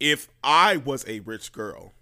if 0.00 0.28
I 0.42 0.78
was 0.78 1.04
a 1.06 1.20
rich 1.20 1.52
girl, 1.52 1.92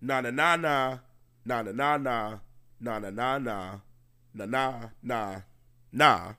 na 0.00 0.20
na 0.20 0.30
na 0.30 0.56
na, 0.56 0.98
na 1.44 1.62
na 1.62 1.72
na 1.72 1.96
na, 1.96 2.38
na 2.80 2.98
na 2.98 3.10
na 3.10 3.38
na, 3.38 3.80
na 4.34 4.46
na 4.46 4.90
na 5.02 5.40
na. 5.90 6.34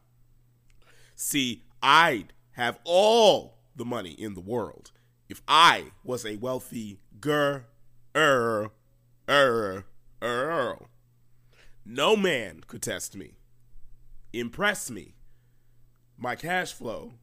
See, 1.16 1.64
I'd 1.82 2.34
have 2.52 2.80
all 2.86 3.58
the 3.76 3.84
money 3.84 4.12
in 4.12 4.36
the 4.36 4.42
world 4.42 4.92
if 5.28 5.42
I 5.48 5.92
was 6.04 6.26
a 6.26 6.38
wealthy 6.38 7.00
girl. 7.20 7.62
Er, 8.16 8.72
er, 9.30 9.86
er. 10.24 10.78
No 11.86 12.16
man 12.16 12.62
could 12.68 12.82
test 12.82 13.16
me, 13.16 13.38
impress 14.34 14.90
me. 14.90 15.16
My 16.18 16.36
cash 16.36 16.74
flow 16.74 17.14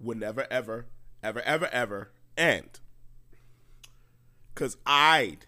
would 0.00 0.18
never, 0.18 0.46
ever, 0.50 0.86
ever, 1.22 1.40
ever, 1.42 1.68
ever 1.68 2.12
end. 2.36 2.80
Because 4.54 4.76
I'd 4.86 5.46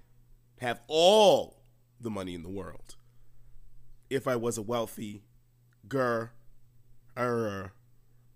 have 0.60 0.80
all 0.88 1.62
the 2.00 2.10
money 2.10 2.34
in 2.34 2.42
the 2.42 2.48
world 2.48 2.96
if 4.10 4.27
I 4.28 4.36
was 4.36 4.58
a 4.58 4.62
wealthy 4.62 5.22
girl. 5.88 6.30
Er, 7.16 7.72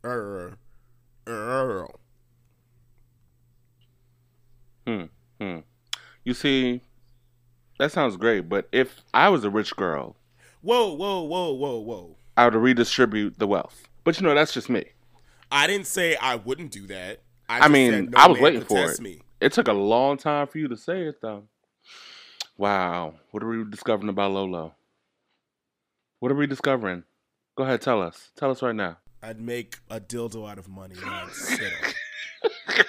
er, 0.05 0.59
er. 1.27 1.89
Hmm. 4.87 5.05
Hmm. 5.41 5.59
You 6.25 6.35
see, 6.35 6.81
that 7.79 7.91
sounds 7.91 8.17
great, 8.17 8.49
but 8.49 8.69
if 8.71 9.01
I 9.13 9.29
was 9.29 9.45
a 9.45 9.51
rich 9.51 9.75
girl, 9.75 10.17
Whoa, 10.61 10.93
whoa, 10.93 11.23
whoa, 11.23 11.53
whoa, 11.53 11.79
whoa. 11.79 12.17
I 12.37 12.45
would 12.45 12.55
redistribute 12.55 13.39
the 13.39 13.47
wealth. 13.47 13.89
But 14.05 14.21
you 14.21 14.27
know, 14.27 14.35
that's 14.35 14.53
just 14.53 14.69
me. 14.69 14.85
I 15.51 15.67
didn't 15.67 15.87
say 15.87 16.17
I 16.17 16.35
wouldn't 16.37 16.73
do 16.73 16.87
that. 16.89 17.21
I, 17.49 17.61
I, 17.61 17.69
mean, 17.69 18.11
no 18.11 18.19
I 18.19 18.29
was 18.29 18.41
waiting 18.41 18.63
for 18.63 18.91
it. 18.91 19.01
Me. 19.01 19.23
It 19.41 19.53
took 19.53 19.69
a 19.69 19.73
long 19.73 20.17
time 20.17 20.47
for 20.49 20.59
you 20.59 20.69
to 20.69 20.77
say 20.77 21.03
it, 21.03 21.21
though. 21.23 21.45
Wow. 22.57 23.15
What 23.31 23.43
are 23.43 23.49
we 23.49 23.65
discovering 23.71 24.09
about 24.09 24.33
Lolo? 24.33 24.75
What 26.19 26.33
are 26.33 26.35
we 26.35 26.47
discovering? 26.49 27.05
Go 27.57 27.63
ahead, 27.65 27.81
tell 27.81 28.03
us. 28.03 28.31
Tell 28.37 28.51
us 28.51 28.63
right 28.63 28.75
now. 28.75 28.99
I'd 29.23 29.41
make 29.41 29.79
a 29.91 30.01
dildo 30.01 30.49
out 30.49 30.59
of 30.59 30.69
money 30.69 30.95
and 31.01 31.11
I'd 31.11 31.31
sit 31.31 31.61
on. 31.61 31.91
it. 31.91 32.87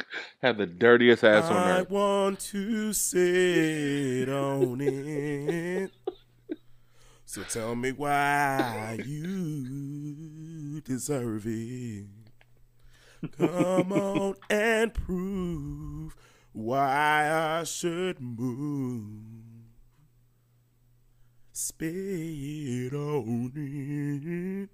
Have 0.42 0.56
the 0.58 0.66
dirtiest 0.66 1.24
ass 1.24 1.50
on 1.50 1.56
earth. 1.56 1.78
I 1.90 1.92
want 1.92 2.40
to 2.40 2.92
sit 2.92 4.28
on 4.28 4.80
it. 4.80 5.90
So 7.24 7.42
tell 7.42 7.74
me 7.74 7.92
why 7.92 9.00
you 9.04 10.80
deserve 10.80 11.44
it. 11.46 12.06
Come 13.36 13.92
on 13.92 14.34
and 14.48 14.94
prove 14.94 16.14
why 16.52 17.58
I 17.60 17.64
should 17.64 18.20
move. 18.20 19.38
Spit 21.52 22.92
on 22.94 23.52
it. 23.56 24.68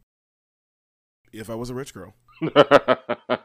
If 1.32 1.48
I 1.48 1.54
was 1.54 1.70
a 1.70 1.74
rich 1.74 1.94
girl. 1.94 2.14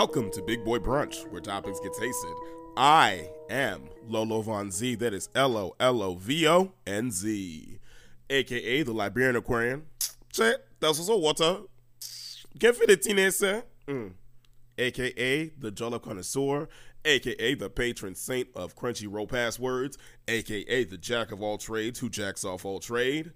Welcome 0.00 0.30
to 0.30 0.42
Big 0.42 0.64
Boy 0.64 0.78
Brunch, 0.78 1.28
where 1.32 1.40
topics 1.40 1.80
get 1.80 1.92
tasted. 1.92 2.32
I 2.76 3.30
am 3.50 3.88
Lolo 4.06 4.42
Von 4.42 4.70
Z. 4.70 4.94
That 4.94 5.12
is 5.12 5.28
L 5.34 5.56
O 5.56 5.74
L 5.80 6.02
O 6.02 6.14
V 6.14 6.46
O 6.46 6.72
N 6.86 7.10
Z, 7.10 7.80
aka 8.30 8.82
the 8.84 8.92
Liberian 8.92 9.34
Aquarian. 9.34 9.86
Che, 10.32 10.54
that's 10.78 11.00
also 11.00 11.18
water. 11.18 11.62
Get 12.56 12.76
fit 12.76 12.90
it, 12.90 13.02
teenager. 13.02 13.64
Mm. 13.88 14.12
AKA 14.78 15.48
the 15.58 15.72
Jollof 15.72 16.02
Connoisseur, 16.02 16.68
aka 17.04 17.54
the 17.56 17.68
patron 17.68 18.14
saint 18.14 18.46
of 18.54 18.76
crunchy 18.76 19.08
roll 19.10 19.26
passwords, 19.26 19.98
aka 20.28 20.84
the 20.84 20.96
jack 20.96 21.32
of 21.32 21.42
all 21.42 21.58
trades 21.58 21.98
who 21.98 22.08
jacks 22.08 22.44
off 22.44 22.64
all 22.64 22.78
trade. 22.78 23.32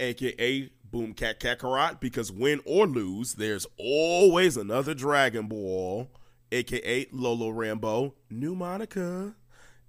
aka 0.00 0.68
Boom 0.92 1.14
Cat 1.14 1.40
Kakarot, 1.40 2.00
because 2.00 2.30
win 2.30 2.60
or 2.66 2.86
lose, 2.86 3.34
there's 3.34 3.66
always 3.78 4.58
another 4.58 4.92
Dragon 4.92 5.46
Ball, 5.46 6.10
aka 6.52 7.06
Lolo 7.10 7.48
Rambo, 7.48 8.14
New 8.28 8.54
Monica, 8.54 9.34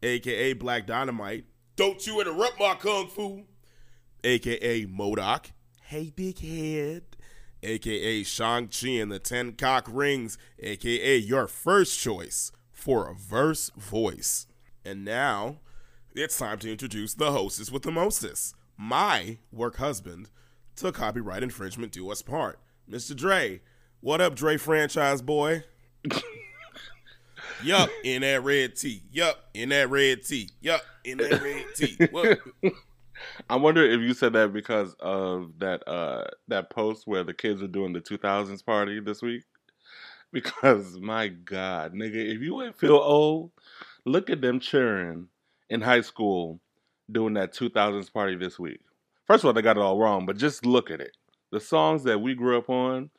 aka 0.01 0.53
Black 0.53 0.87
Dynamite. 0.87 1.43
Don't 1.75 2.07
you 2.07 2.21
interrupt 2.21 2.57
my 2.57 2.75
kung 2.75 3.09
fu, 3.09 3.43
aka 4.23 4.85
Modoc. 4.85 5.47
Hey, 5.81 6.09
big 6.15 6.39
head, 6.39 7.03
aka 7.61 8.23
Shang-Chi 8.23 8.87
and 8.91 9.11
the 9.11 9.19
Ten 9.19 9.51
Cock 9.51 9.89
Rings, 9.91 10.37
aka 10.59 11.17
your 11.17 11.47
first 11.47 11.99
choice 11.99 12.53
for 12.71 13.09
a 13.09 13.13
verse 13.13 13.69
voice. 13.75 14.47
And 14.85 15.03
now, 15.03 15.57
it's 16.15 16.37
time 16.37 16.59
to 16.59 16.71
introduce 16.71 17.13
the 17.13 17.31
hostess 17.31 17.71
with 17.71 17.83
the 17.83 17.91
mostess, 17.91 18.53
my 18.77 19.39
work 19.51 19.75
husband, 19.75 20.29
to 20.77 20.91
copyright 20.91 21.43
infringement 21.43 21.91
do 21.91 22.09
us 22.11 22.21
part. 22.21 22.59
Mr. 22.89 23.15
Dre. 23.15 23.61
What 24.01 24.21
up, 24.21 24.35
Dre 24.35 24.57
franchise 24.57 25.21
boy? 25.21 25.63
yup, 27.63 27.89
in 28.03 28.21
that 28.21 28.43
red 28.43 28.75
tee. 28.75 29.03
Yup, 29.11 29.37
in 29.53 29.69
that 29.69 29.89
red 29.89 30.25
tee. 30.25 30.49
Yup, 30.61 30.81
in 31.05 31.17
that 31.19 31.41
red 31.41 31.65
tee. 31.75 31.97
What? 32.11 32.39
I 33.49 33.55
wonder 33.55 33.85
if 33.85 34.01
you 34.01 34.13
said 34.13 34.33
that 34.33 34.51
because 34.51 34.95
of 34.99 35.51
that 35.59 35.87
uh 35.87 36.25
that 36.47 36.69
post 36.69 37.07
where 37.07 37.23
the 37.23 37.33
kids 37.33 37.61
are 37.61 37.67
doing 37.67 37.93
the 37.93 38.01
2000s 38.01 38.65
party 38.65 38.99
this 38.99 39.21
week. 39.21 39.43
Because 40.33 40.99
my 40.99 41.27
God, 41.27 41.93
nigga, 41.93 42.15
if 42.15 42.41
you 42.41 42.61
ain't 42.61 42.77
feel 42.77 42.95
old, 42.95 43.51
look 44.05 44.29
at 44.29 44.41
them 44.41 44.59
cheering 44.59 45.27
in 45.69 45.79
high 45.79 46.01
school 46.01 46.59
doing 47.11 47.35
that 47.35 47.53
2000s 47.53 48.11
party 48.11 48.35
this 48.35 48.57
week. 48.59 48.81
First 49.33 49.45
of 49.45 49.47
all, 49.47 49.53
they 49.53 49.63
got 49.63 49.77
it 49.77 49.81
all 49.81 49.97
wrong, 49.97 50.27
but 50.27 50.37
just 50.37 50.63
look 50.63 50.91
at 50.91 51.01
it. 51.01 51.17
The 51.51 51.59
songs 51.59 52.03
that 52.03 52.19
we 52.19 52.35
grew 52.35 52.55
up 52.55 52.69
on, 52.69 53.09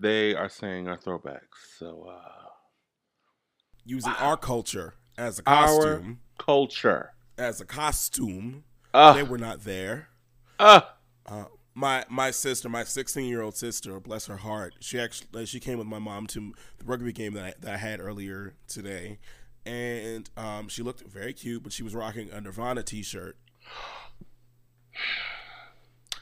they 0.00 0.34
are 0.34 0.48
saying 0.48 0.88
are 0.88 0.98
throwbacks. 0.98 1.76
So 1.78 2.08
uh 2.10 2.48
Using 3.84 4.14
our 4.18 4.36
culture 4.36 4.94
as 5.16 5.38
a 5.38 5.44
costume. 5.44 6.18
our 6.40 6.44
culture. 6.44 7.12
As 7.38 7.60
a 7.60 7.64
costume. 7.64 8.64
Uh, 8.92 9.12
They 9.12 9.22
were 9.22 9.38
not 9.38 9.60
there. 9.60 10.08
uh, 10.58 10.80
Uh, 11.24 11.44
my 11.72 12.04
my 12.08 12.32
sister, 12.32 12.68
my 12.68 12.82
16 12.82 13.24
year 13.28 13.40
old 13.40 13.54
sister, 13.56 14.00
bless 14.00 14.26
her 14.26 14.38
heart, 14.38 14.74
she 14.80 14.98
actually 14.98 15.46
she 15.46 15.60
came 15.60 15.78
with 15.78 15.86
my 15.86 16.00
mom 16.00 16.26
to 16.28 16.52
the 16.78 16.84
rugby 16.84 17.12
game 17.12 17.34
that 17.34 17.44
I, 17.44 17.54
that 17.60 17.74
I 17.74 17.76
had 17.76 18.00
earlier 18.00 18.54
today, 18.66 19.20
and 19.64 20.28
um, 20.36 20.66
she 20.66 20.82
looked 20.82 21.02
very 21.06 21.32
cute, 21.32 21.62
but 21.62 21.72
she 21.72 21.84
was 21.84 21.94
rocking 21.94 22.28
a 22.32 22.40
Nirvana 22.40 22.82
t 22.82 23.04
shirt. 23.04 23.36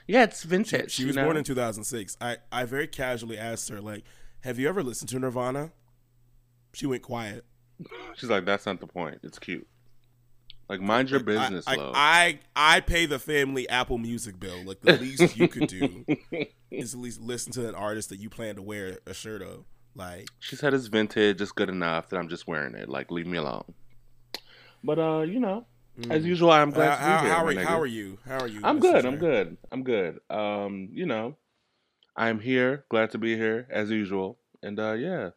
Yeah, 0.07 0.25
it's 0.25 0.43
vintage. 0.43 0.93
She 0.93 1.03
you 1.03 1.09
was 1.09 1.17
know? 1.17 1.25
born 1.25 1.37
in 1.37 1.45
2006. 1.45 2.17
I 2.21 2.39
I 2.51 2.65
very 2.65 2.87
casually 2.87 3.39
asked 3.39 3.69
her 3.69 3.81
like, 3.81 4.05
"Have 4.41 4.59
you 4.59 4.69
ever 4.69 4.83
listened 4.83 5.09
to 5.11 5.19
Nirvana?" 5.19 5.73
She 6.75 6.87
went 6.87 7.03
quiet. 7.03 7.45
She's 8.17 8.31
like, 8.31 8.45
that's 8.45 8.67
not 8.67 8.81
the 8.81 8.87
point. 8.87 9.19
It's 9.23 9.39
cute. 9.39 9.67
Like, 10.69 10.81
mind 10.81 11.11
your 11.11 11.21
business, 11.21 11.67
I, 11.67 11.75
love. 11.75 11.93
I, 11.95 12.39
I 12.57 12.77
I 12.77 12.81
pay 12.81 13.05
the 13.05 13.19
family 13.19 13.69
Apple 13.69 13.99
Music 13.99 14.41
bill. 14.41 14.65
Like 14.65 14.81
the 14.81 14.97
least 14.97 15.37
you 15.37 15.49
could 15.49 15.67
do 15.69 16.07
is 16.71 16.95
at 16.95 17.01
least 17.01 17.21
listen 17.21 17.53
to 17.53 17.69
an 17.69 17.75
artist 17.75 18.09
that 18.09 18.19
you 18.19 18.31
plan 18.31 18.57
to 18.57 18.63
wear 18.63 18.99
a 19.07 19.13
shirt 19.13 19.43
of. 19.43 19.65
Like 19.95 20.29
she 20.39 20.57
said 20.57 20.73
it's 20.73 20.87
vintage. 20.87 21.43
It's 21.43 21.53
good 21.53 21.69
enough 21.69 22.09
that 22.09 22.17
I'm 22.17 22.29
just 22.29 22.47
wearing 22.47 22.75
it. 22.75 22.89
Like, 22.89 23.11
leave 23.11 23.27
me 23.27 23.37
alone. 23.37 23.75
But 24.83 24.99
uh, 24.99 25.21
you 25.23 25.41
know, 25.41 25.67
as 26.11 26.25
usual, 26.25 26.51
I'm 26.51 26.71
glad 26.71 26.89
Uh, 26.89 26.97
to 26.97 26.99
be 27.01 27.05
how, 27.05 27.23
here. 27.23 27.31
how, 27.33 27.45
are, 27.47 27.65
how 27.75 27.81
are 27.81 27.87
you? 27.87 28.19
How 28.27 28.39
are 28.41 28.47
you? 28.49 28.61
I'm 28.65 28.79
good. 28.81 29.05
I'm 29.05 29.17
good. 29.19 29.57
I'm 29.71 29.83
good. 29.83 30.19
Um, 30.31 30.89
you 30.93 31.07
know, 31.07 31.37
I'm 32.17 32.41
here. 32.41 32.85
Glad 32.89 33.11
to 33.13 33.19
be 33.19 33.37
here 33.37 33.67
as 33.71 33.91
usual. 33.91 34.39
And 34.63 34.79
uh, 34.79 34.93
yeah, 34.93 35.31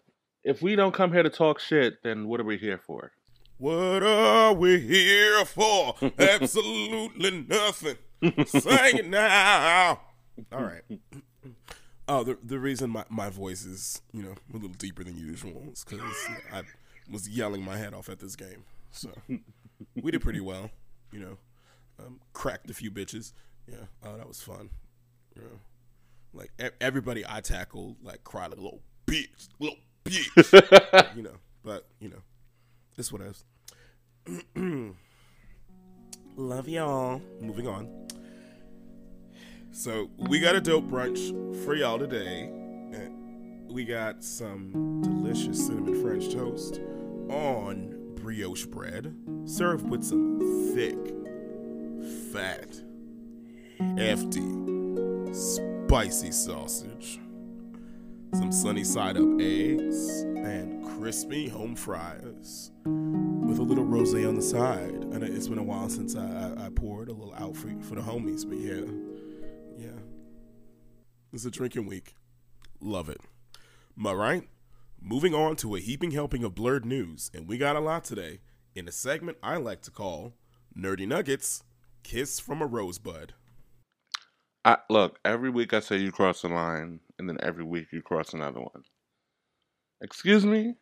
if 0.44 0.62
we 0.62 0.75
don't 0.75 0.94
come 0.94 1.12
here 1.13 1.24
to 1.24 1.30
talk 1.30 1.60
shit, 1.60 2.04
then 2.04 2.28
what 2.28 2.40
are 2.40 2.44
we 2.46 2.57
here 2.57 2.78
for? 2.78 3.12
What 3.57 4.04
are 4.04 4.54
we 4.54 4.80
here 4.80 5.46
for? 5.46 5.96
Absolutely 6.19 7.46
nothing. 7.48 7.96
Sing 8.46 8.98
it 8.98 9.07
now. 9.07 10.02
All 10.52 10.63
right. 10.63 10.84
Oh, 12.07 12.24
the 12.24 12.38
the 12.44 12.60
reason 12.60 12.92
my, 12.92 13.04
my 13.10 13.31
voice 13.31 13.66
is 13.66 14.04
you 14.13 14.22
know 14.22 14.34
a 14.34 14.54
little 14.54 14.69
deeper 14.69 15.04
than 15.04 15.18
usual 15.18 15.63
is 15.74 15.84
because 15.84 16.02
I 16.54 16.62
was 17.12 17.28
yelling 17.28 17.63
my 17.63 17.78
head 17.78 17.96
off 17.96 18.10
at 18.10 18.19
this 18.19 18.36
game. 18.36 18.63
So 18.92 19.10
we 19.95 20.12
did 20.12 20.22
pretty 20.22 20.39
well. 20.42 20.69
You 21.12 21.19
know, 21.19 21.38
um, 22.00 22.19
cracked 22.33 22.69
a 22.69 22.74
few 22.74 22.92
bitches. 22.92 23.33
Yeah, 23.68 23.86
oh, 24.04 24.18
that 24.18 24.27
was 24.27 24.42
fun. 24.42 24.69
Know, 25.36 25.44
like 26.33 26.51
e- 26.63 26.69
everybody 26.81 27.24
I 27.27 27.42
tackled 27.42 27.98
like 28.04 28.24
cried 28.24 28.50
like 28.51 28.60
a 28.60 28.62
little 28.62 28.81
bitch, 29.07 29.50
little 29.60 29.77
bitch. 30.06 31.16
you 31.16 31.24
know, 31.24 31.36
but 31.63 31.88
you 32.00 32.10
know, 32.10 32.22
This 32.95 33.12
what 33.12 33.22
is. 33.22 33.44
Love 36.38 36.68
y'all. 36.68 37.21
Moving 37.42 37.68
on. 37.68 38.07
So 39.71 40.10
we 40.18 40.39
got 40.39 40.56
a 40.56 40.62
dope 40.62 40.86
brunch 40.89 41.63
for 41.66 41.75
y'all 41.75 42.00
today. 42.00 42.50
We 43.68 43.83
got 43.83 44.24
some 44.24 45.01
delicious 45.01 45.66
cinnamon 45.66 46.01
French 46.01 46.33
toast 46.33 46.80
on 47.30 48.13
brioche 48.16 48.66
bread, 48.66 49.13
served 49.45 49.88
with 49.89 50.03
some 50.03 50.39
thick, 50.74 50.97
fat, 52.33 52.81
hefty, 53.97 54.42
spicy 55.33 56.31
sausage, 56.31 57.19
some 58.33 58.51
sunny 58.51 58.83
side 58.83 59.18
up 59.18 59.39
eggs, 59.39 60.21
and 60.21 60.83
crispy 60.97 61.47
home 61.47 61.75
fries 61.75 62.71
with 62.86 63.59
a 63.59 63.63
little 63.63 63.86
rose 63.86 64.15
on 64.15 64.36
the 64.36 64.42
side. 64.42 64.94
And 64.94 65.24
it's 65.24 65.47
been 65.47 65.59
a 65.59 65.63
while 65.63 65.89
since 65.89 66.15
I, 66.15 66.25
I, 66.25 66.65
I 66.65 66.69
poured 66.69 67.09
a 67.09 67.13
little 67.13 67.36
out 67.36 67.56
for, 67.56 67.69
for 67.81 67.95
the 67.95 68.01
homies, 68.01 68.47
but 68.47 68.57
yeah, 68.57 68.92
yeah. 69.77 70.00
It's 71.31 71.45
a 71.45 71.51
drinking 71.51 71.86
week. 71.86 72.15
Love 72.81 73.09
it. 73.09 73.21
All 74.03 74.15
right. 74.15 74.47
Moving 75.00 75.36
on 75.36 75.56
to 75.57 75.75
a 75.75 75.80
heaping 75.80 76.12
helping 76.12 76.44
of 76.44 76.56
blurred 76.56 76.83
news, 76.83 77.30
and 77.33 77.47
we 77.47 77.59
got 77.59 77.75
a 77.75 77.80
lot 77.80 78.03
today 78.03 78.39
in 78.75 78.88
a 78.89 78.92
segment 78.92 79.38
I 79.42 79.56
like 79.56 79.81
to 79.83 79.92
call 79.92 80.33
Nerdy 80.77 81.07
Nuggets 81.07 81.63
Kiss 82.04 82.39
from 82.39 82.62
a 82.62 82.66
Rosebud. 82.66 83.33
I, 84.66 84.77
look, 84.89 85.18
every 85.24 85.50
week 85.50 85.74
I 85.74 85.80
say 85.80 85.98
you 85.98 86.12
cross 86.12 86.44
a 86.44 86.48
line, 86.50 87.00
and 87.18 87.30
then 87.30 87.38
every 87.42 87.63
week 87.63 87.88
you 87.92 88.01
cross 88.01 88.33
another 88.33 88.60
one. 88.60 88.83
Excuse 90.01 90.45
me? 90.45 90.75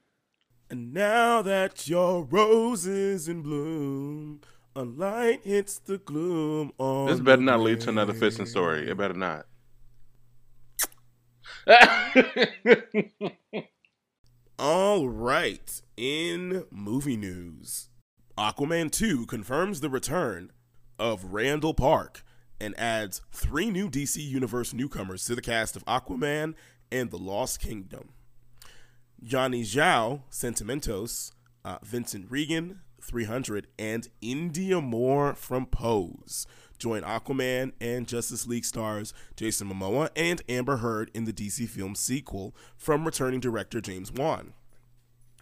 And 0.70 0.94
now 0.94 1.42
that 1.44 1.88
your 1.88 2.24
rose 2.24 2.88
is 2.88 3.28
in 3.28 3.42
bloom, 3.42 4.42
a 4.76 4.84
light 4.84 5.42
hits 5.44 5.78
the 5.78 6.00
gloom 6.00 6.72
on 6.80 7.08
This 7.08 7.20
better 7.20 7.42
not 7.42 7.60
lead 7.60 7.82
to 7.82 7.90
another 7.90 8.14
fishing 8.14 8.48
story. 8.48 8.90
It 8.90 8.98
better 8.98 9.14
not. 9.14 9.46
All 14.60 15.10
right, 15.10 15.82
in 15.98 16.66
movie 16.70 17.18
news, 17.18 17.90
Aquaman 18.38 18.92
2 18.92 19.26
confirms 19.26 19.80
the 19.80 19.90
return 19.90 20.52
of 21.00 21.34
Randall 21.34 21.74
Park 21.74 22.24
and 22.62 22.78
adds 22.80 23.22
three 23.32 23.72
new 23.72 23.90
DC 23.90 24.18
Universe 24.18 24.72
newcomers 24.72 25.26
to 25.26 25.34
the 25.34 25.42
cast 25.42 25.76
of 25.76 25.84
Aquaman 25.86 26.54
and 26.92 27.10
the 27.10 27.18
Lost 27.18 27.62
Kingdom. 27.62 28.10
Jani 29.20 29.64
Zhao, 29.64 30.22
Sentimentos, 30.30 31.32
uh, 31.66 31.80
Vincent 31.82 32.30
Regan, 32.30 32.82
300, 33.02 33.66
and 33.80 34.08
Indya 34.22 34.84
Moore 34.84 35.34
from 35.34 35.66
Pose 35.66 36.46
join 36.78 37.02
Aquaman 37.04 37.74
and 37.80 38.08
Justice 38.08 38.48
League 38.48 38.66
stars 38.66 39.14
Jason 39.36 39.70
Momoa 39.70 40.10
and 40.16 40.42
Amber 40.50 40.78
Heard 40.78 41.12
in 41.14 41.26
the 41.26 41.34
DC 41.34 41.68
film 41.70 41.96
sequel 41.96 42.56
from 42.78 43.06
returning 43.06 43.40
director 43.40 43.82
James 43.82 44.12
Wan. 44.12 44.54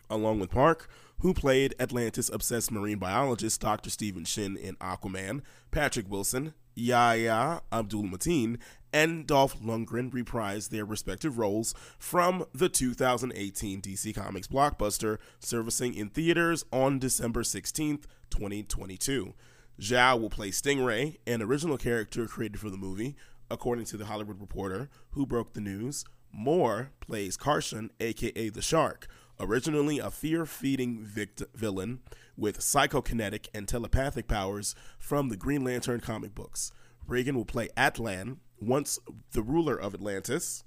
Along 0.10 0.39
with 0.39 0.51
Park, 0.51 0.89
who 1.19 1.33
played 1.33 1.75
Atlantis 1.80 2.30
obsessed 2.30 2.72
marine 2.72 2.98
biologist 2.98 3.62
Dr. 3.62 3.89
Stephen 3.89 4.25
Shin 4.25 4.57
in 4.57 4.75
Aquaman, 4.78 5.42
Patrick 5.69 6.10
Wilson, 6.10 6.54
Yahya 6.75 7.62
Abdul 7.72 8.04
Mateen, 8.04 8.57
and 8.94 9.25
Dolph 9.25 9.60
Lundgren 9.62 10.12
reprised 10.12 10.69
their 10.69 10.86
respective 10.86 11.38
roles 11.38 11.74
from 11.98 12.45
the 12.54 12.69
2018 12.69 13.81
DC 13.81 14.16
Comics 14.16 14.48
blockbuster, 14.48 15.18
servicing 15.39 15.94
in 15.94 16.10
theaters 16.10 16.66
on 16.72 17.00
December 17.00 17.44
16th, 17.44 18.04
2022. 18.30 19.33
Zhao 19.81 20.22
will 20.22 20.30
play 20.30 20.51
Stingray, 20.51 21.18
an 21.25 21.42
original 21.42 21.75
character 21.75 22.28
created 22.28 22.60
for 22.60 22.69
the 22.69 22.78
movie, 22.78 23.16
according 23.50 23.86
to 23.86 23.98
the 23.98 24.06
Hollywood 24.06 24.39
Reporter, 24.39 24.89
who 25.12 25.25
broke 25.25 25.54
the 25.54 25.60
news. 25.60 26.06
Moore 26.31 26.92
plays 27.00 27.36
Karshon, 27.36 27.89
aka 28.00 28.50
the 28.50 28.62
Shark, 28.62 29.07
originally 29.39 29.98
a 29.98 30.12
fear-feeding 30.12 31.04
vict- 31.04 31.42
villain 31.56 32.01
with 32.38 32.60
psychokinetic 32.60 33.48
and 33.56 33.68
telepathic 33.68 34.28
powers 34.28 34.75
from 35.00 35.30
the 35.30 35.36
Green 35.36 35.63
Lantern 35.63 36.00
comic 36.00 36.36
books. 36.36 36.72
Regan 37.07 37.36
will 37.36 37.44
play 37.44 37.69
Atlan, 37.75 38.38
once 38.60 39.00
the 39.31 39.42
ruler 39.42 39.75
of 39.75 39.95
Atlantis, 39.95 40.63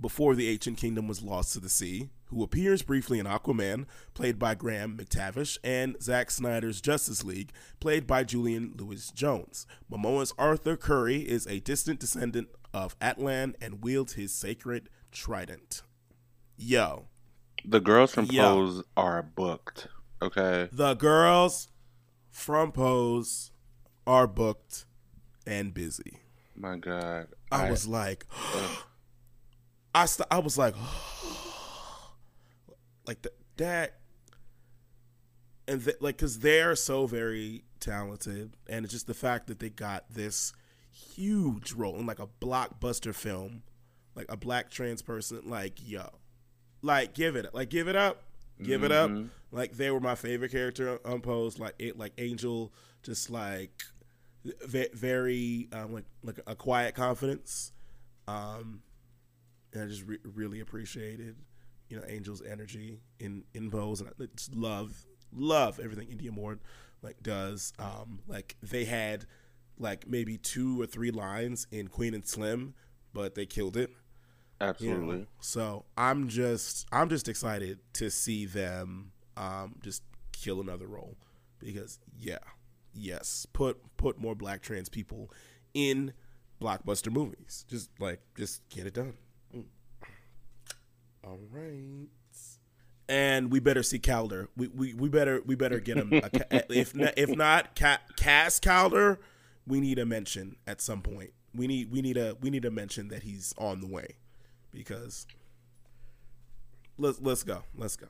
before 0.00 0.34
the 0.34 0.48
ancient 0.48 0.78
kingdom 0.78 1.06
was 1.06 1.22
lost 1.22 1.52
to 1.52 1.60
the 1.60 1.68
sea, 1.68 2.08
who 2.26 2.42
appears 2.42 2.82
briefly 2.82 3.18
in 3.18 3.26
Aquaman, 3.26 3.86
played 4.14 4.38
by 4.38 4.54
Graham 4.54 4.96
McTavish, 4.96 5.58
and 5.62 5.96
Zack 6.02 6.30
Snyder's 6.30 6.80
Justice 6.80 7.24
League, 7.24 7.52
played 7.80 8.06
by 8.06 8.24
Julian 8.24 8.74
Lewis 8.76 9.10
Jones. 9.10 9.66
Momoa's 9.90 10.34
Arthur 10.38 10.76
Curry 10.76 11.18
is 11.18 11.46
a 11.46 11.60
distant 11.60 12.00
descendant 12.00 12.48
of 12.74 12.98
Atlan 12.98 13.54
and 13.60 13.82
wields 13.82 14.14
his 14.14 14.32
sacred 14.32 14.88
trident. 15.12 15.82
Yo, 16.56 17.06
the 17.64 17.80
girls 17.80 18.14
from 18.14 18.26
Yo. 18.26 18.42
Pose 18.42 18.82
are 18.96 19.22
booked. 19.22 19.88
Okay. 20.22 20.68
the 20.72 20.94
girls 20.94 21.68
from 22.30 22.72
Pose 22.72 23.52
are 24.06 24.26
booked 24.26 24.86
and 25.46 25.74
busy. 25.74 26.20
My 26.54 26.76
God. 26.76 27.28
I, 27.52 27.70
was 27.70 27.86
like, 27.86 28.26
I 29.94 30.06
st- 30.06 30.28
I 30.30 30.38
was 30.38 30.56
like, 30.56 30.74
like 33.06 33.22
th- 33.22 33.34
that, 33.56 33.94
and 35.68 35.82
th- 35.84 35.96
like 36.00 36.16
because 36.16 36.38
they're 36.40 36.76
so 36.76 37.06
very 37.06 37.64
talented, 37.80 38.56
and 38.68 38.84
it's 38.84 38.92
just 38.94 39.06
the 39.06 39.14
fact 39.14 39.46
that 39.48 39.58
they 39.58 39.70
got 39.70 40.04
this 40.10 40.52
huge 40.92 41.72
role 41.72 41.96
in 41.96 42.06
like 42.06 42.18
a 42.20 42.28
blockbuster 42.40 43.14
film, 43.14 43.62
like 44.14 44.26
a 44.28 44.36
black 44.36 44.70
trans 44.70 45.02
person, 45.02 45.40
like 45.44 45.78
yo, 45.84 46.08
like 46.82 47.14
give 47.14 47.36
it, 47.36 47.46
like 47.54 47.70
give 47.70 47.88
it 47.88 47.96
up, 47.96 48.22
give 48.62 48.82
it 48.84 48.92
up. 48.92 49.10
Mhm. 49.10 49.28
Like 49.52 49.72
they 49.76 49.90
were 49.90 50.00
my 50.00 50.14
favorite 50.14 50.50
character 50.52 50.98
on 51.04 51.20
Pose, 51.20 51.58
like 51.58 51.74
it, 51.78 51.98
like 51.98 52.12
Angel, 52.18 52.72
just 53.02 53.30
like 53.30 53.82
ve- 54.66 54.88
very 54.94 55.68
um, 55.72 55.92
like 55.92 56.04
like 56.22 56.40
a 56.46 56.54
quiet 56.54 56.94
confidence. 56.94 57.72
Um, 58.28 58.82
and 59.72 59.84
I 59.84 59.86
just 59.86 60.04
re- 60.04 60.18
really 60.24 60.60
appreciated, 60.60 61.36
you 61.88 61.96
know, 61.96 62.02
Angel's 62.04 62.42
energy 62.42 63.00
in 63.18 63.44
in 63.54 63.70
Pose, 63.70 64.00
and 64.00 64.10
I 64.10 64.24
just 64.34 64.54
love 64.54 65.06
love 65.32 65.80
everything 65.82 66.08
Indya 66.08 66.30
Moore 66.32 66.58
like 67.02 67.22
does. 67.22 67.72
Um, 67.78 68.20
like 68.26 68.56
they 68.62 68.84
had 68.84 69.26
like 69.78 70.08
maybe 70.08 70.38
two 70.38 70.80
or 70.80 70.86
three 70.86 71.10
lines 71.10 71.66
in 71.70 71.88
Queen 71.88 72.14
and 72.14 72.26
Slim, 72.26 72.74
but 73.12 73.34
they 73.34 73.46
killed 73.46 73.76
it. 73.76 73.90
you 74.60 74.66
know? 74.66 74.68
Absolutely. 74.70 75.26
So 75.40 75.84
I'm 75.96 76.28
just 76.28 76.86
I'm 76.92 77.08
just 77.08 77.28
excited 77.28 77.78
to 77.94 78.10
see 78.10 78.46
them 78.46 79.12
um, 79.36 79.76
just 79.82 80.02
kill 80.32 80.60
another 80.60 80.86
role 80.86 81.16
because 81.58 81.98
yeah, 82.18 82.38
yes, 82.94 83.46
put 83.52 83.78
put 83.96 84.18
more 84.18 84.34
black 84.34 84.62
trans 84.62 84.88
people 84.88 85.30
in 85.74 86.12
blockbuster 86.60 87.12
movies. 87.12 87.64
Just 87.68 87.90
like 88.00 88.20
just 88.36 88.66
get 88.68 88.86
it 88.86 88.94
done. 88.94 89.14
All 91.26 91.38
right. 91.50 92.08
And 93.08 93.52
we 93.52 93.60
better 93.60 93.82
see 93.82 93.98
Calder. 93.98 94.48
We, 94.56 94.68
we, 94.68 94.94
we 94.94 95.08
better 95.08 95.42
we 95.44 95.54
better 95.54 95.78
get 95.80 95.96
him. 95.96 96.12
A, 96.12 96.30
if 96.72 96.94
not, 96.94 97.14
if 97.16 97.30
not 97.30 97.76
ca- 97.76 98.00
cast 98.16 98.62
Calder, 98.62 99.20
we 99.66 99.80
need 99.80 99.98
a 99.98 100.06
mention 100.06 100.56
at 100.66 100.80
some 100.80 101.02
point. 101.02 101.30
We 101.54 101.66
need 101.66 101.90
we 101.90 102.02
need 102.02 102.16
a 102.16 102.36
we 102.40 102.50
need 102.50 102.64
a 102.64 102.70
mention 102.70 103.08
that 103.08 103.22
he's 103.22 103.54
on 103.58 103.80
the 103.80 103.86
way 103.86 104.16
because 104.72 105.26
let's 106.98 107.20
let's 107.20 107.42
go 107.42 107.62
let's 107.76 107.96
go. 107.96 108.06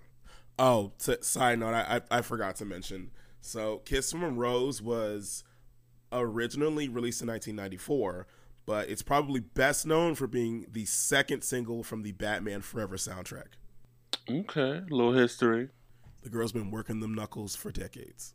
Oh, 0.58 0.92
t- 0.98 1.16
side 1.20 1.58
note, 1.58 1.74
I, 1.74 1.96
I 2.10 2.18
I 2.18 2.22
forgot 2.22 2.56
to 2.56 2.64
mention. 2.64 3.10
So, 3.42 3.78
"Kiss 3.84 4.10
from 4.10 4.24
a 4.24 4.30
Rose" 4.30 4.80
was 4.80 5.44
originally 6.10 6.88
released 6.88 7.20
in 7.20 7.28
1994, 7.28 8.26
but 8.66 8.88
it's 8.90 9.02
probably 9.02 9.40
best 9.40 9.86
known 9.86 10.14
for 10.14 10.26
being 10.26 10.66
the 10.70 10.84
second 10.84 11.42
single 11.42 11.82
from 11.82 12.02
the 12.02 12.12
Batman 12.12 12.60
Forever 12.60 12.96
soundtrack. 12.96 13.54
Okay. 14.28 14.82
A 14.90 14.94
little 14.94 15.12
history. 15.12 15.68
The 16.22 16.30
girl's 16.30 16.52
been 16.52 16.72
working 16.72 16.98
them 16.98 17.14
knuckles 17.14 17.54
for 17.54 17.70
decades. 17.70 18.34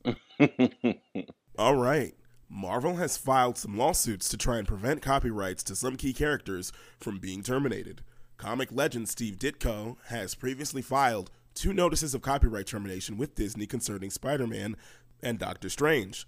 All 1.57 1.75
right. 1.75 2.13
Marvel 2.47 2.95
has 2.95 3.17
filed 3.17 3.57
some 3.57 3.77
lawsuits 3.77 4.29
to 4.29 4.38
try 4.38 4.57
and 4.57 4.67
prevent 4.67 5.01
copyrights 5.01 5.63
to 5.63 5.75
some 5.75 5.95
key 5.97 6.13
characters 6.13 6.71
from 7.00 7.17
being 7.19 7.43
terminated. 7.43 8.01
Comic 8.38 8.69
legend 8.71 9.07
Steve 9.07 9.38
Ditko 9.38 9.97
has 10.07 10.35
previously 10.35 10.81
filed 10.81 11.31
two 11.53 11.73
notices 11.73 12.13
of 12.13 12.21
copyright 12.21 12.67
termination 12.67 13.17
with 13.17 13.35
Disney 13.35 13.65
concerning 13.65 14.09
Spider 14.09 14.47
Man 14.47 14.75
and 15.21 15.38
Doctor 15.38 15.69
Strange. 15.69 16.25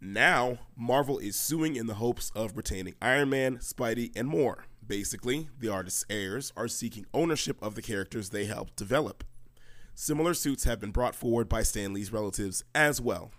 Now, 0.00 0.58
Marvel 0.76 1.18
is 1.18 1.34
suing 1.34 1.74
in 1.74 1.86
the 1.86 1.94
hopes 1.94 2.30
of 2.34 2.56
retaining 2.56 2.94
Iron 3.02 3.30
Man, 3.30 3.58
Spidey, 3.58 4.12
and 4.14 4.28
more. 4.28 4.66
Basically, 4.86 5.48
the 5.58 5.68
artist's 5.68 6.04
heirs 6.08 6.52
are 6.56 6.68
seeking 6.68 7.06
ownership 7.12 7.60
of 7.60 7.74
the 7.74 7.82
characters 7.82 8.30
they 8.30 8.44
helped 8.44 8.76
develop. 8.76 9.24
Similar 9.94 10.34
suits 10.34 10.64
have 10.64 10.78
been 10.78 10.92
brought 10.92 11.16
forward 11.16 11.48
by 11.48 11.64
Stan 11.64 11.92
Lee's 11.92 12.12
relatives 12.12 12.62
as 12.74 13.00
well. 13.00 13.32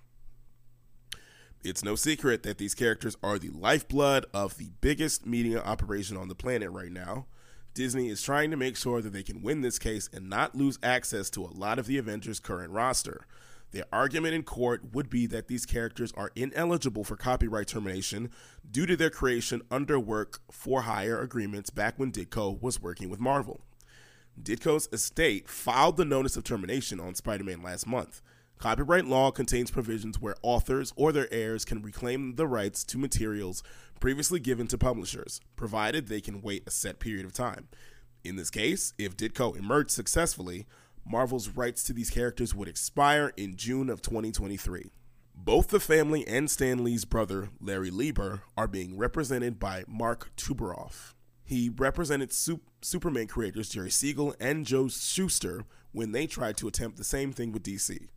It's 1.64 1.84
no 1.84 1.96
secret 1.96 2.44
that 2.44 2.58
these 2.58 2.76
characters 2.76 3.18
are 3.24 3.40
the 3.40 3.50
lifeblood 3.50 4.26
of 4.34 4.58
the 4.58 4.72
biggest 4.82 5.26
media 5.26 5.62
operation 5.62 6.18
on 6.18 6.28
the 6.28 6.36
planet 6.36 6.70
right 6.72 6.92
now. 6.92 7.28
Disney 7.74 8.10
is 8.10 8.22
trying 8.22 8.52
to 8.52 8.58
make 8.58 8.76
sure 8.76 9.02
that 9.02 9.14
they 9.14 9.24
can 9.24 9.42
win 9.42 9.62
this 9.62 9.80
case 9.80 10.10
and 10.12 10.30
not 10.30 10.56
lose 10.56 10.80
access 10.84 11.30
to 11.32 11.44
a 11.46 11.54
lot 11.54 11.80
of 11.80 11.88
the 11.88 11.98
Avengers' 11.98 12.40
current 12.40 12.72
roster. 12.72 13.26
Their 13.72 13.86
argument 13.94 14.34
in 14.34 14.44
court 14.44 14.94
would 14.94 15.10
be 15.10 15.28
that 15.28 15.48
these 15.48 15.66
characters 15.66 16.12
are 16.18 16.32
ineligible 16.36 17.04
for 17.04 17.16
copyright 17.16 17.68
termination 17.68 18.32
due 18.70 18.86
to 18.88 18.96
their 18.96 19.12
creation 19.12 19.62
under 19.70 20.00
work 20.00 20.40
for 20.52 20.84
hire 20.84 21.22
agreements 21.22 21.70
back 21.70 21.98
when 21.98 22.12
Ditko 22.12 22.60
was 22.62 22.82
working 22.82 23.10
with 23.10 23.20
Marvel. 23.20 23.62
Ditko's 24.42 24.90
estate 24.92 25.50
filed 25.50 25.98
the 25.98 26.06
notice 26.06 26.38
of 26.38 26.44
termination 26.44 27.00
on 27.00 27.14
Spider 27.14 27.44
Man 27.44 27.62
last 27.62 27.86
month. 27.86 28.22
Copyright 28.58 29.06
law 29.06 29.32
contains 29.32 29.72
provisions 29.72 30.20
where 30.20 30.36
authors 30.42 30.92
or 30.96 31.12
their 31.12 31.32
heirs 31.32 31.64
can 31.64 31.82
reclaim 31.82 32.36
the 32.36 32.48
rights 32.48 32.84
to 32.84 32.98
materials 32.98 33.64
previously 34.00 34.40
given 34.40 34.68
to 34.68 34.78
publishers, 34.78 35.40
provided 35.56 36.08
they 36.08 36.22
can 36.22 36.42
wait 36.42 36.64
a 36.68 36.72
set 36.72 37.00
period 37.00 37.26
of 37.26 37.34
time. 37.34 37.68
In 38.24 38.36
this 38.36 38.50
case, 38.50 38.94
if 38.98 39.16
Ditko 39.16 39.56
emerged 39.58 39.92
successfully, 39.92 40.68
Marvel's 41.10 41.50
rights 41.50 41.82
to 41.84 41.92
these 41.92 42.12
characters 42.12 42.54
would 42.54 42.68
expire 42.68 43.34
in 43.36 43.56
June 43.56 43.90
of 43.90 44.00
2023. 44.02 44.92
Both 45.34 45.70
the 45.70 45.80
family 45.80 46.28
and 46.28 46.52
Stan 46.52 46.84
Lee's 46.84 47.04
brother, 47.04 47.50
Larry 47.60 47.90
Lieber, 47.90 48.44
are 48.56 48.68
being 48.68 48.96
represented 48.96 49.60
by 49.60 49.86
Marc 49.88 50.36
Toberoff. 50.36 51.16
He 51.44 51.70
represented 51.76 52.32
Superman 52.82 53.26
creators 53.26 53.70
Jerry 53.70 53.90
Siegel 53.90 54.36
and 54.40 54.68
Joe 54.68 54.88
Shuster 54.88 55.66
when 55.94 56.12
they 56.12 56.28
tried 56.28 56.58
to 56.58 56.68
attempt 56.68 56.98
the 56.98 57.04
same 57.04 57.34
thing 57.34 57.52
with 57.52 57.64
DC. 57.64 58.10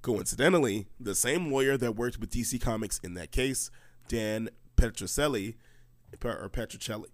Coincidentally, 0.00 0.88
the 0.98 1.14
same 1.14 1.52
lawyer 1.52 1.76
that 1.76 1.94
worked 1.94 2.18
with 2.18 2.32
DC 2.32 2.60
Comics 2.60 2.98
in 3.04 3.14
that 3.14 3.30
case, 3.30 3.70
Dan 4.08 4.48
Petrocelli, 4.76 5.54
or 6.24 6.48
Petrocelli, 6.48 7.06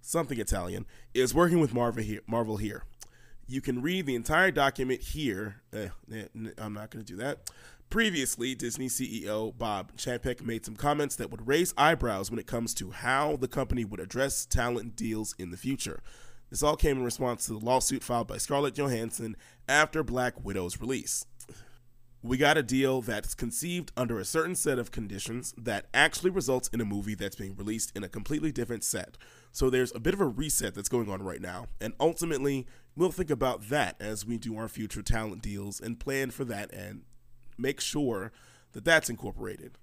something 0.00 0.40
Italian, 0.40 0.86
is 1.12 1.34
working 1.34 1.60
with 1.60 1.74
Marvel 1.74 2.02
here. 2.02 2.20
Marvel 2.26 2.56
here. 2.56 2.84
You 3.52 3.60
can 3.60 3.82
read 3.82 4.06
the 4.06 4.14
entire 4.14 4.50
document 4.50 5.02
here. 5.02 5.56
Eh, 5.74 5.88
eh, 6.10 6.24
I'm 6.56 6.72
not 6.72 6.88
going 6.88 7.04
to 7.04 7.12
do 7.12 7.18
that. 7.18 7.50
Previously, 7.90 8.54
Disney 8.54 8.88
CEO 8.88 9.56
Bob 9.58 9.94
Chapek 9.98 10.40
made 10.40 10.64
some 10.64 10.74
comments 10.74 11.16
that 11.16 11.30
would 11.30 11.46
raise 11.46 11.74
eyebrows 11.76 12.30
when 12.30 12.38
it 12.40 12.46
comes 12.46 12.72
to 12.72 12.92
how 12.92 13.36
the 13.36 13.48
company 13.48 13.84
would 13.84 14.00
address 14.00 14.46
talent 14.46 14.96
deals 14.96 15.34
in 15.38 15.50
the 15.50 15.58
future. 15.58 16.00
This 16.48 16.62
all 16.62 16.76
came 16.76 16.96
in 16.96 17.04
response 17.04 17.44
to 17.44 17.52
the 17.52 17.62
lawsuit 17.62 18.02
filed 18.02 18.26
by 18.26 18.38
Scarlett 18.38 18.74
Johansson 18.74 19.36
after 19.68 20.02
Black 20.02 20.42
Widow's 20.42 20.80
release 20.80 21.26
we 22.22 22.36
got 22.36 22.56
a 22.56 22.62
deal 22.62 23.02
that's 23.02 23.34
conceived 23.34 23.90
under 23.96 24.20
a 24.20 24.24
certain 24.24 24.54
set 24.54 24.78
of 24.78 24.92
conditions 24.92 25.52
that 25.58 25.86
actually 25.92 26.30
results 26.30 26.68
in 26.68 26.80
a 26.80 26.84
movie 26.84 27.16
that's 27.16 27.34
being 27.34 27.56
released 27.56 27.94
in 27.96 28.04
a 28.04 28.08
completely 28.08 28.52
different 28.52 28.84
set. 28.84 29.18
So 29.50 29.68
there's 29.68 29.92
a 29.94 30.00
bit 30.00 30.14
of 30.14 30.20
a 30.20 30.26
reset 30.26 30.74
that's 30.74 30.88
going 30.88 31.10
on 31.10 31.22
right 31.22 31.40
now, 31.40 31.66
and 31.80 31.94
ultimately, 31.98 32.66
we'll 32.96 33.12
think 33.12 33.30
about 33.30 33.68
that 33.68 33.96
as 34.00 34.26
we 34.26 34.38
do 34.38 34.56
our 34.56 34.68
future 34.68 35.02
talent 35.02 35.42
deals 35.42 35.80
and 35.80 35.98
plan 35.98 36.30
for 36.30 36.44
that 36.44 36.72
and 36.72 37.02
make 37.58 37.80
sure 37.80 38.32
that 38.72 38.84
that's 38.84 39.10
incorporated. 39.10 39.78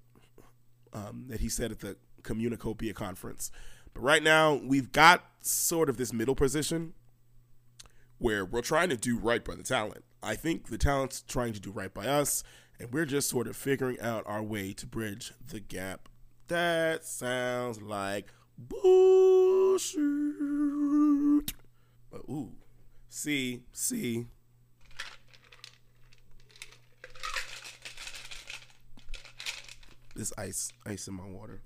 Um, 0.92 1.26
that 1.28 1.40
he 1.40 1.48
said 1.48 1.70
at 1.70 1.78
the 1.78 1.96
Communacopia 2.22 2.94
conference. 2.94 3.52
But 3.94 4.02
right 4.02 4.22
now, 4.22 4.54
we've 4.54 4.90
got 4.90 5.24
sort 5.40 5.88
of 5.88 5.96
this 5.96 6.12
middle 6.12 6.34
position 6.34 6.94
where 8.18 8.44
we're 8.44 8.60
trying 8.60 8.88
to 8.88 8.96
do 8.96 9.16
right 9.16 9.44
by 9.44 9.54
the 9.54 9.62
talent 9.62 10.04
I 10.22 10.34
think 10.34 10.68
the 10.68 10.78
talent's 10.78 11.22
trying 11.22 11.54
to 11.54 11.60
do 11.60 11.70
right 11.70 11.92
by 11.92 12.06
us, 12.06 12.44
and 12.78 12.92
we're 12.92 13.06
just 13.06 13.28
sort 13.28 13.46
of 13.46 13.56
figuring 13.56 13.98
out 14.00 14.24
our 14.26 14.42
way 14.42 14.72
to 14.74 14.86
bridge 14.86 15.32
the 15.48 15.60
gap. 15.60 16.08
That 16.48 17.06
sounds 17.06 17.80
like 17.80 18.26
bullshit. 18.58 20.00
Ooh, 22.28 22.52
see, 23.10 23.64
see. 23.72 24.24
This 30.16 30.32
ice, 30.38 30.72
ice 30.86 31.06
in 31.06 31.14
my 31.14 31.26
water. 31.26 31.60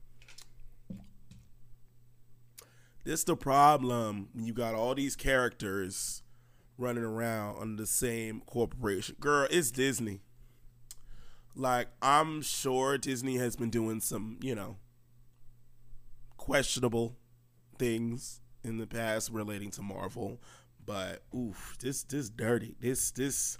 This 3.05 3.23
the 3.23 3.37
problem 3.37 4.31
when 4.33 4.47
you 4.47 4.55
got 4.55 4.75
all 4.75 4.95
these 4.95 5.15
characters 5.15 6.23
running 6.79 7.05
around 7.05 7.59
under 7.61 7.83
the 7.83 7.87
same 7.87 8.41
corporation. 8.47 9.17
Girl, 9.21 9.47
it's 9.51 9.71
Disney. 9.71 10.21
Like, 11.55 11.89
I'm 12.03 12.43
sure 12.43 12.99
Disney 12.99 13.37
has 13.37 13.57
been 13.57 13.71
doing 13.71 14.01
some, 14.01 14.39
you 14.41 14.55
know, 14.55 14.77
questionable 16.37 17.17
things 17.79 18.41
in 18.65 18.79
the 18.79 18.87
past 18.87 19.31
relating 19.31 19.71
to 19.73 19.83
Marvel. 19.83 20.41
But 20.87 21.23
oof, 21.35 21.77
this 21.81 22.03
this 22.05 22.29
dirty. 22.29 22.77
This 22.81 23.11
this 23.11 23.59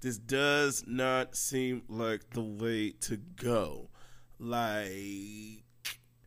this 0.00 0.18
does 0.18 0.84
not 0.86 1.36
seem 1.36 1.82
like 1.88 2.30
the 2.30 2.42
way 2.42 2.92
to 3.02 3.16
go. 3.16 3.88
Like 4.38 5.64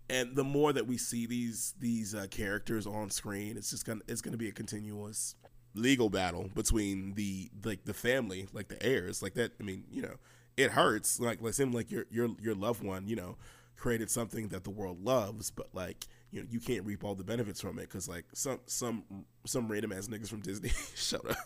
and 0.10 0.36
the 0.36 0.44
more 0.44 0.72
that 0.74 0.88
we 0.88 0.98
see 0.98 1.26
these 1.26 1.74
these 1.80 2.14
uh, 2.14 2.28
characters 2.30 2.86
on 2.86 3.10
screen, 3.10 3.58
it's 3.58 3.72
just 3.72 3.86
gonna 3.86 4.02
it's 4.08 4.22
gonna 4.22 4.38
be 4.38 4.50
a 4.50 4.54
continuous 4.54 5.36
legal 5.74 6.10
battle 6.10 6.50
between 6.54 7.14
the 7.16 7.50
like 7.64 7.86
the 7.86 7.94
family, 7.94 8.48
like 8.54 8.68
the 8.68 8.82
heirs, 8.84 9.22
like 9.22 9.34
that. 9.34 9.54
I 9.60 9.64
mean, 9.64 9.86
you 9.90 10.02
know, 10.02 10.16
it 10.58 10.72
hurts. 10.72 11.20
Like 11.20 11.42
like 11.42 11.54
seem 11.54 11.72
like 11.72 11.92
your 11.92 12.06
your 12.10 12.30
your 12.40 12.56
loved 12.56 12.84
one, 12.84 13.08
you 13.08 13.16
know, 13.16 13.38
created 13.76 14.12
something 14.12 14.50
that 14.50 14.64
the 14.64 14.70
world 14.70 15.04
loves, 15.04 15.50
but 15.50 15.70
like 15.74 16.06
you 16.32 16.42
know 16.42 16.48
you 16.50 16.60
can't 16.60 16.86
reap 16.86 17.04
all 17.04 17.16
the 17.16 17.24
benefits 17.24 17.62
from 17.62 17.80
it 17.80 17.84
because 17.84 18.08
like 18.08 18.26
some 18.34 18.60
some 18.66 19.04
some 19.46 19.72
random 19.72 19.92
ass 19.92 20.08
niggas 20.08 20.30
from 20.30 20.42
Disney 20.42 20.72
showed 20.96 21.30
up 21.30 21.38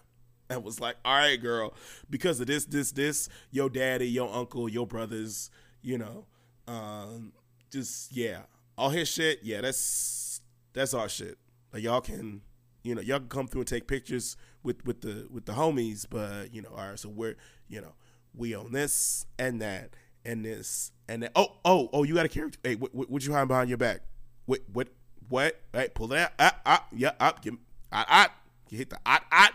and 0.49 0.63
was 0.63 0.79
like, 0.79 0.95
all 1.05 1.15
right, 1.15 1.41
girl, 1.41 1.73
because 2.09 2.39
of 2.39 2.47
this 2.47 2.65
this 2.65 2.91
this, 2.91 3.29
your 3.51 3.69
daddy, 3.69 4.07
your 4.07 4.33
uncle, 4.33 4.67
your 4.67 4.87
brothers, 4.87 5.51
you 5.81 5.97
know, 5.97 6.25
um, 6.67 7.33
just 7.71 8.11
yeah, 8.15 8.41
all 8.77 8.89
his 8.89 9.07
shit, 9.07 9.39
yeah, 9.43 9.61
that's 9.61 10.41
that's 10.73 10.93
our 10.93 11.09
shit. 11.09 11.37
Like 11.73 11.83
y'all 11.83 12.01
can 12.01 12.41
you 12.83 12.95
know, 12.95 13.01
y'all 13.01 13.19
can 13.19 13.29
come 13.29 13.47
through 13.47 13.61
and 13.61 13.67
take 13.67 13.87
pictures 13.87 14.37
with 14.63 14.85
with 14.85 15.01
the 15.01 15.27
with 15.29 15.45
the 15.45 15.53
homies, 15.53 16.05
but 16.09 16.53
you 16.53 16.61
know, 16.61 16.69
all 16.69 16.89
right, 16.89 16.99
so 16.99 17.09
we're 17.09 17.35
you 17.67 17.81
know, 17.81 17.93
we 18.33 18.55
own 18.55 18.71
this 18.71 19.25
and 19.37 19.61
that 19.61 19.95
and 20.25 20.43
this 20.43 20.91
and 21.07 21.23
that. 21.23 21.31
Oh, 21.35 21.57
oh, 21.65 21.89
oh, 21.93 22.03
you 22.03 22.15
got 22.15 22.25
a 22.25 22.29
character. 22.29 22.59
Hey, 22.63 22.75
what, 22.75 22.93
what, 22.93 23.25
you 23.25 23.33
hiding 23.33 23.47
behind 23.47 23.69
your 23.69 23.77
back? 23.77 24.01
What, 24.49 24.61
what, 24.73 24.87
what? 25.27 25.61
Hey, 25.71 25.89
pull 25.93 26.07
that. 26.07 26.33
Ah, 26.39 26.55
ah, 26.65 26.87
yeah, 26.91 27.11
up. 27.19 27.43
Give, 27.43 27.53
ah, 27.91 28.05
ah. 28.09 28.33
You 28.71 28.79
hit 28.79 28.89
the 28.89 28.97
ah, 29.05 29.23
ah. 29.31 29.51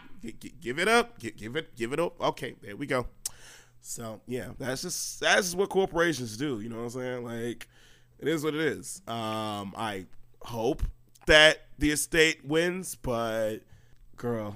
Give 0.61 0.79
it 0.79 0.87
up. 0.87 1.19
Give 1.19 1.57
it, 1.57 1.75
give 1.75 1.93
it 1.93 1.99
up. 1.99 2.21
Okay, 2.21 2.55
there 2.63 2.77
we 2.77 2.87
go. 2.87 3.09
So 3.81 4.21
yeah, 4.29 4.51
that's 4.57 4.83
just 4.83 5.19
that's 5.19 5.47
just 5.47 5.57
what 5.57 5.69
corporations 5.69 6.37
do. 6.37 6.61
You 6.61 6.69
know 6.69 6.77
what 6.77 6.83
I'm 6.85 6.91
saying? 6.91 7.25
Like, 7.25 7.67
it 8.21 8.29
is 8.29 8.45
what 8.45 8.55
it 8.55 8.61
is. 8.61 9.03
Um, 9.09 9.75
I 9.77 10.07
hope 10.43 10.85
that 11.27 11.63
the 11.77 11.91
estate 11.91 12.45
wins, 12.45 12.95
but 12.95 13.63
girl. 14.17 14.55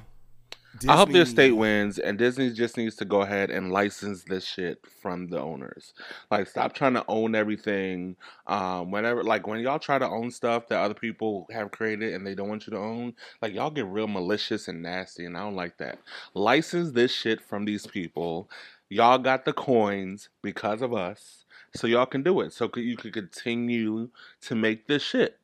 Disney... 0.80 0.92
I 0.92 0.97
hope 0.97 1.11
the 1.11 1.20
estate 1.20 1.52
wins, 1.52 1.99
and 1.99 2.16
Disney 2.16 2.50
just 2.50 2.76
needs 2.76 2.94
to 2.97 3.04
go 3.04 3.23
ahead 3.23 3.50
and 3.50 3.73
license 3.73 4.25
this 4.25 4.44
shit 4.44 4.85
from 5.02 5.28
the 5.28 5.40
owners. 5.40 5.92
Like, 6.30 6.47
stop 6.47 6.73
trying 6.73 6.94
to 6.94 7.04
own 7.08 7.35
everything. 7.35 8.16
Um, 8.47 8.90
whenever, 8.90 9.25
like, 9.25 9.47
when 9.47 9.61
y'all 9.61 9.78
try 9.78 9.99
to 9.99 10.08
own 10.08 10.30
stuff 10.30 10.68
that 10.68 10.78
other 10.78 10.94
people 10.94 11.47
have 11.50 11.73
created 11.73 12.14
and 12.14 12.26
they 12.26 12.35
don't 12.35 12.49
want 12.49 12.66
you 12.66 12.73
to 12.73 12.78
own, 12.78 13.14
like, 13.42 13.54
y'all 13.54 13.70
get 13.70 13.87
real 13.87 14.06
malicious 14.06 14.68
and 14.68 14.82
nasty, 14.82 15.25
and 15.25 15.37
I 15.37 15.40
don't 15.40 15.56
like 15.56 15.78
that. 15.78 15.99
License 16.35 16.92
this 16.92 17.12
shit 17.12 17.40
from 17.40 17.64
these 17.64 17.87
people. 17.87 18.49
Y'all 18.88 19.18
got 19.18 19.44
the 19.44 19.52
coins 19.52 20.28
because 20.42 20.80
of 20.80 20.94
us, 20.94 21.44
so 21.75 21.87
y'all 21.87 22.06
can 22.06 22.23
do 22.23 22.40
it. 22.40 22.52
So 22.52 22.70
you 22.76 22.97
can 22.97 23.12
continue 23.12 24.11
to 24.42 24.54
make 24.54 24.87
this 24.87 25.02
shit. 25.02 25.38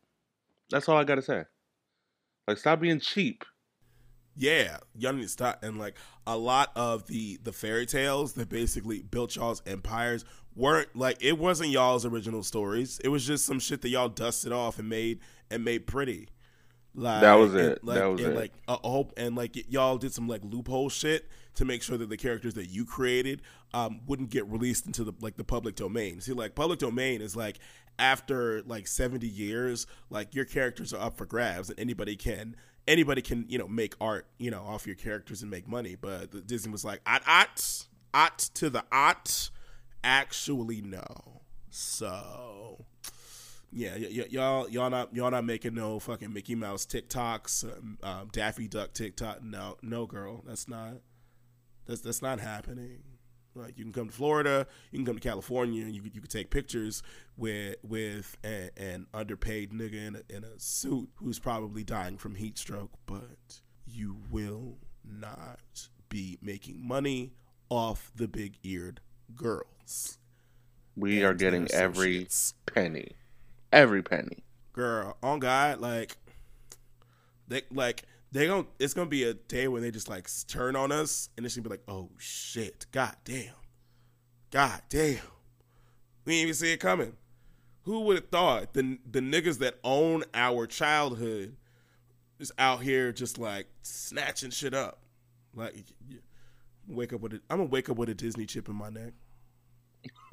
That's 0.71 0.89
all 0.89 0.97
I 0.97 1.05
gotta 1.05 1.23
say. 1.23 1.45
Like, 2.47 2.59
stop 2.59 2.81
being 2.81 3.01
cheap. 3.01 3.45
Yeah, 4.37 4.79
y'all 4.97 5.13
need 5.13 5.23
to 5.23 5.29
stop. 5.29 5.63
And 5.63 5.79
like 5.79 5.97
a 6.27 6.37
lot 6.37 6.73
of 6.75 7.07
the 7.07 7.39
the 7.43 7.53
fairy 7.53 7.87
tales 7.87 8.33
that 8.35 8.49
basically 8.49 9.03
built 9.03 9.37
y'all's 9.37 9.63
empires 9.67 10.25
weren't 10.57 10.95
like 10.95 11.19
it 11.21 11.39
wasn't 11.39 11.71
y'all's 11.71 12.05
original 12.05 12.43
stories. 12.43 13.01
It 13.05 13.09
was 13.09 13.27
just 13.27 13.45
some 13.45 13.61
shit 13.61 13.83
that 13.83 13.89
y'all 13.89 14.09
dusted 14.09 14.53
off 14.53 14.79
and 14.79 14.89
made 14.89 15.21
and 15.51 15.65
made 15.65 15.87
pretty. 15.87 16.29
Like 16.95 17.23
that 17.23 17.35
was 17.35 17.55
it. 17.55 17.79
And, 17.79 17.89
like, 17.89 17.99
that 17.99 18.07
was 18.07 18.21
and, 18.21 18.33
it. 18.33 18.37
Like 18.37 18.53
a 18.69 18.77
hope 18.77 19.13
and 19.17 19.37
like 19.37 19.71
y'all 19.71 19.99
did 19.99 20.13
some 20.13 20.29
like 20.29 20.43
loophole 20.45 20.89
shit 20.89 21.29
to 21.57 21.65
make 21.65 21.83
sure 21.83 21.97
that 21.97 22.09
the 22.09 22.17
characters 22.17 22.55
that 22.55 22.67
you 22.67 22.85
created 22.85 23.43
um, 23.73 24.01
wouldn't 24.07 24.31
get 24.31 24.47
released 24.49 24.87
into 24.87 25.05
the 25.05 25.13
like 25.21 25.37
the 25.37 25.45
public 25.45 25.77
domain. 25.77 26.21
See, 26.21 26.33
like 26.33 26.55
public 26.55 26.79
domain 26.79 27.21
is 27.21 27.35
like 27.37 27.59
after 27.99 28.63
like 28.63 28.87
70 28.87 29.27
years, 29.27 29.87
like 30.11 30.35
your 30.35 30.45
characters 30.45 30.93
are 30.93 31.01
up 31.01 31.17
for 31.17 31.27
grabs 31.27 31.71
and 31.71 31.79
anybody 31.79 32.17
can 32.17 32.57
anybody 32.87 33.23
can 33.23 33.47
you 33.49 33.59
know 33.59 33.69
make 33.69 33.95
art 34.01 34.27
you 34.39 34.51
know 34.51 34.63
off 34.63 34.87
your 34.87 34.97
characters 34.97 35.43
and 35.43 35.51
make 35.51 35.67
money, 35.69 35.97
but 36.01 36.47
Disney 36.47 36.71
was 36.73 36.85
like, 36.85 37.01
"Ot 37.07 37.23
ot 37.27 37.87
ot 38.13 38.39
to 38.55 38.71
the 38.71 38.85
ot." 38.93 39.51
Actually, 40.03 40.83
no. 40.83 41.03
So 41.71 42.85
yeah, 43.73 43.95
y- 43.97 44.09
y- 44.19 44.27
y'all 44.31 44.69
y'all 44.69 44.91
not 44.91 45.15
y'all 45.15 45.31
not 45.31 45.45
making 45.45 45.75
no 45.75 45.99
fucking 45.99 46.33
Mickey 46.33 46.55
Mouse 46.55 46.87
TikToks, 46.87 47.65
um, 47.65 47.99
um, 48.03 48.29
Daffy 48.33 48.69
Duck 48.69 48.93
TikTok. 48.93 49.43
No, 49.43 49.77
no, 49.83 50.07
girl, 50.07 50.43
that's 50.47 50.69
not 50.69 50.95
that's 51.87 52.01
that's 52.01 52.23
not 52.23 52.39
happening. 52.39 53.03
Like 53.55 53.79
you 53.79 53.85
can 53.85 53.93
come 53.93 54.09
to 54.09 54.13
Florida, 54.13 54.67
you 54.91 54.99
can 54.99 55.07
come 55.07 55.15
to 55.15 55.21
California, 55.29 55.85
and 55.85 55.95
you 55.95 56.03
you 56.13 56.21
could 56.21 56.31
take 56.31 56.51
pictures 56.51 57.03
with 57.37 57.77
with 57.83 58.37
a, 58.45 58.71
an 58.77 59.07
underpaid 59.15 59.73
nigga 59.73 60.07
in 60.07 60.17
a, 60.17 60.37
in 60.37 60.45
a 60.45 60.59
suit 60.59 61.09
who's 61.17 61.39
probably 61.39 61.85
dying 61.85 62.19
from 62.19 62.35
heat 62.35 62.59
stroke, 62.59 62.91
but 63.07 63.61
you 63.87 64.17
will 64.31 64.79
not 65.05 65.89
be 66.09 66.39
making 66.43 66.87
money 66.87 67.33
off 67.69 68.11
the 68.17 68.29
big 68.29 68.59
eared 68.63 69.01
girls. 69.35 70.19
We 70.97 71.19
and 71.19 71.27
are 71.27 71.35
getting 71.35 71.71
every 71.73 72.27
penny, 72.67 73.13
every 73.73 74.03
penny. 74.03 74.45
girl 74.73 75.17
on 75.23 75.39
God, 75.39 75.81
like 75.81 76.17
they 77.49 77.63
like 77.71 78.05
they 78.35 78.49
gon' 78.49 78.67
it's 78.81 78.95
gonna 78.95 79.09
be 79.09 79.23
a 79.23 79.33
day 79.33 79.69
when 79.69 79.81
they 79.81 79.93
just 79.93 80.09
like 80.09 80.29
turn 80.49 80.75
on 80.75 80.91
us 80.91 81.29
and 81.37 81.47
it's 81.47 81.55
gonna 81.55 81.63
be 81.63 81.71
like, 81.71 81.85
oh 81.87 82.11
shit, 82.19 82.85
god 82.91 83.15
damn, 83.25 83.55
god 84.51 84.83
damn, 84.89 85.21
we 86.25 86.33
didn't 86.33 86.43
even 86.43 86.55
see 86.55 86.73
it 86.73 86.81
coming. 86.81 87.13
Who 87.83 88.01
would 88.01 88.17
have 88.17 88.29
thought 88.31 88.75
the 88.75 88.99
the 89.09 89.21
niggas 89.21 89.59
that 89.61 89.79
own 89.85 90.25
our 90.35 90.67
childhood 90.67 91.57
is 92.41 92.51
out 92.59 92.83
here 92.83 93.13
just 93.13 93.39
like 93.39 93.69
snatching 93.83 94.51
shit 94.51 94.75
up, 94.75 94.99
like 95.55 95.77
wake 96.89 97.13
up 97.13 97.21
with 97.21 97.35
it. 97.35 97.43
I'm 97.49 97.59
gonna 97.59 97.71
wake 97.71 97.89
up 97.89 97.97
with 97.97 98.09
a 98.09 98.15
Disney 98.15 98.47
chip 98.47 98.69
in 98.69 98.75
my 98.75 98.91
neck. 98.91 99.13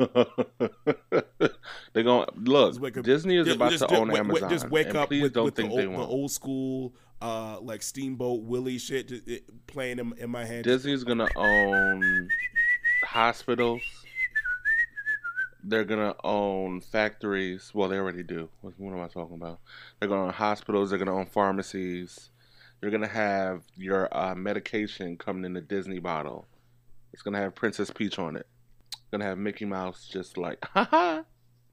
They're 1.93 2.03
going 2.03 2.27
look. 2.37 2.97
Up- 2.97 3.03
Disney 3.03 3.37
is 3.37 3.45
Just- 3.45 3.55
about 3.55 3.71
just- 3.71 3.87
to 3.89 3.95
own 3.97 4.07
wait- 4.07 4.13
wait- 4.13 4.19
Amazon. 4.19 4.49
Just 4.49 4.69
wake 4.69 4.95
up 4.95 5.09
with, 5.09 5.33
don't 5.33 5.45
with 5.45 5.55
think 5.55 5.71
the, 5.71 5.77
they 5.77 5.85
old, 5.85 5.95
the 5.99 6.05
old 6.05 6.31
school, 6.31 6.93
uh, 7.21 7.59
like 7.61 7.81
Steamboat 7.83 8.41
Willie 8.43 8.77
shit 8.77 9.07
just, 9.09 9.27
it, 9.27 9.43
playing 9.67 9.99
in, 9.99 10.13
in 10.17 10.29
my 10.29 10.43
head. 10.45 10.63
Disney's 10.63 11.03
gonna 11.03 11.27
own 11.35 12.29
hospitals. 13.05 13.81
They're 15.63 15.83
gonna 15.85 16.15
own 16.23 16.81
factories. 16.81 17.71
Well, 17.73 17.87
they 17.89 17.97
already 17.97 18.23
do. 18.23 18.49
What, 18.61 18.73
what 18.79 18.93
am 18.93 19.01
I 19.01 19.07
talking 19.07 19.35
about? 19.35 19.59
They're 19.99 20.09
gonna 20.09 20.25
own 20.25 20.33
hospitals. 20.33 20.89
They're 20.89 20.99
gonna 20.99 21.15
own 21.15 21.27
pharmacies. 21.27 22.29
You're 22.81 22.89
gonna 22.89 23.07
have 23.07 23.61
your 23.75 24.09
uh, 24.17 24.33
medication 24.33 25.17
coming 25.17 25.45
in 25.45 25.55
a 25.55 25.61
Disney 25.61 25.99
bottle. 25.99 26.47
It's 27.13 27.21
gonna 27.21 27.37
have 27.37 27.53
Princess 27.53 27.91
Peach 27.91 28.17
on 28.17 28.35
it. 28.37 28.47
Gonna 29.11 29.25
have 29.25 29.37
Mickey 29.37 29.65
Mouse 29.65 30.07
just 30.11 30.37
like, 30.37 30.63
ha 30.73 30.85
ha. 30.89 31.23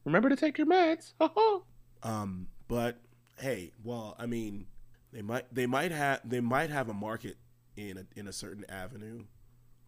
Remember 0.05 0.29
to 0.29 0.37
take 0.37 0.59
your 0.59 0.67
meds. 0.67 1.13
Ha 1.21 1.31
ha. 1.35 1.61
Um, 2.03 2.49
but 2.69 2.99
hey, 3.39 3.73
well, 3.85 4.17
I 4.19 4.27
mean, 4.27 4.67
they 5.13 5.23
might 5.23 5.53
they 5.55 5.67
might 5.67 5.93
have 5.93 6.21
they 6.25 6.41
might 6.41 6.71
have 6.71 6.89
a 6.89 6.95
market 6.95 7.37
in 7.77 7.99
a, 7.99 8.19
in 8.19 8.27
a 8.27 8.33
certain 8.33 8.65
avenue, 8.69 9.25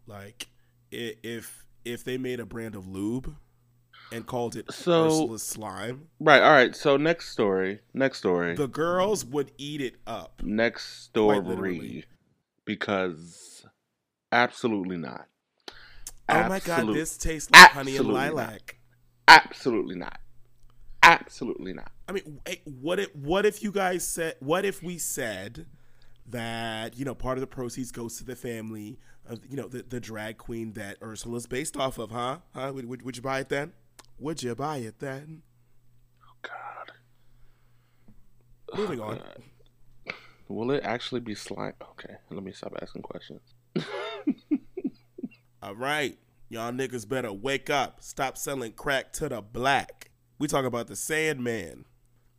like 0.07 0.49
if 0.90 1.66
if 1.85 2.04
they 2.04 2.19
made 2.19 2.40
a 2.40 2.47
brand 2.47 2.75
of 2.75 2.87
lube 2.87 3.35
and 4.12 4.26
called 4.26 4.57
it 4.57 4.71
So- 4.73 5.07
Ursula's 5.07 5.42
slime, 5.42 6.09
Right. 6.19 6.42
All 6.42 6.50
right. 6.52 6.75
So 6.75 6.97
next 6.97 7.30
story. 7.30 7.80
Next 7.95 8.19
story. 8.19 8.54
the 8.57 8.66
girls 8.69 9.25
would 9.25 9.52
eat 9.59 9.80
it 9.80 9.97
up. 10.07 10.42
next 10.45 11.04
story 11.04 12.04
because 12.64 13.64
absolutely 14.33 14.97
not. 14.97 15.26
Oh 16.32 16.49
my 16.49 16.60
god, 16.60 16.94
this 16.94 17.16
tastes 17.16 17.50
like 17.50 17.70
honey 17.70 17.96
and 17.96 18.06
absolutely 18.06 18.25
not. 18.28 18.34
lilac. 18.34 18.78
Absolutely 19.28 19.96
not. 19.96 20.18
Absolutely 21.02 21.72
not. 21.72 21.90
I 22.09 22.12
mean, 22.12 22.40
what 22.64 23.00
if 23.00 23.14
what 23.14 23.46
if 23.46 23.62
you 23.62 23.72
guys 23.72 24.07
said 24.07 24.35
what 24.40 24.64
if 24.64 24.83
we 24.83 24.98
said 24.98 25.66
that 26.26 26.96
you 26.98 27.05
know 27.05 27.14
part 27.14 27.38
of 27.38 27.40
the 27.40 27.46
proceeds 27.46 27.90
goes 27.90 28.16
to 28.18 28.24
the 28.24 28.37
family 28.37 28.98
of 29.26 29.40
you 29.48 29.57
know 29.57 29.68
the, 29.68 29.83
the 29.83 30.00
drag 30.00 30.38
queen 30.38 30.72
that 30.74 30.98
Ursula's 31.00 31.46
based 31.46 31.76
off 31.76 31.98
of, 31.98 32.11
huh? 32.11 32.38
Huh? 32.55 32.72
Would, 32.74 32.87
would, 32.87 33.02
would 33.02 33.16
you 33.16 33.22
buy 33.22 33.40
it 33.40 33.48
then? 33.48 33.72
Would 34.18 34.42
you 34.42 34.55
buy 34.55 34.78
it 34.78 34.98
then? 34.98 35.42
Oh 36.22 36.37
God. 36.42 36.92
Moving 38.78 39.00
oh, 39.00 39.05
on. 39.05 39.16
God. 39.16 40.14
Will 40.48 40.72
it 40.72 40.83
actually 40.83 41.20
be 41.20 41.35
slime? 41.35 41.74
Okay, 41.92 42.14
let 42.31 42.42
me 42.42 42.52
stop 42.52 42.74
asking 42.83 43.02
questions. 43.02 43.40
All 45.62 45.75
right, 45.75 46.16
y'all 46.49 46.73
niggas 46.73 47.07
better 47.07 47.31
wake 47.31 47.68
up. 47.68 48.03
Stop 48.03 48.38
selling 48.38 48.73
crack 48.73 49.12
to 49.14 49.29
the 49.29 49.42
black. 49.42 50.11
We 50.38 50.49
talk 50.49 50.64
about 50.64 50.87
the 50.87 50.96
Sandman. 50.96 51.85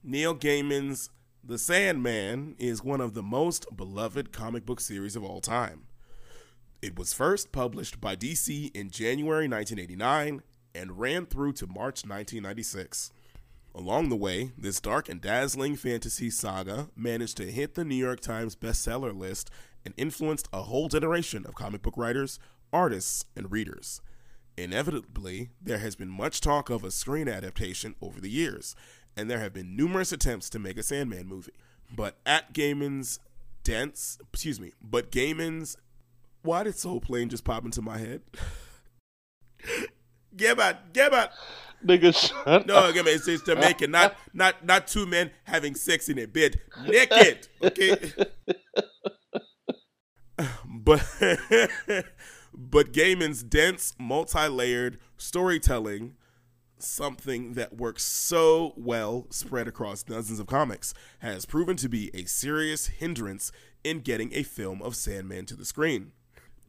Neil 0.04 0.34
Gaiman's 0.34 1.12
The 1.44 1.60
Sandman 1.60 2.56
is 2.58 2.84
one 2.84 3.00
of 3.00 3.14
the 3.14 3.22
most 3.22 3.68
beloved 3.78 4.32
comic 4.32 4.66
book 4.66 4.80
series 4.80 5.16
of 5.16 5.24
all 5.24 5.40
time. 5.40 5.84
It 6.82 6.98
was 6.98 7.14
first 7.14 7.52
published 7.52 8.02
by 8.02 8.16
DC 8.16 8.76
in 8.76 8.90
January 8.90 9.48
1989 9.48 10.42
and 10.74 11.00
ran 11.00 11.28
through 11.28 11.54
to 11.54 11.68
March 11.68 12.04
1996. 12.04 13.12
Along 13.76 14.10
the 14.10 14.16
way, 14.16 14.52
this 14.58 14.82
dark 14.82 15.08
and 15.08 15.22
dazzling 15.22 15.76
fantasy 15.76 16.32
saga 16.32 16.90
managed 16.96 17.38
to 17.38 17.52
hit 17.52 17.76
the 17.76 17.86
New 17.86 17.94
York 17.94 18.20
Times 18.20 18.56
bestseller 18.56 19.16
list 19.16 19.52
and 19.86 19.94
influenced 19.96 20.50
a 20.52 20.64
whole 20.64 20.88
generation 20.88 21.46
of 21.46 21.54
comic 21.54 21.84
book 21.84 21.98
writers, 21.98 22.40
artists, 22.74 23.26
and 23.36 23.52
readers. 23.52 24.02
Inevitably, 24.58 25.50
there 25.62 25.80
has 25.80 25.96
been 25.96 26.10
much 26.10 26.42
talk 26.42 26.70
of 26.70 26.84
a 26.84 26.92
screen 26.92 27.28
adaptation 27.28 27.96
over 28.02 28.20
the 28.20 28.30
years, 28.30 28.76
and 29.16 29.30
there 29.30 29.40
have 29.40 29.54
been 29.54 29.76
numerous 29.76 30.12
attempts 30.12 30.50
to 30.52 30.60
make 30.60 30.78
a 30.78 30.84
Sandman 30.84 31.28
movie. 31.28 31.54
But 31.96 32.18
at 32.26 32.54
Gaiman's 32.54 33.20
dense, 33.64 34.18
excuse 34.34 34.60
me, 34.60 34.74
but 34.82 35.12
Gaiman's, 35.12 35.78
why 36.44 36.64
did 36.64 36.76
Soul 36.78 37.00
Plane 37.02 37.30
just 37.30 37.44
pop 37.44 37.66
into 37.66 37.82
my 37.82 37.98
head? 37.98 38.22
Get 40.36 40.60
out, 40.60 40.94
get 40.94 41.14
out. 41.14 41.30
Nigga, 41.86 42.16
shut 42.16 42.68
No, 42.68 42.76
up. 42.76 42.92
again, 42.92 43.06
it's, 43.08 43.28
it's 43.28 43.44
Jamaican, 43.44 43.92
not 43.92 44.16
not 44.34 44.64
not 44.66 44.88
two 44.88 45.06
men 45.06 45.32
having 45.46 45.76
sex 45.76 46.10
in 46.10 46.20
a 46.20 46.26
bed, 46.26 46.60
naked. 46.86 47.48
Okay, 47.64 47.96
but 50.66 51.04
but 52.54 52.94
Gaiman's 52.94 53.44
dense, 53.44 53.94
multi-layered 53.98 55.00
storytelling, 55.18 56.16
something 56.78 57.54
that 57.54 57.78
works 57.78 58.04
so 58.04 58.74
well 58.76 59.28
spread 59.30 59.68
across 59.68 60.04
dozens 60.04 60.40
of 60.40 60.48
comics, 60.48 60.94
has 61.20 61.46
proven 61.46 61.78
to 61.78 61.90
be 61.90 62.12
a 62.14 62.26
serious 62.26 62.88
hindrance 62.88 63.52
in 63.84 64.00
getting 64.00 64.34
a 64.34 64.44
film 64.44 64.82
of 64.82 64.96
Sandman 64.96 65.46
to 65.46 65.56
the 65.56 65.66
screen. 65.66 66.12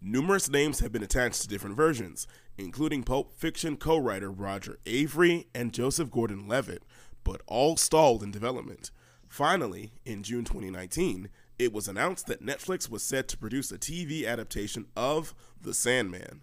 Numerous 0.01 0.49
names 0.49 0.81
have 0.81 0.93
been 0.93 1.03
attached 1.03 1.43
to 1.43 1.49
different 1.49 1.77
versions, 1.77 2.27
including 2.59 3.05
Pulp 3.05 3.33
Fiction 3.33 3.77
co 3.77 3.97
writer 3.97 4.31
Roger 4.31 4.79
Avary 4.85 5.47
and 5.55 5.73
Joseph 5.73 6.11
Gordon 6.11 6.49
Levitt, 6.49 6.83
but 7.25 7.41
all 7.47 7.77
stalled 7.77 8.23
in 8.23 8.31
development. 8.31 8.91
Finally, 9.29 9.93
in 10.05 10.23
June 10.23 10.45
2019, 10.45 11.29
it 11.59 11.73
was 11.73 11.89
announced 11.89 12.27
that 12.27 12.45
Netflix 12.45 12.91
was 12.91 13.03
set 13.03 13.29
to 13.29 13.37
produce 13.37 13.71
a 13.71 13.79
TV 13.79 14.27
adaptation 14.27 14.87
of 14.97 15.35
The 15.61 15.75
Sandman. 15.75 16.43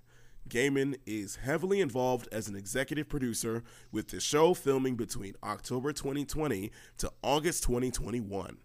Gaiman 0.50 0.98
is 1.06 1.38
heavily 1.38 1.80
involved 1.80 2.28
as 2.32 2.48
an 2.48 2.56
executive 2.56 3.08
producer, 3.08 3.64
with 3.92 4.08
the 4.10 4.20
show 4.20 4.54
filming 4.54 4.96
between 4.96 5.36
October 5.44 5.94
2020 5.94 6.72
to 6.98 7.12
August 7.22 7.64
2021. 7.64 8.58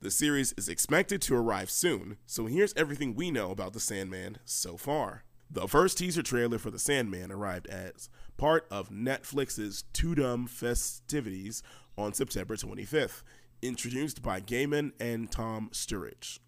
The 0.00 0.10
series 0.10 0.52
is 0.56 0.68
expected 0.68 1.22
to 1.22 1.34
arrive 1.34 1.70
soon, 1.70 2.18
so 2.26 2.46
here's 2.46 2.74
everything 2.76 3.14
we 3.14 3.30
know 3.30 3.50
about 3.50 3.72
The 3.72 3.80
Sandman 3.80 4.38
so 4.44 4.76
far. 4.76 5.24
The 5.50 5.66
first 5.66 5.98
teaser 5.98 6.22
trailer 6.22 6.58
for 6.58 6.70
The 6.70 6.78
Sandman 6.78 7.32
arrived 7.32 7.66
as 7.68 8.08
part 8.36 8.66
of 8.70 8.90
Netflix's 8.90 9.84
Tudum 9.92 10.48
festivities 10.48 11.62
on 11.96 12.12
September 12.12 12.56
25th, 12.56 13.22
introduced 13.64 14.20
by 14.20 14.42
Gaiman 14.42 14.92
and 15.00 15.30
Tom 15.30 15.70
Sturridge. 15.72 16.38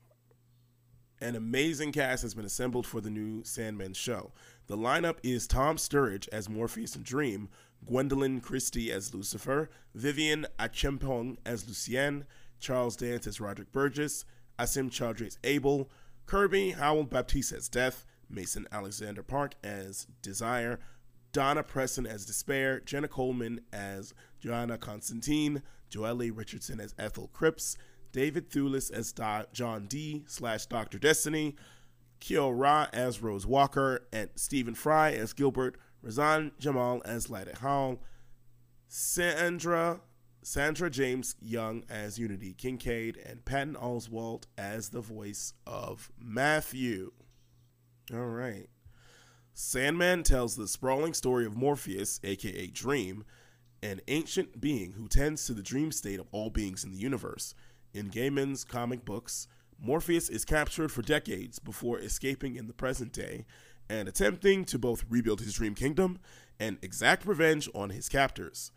An 1.19 1.35
amazing 1.35 1.93
cast 1.93 2.21
has 2.23 2.35
been 2.35 2.45
assembled 2.45 2.87
for 2.87 3.01
the 3.01 3.09
new 3.09 3.43
Sandman 3.43 3.95
show. 3.95 4.33
The 4.67 4.77
lineup 4.77 5.17
is 5.23 5.47
Tom 5.47 5.77
Sturridge 5.79 6.29
as 6.31 6.51
Morpheus 6.51 6.95
and 6.95 7.05
Dream, 7.05 7.49
Gwendoline 7.91 8.43
Christie 8.43 8.93
as 8.93 9.15
Lucifer, 9.15 9.71
Vivienne 9.95 10.47
Acheampong 10.59 11.39
as 11.47 11.67
Lucienne, 11.67 12.27
Charles 12.61 12.97
Dance 12.97 13.27
as 13.27 13.41
Roderick 13.41 13.73
Burgess, 13.73 14.27
Asim 14.59 14.91
Chaudhry 14.91 15.29
as 15.29 15.39
Abel, 15.43 15.91
Kirby 16.27 16.73
Howell 16.73 17.05
Baptiste 17.05 17.53
as 17.53 17.71
Death, 17.71 18.05
Mason 18.29 18.69
Alexander 18.71 19.23
Park 19.23 19.55
as 19.65 20.07
Desire, 20.21 20.81
Donna 21.33 21.63
Preston 21.63 22.07
as 22.07 22.27
Despair, 22.27 22.81
Jenna 22.81 23.09
Coleman 23.09 23.63
as 23.73 24.13
Johanna 24.41 24.77
Constantine, 24.77 25.63
Joely 25.91 26.31
Richardson 26.35 26.81
as 26.81 26.95
Ethel 26.99 27.29
Cripps, 27.33 27.77
David 28.13 28.51
Thewlis 28.51 28.91
as 28.91 29.13
Do- 29.13 29.47
John 29.53 29.87
Dee 29.87 30.25
slash 30.27 30.67
Doctor 30.67 30.99
Destiny, 30.99 31.57
Kyo 32.21 32.51
Ra 32.51 32.89
as 32.93 33.23
Rose 33.23 33.47
Walker, 33.47 34.07
and 34.13 34.31
Stephen 34.37 34.75
Fry 34.75 35.13
as 35.13 35.33
Gilbert, 35.33 35.77
Razane 36.05 36.53
Jammal 36.61 37.05
as 37.05 37.29
Lyda 37.29 37.57
Hall, 37.59 38.03
Sandra 38.89 40.01
Sandra 40.43 40.89
James 40.89 41.35
Young 41.41 41.83
as 41.91 42.21
Unity 42.21 42.55
Kincaid, 42.55 43.17
and 43.17 43.45
Patton 43.45 43.75
Oswalt 43.75 44.45
as 44.57 44.91
the 44.91 45.01
voice 45.01 45.55
of 45.67 46.13
Matthew. 46.17 47.11
All 48.15 48.27
right. 48.27 48.69
Sandman 49.53 50.23
tells 50.23 50.55
the 50.55 50.69
sprawling 50.69 51.15
story 51.15 51.47
of 51.47 51.57
Morpheus, 51.57 52.21
aka 52.23 52.69
Dream, 52.69 53.25
an 53.87 54.01
ancient 54.09 54.61
being 54.61 54.93
who 54.93 55.07
tends 55.07 55.47
to 55.47 55.55
the 55.55 55.63
dream 55.63 55.93
state 55.93 56.19
of 56.19 56.27
all 56.33 56.51
beings 56.51 56.83
in 56.83 56.91
the 56.91 56.99
universe. 56.99 57.55
In 57.95 58.11
Gaiman's 58.11 58.65
comic 58.65 59.05
books, 59.05 59.47
Morpheus 59.79 60.29
is 60.29 60.45
captured 60.45 60.91
for 60.91 61.03
decades 61.03 61.61
before 61.61 62.01
escaping 62.01 62.57
in 62.57 62.67
the 62.67 62.73
present 62.73 63.13
day 63.13 63.45
and 63.89 64.09
attempting 64.09 64.65
to 64.65 64.79
both 64.79 65.05
rebuild 65.09 65.41
his 65.41 65.55
dream 65.55 65.77
kingdom 65.77 66.19
and 66.59 66.79
exact 66.83 67.25
revenge 67.27 67.69
on 67.75 67.91
his 67.91 68.09
captors. 68.09 68.73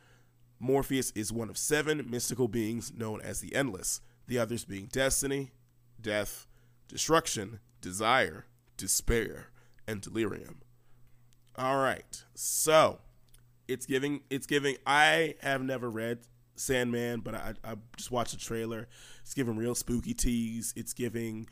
Morpheus 0.60 1.12
is 1.16 1.34
one 1.34 1.50
of 1.50 1.58
seven 1.58 2.06
mystical 2.08 2.48
beings 2.48 2.94
known 2.96 3.20
as 3.22 3.40
the 3.40 3.56
Endless, 3.56 4.02
the 4.28 4.38
others 4.38 4.64
being 4.64 4.90
Destiny, 4.92 5.54
Death, 6.00 6.46
Destruction, 6.88 7.60
Desire, 7.82 8.46
Despair, 8.78 9.48
and 9.88 10.02
Delirium. 10.02 10.62
All 11.56 11.78
right, 11.78 12.24
so 12.36 13.00
it's 13.70 13.86
giving. 13.86 14.22
It's 14.30 14.46
giving. 14.48 14.78
I 14.86 15.36
have 15.42 15.62
never 15.64 15.90
read 15.90 16.20
Sandman, 16.56 17.22
but 17.22 17.36
I, 17.36 17.54
I 17.64 17.76
just 17.96 18.12
watched 18.12 18.32
the 18.32 18.40
trailer. 18.40 18.88
It's 19.22 19.34
giving 19.34 19.56
real 19.56 19.76
spooky 19.76 20.14
teas. 20.14 20.74
It's 20.76 20.94
giving 20.94 21.48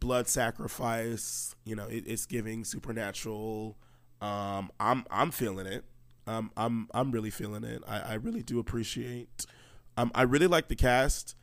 blood 0.00 0.28
sacrifice. 0.28 1.56
You 1.64 1.74
know, 1.74 1.86
it, 1.86 2.04
it's 2.06 2.26
giving 2.26 2.64
supernatural. 2.64 3.76
Um, 4.20 4.70
I'm 4.78 5.04
I'm 5.10 5.30
feeling 5.30 5.66
it. 5.66 5.84
Um, 6.26 6.50
I'm 6.56 6.88
I'm 6.92 7.10
really 7.10 7.30
feeling 7.30 7.64
it. 7.64 7.82
I, 7.88 8.00
I 8.00 8.14
really 8.14 8.42
do 8.42 8.58
appreciate. 8.58 9.46
Um, 9.96 10.12
I 10.14 10.22
really 10.22 10.46
like 10.46 10.68
the 10.68 10.76
cast. 10.76 11.34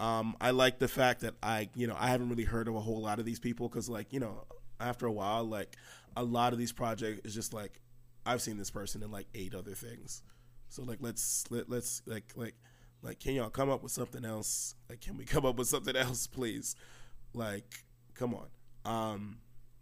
Um, 0.00 0.36
I 0.40 0.50
like 0.50 0.78
the 0.78 0.88
fact 0.88 1.20
that 1.20 1.34
I, 1.42 1.68
you 1.74 1.86
know, 1.86 1.96
I 1.98 2.08
haven't 2.08 2.28
really 2.28 2.44
heard 2.44 2.68
of 2.68 2.74
a 2.74 2.80
whole 2.80 3.00
lot 3.00 3.18
of 3.18 3.24
these 3.24 3.38
people 3.38 3.68
because, 3.68 3.88
like, 3.88 4.12
you 4.12 4.20
know, 4.20 4.44
after 4.80 5.06
a 5.06 5.12
while, 5.12 5.44
like, 5.44 5.76
a 6.16 6.22
lot 6.22 6.52
of 6.52 6.58
these 6.58 6.72
projects 6.72 7.20
is 7.24 7.34
just 7.34 7.54
like, 7.54 7.80
I've 8.26 8.42
seen 8.42 8.56
this 8.56 8.70
person 8.70 9.02
in 9.02 9.10
like 9.10 9.26
eight 9.34 9.54
other 9.54 9.74
things. 9.74 10.22
So 10.68 10.82
like, 10.82 10.98
let's 11.00 11.44
let, 11.50 11.68
let's 11.68 12.02
like 12.06 12.32
like 12.36 12.54
like, 13.02 13.20
can 13.20 13.34
y'all 13.34 13.50
come 13.50 13.68
up 13.68 13.82
with 13.82 13.92
something 13.92 14.24
else? 14.24 14.74
Like, 14.88 15.00
can 15.02 15.16
we 15.16 15.24
come 15.26 15.44
up 15.44 15.56
with 15.56 15.68
something 15.68 15.94
else, 15.94 16.26
please? 16.26 16.74
Like, 17.34 17.84
come 18.14 18.34
on. 18.34 18.46
Um, 18.84 19.38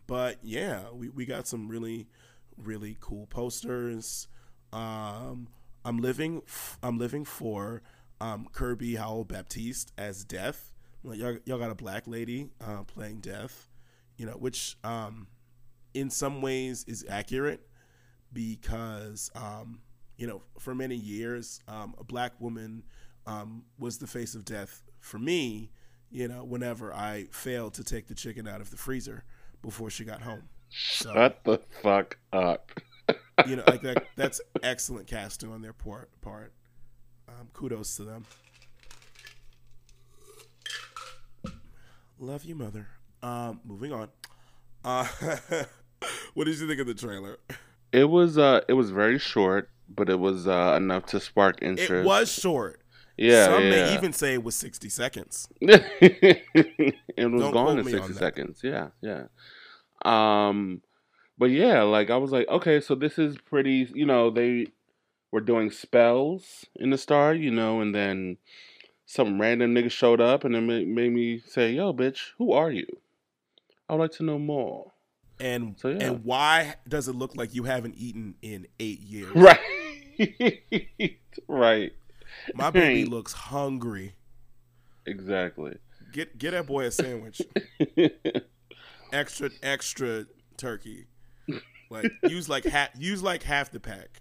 but 0.07 0.39
yeah, 0.43 0.91
we 0.93 1.09
we 1.09 1.25
got 1.25 1.47
some 1.47 1.69
really 1.69 2.09
really 2.57 2.97
cool 3.01 3.27
posters. 3.27 4.29
Um, 4.73 5.49
I'm 5.85 5.99
living 5.99 6.43
I'm 6.83 6.99
living 6.99 7.25
for 7.25 7.83
um, 8.21 8.49
Kirby 8.53 8.97
Howell 8.97 9.25
Baptiste 9.25 9.93
as 9.97 10.25
Death. 10.25 10.73
Like 11.05 11.19
y'all, 11.19 11.39
y'all 11.45 11.59
got 11.59 11.71
a 11.71 11.75
black 11.75 12.07
lady 12.07 12.51
uh, 12.65 12.83
playing 12.85 13.21
Death, 13.21 13.69
you 14.17 14.27
know, 14.27 14.33
which 14.33 14.77
um, 14.85 15.27
in 15.95 16.11
some 16.11 16.41
ways 16.41 16.85
is 16.87 17.05
accurate 17.09 17.67
because 18.33 19.31
um, 19.35 19.81
you 20.17 20.27
know 20.27 20.43
for 20.59 20.75
many 20.75 20.97
years 20.97 21.61
um, 21.69 21.95
a 21.99 22.05
black 22.05 22.33
woman 22.41 22.83
um, 23.27 23.65
was 23.79 23.99
the 23.99 24.07
face 24.07 24.35
of 24.35 24.45
death 24.45 24.83
for 25.01 25.19
me. 25.19 25.71
You 26.11 26.29
know, 26.29 26.45
whenever 26.45 26.93
I 26.93 27.29
failed 27.31 27.75
to 27.75 27.85
take 27.85 28.07
the 28.07 28.15
chicken 28.15 28.47
out 28.47 28.61
of 28.61 28.71
the 28.71 28.77
freezer 28.77 29.25
before 29.63 29.89
she 29.89 30.05
got 30.05 30.21
home. 30.21 30.43
So, 30.69 31.13
Shut 31.15 31.43
the 31.45 31.59
fuck 31.83 32.19
up. 32.33 32.71
you 33.47 33.57
know, 33.57 33.65
like, 33.67 33.83
like 33.83 34.07
that's 34.17 34.41
excellent 34.63 35.07
casting 35.07 35.51
on 35.51 35.63
their 35.63 35.73
part. 35.73 36.11
part. 36.21 36.53
Um, 37.29 37.49
kudos 37.55 37.97
to 37.97 38.05
them. 38.05 38.27
Love 42.19 42.45
you, 42.45 42.55
mother. 42.55 42.87
Um, 43.23 43.61
moving 43.65 43.93
on. 43.93 44.09
Uh, 44.85 45.07
what 46.35 46.45
did 46.45 46.59
you 46.59 46.69
think 46.69 46.81
of 46.81 46.87
the 46.87 46.95
trailer? 46.95 47.39
It 47.93 48.05
was 48.05 48.39
uh, 48.39 48.63
it 48.69 48.75
was 48.75 48.91
very 48.91 49.19
short, 49.19 49.71
but 49.89 50.09
it 50.09 50.19
was 50.19 50.49
uh, 50.49 50.75
enough 50.77 51.07
to 51.07 51.21
spark 51.21 51.63
interest. 51.63 51.91
It 51.91 52.05
was 52.05 52.33
short. 52.33 52.81
Yeah, 53.17 53.45
some 53.47 53.65
yeah. 53.65 53.71
may 53.71 53.95
even 53.95 54.13
say 54.13 54.35
it 54.35 54.43
was 54.43 54.55
sixty 54.55 54.89
seconds. 54.89 55.49
it 55.61 56.43
was 57.19 57.43
Don't 57.43 57.53
gone 57.53 57.79
in 57.79 57.85
sixty 57.85 58.15
seconds. 58.15 58.61
Yeah, 58.65 58.89
yeah. 59.03 59.25
Um, 60.05 60.81
but 61.39 61.51
yeah, 61.51 61.83
like 61.83 62.11
I 62.11 62.17
was 62.17 62.33
like, 62.33 62.49
okay, 62.49 62.81
so 62.81 62.95
this 62.95 63.19
is 63.19 63.37
pretty. 63.39 63.91
You 63.95 64.07
know, 64.07 64.31
they 64.31 64.69
were 65.31 65.41
doing 65.41 65.71
spells 65.71 66.67
in 66.77 66.91
the 66.91 66.99
star, 66.99 67.35
you 67.35 67.51
know, 67.51 67.81
and 67.81 67.95
then 67.95 68.37
some 69.07 69.41
random 69.41 69.75
nigga 69.75 69.91
showed 69.91 70.21
up 70.21 70.45
and 70.45 70.55
it 70.55 70.61
made, 70.61 71.13
me 71.13 71.43
say, 71.47 71.73
"Yo, 71.73 71.93
bitch, 71.93 72.31
who 72.39 72.53
are 72.53 72.71
you? 72.71 72.87
I'd 73.89 73.99
like 73.99 74.13
to 74.13 74.23
know 74.23 74.39
more." 74.39 74.92
And 75.43 75.75
so, 75.79 75.89
yeah. 75.89 75.99
and 76.05 76.25
why 76.25 76.77
does 76.89 77.09
it 77.09 77.17
look 77.17 77.37
like 77.37 77.53
you 77.55 77.65
haven't 77.65 77.97
eaten 77.97 78.37
in 78.43 78.67
eight 78.79 79.01
years? 79.01 79.35
Right, 80.19 81.19
right. 81.49 81.93
My 82.55 82.71
baby 82.71 83.07
looks 83.07 83.33
hungry. 83.33 84.15
Exactly. 85.07 85.79
Get 86.13 86.39
get 86.39 86.53
that 86.53 86.67
boy 86.67 86.85
a 86.85 86.91
sandwich. 86.91 87.41
extra 89.13 89.51
extra 89.63 90.27
turkey. 90.57 91.07
Like 91.91 92.13
use 92.29 92.49
like 92.49 92.65
half 92.65 92.91
use 92.97 93.23
like 93.23 93.43
half 93.43 93.71
the 93.71 93.81
pack. 93.81 94.21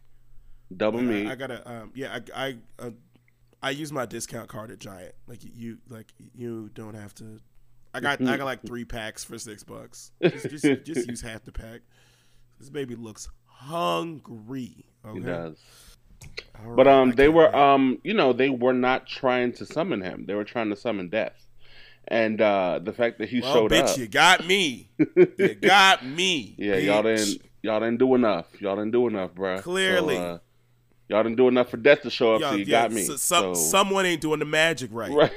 Double 0.76 1.00
like, 1.00 1.08
meat. 1.08 1.28
I, 1.28 1.34
I, 1.34 1.36
gotta 1.36 1.72
um 1.72 1.92
yeah 1.94 2.20
I 2.34 2.48
I 2.48 2.58
uh, 2.80 2.92
I 3.62 3.70
use 3.72 3.92
my 3.92 4.06
discount 4.06 4.48
card 4.48 4.72
at 4.72 4.80
Giant. 4.80 5.14
Like 5.28 5.40
you 5.44 5.78
like 5.90 6.08
you 6.36 6.70
don't 6.74 6.96
have 6.96 7.14
to. 7.16 7.40
I 7.94 8.00
got 8.00 8.22
I 8.22 8.38
got 8.38 8.46
like 8.46 8.62
three 8.66 8.86
packs 8.86 9.24
for 9.24 9.38
six 9.38 9.64
bucks. 9.64 10.12
Just 10.22 10.50
just, 10.50 10.84
just 10.84 11.08
use 11.08 11.22
half 11.22 11.44
the 11.44 11.52
pack. 11.52 11.82
This 12.60 12.70
baby 12.70 12.96
looks 12.96 13.28
hungry. 13.46 14.86
Okay? 15.06 15.20
He 15.20 15.26
does. 15.26 15.58
All 16.64 16.76
but 16.76 16.86
right, 16.86 16.96
um, 17.02 17.12
they 17.12 17.28
were 17.28 17.54
um, 17.56 18.00
you 18.04 18.14
know, 18.14 18.34
they 18.34 18.50
were 18.50 18.74
not 18.74 19.08
trying 19.08 19.54
to 19.54 19.66
summon 19.66 20.02
him. 20.02 20.26
They 20.28 20.36
were 20.36 20.44
trying 20.44 20.70
to 20.70 20.76
summon 20.76 21.10
death. 21.10 21.48
And 22.08 22.42
uh 22.42 22.80
the 22.84 22.94
fact 22.94 23.20
that 23.20 23.30
he 23.30 23.42
well, 23.42 23.54
showed 23.54 23.72
bitch, 23.72 23.90
up, 23.90 23.98
you 23.98 24.08
got 24.08 24.46
me. 24.46 24.90
you 25.38 25.56
got 25.62 26.06
me. 26.06 26.56
Yeah, 26.58 26.76
bitch. 26.76 26.86
y'all 26.86 27.04
didn't 27.04 27.42
y'all 27.62 27.80
didn't 27.80 28.00
do 28.00 28.16
enough. 28.16 28.48
Y'all 28.60 28.76
didn't 28.76 28.92
do 28.92 29.08
enough, 29.08 29.34
bro. 29.34 29.60
Clearly. 29.60 30.16
So, 30.16 30.24
uh, 30.24 30.38
y'all 31.10 31.24
didn't 31.24 31.38
do 31.38 31.48
enough 31.48 31.70
for 31.70 31.78
death 31.78 32.02
to 32.02 32.10
show 32.10 32.36
up, 32.36 32.42
Yo, 32.42 32.50
so 32.52 32.56
you 32.56 32.66
yeah, 32.66 32.84
got 32.84 32.92
me. 32.92 33.04
So, 33.04 33.16
so. 33.16 33.54
Someone 33.54 34.06
ain't 34.06 34.22
doing 34.22 34.40
the 34.40 34.46
magic 34.46 34.90
right. 34.94 35.12
Right. 35.12 35.32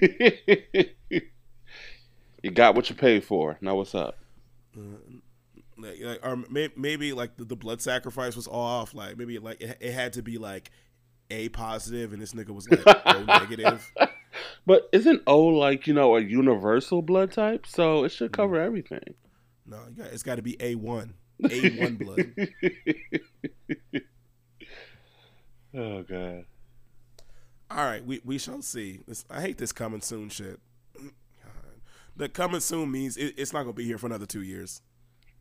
you 2.44 2.50
got 2.50 2.74
what 2.74 2.90
you 2.90 2.94
paid 2.94 3.24
for. 3.24 3.56
Now 3.62 3.74
what's 3.76 3.94
up? 3.94 4.18
Uh, 4.76 4.98
like, 5.78 5.98
like, 6.00 6.20
or 6.22 6.36
may, 6.50 6.68
maybe 6.76 7.14
like 7.14 7.38
the, 7.38 7.44
the, 7.46 7.56
blood 7.56 7.80
sacrifice 7.80 8.36
was 8.36 8.46
off. 8.46 8.94
Like 8.94 9.16
maybe 9.16 9.38
like 9.38 9.62
it, 9.62 9.78
it 9.80 9.92
had 9.92 10.12
to 10.12 10.22
be 10.22 10.36
like 10.36 10.70
a 11.30 11.48
positive, 11.48 12.12
and 12.12 12.20
this 12.20 12.34
nigga 12.34 12.50
was 12.50 12.70
like 12.70 12.82
O 13.06 13.24
negative. 13.40 13.90
But 14.66 14.90
isn't 14.92 15.22
O 15.26 15.40
like 15.40 15.86
you 15.86 15.94
know 15.94 16.16
a 16.16 16.20
universal 16.20 17.00
blood 17.00 17.32
type? 17.32 17.66
So 17.66 18.04
it 18.04 18.10
should 18.10 18.30
mm. 18.30 18.36
cover 18.36 18.60
everything. 18.60 19.14
No, 19.64 19.78
it's 20.12 20.22
got 20.22 20.34
to 20.34 20.42
be 20.42 20.58
A 20.60 20.74
one, 20.74 21.14
A 21.50 21.70
one 21.78 21.96
blood. 21.96 22.34
oh 25.74 26.02
god. 26.02 26.44
All 27.70 27.84
right, 27.84 28.04
we 28.04 28.20
we 28.22 28.36
shall 28.36 28.60
see. 28.60 29.00
This, 29.08 29.24
I 29.30 29.40
hate 29.40 29.56
this 29.56 29.72
coming 29.72 30.02
soon 30.02 30.28
shit. 30.28 30.60
The 32.16 32.28
coming 32.28 32.60
soon 32.60 32.90
means 32.90 33.16
it, 33.16 33.34
it's 33.36 33.52
not 33.52 33.62
gonna 33.62 33.72
be 33.72 33.84
here 33.84 33.98
for 33.98 34.06
another 34.06 34.26
two 34.26 34.42
years. 34.42 34.82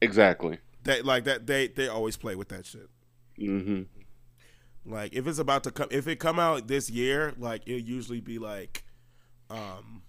Exactly. 0.01 0.59
That 0.83 1.05
like 1.05 1.23
that 1.25 1.47
they 1.47 1.67
they 1.67 1.87
always 1.87 2.17
play 2.17 2.35
with 2.35 2.49
that 2.49 2.65
shit. 2.65 2.89
Mm-hmm. 3.39 3.83
Like 4.85 5.13
if 5.13 5.27
it's 5.27 5.39
about 5.39 5.63
to 5.63 5.71
come, 5.71 5.87
if 5.91 6.07
it 6.07 6.17
come 6.17 6.39
out 6.39 6.67
this 6.67 6.89
year, 6.89 7.33
like 7.37 7.63
it'll 7.65 7.79
usually 7.79 8.19
be 8.19 8.37
like, 8.37 8.83
um, 9.49 10.03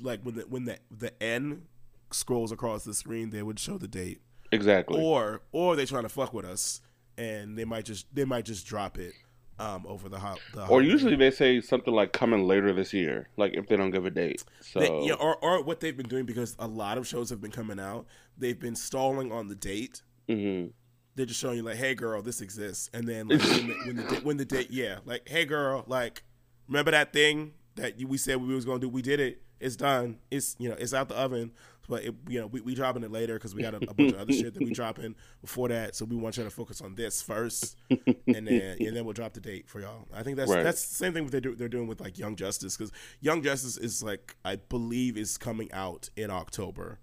like 0.00 0.22
when 0.22 0.34
the 0.36 0.42
when 0.42 0.64
the 0.64 0.78
the 0.90 1.22
N 1.22 1.62
scrolls 2.10 2.52
across 2.52 2.84
the 2.84 2.94
screen, 2.94 3.30
they 3.30 3.42
would 3.42 3.58
show 3.58 3.76
the 3.76 3.88
date. 3.88 4.20
Exactly. 4.52 5.00
Or 5.00 5.42
or 5.52 5.76
they 5.76 5.84
trying 5.84 6.04
to 6.04 6.08
fuck 6.08 6.32
with 6.32 6.46
us, 6.46 6.80
and 7.18 7.58
they 7.58 7.64
might 7.64 7.84
just 7.84 8.12
they 8.14 8.24
might 8.24 8.46
just 8.46 8.66
drop 8.66 8.98
it. 8.98 9.12
Um, 9.60 9.84
over 9.86 10.08
the 10.08 10.18
hot, 10.18 10.40
or 10.70 10.80
usually 10.80 11.16
they 11.16 11.30
say 11.30 11.60
something 11.60 11.92
like 11.92 12.14
coming 12.14 12.44
later 12.44 12.72
this 12.72 12.94
year, 12.94 13.28
like 13.36 13.52
if 13.52 13.68
they 13.68 13.76
don't 13.76 13.90
give 13.90 14.06
a 14.06 14.10
date. 14.10 14.42
So 14.62 14.80
they, 14.80 15.00
yeah, 15.02 15.14
or 15.14 15.36
or 15.36 15.62
what 15.62 15.80
they've 15.80 15.96
been 15.96 16.08
doing 16.08 16.24
because 16.24 16.56
a 16.58 16.66
lot 16.66 16.96
of 16.96 17.06
shows 17.06 17.28
have 17.28 17.42
been 17.42 17.50
coming 17.50 17.78
out, 17.78 18.06
they've 18.38 18.58
been 18.58 18.74
stalling 18.74 19.30
on 19.30 19.48
the 19.48 19.54
date. 19.54 20.02
Mm-hmm 20.28 20.68
they're 21.16 21.26
just 21.26 21.40
showing 21.40 21.56
you 21.56 21.62
like, 21.62 21.76
hey 21.76 21.94
girl, 21.94 22.22
this 22.22 22.40
exists, 22.40 22.88
and 22.94 23.06
then 23.06 23.28
like 23.28 23.42
when, 23.42 23.66
the, 23.66 23.74
when 23.84 23.96
the 23.96 24.02
when 24.22 24.36
the 24.38 24.44
date, 24.44 24.70
yeah, 24.70 24.98
like 25.04 25.28
hey 25.28 25.44
girl, 25.44 25.84
like 25.86 26.22
remember 26.66 26.92
that 26.92 27.12
thing 27.12 27.52
that 27.74 27.94
we 28.06 28.16
said 28.16 28.36
we 28.36 28.54
was 28.54 28.64
gonna 28.64 28.78
do. 28.78 28.88
We 28.88 29.02
did 29.02 29.20
it. 29.20 29.42
It's 29.58 29.76
done. 29.76 30.18
It's 30.30 30.56
you 30.58 30.68
know 30.68 30.76
it's 30.78 30.94
out 30.94 31.08
the 31.08 31.16
oven. 31.16 31.52
But 31.90 32.04
it, 32.04 32.14
you 32.28 32.40
know 32.40 32.46
we 32.46 32.60
we 32.60 32.76
dropping 32.76 33.02
it 33.02 33.10
later 33.10 33.34
because 33.34 33.52
we 33.52 33.62
got 33.62 33.74
a, 33.74 33.78
a, 33.78 33.92
bunch 33.92 34.12
of 34.12 34.20
other 34.20 34.32
shit 34.32 34.54
that 34.54 34.62
we 34.62 34.70
dropping 34.72 35.16
before 35.40 35.68
that. 35.68 35.96
So 35.96 36.04
we 36.04 36.14
want 36.14 36.36
you 36.36 36.44
to 36.44 36.50
focus 36.50 36.80
on 36.80 36.94
this 36.94 37.20
first, 37.20 37.76
and 37.90 38.46
then 38.46 38.76
and 38.78 38.96
then 38.96 39.04
we'll 39.04 39.12
drop 39.12 39.34
the 39.34 39.40
date 39.40 39.68
for 39.68 39.80
y'all. 39.80 40.06
I 40.14 40.22
think 40.22 40.36
that's 40.36 40.52
right. 40.52 40.62
that's 40.62 40.86
the 40.86 40.94
same 40.94 41.12
thing 41.12 41.26
they 41.26 41.40
do, 41.40 41.56
they're 41.56 41.68
doing 41.68 41.88
with 41.88 42.00
like 42.00 42.16
Young 42.16 42.36
Justice 42.36 42.76
because 42.76 42.92
Young 43.20 43.42
Justice 43.42 43.76
is 43.76 44.04
like 44.04 44.36
I 44.44 44.56
believe 44.56 45.16
is 45.16 45.36
coming 45.36 45.70
out 45.72 46.08
in 46.16 46.30
October. 46.30 47.00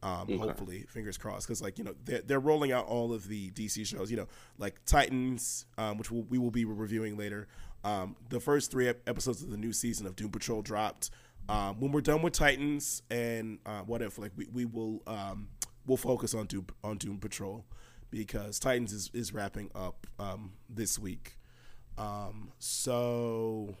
Um, 0.00 0.22
okay. 0.22 0.36
Hopefully, 0.36 0.86
fingers 0.88 1.18
crossed, 1.18 1.48
because 1.48 1.60
like 1.60 1.76
you 1.76 1.82
know 1.82 1.94
they're, 2.04 2.22
they're 2.22 2.38
rolling 2.38 2.70
out 2.70 2.86
all 2.86 3.12
of 3.12 3.26
the 3.26 3.50
DC 3.50 3.84
shows. 3.84 4.08
You 4.08 4.18
know, 4.18 4.28
like 4.56 4.84
Titans, 4.86 5.66
um, 5.76 5.98
which 5.98 6.12
we'll, 6.12 6.22
we 6.22 6.38
will 6.38 6.52
be 6.52 6.64
reviewing 6.64 7.16
later. 7.16 7.48
Um, 7.82 8.14
the 8.28 8.38
first 8.38 8.70
three 8.70 8.86
episodes 8.86 9.42
of 9.42 9.50
the 9.50 9.56
new 9.56 9.72
season 9.72 10.06
of 10.06 10.14
Doom 10.14 10.30
Patrol 10.30 10.62
dropped. 10.62 11.10
Um, 11.48 11.80
when 11.80 11.92
we're 11.92 12.02
done 12.02 12.22
with 12.22 12.34
Titans 12.34 13.02
and 13.10 13.58
uh, 13.64 13.80
what 13.80 14.02
if, 14.02 14.18
like 14.18 14.32
we, 14.36 14.46
we 14.52 14.64
will 14.66 15.02
um, 15.06 15.48
we'll 15.86 15.96
focus 15.96 16.34
on 16.34 16.46
Doom 16.46 16.66
on 16.84 16.98
Doom 16.98 17.18
Patrol 17.18 17.64
because 18.10 18.58
Titans 18.58 18.92
is, 18.92 19.10
is 19.14 19.32
wrapping 19.32 19.70
up 19.74 20.06
um, 20.18 20.52
this 20.68 20.98
week. 20.98 21.36
Um, 21.96 22.52
so 22.58 23.74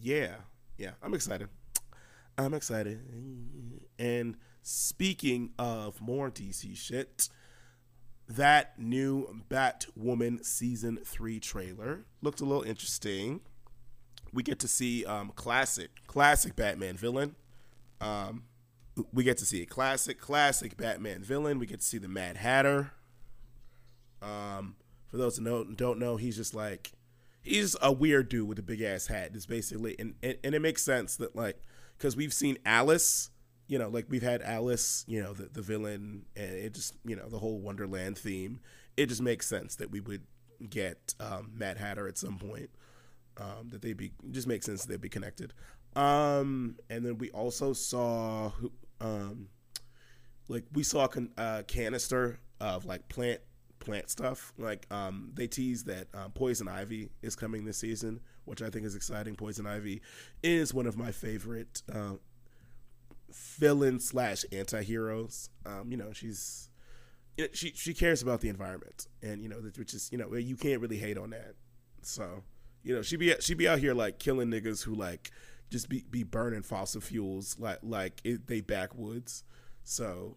yeah, 0.00 0.36
yeah, 0.76 0.90
I'm 1.02 1.14
excited. 1.14 1.48
I'm 2.36 2.54
excited. 2.54 3.00
And 3.98 4.36
speaking 4.62 5.50
of 5.58 6.00
more 6.00 6.30
DC 6.30 6.76
shit, 6.76 7.28
that 8.28 8.78
new 8.78 9.40
Batwoman 9.48 10.44
season 10.44 10.98
three 11.04 11.38
trailer 11.38 12.04
looked 12.22 12.40
a 12.40 12.44
little 12.44 12.62
interesting. 12.62 13.40
We 14.34 14.42
get 14.42 14.58
to 14.60 14.68
see 14.68 15.04
um, 15.04 15.32
classic, 15.34 15.90
classic 16.06 16.56
Batman 16.56 16.96
villain. 16.96 17.36
Um, 18.00 18.44
we 19.12 19.24
get 19.24 19.38
to 19.38 19.46
see 19.46 19.62
a 19.62 19.66
classic, 19.66 20.20
classic 20.20 20.76
Batman 20.76 21.22
villain. 21.22 21.58
We 21.58 21.66
get 21.66 21.80
to 21.80 21.86
see 21.86 21.98
the 21.98 22.08
Mad 22.08 22.36
Hatter. 22.36 22.92
Um, 24.22 24.76
for 25.08 25.16
those 25.16 25.36
who 25.36 25.44
know, 25.44 25.64
don't 25.64 25.98
know, 25.98 26.16
he's 26.16 26.36
just 26.36 26.54
like 26.54 26.92
he's 27.42 27.76
a 27.80 27.92
weird 27.92 28.28
dude 28.28 28.48
with 28.48 28.58
a 28.58 28.62
big 28.62 28.82
ass 28.82 29.06
hat. 29.06 29.34
Is 29.34 29.46
basically, 29.46 29.96
and, 29.98 30.14
and 30.22 30.36
and 30.42 30.54
it 30.54 30.60
makes 30.60 30.82
sense 30.82 31.16
that 31.16 31.36
like 31.36 31.60
because 31.96 32.16
we've 32.16 32.32
seen 32.32 32.58
Alice 32.64 33.30
you 33.66 33.78
know, 33.78 33.88
like 33.88 34.06
we've 34.08 34.22
had 34.22 34.42
Alice, 34.42 35.04
you 35.08 35.22
know, 35.22 35.32
the, 35.32 35.44
the 35.44 35.62
villain, 35.62 36.26
and 36.36 36.50
it 36.50 36.74
just, 36.74 36.94
you 37.04 37.16
know, 37.16 37.28
the 37.28 37.38
whole 37.38 37.58
Wonderland 37.58 38.18
theme. 38.18 38.60
It 38.96 39.06
just 39.06 39.22
makes 39.22 39.46
sense 39.46 39.76
that 39.76 39.90
we 39.90 40.00
would 40.00 40.22
get 40.68 41.14
um, 41.18 41.52
Mad 41.54 41.78
Hatter 41.78 42.06
at 42.06 42.18
some 42.18 42.38
point. 42.38 42.70
Um, 43.36 43.68
that 43.70 43.82
they 43.82 43.94
be 43.94 44.12
just 44.30 44.46
makes 44.46 44.66
sense 44.66 44.82
that 44.82 44.88
they'd 44.90 45.00
be 45.00 45.08
connected. 45.08 45.52
Um, 45.96 46.76
and 46.88 47.04
then 47.04 47.18
we 47.18 47.30
also 47.30 47.72
saw, 47.72 48.52
um, 49.00 49.48
like 50.48 50.64
we 50.72 50.82
saw 50.82 51.08
a 51.36 51.64
canister 51.64 52.38
of 52.60 52.84
like 52.84 53.08
plant 53.08 53.40
plant 53.80 54.10
stuff. 54.10 54.52
Like 54.58 54.86
um, 54.90 55.30
they 55.34 55.46
teased 55.46 55.86
that 55.86 56.08
um, 56.14 56.32
Poison 56.32 56.68
Ivy 56.68 57.10
is 57.22 57.36
coming 57.36 57.64
this 57.64 57.78
season, 57.78 58.20
which 58.44 58.62
I 58.62 58.70
think 58.70 58.86
is 58.86 58.96
exciting. 58.96 59.36
Poison 59.36 59.66
Ivy 59.66 60.02
is 60.42 60.74
one 60.74 60.86
of 60.86 60.96
my 60.96 61.12
favorite 61.12 61.82
uh, 61.92 62.14
villain 63.58 64.00
slash 64.00 64.44
anti-heroes. 64.52 65.50
Um, 65.66 65.90
you 65.90 65.96
know, 65.96 66.12
she's 66.12 66.68
she 67.52 67.72
she 67.74 67.94
cares 67.94 68.22
about 68.22 68.40
the 68.40 68.48
environment, 68.48 69.06
and 69.22 69.42
you 69.42 69.48
know, 69.48 69.56
which 69.76 69.94
is 69.94 70.10
you 70.10 70.18
know 70.18 70.34
you 70.34 70.56
can't 70.56 70.80
really 70.80 70.98
hate 70.98 71.18
on 71.18 71.30
that. 71.30 71.54
So 72.02 72.42
you 72.84 72.94
know, 72.94 73.02
she 73.02 73.16
be 73.16 73.34
she 73.40 73.54
be 73.54 73.66
out 73.66 73.80
here 73.80 73.94
like 73.94 74.18
killing 74.18 74.50
niggas 74.50 74.84
who 74.84 74.94
like 74.94 75.30
just 75.70 75.88
be 75.88 76.04
be 76.10 76.22
burning 76.22 76.62
fossil 76.62 77.00
fuels 77.00 77.56
like 77.58 77.78
like 77.82 78.20
it, 78.22 78.46
they 78.46 78.60
backwoods. 78.60 79.42
So 79.82 80.36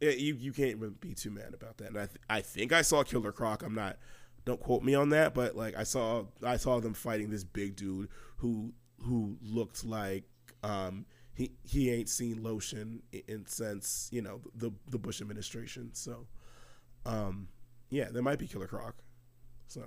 you 0.00 0.34
you 0.34 0.52
can't 0.52 1.00
be 1.00 1.14
too 1.14 1.30
mad 1.30 1.54
about 1.54 1.78
that. 1.78 1.88
And 1.88 1.98
I 1.98 2.06
th- 2.06 2.20
I 2.28 2.40
think 2.40 2.72
I 2.72 2.82
saw 2.82 3.02
Killer 3.02 3.32
Croc. 3.32 3.62
I'm 3.62 3.74
not. 3.74 3.98
Don't 4.44 4.60
quote 4.60 4.82
me 4.82 4.94
on 4.94 5.10
that, 5.10 5.34
but 5.34 5.56
like 5.56 5.76
I 5.76 5.82
saw 5.82 6.24
I 6.42 6.56
saw 6.56 6.78
them 6.80 6.94
fighting 6.94 7.30
this 7.30 7.44
big 7.44 7.76
dude 7.76 8.08
who 8.36 8.72
who 9.02 9.36
looked 9.42 9.84
like 9.84 10.24
um 10.62 11.06
he 11.38 11.52
he 11.62 11.90
ain't 11.90 12.08
seen 12.08 12.42
lotion 12.42 13.00
in 13.12 13.46
since 13.46 14.08
you 14.12 14.20
know 14.20 14.40
the 14.54 14.72
the 14.88 14.98
Bush 14.98 15.20
administration. 15.20 15.90
So, 15.92 16.26
um, 17.06 17.48
yeah, 17.90 18.08
there 18.10 18.22
might 18.22 18.40
be 18.40 18.48
Killer 18.48 18.66
Croc. 18.66 18.96
So, 19.68 19.82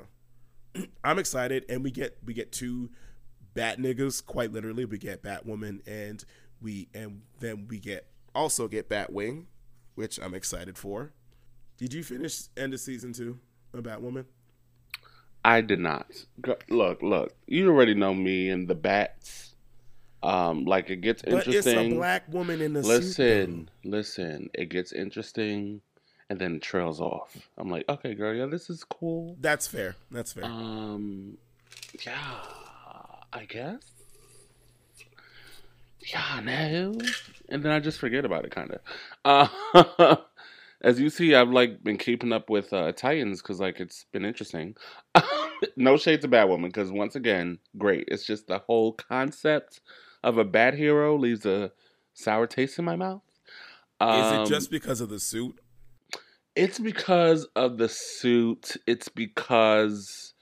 I'm 1.03 1.19
excited, 1.19 1.65
and 1.69 1.83
we 1.83 1.91
get 1.91 2.17
we 2.25 2.33
get 2.33 2.51
two 2.51 2.89
bat 3.53 3.79
niggas 3.79 4.25
quite 4.25 4.51
literally. 4.51 4.85
We 4.85 4.97
get 4.97 5.23
Batwoman, 5.23 5.81
and 5.87 6.23
we 6.61 6.89
and 6.93 7.21
then 7.39 7.67
we 7.69 7.79
get 7.79 8.07
also 8.33 8.67
get 8.67 8.89
Batwing, 8.89 9.45
which 9.95 10.19
I'm 10.19 10.33
excited 10.33 10.77
for. 10.77 11.11
Did 11.77 11.93
you 11.93 12.03
finish 12.03 12.43
end 12.55 12.73
of 12.73 12.79
season 12.79 13.13
two 13.13 13.39
of 13.73 13.83
Batwoman? 13.83 14.25
I 15.43 15.61
did 15.61 15.79
not. 15.79 16.07
Look, 16.69 17.01
look. 17.01 17.33
You 17.47 17.69
already 17.69 17.95
know 17.95 18.13
me 18.13 18.49
and 18.49 18.67
the 18.67 18.75
bats 18.75 19.51
um, 20.23 20.65
like 20.65 20.89
it 20.89 20.97
gets 20.97 21.23
interesting. 21.23 21.61
But 21.63 21.85
it's 21.85 21.93
a 21.93 21.95
black 21.95 22.31
woman 22.31 22.61
in 22.61 22.73
the 22.73 22.81
listen, 22.81 23.69
suit, 23.83 23.91
listen. 23.91 24.49
It 24.53 24.69
gets 24.69 24.91
interesting, 24.91 25.81
and 26.31 26.39
then 26.39 26.55
it 26.55 26.61
trails 26.61 27.01
off. 27.01 27.35
I'm 27.57 27.69
like, 27.69 27.83
okay, 27.89 28.13
girl, 28.13 28.33
yeah, 28.33 28.45
this 28.45 28.69
is 28.69 28.85
cool. 28.85 29.35
That's 29.41 29.67
fair. 29.67 29.97
That's 30.09 30.31
fair. 30.31 30.45
Um, 30.45 31.37
yeah, 32.05 32.15
I 33.33 33.43
guess. 33.43 33.81
Yeah, 35.99 36.39
no. 36.41 36.97
And 37.49 37.61
then 37.61 37.73
I 37.73 37.81
just 37.81 37.99
forget 37.99 38.23
about 38.23 38.45
it, 38.45 38.51
kind 38.51 38.71
of. 38.71 39.49
Uh, 39.75 40.15
as 40.81 41.01
you 41.01 41.09
see, 41.09 41.35
I've 41.35 41.49
like 41.49 41.83
been 41.83 41.97
keeping 41.97 42.31
up 42.31 42.49
with 42.49 42.71
uh, 42.71 42.93
Titans 42.93 43.41
because 43.41 43.59
like 43.59 43.81
it's 43.81 44.05
been 44.13 44.23
interesting. 44.23 44.77
no 45.75 45.97
shade 45.97 46.21
to 46.21 46.29
Batwoman 46.29 46.67
because 46.67 46.93
once 46.93 47.17
again, 47.17 47.59
great. 47.77 48.05
It's 48.07 48.25
just 48.25 48.47
the 48.47 48.59
whole 48.59 48.93
concept 48.93 49.81
of 50.23 50.37
a 50.37 50.45
bad 50.45 50.75
hero 50.75 51.17
leaves 51.17 51.45
a 51.45 51.73
sour 52.13 52.47
taste 52.47 52.79
in 52.79 52.85
my 52.85 52.95
mouth. 52.95 53.21
Um, 53.99 54.21
Is 54.21 54.31
it 54.31 54.39
um, 54.39 54.45
just 54.45 54.71
because 54.71 55.01
of 55.01 55.09
the 55.09 55.19
suit? 55.19 55.59
It's 56.55 56.79
because 56.79 57.45
of 57.55 57.77
the 57.77 57.89
suit. 57.89 58.75
It's 58.85 59.07
because 59.07 60.33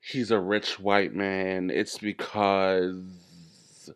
he's 0.00 0.30
a 0.30 0.40
rich 0.40 0.80
white 0.80 1.14
man. 1.14 1.70
It's 1.70 1.98
because. 1.98 3.90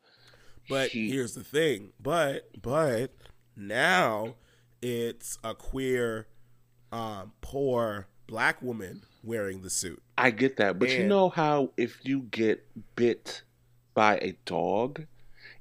But 0.68 0.90
he... 0.90 1.11
here's 1.11 1.35
the 1.35 1.44
thing. 1.44 1.92
But 2.00 2.50
but 2.61 3.12
now 3.57 4.35
it's 4.83 5.38
a 5.42 5.55
queer, 5.55 6.26
um, 6.92 7.33
poor 7.40 8.09
black 8.26 8.61
woman 8.61 9.02
wearing 9.22 9.62
the 9.62 9.70
suit. 9.70 10.02
I 10.18 10.31
get 10.31 10.57
that, 10.57 10.79
but 10.79 10.90
and... 10.90 10.98
you 10.98 11.07
know 11.07 11.29
how 11.29 11.72
if 11.76 12.05
you 12.05 12.22
get 12.22 12.66
bit 12.94 13.42
by 13.94 14.18
a 14.18 14.37
dog, 14.44 15.07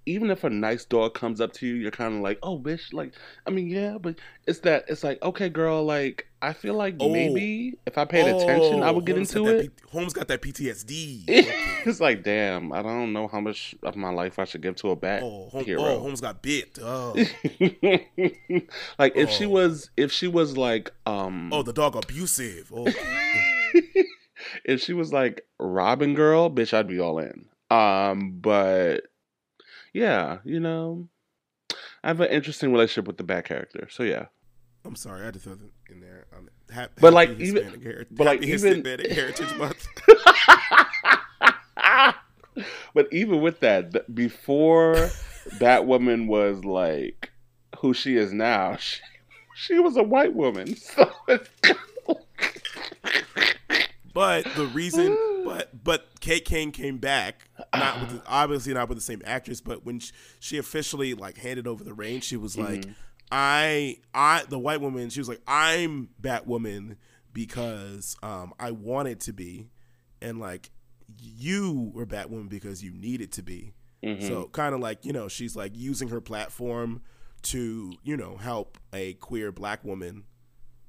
even 0.05 0.29
if 0.29 0.43
a 0.43 0.49
nice 0.49 0.85
dog 0.85 1.13
comes 1.13 1.41
up 1.41 1.53
to 1.53 1.67
you, 1.67 1.75
you're 1.75 1.91
kind 1.91 2.15
of 2.15 2.21
like, 2.21 2.37
oh, 2.43 2.59
bitch, 2.59 2.93
like, 2.93 3.13
I 3.45 3.49
mean, 3.49 3.67
yeah, 3.67 3.97
but 3.99 4.15
it's 4.45 4.59
that, 4.59 4.85
it's 4.87 5.03
like, 5.03 5.21
okay, 5.23 5.49
girl, 5.49 5.83
like, 5.83 6.27
I 6.41 6.53
feel 6.53 6.75
like 6.75 6.95
oh. 6.99 7.09
maybe 7.09 7.79
if 7.87 7.97
I 7.97 8.05
paid 8.05 8.31
oh, 8.31 8.37
attention, 8.37 8.83
I 8.83 8.91
would 8.91 9.05
get 9.05 9.15
Holmes 9.15 9.35
into 9.35 9.49
it. 9.49 9.75
P- 9.75 9.89
Holmes 9.91 10.13
got 10.13 10.27
that 10.27 10.43
PTSD. 10.43 11.23
it's 11.27 11.99
like, 11.99 12.23
damn, 12.23 12.71
I 12.71 12.83
don't 12.83 13.13
know 13.13 13.27
how 13.27 13.41
much 13.41 13.73
of 13.81 13.95
my 13.95 14.11
life 14.11 14.37
I 14.37 14.45
should 14.45 14.61
give 14.61 14.75
to 14.77 14.91
a 14.91 14.95
bat 14.95 15.23
oh, 15.23 15.49
hero. 15.63 15.81
Oh, 15.81 15.99
Holmes 15.99 16.21
got 16.21 16.43
bit. 16.43 16.77
Oh. 16.81 17.13
like 18.99 19.15
if 19.15 19.31
she 19.31 19.45
oh. 19.45 19.49
was, 19.49 19.89
if 19.97 20.11
she 20.11 20.27
was 20.27 20.55
like, 20.55 20.91
um, 21.07 21.51
oh, 21.51 21.63
the 21.63 21.73
dog 21.73 21.95
abusive. 21.95 22.71
Oh. 22.75 22.85
if 24.65 24.81
she 24.81 24.93
was 24.93 25.11
like 25.11 25.47
Robin 25.59 26.13
Girl, 26.13 26.51
bitch, 26.51 26.75
I'd 26.75 26.87
be 26.87 26.99
all 26.99 27.17
in. 27.17 27.47
Um, 27.71 28.37
but 28.39 29.07
yeah, 29.95 30.39
you 30.43 30.60
know, 30.60 31.08
I 32.03 32.10
have 32.10 32.19
an 32.19 32.29
interesting 32.29 32.73
relationship 32.73 33.08
with 33.08 33.15
the 33.15 33.23
Bat 33.23 33.45
character. 33.45 33.88
So 33.89 34.03
yeah. 34.03 34.25
I'm 34.84 34.97
sorry, 34.97 35.21
I 35.21 35.25
had 35.25 35.36
to 35.36 35.39
throw 35.39 35.55
that 35.55 35.71
in 35.89 36.01
there. 36.01 36.27
Um, 36.38 36.49
ha- 36.71 36.89
but 36.99 37.13
like 37.13 37.39
even, 37.39 37.81
heritage, 37.81 38.08
but 38.12 38.25
like 38.25 38.43
even 38.43 38.84
Heritage 38.84 39.55
Month. 39.55 39.88
but 42.93 43.08
even 43.12 43.41
with 43.41 43.62
that, 43.62 44.13
before 44.13 44.95
Batwoman 45.53 46.27
was 46.27 46.65
like 46.65 47.31
who 47.79 47.93
she 47.93 48.17
is 48.17 48.34
now, 48.34 48.75
she, 48.79 48.99
she 49.55 49.79
was 49.79 49.95
a 49.95 50.03
white 50.03 50.34
woman. 50.34 50.75
So 50.86 51.10
but 54.13 54.45
the 54.55 54.67
reason, 54.67 55.17
but 55.45 55.84
but 55.84 56.19
Kate 56.19 56.43
Kane 56.43 56.71
came 56.71 56.97
back, 56.97 57.47
not 57.73 57.99
with 58.01 58.10
the, 58.10 58.21
obviously 58.27 58.73
not 58.73 58.89
with 58.89 58.97
the 58.97 59.03
same 59.03 59.21
actress, 59.25 59.62
but 59.62 59.86
when 59.86 59.99
she, 59.99 60.12
she 60.39 60.58
officially 60.58 61.13
like 61.13 61.38
handed 61.38 61.67
over 61.67 61.84
the 61.84 61.93
reins, 61.93 62.23
she 62.23 62.36
was 62.36 62.58
like, 62.58 62.81
mm-hmm. 62.81 62.91
"I, 63.31 63.97
I, 64.13 64.43
the 64.49 64.60
white 64.60 64.81
woman." 64.81 65.10
She 65.10 65.19
was 65.19 65.29
like, 65.29 65.41
"I'm 65.47 66.10
Batwoman 66.21 66.97
because 67.31 68.17
um, 68.23 68.53
I 68.60 68.71
wanted 68.71 69.19
to 69.21 69.34
be," 69.34 69.69
and 70.21 70.39
like 70.39 70.71
you 71.21 71.91
were 71.93 72.05
Batwoman 72.05 72.49
because 72.49 72.84
you 72.84 72.91
needed 72.91 73.31
to 73.34 73.43
be. 73.43 73.73
Mhm. 74.03 74.27
So 74.27 74.49
kind 74.51 74.73
of 74.73 74.81
like 74.81 75.05
you 75.05 75.13
know 75.13 75.27
she's 75.27 75.55
like 75.55 75.73
using 75.75 76.10
her 76.10 76.21
platform 76.21 77.01
to 77.43 77.93
you 78.03 78.17
know 78.17 78.38
help 78.38 78.79
a 78.93 79.13
queer 79.13 79.51
black 79.51 79.84
woman, 79.84 80.23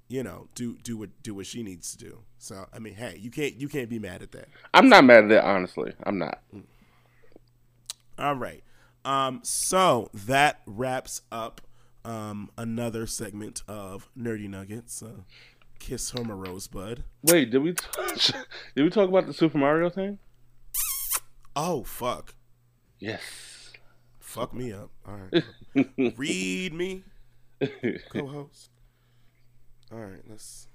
you 0.09 0.23
know 0.23 0.49
do 0.55 0.77
do 0.83 0.97
what 0.97 1.11
do 1.23 1.35
what 1.35 1.47
she 1.47 1.63
needs 1.63 1.91
to 1.97 1.99
do. 1.99 2.21
So 2.39 2.67
I 2.73 2.79
mean, 2.79 2.95
hey, 2.95 3.17
you 3.21 3.31
can't 3.31 3.55
you 3.55 3.69
can't 3.69 3.89
be 3.89 3.99
mad 3.99 4.23
at 4.23 4.33
that. 4.33 4.49
I'm 4.75 4.89
not 4.89 5.05
mad 5.05 5.25
at 5.25 5.29
that, 5.31 5.45
honestly. 5.45 5.93
I'm 6.05 6.19
not. 6.19 6.41
All 8.19 8.35
right. 8.37 8.63
Um, 9.05 9.41
so 9.43 10.11
that 10.15 10.63
wraps 10.67 11.23
up 11.31 11.61
um, 12.05 12.51
another 12.59 13.07
segment 13.07 13.63
of 13.69 14.09
Nerdy 14.19 14.49
Nuggets. 14.49 15.03
Uh, 15.03 15.23
Kiss 15.79 16.11
her, 16.13 16.25
my 16.25 16.33
rosebud. 16.35 17.05
Wait, 17.23 17.51
did 17.51 17.59
we 17.59 17.73
t- 17.75 17.85
did 18.75 18.83
we 18.83 18.91
talk 18.91 19.09
about 19.09 19.27
the 19.27 19.35
Super 19.35 19.59
Mario 19.59 19.91
thing? 19.91 20.19
Oh 21.55 21.85
fuck, 21.85 22.35
Yes. 22.99 23.73
fuck 24.19 24.55
me 24.55 24.73
up. 24.73 24.91
All 25.07 25.19
right, 25.31 25.45
read 26.17 26.73
me, 26.73 27.03
co-host. 28.11 28.71
All 29.93 29.99
right, 29.99 30.23
let's. 30.29 30.69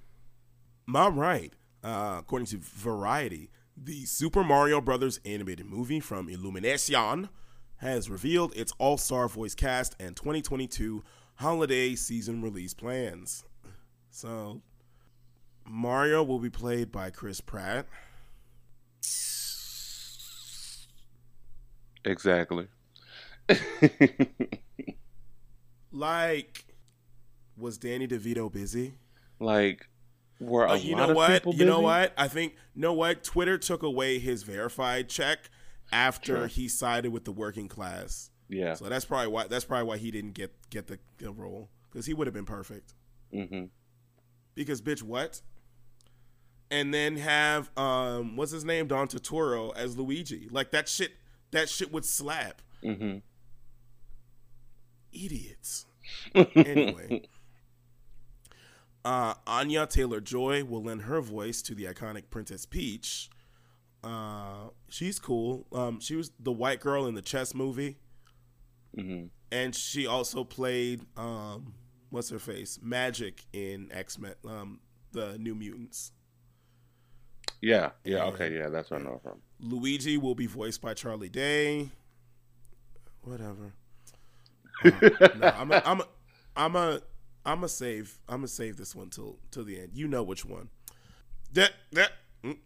All 0.93 1.12
right. 1.12 1.54
Uh, 1.84 2.17
according 2.19 2.45
to 2.47 2.58
Variety, 2.60 3.50
the 3.76 4.06
Super 4.06 4.43
Mario 4.43 4.82
Brothers 4.82 5.19
animated 5.26 5.65
movie 5.65 6.00
from 6.00 6.30
Illumination 6.30 7.30
has 7.78 8.10
revealed 8.10 8.56
its 8.56 8.71
all-star 8.78 9.28
voice 9.28 9.56
cast 9.56 9.95
and 10.00 10.15
2022 10.15 11.04
holiday 11.36 11.95
season 11.95 12.41
release 12.41 12.74
plans. 12.74 13.43
So, 14.12 14.62
Mario 15.67 16.24
will 16.24 16.39
be 16.39 16.52
played 16.52 16.91
by 16.91 17.10
Chris 17.10 17.41
Pratt. 17.41 17.88
exactly. 22.06 22.67
Like, 25.91 26.65
was 27.58 27.78
Danny 27.78 28.08
DeVito 28.08 28.52
busy? 28.52 28.93
Like, 29.41 29.88
were 30.39 30.65
a 30.65 30.71
Uh, 30.71 30.75
you 30.75 30.95
lot 30.95 31.06
know 31.06 31.10
of 31.12 31.15
what? 31.15 31.32
people 31.32 31.54
You 31.54 31.65
know 31.65 31.80
what? 31.82 32.13
I 32.17 32.27
think 32.27 32.54
you 32.75 32.82
know 32.82 32.93
what? 32.93 33.23
Twitter 33.23 33.58
took 33.58 33.84
away 33.84 34.19
his 34.19 34.43
verified 34.43 35.10
check 35.10 35.49
after 35.91 36.47
he 36.47 36.67
sided 36.69 37.12
with 37.12 37.25
the 37.25 37.32
working 37.32 37.67
class. 37.67 38.30
Yeah. 38.47 38.73
So 38.75 38.86
that's 38.86 39.06
probably 39.06 39.27
why 39.27 39.47
that's 39.47 39.65
probably 39.65 39.88
why 39.88 39.97
he 39.97 40.12
didn't 40.12 40.34
get 40.34 40.51
get 40.69 40.88
the, 40.88 40.99
the 41.17 41.32
role 41.32 41.69
because 41.89 42.06
he 42.06 42.13
would 42.13 42.27
have 42.27 42.34
been 42.34 42.45
perfect. 42.45 42.93
hmm 43.32 43.65
Because 44.56 44.82
bitch, 44.82 45.04
what? 45.04 45.41
And 46.69 46.93
then 46.93 47.17
have 47.17 47.69
um 47.77 48.36
what's 48.38 48.51
his 48.51 48.63
name 48.65 48.88
Don 48.88 49.08
Turturro 49.08 49.75
as 49.75 49.97
Luigi. 49.97 50.47
Like 50.51 50.71
that 50.71 50.88
shit. 50.89 51.12
That 51.51 51.67
shit 51.69 51.91
would 51.91 52.06
slap. 52.06 52.62
hmm 52.82 53.17
Idiots. 55.13 55.86
Anyway. 56.56 57.23
Uh, 59.04 59.34
Anya 59.48 59.88
Taylor 59.88 60.20
Joy 60.22 60.64
will 60.64 60.84
lend 60.84 61.04
her 61.04 61.22
voice 61.22 61.62
to 61.64 61.74
the 61.76 61.86
iconic 61.86 62.30
Princess 62.30 62.66
Peach. 62.66 63.30
Uh, 64.04 64.70
she's 64.90 65.20
cool. 65.20 65.66
Um, 65.72 66.00
she 66.00 66.16
was 66.16 66.32
the 66.40 66.52
white 66.52 66.80
girl 66.80 67.06
in 67.08 67.16
the 67.16 67.22
chess 67.22 67.54
movie, 67.54 67.98
hmm 68.96 69.26
and 69.52 69.76
she 69.76 70.08
also 70.08 70.46
played 70.46 71.02
um, 71.18 71.74
what's 72.10 72.30
her 72.30 72.40
face, 72.40 72.80
Magik 72.84 73.46
in 73.54 73.90
X 73.92 74.18
Men, 74.18 74.34
um, 74.48 74.80
the 75.12 75.38
New 75.38 75.56
Mutants. 75.56 76.12
Yeah. 77.62 77.92
Yeah. 78.04 78.26
Okay. 78.26 78.56
Yeah. 78.56 78.70
That's 78.70 78.90
where 78.90 79.00
I 79.00 79.04
know 79.04 79.20
from. 79.22 79.42
Luigi 79.60 80.18
will 80.18 80.36
be 80.36 80.48
voiced 80.48 80.82
by 80.82 80.94
Charlie 80.94 81.30
Day. 81.30 81.90
Whatever. 83.22 83.74
Uh, 84.84 84.92
no, 85.38 85.48
I'm 85.56 85.72
a, 85.72 85.82
I'm 85.86 86.02
a, 86.02 86.08
I'm 86.56 86.76
a, 86.76 87.02
I'm 87.45 87.58
gonna 87.58 87.69
save. 87.69 88.19
I'm 88.30 88.38
gonna 88.38 88.47
save 88.47 88.77
this 88.77 88.95
one 88.95 89.10
till 89.10 89.38
till 89.51 89.63
the 89.63 89.80
end. 89.80 89.91
You 89.93 90.08
know 90.08 90.23
which 90.23 90.45
one. 90.45 90.69
That 91.54 91.71
that. 91.91 92.12
mm. 92.43 92.58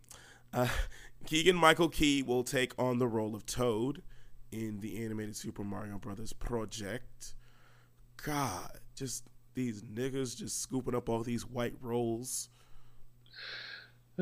Uh, 0.54 0.68
Keegan 1.26 1.56
Michael 1.56 1.90
Key 1.90 2.22
will 2.24 2.44
take 2.44 2.74
on 2.78 3.00
the 3.00 3.08
role 3.08 3.36
of 3.36 3.46
Toad 3.46 4.04
in 4.52 4.80
the 4.80 5.04
animated 5.04 5.36
Super 5.36 5.64
Mario 5.64 5.98
Brothers 5.98 6.34
project. 6.34 7.34
God, 8.24 8.80
just 8.96 9.24
these 9.54 9.82
niggas 9.84 10.38
just 10.38 10.62
scooping 10.62 10.96
up 10.96 11.10
all 11.10 11.24
these 11.24 11.46
white 11.46 11.74
roles. 11.82 12.50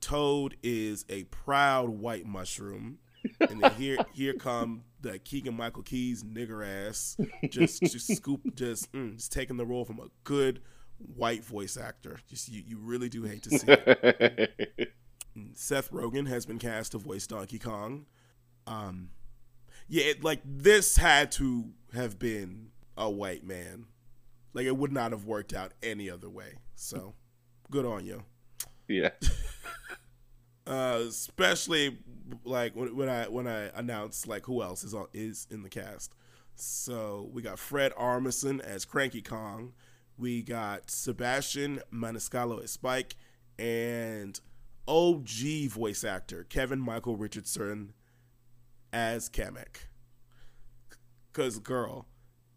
Toad 0.00 0.56
is 0.62 1.04
a 1.08 1.24
proud 1.24 1.88
white 1.90 2.26
mushroom. 2.26 2.98
And 3.40 3.62
then 3.62 3.72
here 3.72 3.98
here 4.12 4.34
come 4.34 4.84
the 5.00 5.18
Keegan 5.18 5.56
Michael 5.56 5.82
Keys 5.82 6.24
nigger 6.24 6.66
ass 6.66 7.16
just 7.50 7.82
just 7.82 8.14
scoop 8.16 8.40
just 8.54 8.92
mm, 8.92 9.16
just 9.16 9.32
taking 9.32 9.56
the 9.56 9.66
role 9.66 9.84
from 9.84 10.00
a 10.00 10.08
good 10.24 10.60
white 10.98 11.44
voice 11.44 11.76
actor. 11.76 12.20
Just 12.28 12.48
you, 12.48 12.62
you 12.66 12.78
really 12.78 13.08
do 13.08 13.24
hate 13.24 13.42
to 13.44 13.58
see 13.58 13.66
it. 13.68 14.92
Seth 15.54 15.90
Rogen 15.92 16.28
has 16.28 16.46
been 16.46 16.58
cast 16.58 16.92
to 16.92 16.98
voice 16.98 17.26
Donkey 17.26 17.58
Kong. 17.58 18.06
Um 18.66 19.10
yeah, 19.88 20.04
it, 20.04 20.24
like 20.24 20.40
this 20.44 20.96
had 20.96 21.32
to 21.32 21.70
have 21.94 22.18
been 22.18 22.70
a 22.96 23.08
white 23.10 23.44
man. 23.44 23.86
Like 24.52 24.66
it 24.66 24.76
would 24.76 24.92
not 24.92 25.12
have 25.12 25.24
worked 25.24 25.54
out 25.54 25.72
any 25.82 26.10
other 26.10 26.28
way. 26.28 26.54
So, 26.74 27.14
good 27.70 27.86
on 27.86 28.04
you. 28.04 28.24
yeah. 28.86 29.10
uh, 30.68 31.00
especially 31.08 31.98
like 32.44 32.76
when, 32.76 32.94
when 32.94 33.08
I 33.08 33.24
when 33.24 33.46
I 33.48 33.70
announced 33.74 34.28
like 34.28 34.44
who 34.44 34.62
else 34.62 34.84
is 34.84 34.94
on 34.94 35.06
is 35.12 35.46
in 35.50 35.62
the 35.62 35.68
cast. 35.68 36.14
So 36.54 37.30
we 37.32 37.42
got 37.42 37.58
Fred 37.58 37.92
Armisen 37.94 38.60
as 38.60 38.84
Cranky 38.84 39.22
Kong, 39.22 39.72
we 40.18 40.42
got 40.42 40.90
Sebastian 40.90 41.80
Maniscalco 41.92 42.62
as 42.62 42.70
Spike, 42.70 43.16
and 43.58 44.38
OG 44.86 45.70
voice 45.70 46.04
actor 46.04 46.44
Kevin 46.48 46.80
Michael 46.80 47.16
Richardson 47.16 47.94
as 48.92 49.28
Kamek. 49.30 49.86
Cause 51.32 51.58
girl, 51.60 52.06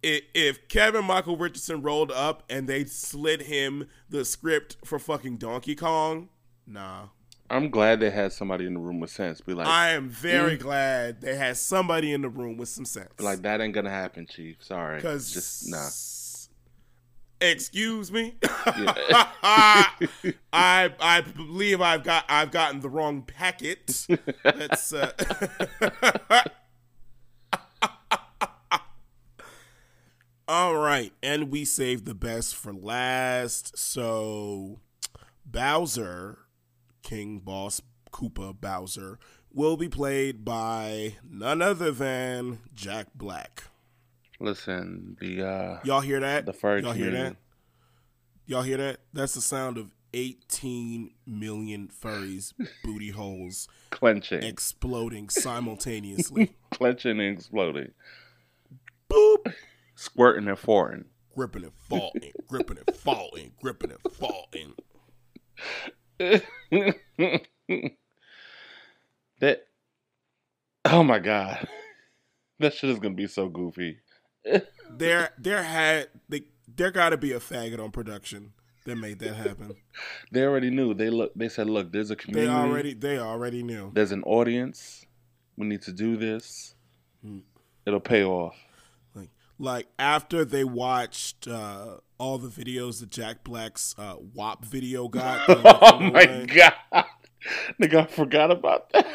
if 0.02 0.68
Kevin 0.68 1.06
Michael 1.06 1.38
Richardson 1.38 1.82
rolled 1.82 2.12
up 2.12 2.44
and 2.50 2.68
they 2.68 2.86
slid 2.86 3.44
him 3.44 3.88
the 4.10 4.26
script 4.26 4.78
for 4.84 4.98
fucking 4.98 5.38
Donkey 5.38 5.76
Kong, 5.76 6.30
nah. 6.66 7.08
I'm 7.52 7.70
glad 7.70 8.00
they 8.00 8.10
had 8.10 8.32
somebody 8.32 8.66
in 8.66 8.74
the 8.74 8.80
room 8.80 9.02
with 9.02 9.10
sense. 9.10 9.42
Be 9.42 9.54
like, 9.54 9.68
I 9.68 9.90
am 9.90 10.08
very 10.08 10.56
glad 10.56 11.20
they 11.20 11.36
had 11.36 11.58
somebody 11.58 12.14
in 12.14 12.22
the 12.22 12.30
room 12.30 12.56
with 12.56 12.70
some 12.70 12.86
sense. 12.86 13.10
like 13.20 13.42
that 13.42 13.60
ain't 13.60 13.74
gonna 13.74 13.90
happen, 13.90 14.26
Chief. 14.26 14.56
Sorry. 14.62 14.96
because 14.98 15.34
just 15.34 15.68
nah. 15.68 15.90
Excuse 17.42 18.12
me. 18.12 18.36
I 18.44 19.90
I 20.54 21.22
believe 21.36 21.82
I've 21.82 22.04
got 22.04 22.24
I've 22.30 22.52
gotten 22.52 22.80
the 22.80 22.90
wrong 22.90 23.24
packet. 23.24 24.08
Let's. 24.46 24.94
Uh, 24.94 25.12
All 30.48 30.76
right, 30.76 31.14
and 31.24 31.50
we 31.50 31.66
saved 31.66 32.06
the 32.06 32.14
best 32.14 32.56
for 32.56 32.74
last. 32.74 33.78
So 33.78 34.80
Bowser, 35.46 36.40
King 37.04 37.40
Boss 37.40 37.82
Koopa 38.12 38.60
Bowser, 38.60 39.20
will 39.54 39.78
be 39.78 39.88
played 39.90 40.44
by 40.46 41.16
none 41.30 41.62
other 41.62 41.92
than 41.92 42.60
Jack 42.74 43.08
Black. 43.16 43.64
Listen, 44.40 45.18
the 45.20 45.44
uh 45.48 45.80
Y'all 45.84 46.02
hear 46.02 46.20
that? 46.20 46.46
the 46.46 46.54
furry 46.54 46.82
Y'all 46.82 46.94
hear 46.94 47.12
that? 47.12 47.36
Y'all 48.48 48.64
hear 48.64 48.78
that? 48.78 48.98
That's 49.14 49.34
the 49.36 49.42
sound 49.42 49.78
of 49.78 49.94
18 50.14 51.12
million 51.26 51.88
furries 51.88 52.54
booty 52.84 53.12
holes 53.12 53.68
clenching, 53.92 54.44
exploding 54.44 55.30
simultaneously. 55.30 56.56
clenching 56.72 57.20
and 57.22 57.38
exploding, 57.38 57.92
Boop. 59.10 59.54
squirting 59.96 60.48
and 60.50 60.58
farting. 60.58 61.06
Gripping 61.34 61.64
and 61.64 61.72
falling, 61.88 62.34
gripping 62.50 62.78
and 62.86 62.96
falling, 62.98 63.54
gripping 63.62 63.92
and 63.92 64.14
falling. 64.14 64.74
that 69.40 69.66
oh 70.86 71.04
my 71.04 71.20
god 71.20 71.68
that 72.60 72.74
shit 72.74 72.90
is 72.90 73.00
gonna 73.00 73.14
be 73.16 73.28
so 73.28 73.48
goofy 73.50 73.98
There, 74.90 75.30
there 75.38 75.64
had 75.64 76.08
they, 76.30 76.44
there 76.68 76.92
got 76.92 77.10
to 77.10 77.18
be 77.18 77.32
a 77.34 77.40
faggot 77.40 77.80
on 77.80 77.92
production 77.92 78.54
that 78.86 78.96
made 78.96 79.20
that 79.20 79.36
happen. 79.36 79.76
they 80.32 80.44
already 80.44 80.70
knew 80.72 80.94
they 80.94 81.10
look 81.12 81.32
they 81.36 81.48
said 81.50 81.70
look 81.70 81.92
there's 81.92 82.10
a 82.12 82.16
community. 82.16 82.48
They 82.48 82.54
already, 82.54 82.94
they 82.96 83.18
already 83.20 83.62
knew. 83.64 83.92
there's 83.94 84.12
an 84.12 84.24
audience 84.24 85.06
we 85.58 85.68
need 85.68 85.82
to 85.84 85.92
do 85.92 86.18
this 86.18 86.76
Hmm. 87.24 87.40
it'll 87.86 88.00
pay 88.00 88.24
off 88.24 88.56
Like, 89.62 89.88
after 90.00 90.44
they 90.44 90.64
watched 90.64 91.48
uh, 91.48 91.98
all 92.18 92.38
the 92.40 92.50
videos 92.50 93.00
that 93.00 93.12
Jack 93.12 93.44
Black's 93.44 93.94
uh, 93.98 94.16
WAP 94.34 94.66
video 94.66 95.08
got. 95.08 95.44
oh 95.50 96.00
my 96.00 96.46
god 96.46 97.06
Nigga, 97.80 98.04
I 98.04 98.06
forgot 98.06 98.52
about 98.52 98.92
that. 98.94 99.08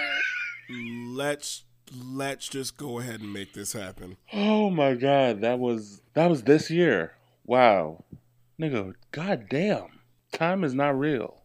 Let's 0.71 1.65
let's 2.05 2.49
just 2.49 2.77
go 2.77 2.99
ahead 2.99 3.21
and 3.21 3.33
make 3.33 3.55
this 3.55 3.73
happen. 3.73 4.17
Oh 4.33 4.71
my 4.71 4.95
god, 4.95 5.41
that 5.43 5.59
was 5.59 6.03
that 6.15 6.29
was 6.29 6.43
this 6.43 6.71
year. 6.71 7.13
Wow. 7.45 8.05
Nigga, 8.61 8.95
god 9.13 9.47
damn. 9.49 10.01
Time 10.33 10.65
is 10.65 10.75
not 10.75 10.99
real. 10.99 11.43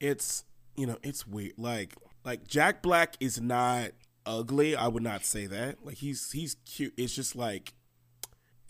It's 0.00 0.44
you 0.76 0.86
know, 0.86 0.98
it's 1.02 1.26
weird. 1.26 1.52
Like 1.58 1.94
like 2.24 2.46
Jack 2.46 2.82
Black 2.82 3.16
is 3.20 3.40
not 3.40 3.90
ugly. 4.24 4.74
I 4.74 4.88
would 4.88 5.02
not 5.02 5.24
say 5.24 5.46
that. 5.46 5.84
Like 5.84 5.96
he's 5.96 6.32
he's 6.32 6.56
cute. 6.64 6.94
It's 6.96 7.14
just 7.14 7.36
like 7.36 7.74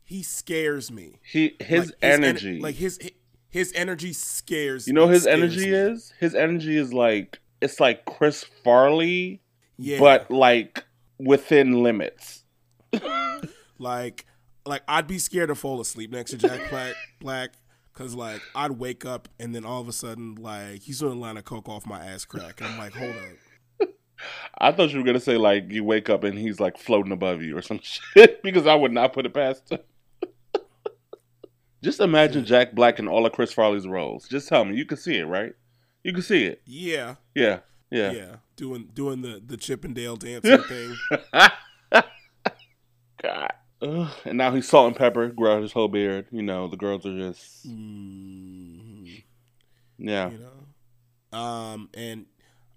he 0.09 0.23
scares 0.23 0.91
me. 0.91 1.21
He 1.23 1.55
his 1.61 1.89
Like, 1.89 1.95
energy. 2.01 2.59
ener- 2.59 2.63
like 2.63 2.75
his 2.77 2.99
his 3.51 3.73
energy 3.75 4.15
scares. 4.15 4.87
Me. 4.87 4.91
You 4.91 4.95
know 4.95 5.07
his 5.09 5.27
energy 5.27 5.67
me. 5.67 5.73
is? 5.77 6.13
His 6.19 6.35
energy 6.35 6.77
is 6.79 6.93
like 6.95 7.41
it's 7.61 7.79
like 7.79 8.05
Chris 8.07 8.43
Farley, 8.65 9.43
Yeah, 9.77 9.99
but 9.99 10.31
like 10.31 10.83
within 11.19 11.83
limits. 11.83 12.45
like 13.79 14.25
like 14.67 14.83
I'd 14.89 15.07
be 15.07 15.19
scared 15.19 15.49
to 15.49 15.55
fall 15.55 15.81
asleep 15.81 16.11
next 16.11 16.31
to 16.33 16.39
Jack 16.39 16.71
Black 16.71 16.95
Black 17.21 17.51
because 17.93 18.15
like 18.15 18.41
I'd 18.55 18.73
wake 18.73 19.05
up 19.05 19.29
and 19.39 19.55
then 19.55 19.65
all 19.65 19.81
of 19.81 19.89
a 19.89 19.93
sudden 19.93 20.37
like 20.37 20.83
he's 20.83 21.01
doing 21.01 21.13
a 21.19 21.21
line 21.21 21.37
of 21.37 21.45
coke 21.45 21.69
off 21.69 21.87
my 21.87 21.99
ass 22.05 22.25
crack 22.25 22.61
and 22.61 22.71
I'm 22.71 22.79
like 22.79 22.95
hold 22.95 23.15
up 23.15 23.89
I 24.59 24.73
thought 24.73 24.91
you 24.91 24.99
were 24.99 25.05
gonna 25.05 25.21
say 25.21 25.37
like 25.37 25.71
you 25.71 25.85
wake 25.85 26.09
up 26.11 26.25
and 26.25 26.39
he's 26.39 26.61
like 26.61 26.79
floating 26.79 27.13
above 27.13 27.43
you 27.43 27.57
or 27.57 27.63
some 27.63 27.81
shit 27.83 28.43
because 28.43 28.67
I 28.67 28.75
would 28.75 28.93
not 28.93 29.13
put 29.13 29.27
it 29.27 29.35
past 29.35 29.71
him. 29.71 29.79
Just 31.83 32.01
imagine 32.01 32.45
Jack 32.45 32.73
Black 32.75 32.99
in 32.99 33.07
all 33.09 33.25
of 33.27 33.33
Chris 33.33 33.53
Farley's 33.53 33.87
roles. 33.87 34.27
Just 34.29 34.49
tell 34.49 34.65
me, 34.65 34.77
you 34.77 34.85
can 34.85 34.97
see 34.97 35.17
it, 35.17 35.25
right? 35.25 35.53
You 36.03 36.13
can 36.13 36.23
see 36.23 36.45
it. 36.45 36.63
yeah 36.67 37.17
Yeah, 37.35 37.61
yeah, 37.91 38.11
yeah. 38.13 38.37
doing 38.57 38.89
doing 38.95 39.23
the 39.23 39.43
the 39.45 39.57
Chippendale 39.57 40.17
dancing 40.17 40.59
thing 40.63 40.97
God. 43.23 43.53
Ugh. 43.81 44.11
And 44.25 44.39
now 44.39 44.53
he's 44.53 44.69
salt 44.69 44.89
and 44.89 44.97
pepper, 44.97 45.29
grow 45.29 45.57
out 45.57 45.63
his 45.63 45.73
whole 45.73 45.89
beard. 45.89 46.27
You 46.33 46.43
know, 46.43 46.67
the 46.69 46.77
girls 46.77 47.07
are 47.07 47.17
just 47.17 47.67
Mhm. 47.69 49.23
yeah. 49.99 50.31
you 50.31 50.39
know 50.39 51.39
um 51.39 51.91
and 51.95 52.25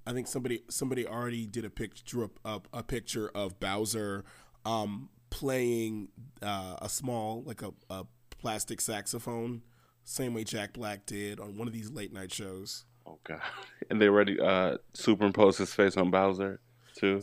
I 0.06 0.12
think 0.14 0.28
somebody 0.28 0.64
somebody 0.70 1.08
already 1.08 1.46
did 1.46 1.64
a 1.64 1.70
picture 1.70 2.04
drew 2.06 2.26
up, 2.26 2.40
up 2.44 2.68
a 2.74 2.84
picture 2.84 3.30
of 3.34 3.60
Bowser 3.60 4.26
um 4.66 5.10
playing 5.30 6.10
uh, 6.42 6.76
a 6.82 6.90
small 6.90 7.44
like 7.44 7.62
a, 7.62 7.72
a 7.90 8.06
plastic 8.42 8.82
saxophone 8.82 9.62
same 10.04 10.34
way 10.34 10.44
Jack 10.44 10.74
Black 10.74 11.06
did 11.06 11.40
on 11.40 11.58
one 11.58 11.68
of 11.68 11.74
these 11.74 11.92
late 11.92 12.14
night 12.14 12.32
shows. 12.34 12.86
Oh 13.06 13.20
god. 13.24 13.42
And 13.90 14.02
they 14.02 14.08
already 14.08 14.40
uh 14.40 14.78
superimposed 14.94 15.58
his 15.58 15.74
face 15.74 15.98
on 15.98 16.12
Bowser 16.12 16.60
too. 16.96 17.22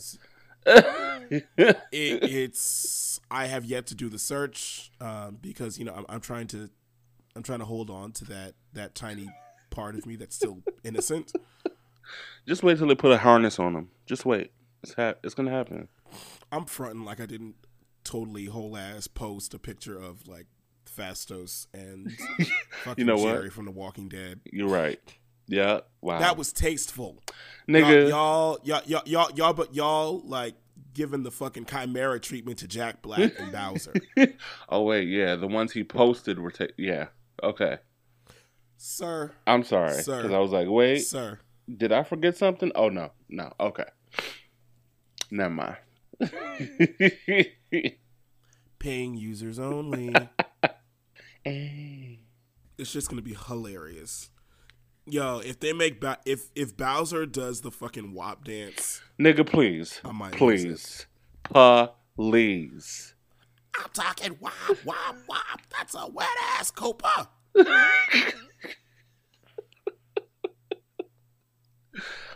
It, 1.31 1.45
it's 1.93 3.21
I 3.31 3.47
have 3.47 3.67
yet 3.67 3.87
to 3.89 3.95
do 3.95 4.09
the 4.09 4.19
search 4.19 4.91
um, 4.99 5.37
because 5.43 5.79
you 5.79 5.85
know 5.85 5.93
I'm, 5.95 6.07
I'm 6.09 6.21
trying 6.21 6.47
to 6.49 6.71
I'm 7.37 7.43
trying 7.43 7.59
to 7.59 7.67
hold 7.67 7.91
on 7.91 8.13
to 8.13 8.25
that 8.27 8.55
that 8.73 8.95
tiny 8.95 9.29
part 9.69 9.95
of 9.95 10.07
me 10.07 10.17
that's 10.17 10.35
still 10.35 10.63
innocent. 10.85 11.33
Just 12.47 12.63
wait 12.63 12.79
till 12.79 12.87
they 12.87 12.95
put 12.95 13.13
a 13.13 13.19
harness 13.19 13.59
on 13.59 13.77
him. 13.77 13.91
Just 14.07 14.25
wait. 14.25 14.53
It's 14.83 14.95
hap- 14.95 15.19
it's 15.23 15.35
gonna 15.35 15.51
happen. 15.51 15.89
I'm 16.51 16.65
fronting 16.65 17.05
like 17.05 17.21
I 17.21 17.27
didn't 17.27 17.57
totally 18.05 18.47
whole 18.47 18.75
ass 18.75 19.07
post 19.07 19.53
a 19.53 19.59
picture 19.59 19.99
of 19.99 20.27
like 20.27 20.47
Fastos 20.99 21.67
and 21.73 22.11
fucking 22.85 23.07
know 23.07 23.17
what? 23.17 23.35
Jerry 23.35 23.51
from 23.51 23.65
The 23.65 23.71
Walking 23.71 24.09
Dead. 24.09 24.41
You're 24.45 24.69
right. 24.69 25.01
Yeah. 25.47 25.81
Wow. 26.03 26.19
That 26.19 26.37
was 26.37 26.53
tasteful. 26.53 27.23
nigga. 27.69 28.09
Y'all, 28.09 28.59
y'all, 28.65 28.83
y'all, 28.85 29.03
y'all, 29.07 29.31
y'all, 29.35 29.53
but 29.55 29.75
y'all 29.75 30.21
like 30.25 30.55
giving 30.95 31.23
the 31.23 31.31
fucking 31.31 31.65
chimera 31.65 32.21
treatment 32.21 32.59
to 32.59 32.69
Jack 32.69 33.03
Black 33.03 33.39
and 33.39 33.53
Bowser. 33.53 33.95
oh 34.69 34.83
wait, 34.83 35.09
yeah, 35.09 35.37
the 35.37 35.47
ones 35.47 35.73
he 35.73 35.85
posted 35.85 36.39
were 36.39 36.51
ta- 36.51 36.67
yeah. 36.77 37.07
Okay, 37.43 37.79
Sir, 38.77 39.33
I'm 39.47 39.63
sorry 39.63 40.03
Sir. 40.03 40.17
because 40.17 40.33
I 40.33 40.39
was 40.39 40.51
like, 40.51 40.69
wait, 40.69 40.99
sir, 41.01 41.39
did 41.75 41.93
I 41.93 42.03
forget 42.03 42.37
something? 42.37 42.73
Oh 42.75 42.89
no, 42.89 43.13
no. 43.29 43.53
Okay, 43.61 43.85
never 45.31 45.51
mind. 45.51 45.77
paying 48.79 49.15
users 49.15 49.59
only. 49.59 50.15
It's 51.45 52.93
just 52.93 53.09
gonna 53.09 53.23
be 53.23 53.35
hilarious. 53.35 54.31
Yo, 55.07 55.39
if 55.39 55.59
they 55.61 55.73
make 55.73 56.01
ba- 56.01 56.19
if 56.27 56.51
if 56.55 56.77
Bowser 56.77 57.25
does 57.27 57.63
the 57.63 57.71
fucking 57.71 58.13
WAP 58.13 58.45
dance, 58.45 59.01
Nigga, 59.19 59.47
please, 59.47 60.01
I 60.05 60.13
might 60.13 60.33
please, 60.33 61.07
please. 62.17 63.15
I'm 63.77 63.91
talking 63.95 64.37
WAP, 64.41 64.53
WAP, 64.85 65.17
WAP. 65.29 65.61
That's 65.77 65.95
a 65.95 66.07
wet 66.09 66.29
ass 66.59 66.71
Koopa. 66.71 67.29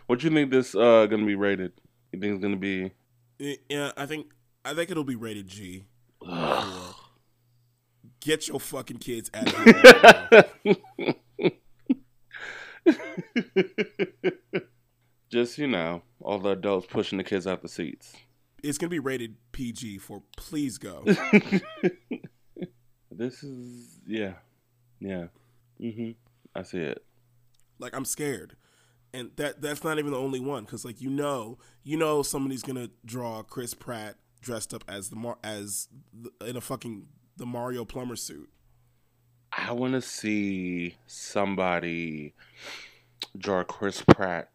What 0.06 0.22
you 0.22 0.30
think 0.30 0.50
this 0.50 0.74
uh 0.74 1.06
gonna 1.06 1.24
be 1.24 1.36
rated? 1.36 1.72
You 2.12 2.20
think 2.20 2.34
it's 2.34 2.42
gonna 2.42 2.56
be? 2.56 2.92
Yeah, 3.38 3.92
I 3.96 4.06
think 4.06 4.26
I 4.64 4.74
think 4.74 4.90
it'll 4.90 5.04
be 5.04 5.16
rated 5.16 5.46
G. 5.48 5.84
Get 8.22 8.46
your 8.48 8.60
fucking 8.60 8.98
kids 8.98 9.30
out 9.34 9.52
of 9.52 10.44
here. 10.64 11.52
Just 15.30 15.58
you 15.58 15.66
know, 15.66 16.02
all 16.20 16.38
the 16.38 16.50
adults 16.50 16.86
pushing 16.88 17.18
the 17.18 17.24
kids 17.24 17.46
out 17.46 17.62
the 17.62 17.68
seats. 17.68 18.14
it's 18.62 18.78
gonna 18.78 18.90
be 18.90 18.98
rated 18.98 19.36
PG 19.52 19.98
for 19.98 20.22
please 20.36 20.78
go. 20.78 21.04
This 23.14 23.42
is 23.42 23.98
yeah, 24.06 24.32
yeah. 24.98 25.26
Mm-hmm. 25.78 26.12
I 26.54 26.62
see 26.62 26.78
it. 26.78 27.04
like 27.78 27.94
I'm 27.94 28.06
scared, 28.06 28.56
and 29.12 29.30
that 29.36 29.60
that's 29.60 29.84
not 29.84 29.98
even 29.98 30.12
the 30.12 30.18
only 30.18 30.40
one 30.40 30.64
because 30.64 30.82
like 30.86 30.98
you 31.02 31.10
know 31.10 31.58
you 31.84 31.98
know 31.98 32.22
somebody's 32.22 32.62
gonna 32.62 32.88
draw 33.04 33.42
Chris 33.42 33.74
Pratt 33.74 34.16
dressed 34.40 34.72
up 34.72 34.82
as 34.88 35.10
the 35.10 35.16
Mar- 35.16 35.36
as 35.44 35.88
the, 36.10 36.30
in 36.46 36.56
a 36.56 36.62
fucking 36.62 37.06
the 37.42 37.46
Mario 37.46 37.84
plumber 37.84 38.14
suit. 38.14 38.48
I 39.52 39.72
want 39.72 39.94
to 39.94 40.00
see 40.00 40.94
somebody 41.08 42.34
draw 43.36 43.64
Chris 43.64 44.00
Pratt, 44.00 44.50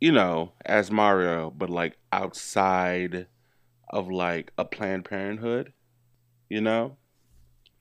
you 0.00 0.12
know, 0.12 0.52
as 0.64 0.92
Mario, 0.92 1.50
but 1.50 1.70
like 1.70 1.96
outside 2.12 3.26
of 3.90 4.12
like 4.12 4.52
a 4.56 4.64
Planned 4.64 5.06
Parenthood, 5.06 5.72
you 6.48 6.60
know, 6.60 6.98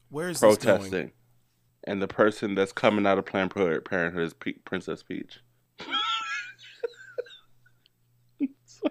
Where 0.09 0.29
is 0.29 0.39
this 0.39 0.57
protesting. 0.57 1.11
And 1.84 2.01
the 2.01 2.07
person 2.07 2.55
that's 2.55 2.71
coming 2.71 3.05
out 3.05 3.19
of 3.19 3.27
Planned 3.27 3.51
Parenthood 3.51 4.23
is 4.23 4.34
Pe- 4.34 4.53
Princess 4.65 5.03
Peach. 5.03 5.41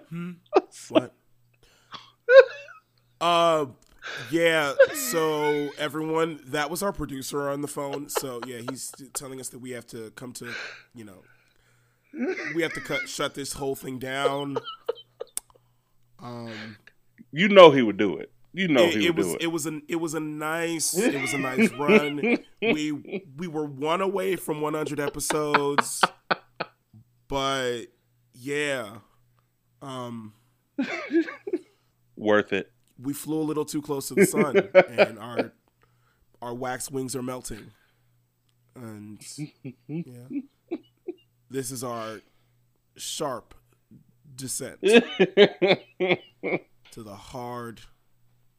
Hmm? 0.09 0.31
What? 0.89 1.13
uh, 3.21 3.65
yeah. 4.31 4.73
So 4.93 5.69
everyone, 5.77 6.39
that 6.47 6.69
was 6.69 6.81
our 6.83 6.91
producer 6.93 7.49
on 7.49 7.61
the 7.61 7.67
phone. 7.67 8.09
So 8.09 8.39
yeah, 8.45 8.59
he's 8.69 8.91
telling 9.13 9.39
us 9.39 9.49
that 9.49 9.59
we 9.59 9.71
have 9.71 9.85
to 9.87 10.11
come 10.11 10.33
to, 10.33 10.53
you 10.95 11.05
know, 11.05 11.23
we 12.55 12.61
have 12.61 12.73
to 12.73 12.81
cut 12.81 13.07
shut 13.09 13.33
this 13.33 13.53
whole 13.53 13.75
thing 13.75 13.99
down. 13.99 14.57
Um, 16.19 16.77
You 17.31 17.49
know 17.49 17.71
he 17.71 17.81
would 17.81 17.97
do 17.97 18.17
it. 18.17 18.31
You 18.53 18.67
know 18.67 18.83
it, 18.83 18.93
he 18.95 19.07
it 19.07 19.09
would 19.09 19.17
was 19.17 19.27
do 19.27 19.33
it. 19.35 19.41
it 19.41 19.47
was 19.47 19.65
an 19.65 19.81
it 19.87 19.95
was 19.95 20.13
a 20.13 20.19
nice 20.19 20.95
it 20.95 21.19
was 21.19 21.33
a 21.33 21.39
nice 21.39 21.71
run. 21.71 22.37
we 22.61 23.23
we 23.35 23.47
were 23.47 23.65
one 23.65 23.99
away 24.01 24.35
from 24.35 24.61
100 24.61 24.99
episodes, 24.99 26.01
but 27.27 27.85
yeah, 28.33 28.97
um, 29.81 30.33
Worth 32.15 32.53
it. 32.53 32.71
We 33.03 33.13
flew 33.13 33.39
a 33.39 33.43
little 33.43 33.65
too 33.65 33.81
close 33.81 34.07
to 34.07 34.15
the 34.15 34.25
sun, 34.25 34.69
and 34.89 35.19
our 35.19 35.51
our 36.41 36.53
wax 36.53 36.89
wings 36.89 37.15
are 37.15 37.21
melting, 37.21 37.71
and 38.75 39.19
yeah, 39.87 40.39
this 41.49 41.71
is 41.71 41.83
our 41.83 42.21
sharp 42.95 43.53
descent 44.35 44.79
to 44.81 46.17
the 46.97 47.15
hard 47.15 47.81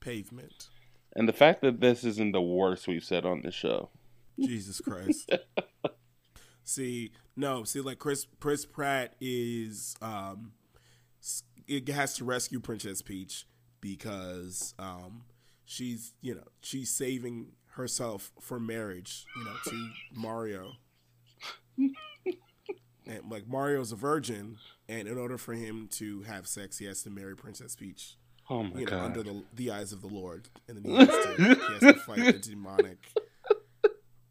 pavement. 0.01 0.69
and 1.17 1.29
the 1.29 1.33
fact 1.33 1.63
that 1.63 1.81
this 1.81 2.05
isn't 2.05 2.33
the 2.33 2.43
worst 2.43 2.87
we've 2.87 3.05
said 3.05 3.25
on 3.25 3.43
this 3.43 3.55
show. 3.55 3.91
Jesus 4.39 4.81
Christ. 4.81 5.31
see, 6.65 7.13
no, 7.37 7.65
see, 7.65 7.81
like 7.81 7.99
Chris 7.99 8.27
Chris 8.41 8.65
Pratt 8.65 9.15
is 9.21 9.97
um, 10.03 10.53
it 11.67 11.89
has 11.89 12.15
to 12.17 12.25
rescue 12.25 12.61
Princess 12.61 13.03
Peach 13.03 13.47
because 13.85 14.73
um, 14.79 15.25
she's 15.67 16.15
you 16.23 16.35
know 16.35 16.45
she's 16.63 16.89
saving 16.91 17.53
herself 17.73 18.33
for 18.41 18.59
marriage, 18.59 19.27
you 19.37 19.45
know, 19.45 19.53
to 19.67 19.89
Mario. 20.15 20.73
and 21.77 23.21
like 23.31 23.47
Mario's 23.47 23.93
a 23.93 23.97
virgin, 23.97 24.57
and 24.89 25.07
in 25.07 25.19
order 25.19 25.37
for 25.37 25.53
him 25.53 25.87
to 25.93 26.23
have 26.23 26.47
sex, 26.47 26.79
he 26.79 26.87
has 26.87 27.03
to 27.03 27.11
marry 27.11 27.37
Princess 27.37 27.77
Peach. 27.77 28.17
Oh 28.49 28.63
my 28.63 28.81
You 28.81 28.87
know, 28.87 28.91
god. 28.93 29.05
under 29.05 29.23
the 29.23 29.43
the 29.55 29.71
eyes 29.71 29.93
of 29.93 30.01
the 30.01 30.09
Lord, 30.09 30.49
and 30.67 30.79
then 30.79 30.85
he 30.91 30.97
has 30.97 31.09
to, 31.09 31.35
he 31.37 31.45
has 31.75 31.81
to 31.81 31.95
fight 32.01 32.25
the 32.25 32.33
demonic 32.51 32.99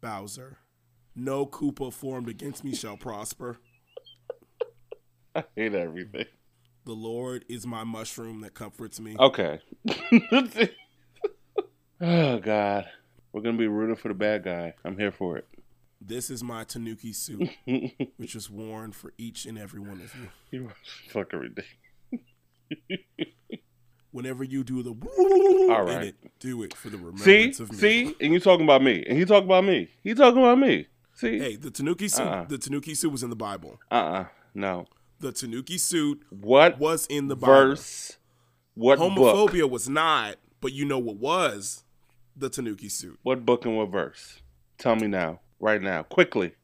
Bowser. 0.00 0.58
No 1.14 1.46
Koopa 1.46 1.92
formed 1.92 2.28
against 2.28 2.64
me 2.64 2.74
shall 2.74 2.96
prosper. 2.96 3.58
I 5.36 5.44
hate 5.54 5.74
everything. 5.74 6.26
The 6.86 6.92
Lord 6.92 7.44
is 7.48 7.66
my 7.66 7.82
mushroom 7.84 8.40
that 8.42 8.54
comforts 8.54 9.00
me. 9.00 9.16
Okay. 9.18 9.60
oh 12.00 12.38
god. 12.38 12.86
We're 13.32 13.40
gonna 13.42 13.56
be 13.58 13.66
rooting 13.68 13.96
for 13.96 14.08
the 14.08 14.14
bad 14.14 14.44
guy. 14.44 14.74
I'm 14.84 14.98
here 14.98 15.10
for 15.12 15.36
it. 15.38 15.46
This 16.00 16.28
is 16.30 16.44
my 16.44 16.64
Tanuki 16.64 17.12
suit, 17.12 17.48
which 18.18 18.34
is 18.34 18.50
worn 18.50 18.92
for 18.92 19.12
each 19.16 19.46
and 19.46 19.58
every 19.58 19.80
one 19.80 20.00
of 20.02 20.14
you. 20.14 20.28
you 20.50 20.66
are 20.68 20.74
fucking 21.08 21.38
ridiculous. 21.38 21.74
Whenever 24.10 24.44
you 24.44 24.62
do 24.62 24.82
the 24.82 24.90
All 25.72 25.82
right. 25.84 26.08
it, 26.08 26.16
do 26.38 26.62
it 26.62 26.74
for 26.74 26.88
the 26.88 26.98
See, 26.98 27.02
remembrance 27.04 27.60
of 27.60 27.72
me. 27.72 27.78
see, 27.78 28.14
and 28.20 28.32
you 28.32 28.38
talking 28.38 28.64
about 28.64 28.82
me, 28.82 29.02
and 29.08 29.18
he 29.18 29.24
talking 29.24 29.48
about 29.48 29.64
me. 29.64 29.88
He 30.04 30.14
talking 30.14 30.38
about 30.40 30.58
me. 30.58 30.86
See, 31.14 31.38
Hey, 31.38 31.56
the 31.56 31.70
Tanuki 31.70 32.06
suit. 32.06 32.22
Uh-uh. 32.26 32.44
The 32.44 32.58
Tanuki 32.58 32.94
suit 32.94 33.10
was 33.10 33.22
in 33.24 33.30
the 33.30 33.36
Bible. 33.36 33.80
uh, 33.90 33.94
uh 33.94 34.24
no. 34.54 34.86
The 35.20 35.32
Tanuki 35.32 35.78
suit 35.78 36.22
What 36.30 36.78
was 36.78 37.06
in 37.06 37.28
the 37.28 37.36
Bible. 37.36 37.54
verse? 37.54 38.18
What 38.74 38.98
book? 38.98 39.12
Homophobia 39.16 39.68
was 39.70 39.88
not, 39.88 40.36
but 40.60 40.72
you 40.72 40.84
know 40.84 40.98
what 40.98 41.16
was? 41.16 41.84
The 42.36 42.50
Tanuki 42.50 42.88
suit. 42.88 43.18
What 43.22 43.46
book 43.46 43.64
and 43.64 43.76
what 43.76 43.90
verse? 43.90 44.40
Tell 44.78 44.96
me 44.96 45.06
now, 45.06 45.40
right 45.60 45.80
now, 45.80 46.02
quickly. 46.02 46.54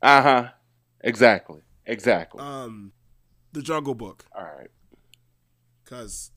Uh 0.00 0.22
huh. 0.22 0.48
Exactly. 1.00 1.60
Exactly. 1.84 2.40
Um, 2.40 2.92
the 3.52 3.62
Jungle 3.62 3.94
Book, 3.94 4.24
All 4.36 4.44
right. 4.44 4.70
because 5.84 6.30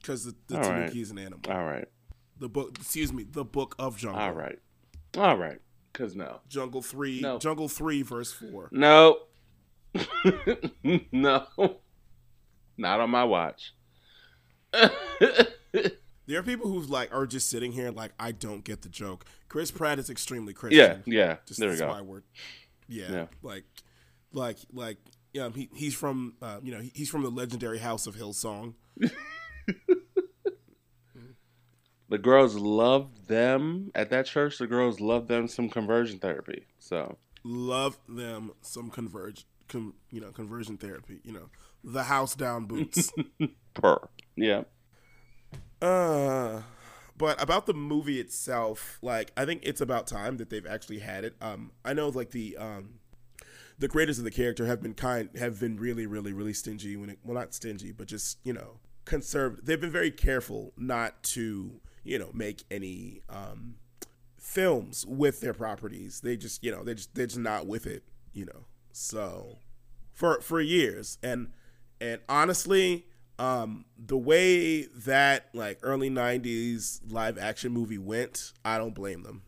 because 0.00 0.24
the, 0.24 0.34
the 0.48 0.56
All 0.58 0.62
Tanuki 0.64 0.80
right. 0.92 0.96
is 0.96 1.10
an 1.10 1.18
animal. 1.18 1.40
All 1.50 1.64
right. 1.64 1.86
The 2.38 2.48
book, 2.48 2.76
excuse 2.78 3.12
me, 3.12 3.24
the 3.30 3.44
Book 3.44 3.74
of 3.78 3.96
Jungle. 3.96 4.20
All 4.20 4.32
right. 4.32 4.58
All 5.16 5.36
right. 5.36 5.60
Cause 5.92 6.14
no. 6.14 6.40
Jungle 6.48 6.82
three. 6.82 7.20
No. 7.20 7.38
Jungle 7.38 7.68
three, 7.68 8.02
verse 8.02 8.30
four. 8.32 8.68
No. 8.70 9.18
no. 11.12 11.46
Not 12.78 13.00
on 13.00 13.10
my 13.10 13.24
watch. 13.24 13.72
There 16.28 16.40
are 16.40 16.42
people 16.42 16.68
who 16.72 16.80
like 16.80 17.14
are 17.14 17.24
just 17.24 17.48
sitting 17.48 17.70
here 17.70 17.92
like 17.92 18.10
I 18.18 18.32
don't 18.32 18.64
get 18.64 18.82
the 18.82 18.88
joke. 18.88 19.24
Chris 19.48 19.70
Pratt 19.70 20.00
is 20.00 20.10
extremely 20.10 20.52
yeah, 20.54 20.58
Christian. 20.58 21.02
yeah. 21.06 21.36
Just 21.46 21.60
There 21.60 21.70
we 21.70 21.76
go. 21.76 22.02
we're 22.02 22.22
yeah, 22.88 23.12
Yeah. 23.12 23.26
like 23.42 23.62
like 24.32 24.58
like 24.72 24.96
yeah 25.32 25.50
he, 25.54 25.68
he's 25.72 25.94
from 25.94 26.34
uh, 26.42 26.58
you 26.64 26.72
know 26.74 26.80
he, 26.80 26.90
he's 26.96 27.08
from 27.08 27.22
the 27.22 27.30
legendary 27.30 27.78
house 27.78 28.08
of 28.08 28.16
Hillsong. 28.16 28.74
The 32.08 32.18
girls 32.18 32.54
love 32.54 33.26
them 33.26 33.90
at 33.94 34.10
that 34.10 34.26
church. 34.26 34.58
The 34.58 34.68
girls 34.68 35.00
love 35.00 35.26
them 35.26 35.48
some 35.48 35.68
conversion 35.68 36.18
therapy. 36.20 36.64
So 36.78 37.18
Love 37.42 37.98
them 38.08 38.52
some 38.62 38.90
converge 38.90 39.44
com, 39.68 39.94
you 40.10 40.20
know 40.20 40.30
conversion 40.30 40.76
therapy. 40.76 41.20
You 41.24 41.32
know 41.32 41.48
the 41.84 42.04
house 42.04 42.34
down 42.34 42.66
boots. 42.66 43.12
per 43.74 43.98
yeah. 44.36 44.62
uh, 45.82 46.62
but 47.16 47.40
about 47.42 47.66
the 47.66 47.74
movie 47.74 48.20
itself, 48.20 48.98
like 49.02 49.32
I 49.36 49.44
think 49.44 49.62
it's 49.64 49.80
about 49.80 50.06
time 50.06 50.36
that 50.38 50.50
they've 50.50 50.66
actually 50.66 51.00
had 51.00 51.24
it. 51.24 51.36
Um, 51.40 51.72
I 51.84 51.92
know 51.92 52.08
like 52.08 52.30
the 52.30 52.56
um 52.56 53.00
the 53.78 53.88
creators 53.88 54.18
of 54.18 54.24
the 54.24 54.30
character 54.30 54.66
have 54.66 54.82
been 54.82 54.94
kind 54.94 55.28
have 55.36 55.60
been 55.60 55.76
really 55.76 56.06
really 56.06 56.32
really 56.32 56.52
stingy 56.52 56.96
when 56.96 57.10
it 57.10 57.18
well 57.22 57.34
not 57.34 57.54
stingy 57.54 57.92
but 57.92 58.06
just 58.06 58.38
you 58.42 58.52
know 58.52 58.78
conserve 59.04 59.64
they've 59.64 59.80
been 59.80 59.92
very 59.92 60.10
careful 60.10 60.72
not 60.76 61.22
to 61.22 61.80
you 62.02 62.18
know 62.18 62.30
make 62.32 62.64
any 62.70 63.20
um 63.28 63.76
films 64.38 65.04
with 65.06 65.40
their 65.40 65.52
properties 65.52 66.20
they 66.20 66.36
just 66.36 66.62
you 66.64 66.70
know 66.70 66.82
they 66.84 66.94
just 66.94 67.14
they're 67.14 67.26
just 67.26 67.38
not 67.38 67.66
with 67.66 67.86
it 67.86 68.04
you 68.32 68.44
know 68.44 68.64
so 68.98 69.58
for 70.14 70.40
for 70.40 70.58
years 70.60 71.18
and 71.22 71.52
and 72.00 72.20
honestly 72.30 73.06
um 73.38 73.84
the 73.98 74.16
way 74.16 74.84
that 74.86 75.48
like 75.52 75.78
early 75.82 76.08
90s 76.08 77.00
live 77.10 77.36
action 77.36 77.70
movie 77.72 77.98
went 77.98 78.52
i 78.64 78.78
don't 78.78 78.94
blame 78.94 79.22
them 79.22 79.42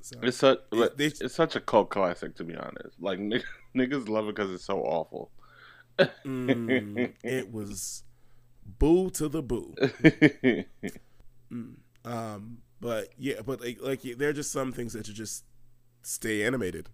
so 0.00 0.16
It's 0.22 0.36
such 0.36 0.60
It- 0.72 0.96
they- 0.96 1.06
it's 1.06 1.34
such 1.34 1.56
a 1.56 1.60
cult 1.60 1.90
classic 1.90 2.34
to 2.36 2.44
be 2.44 2.54
honest. 2.56 2.96
Like 3.00 3.18
nigg- 3.18 3.42
niggas 3.76 4.08
love 4.08 4.28
it 4.28 4.34
because 4.36 4.50
it's 4.52 4.64
so 4.64 4.80
awful. 4.80 5.30
Mm, 6.24 7.12
it 7.22 7.52
was 7.58 8.02
boo 8.78 9.10
to 9.10 9.28
the 9.28 9.42
boo. 9.42 9.74
Um, 12.04 12.58
but 12.80 13.08
yeah, 13.18 13.42
but 13.44 13.60
like, 13.60 13.78
like 13.82 14.00
there 14.02 14.30
are 14.30 14.32
just 14.32 14.52
some 14.52 14.72
things 14.72 14.94
that 14.94 15.04
should 15.06 15.14
just 15.16 15.44
stay 16.02 16.44
animated, 16.44 16.88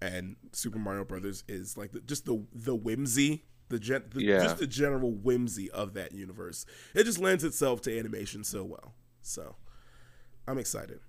and 0.00 0.36
Super 0.52 0.78
Mario 0.78 1.04
Brothers 1.04 1.44
is 1.48 1.76
like 1.76 1.92
the, 1.92 2.00
just 2.00 2.24
the 2.26 2.44
the 2.52 2.74
whimsy, 2.74 3.44
the, 3.68 3.78
gen, 3.78 4.04
the 4.10 4.22
Yeah. 4.22 4.42
just 4.42 4.58
the 4.58 4.66
general 4.66 5.12
whimsy 5.12 5.70
of 5.70 5.94
that 5.94 6.12
universe. 6.12 6.66
It 6.94 7.04
just 7.04 7.18
lends 7.18 7.44
itself 7.44 7.80
to 7.82 7.98
animation 7.98 8.44
so 8.44 8.64
well. 8.64 8.94
So 9.22 9.56
I'm 10.46 10.58
excited. 10.58 11.00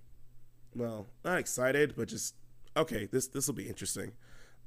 Well, 0.75 1.07
not 1.23 1.37
excited, 1.39 1.95
but 1.95 2.07
just 2.07 2.35
okay. 2.77 3.07
This 3.11 3.27
this 3.27 3.47
will 3.47 3.55
be 3.55 3.67
interesting. 3.67 4.13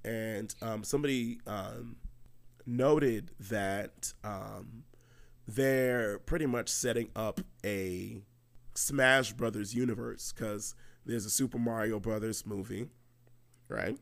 And 0.05 0.55
um, 0.62 0.85
somebody 0.85 1.41
um, 1.47 1.97
noted 2.66 3.31
that 3.41 4.12
um, 4.25 4.85
they're 5.47 6.19
pretty 6.21 6.47
much 6.47 6.69
setting 6.69 7.11
up 7.16 7.41
a 7.64 8.23
Smash 8.75 9.33
Brothers 9.33 9.75
universe 9.75 10.33
because 10.33 10.75
there's 11.05 11.25
a 11.27 11.31
Super 11.31 11.59
Mario 11.59 11.99
Brothers 11.99 12.47
movie, 12.47 12.87
right? 13.69 13.99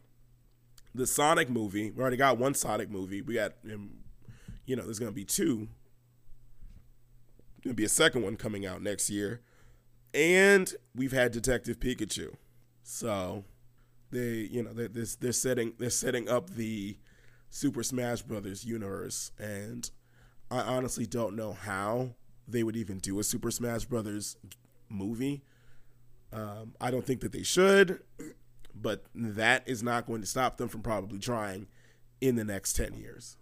The 0.96 1.06
Sonic 1.06 1.50
movie. 1.50 1.90
We 1.90 2.00
already 2.00 2.16
got 2.16 2.38
one 2.38 2.54
Sonic 2.54 2.90
movie. 2.90 3.20
We 3.20 3.34
got, 3.34 3.52
um, 3.70 3.98
you 4.64 4.76
know, 4.76 4.82
there's 4.82 4.98
gonna 4.98 5.12
be 5.12 5.24
two. 5.24 5.68
Gonna 7.62 7.74
be 7.74 7.84
a 7.84 7.88
second 7.88 8.22
one 8.22 8.36
coming 8.36 8.64
out 8.64 8.80
next 8.80 9.10
year, 9.10 9.42
and 10.14 10.72
we've 10.94 11.12
had 11.12 11.32
Detective 11.32 11.78
Pikachu. 11.80 12.34
So 12.82 13.44
they, 14.10 14.48
you 14.50 14.62
know, 14.62 14.72
they're, 14.72 14.88
they're, 14.88 15.06
they're 15.20 15.32
setting 15.32 15.74
they're 15.78 15.90
setting 15.90 16.28
up 16.28 16.50
the 16.50 16.96
Super 17.50 17.82
Smash 17.82 18.22
Brothers 18.22 18.64
universe, 18.64 19.32
and 19.38 19.90
I 20.50 20.60
honestly 20.60 21.06
don't 21.06 21.36
know 21.36 21.52
how 21.52 22.14
they 22.48 22.62
would 22.62 22.76
even 22.76 22.98
do 22.98 23.18
a 23.18 23.24
Super 23.24 23.50
Smash 23.50 23.84
Brothers 23.84 24.36
movie. 24.88 25.42
Um, 26.32 26.74
I 26.80 26.90
don't 26.90 27.04
think 27.04 27.20
that 27.20 27.32
they 27.32 27.42
should, 27.42 28.00
but 28.80 29.04
that 29.14 29.62
is 29.66 29.82
not 29.82 30.06
going 30.06 30.20
to 30.20 30.26
stop 30.26 30.56
them 30.56 30.68
from 30.68 30.82
probably 30.82 31.18
trying 31.18 31.66
in 32.20 32.36
the 32.36 32.44
next 32.44 32.74
ten 32.74 32.94
years. 32.94 33.36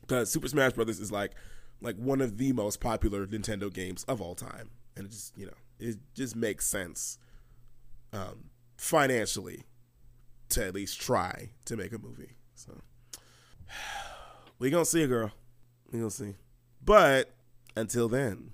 Because 0.00 0.30
Super 0.30 0.48
Smash 0.48 0.72
Brothers 0.72 1.00
is 1.00 1.12
like 1.12 1.32
like 1.80 1.96
one 1.96 2.20
of 2.20 2.38
the 2.38 2.52
most 2.52 2.80
popular 2.80 3.26
Nintendo 3.26 3.72
games 3.72 4.04
of 4.04 4.20
all 4.20 4.34
time, 4.34 4.70
and 4.96 5.06
it 5.06 5.10
just 5.10 5.36
you 5.36 5.46
know 5.46 5.52
it 5.78 5.96
just 6.14 6.36
makes 6.36 6.66
sense 6.66 7.18
um, 8.12 8.50
financially 8.76 9.64
to 10.50 10.64
at 10.64 10.74
least 10.74 11.00
try 11.00 11.50
to 11.64 11.76
make 11.76 11.92
a 11.92 11.98
movie. 11.98 12.36
So 12.54 12.80
we 14.58 14.70
gonna 14.70 14.84
see, 14.84 15.02
a 15.02 15.06
girl. 15.06 15.32
We 15.90 15.98
gonna 15.98 16.10
see. 16.10 16.34
But 16.84 17.34
until 17.76 18.08
then, 18.08 18.52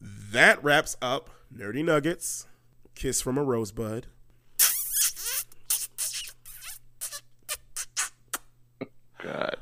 that 0.00 0.62
wraps 0.62 0.96
up 1.00 1.30
Nerdy 1.54 1.84
Nuggets. 1.84 2.46
Kiss 2.94 3.20
from 3.20 3.38
a 3.38 3.44
Rosebud. 3.44 4.06
God. 9.30 9.56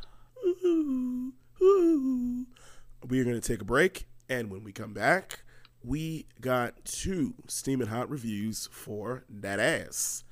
We 3.07 3.21
are 3.21 3.25
going 3.25 3.41
to 3.41 3.41
take 3.41 3.61
a 3.61 3.64
break, 3.64 4.07
and 4.29 4.51
when 4.51 4.64
we 4.64 4.73
come 4.73 4.93
back, 4.93 5.41
we 5.83 6.27
got 6.41 6.85
two 6.85 7.35
steaming 7.47 7.89
hot 7.89 8.09
reviews 8.09 8.69
for 8.73 9.25
that 9.29 9.61
ass. 9.61 10.25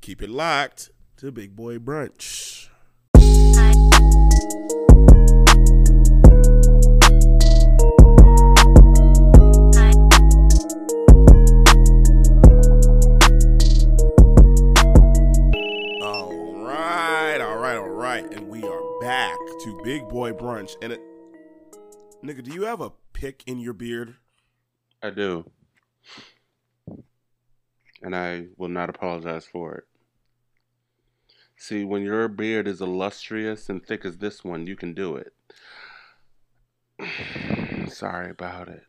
Keep 0.00 0.22
it 0.22 0.30
locked 0.30 0.90
to 1.16 1.32
Big 1.32 1.56
Boy 1.56 1.78
Brunch. 1.78 2.68
Big 20.04 20.10
Boy 20.10 20.32
Brunch. 20.32 20.76
And 20.82 20.92
it, 20.92 21.00
nigga, 22.22 22.42
do 22.42 22.52
you 22.52 22.62
have 22.64 22.80
a 22.80 22.92
pick 23.12 23.42
in 23.46 23.58
your 23.58 23.72
beard? 23.72 24.16
I 25.02 25.10
do. 25.10 25.50
And 28.02 28.14
I 28.14 28.46
will 28.58 28.68
not 28.68 28.90
apologize 28.90 29.46
for 29.46 29.74
it. 29.76 29.84
See, 31.56 31.84
when 31.84 32.02
your 32.02 32.28
beard 32.28 32.68
is 32.68 32.82
illustrious 32.82 33.70
and 33.70 33.84
thick 33.84 34.04
as 34.04 34.18
this 34.18 34.44
one, 34.44 34.66
you 34.66 34.76
can 34.76 34.92
do 34.92 35.16
it. 35.16 35.32
Sorry 37.90 38.30
about 38.30 38.68
it. 38.68 38.82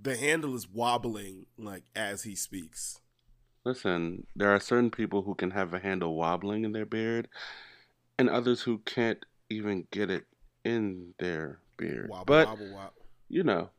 The 0.00 0.16
handle 0.16 0.56
is 0.56 0.68
wobbling 0.68 1.46
like 1.56 1.84
as 1.94 2.24
he 2.24 2.34
speaks. 2.34 2.98
Listen, 3.64 4.26
there 4.34 4.50
are 4.50 4.60
certain 4.60 4.90
people 4.90 5.22
who 5.22 5.36
can 5.36 5.52
have 5.52 5.72
a 5.72 5.78
handle 5.78 6.16
wobbling 6.16 6.64
in 6.64 6.72
their 6.72 6.84
beard, 6.84 7.28
and 8.18 8.28
others 8.28 8.62
who 8.62 8.78
can't 8.78 9.24
even 9.50 9.86
get 9.90 10.10
it 10.10 10.24
in 10.64 11.14
their 11.18 11.58
beard. 11.76 12.08
Wobble, 12.10 12.24
but 12.24 12.46
wobble, 12.48 12.72
wobble. 12.72 12.92
you 13.28 13.42
know. 13.42 13.70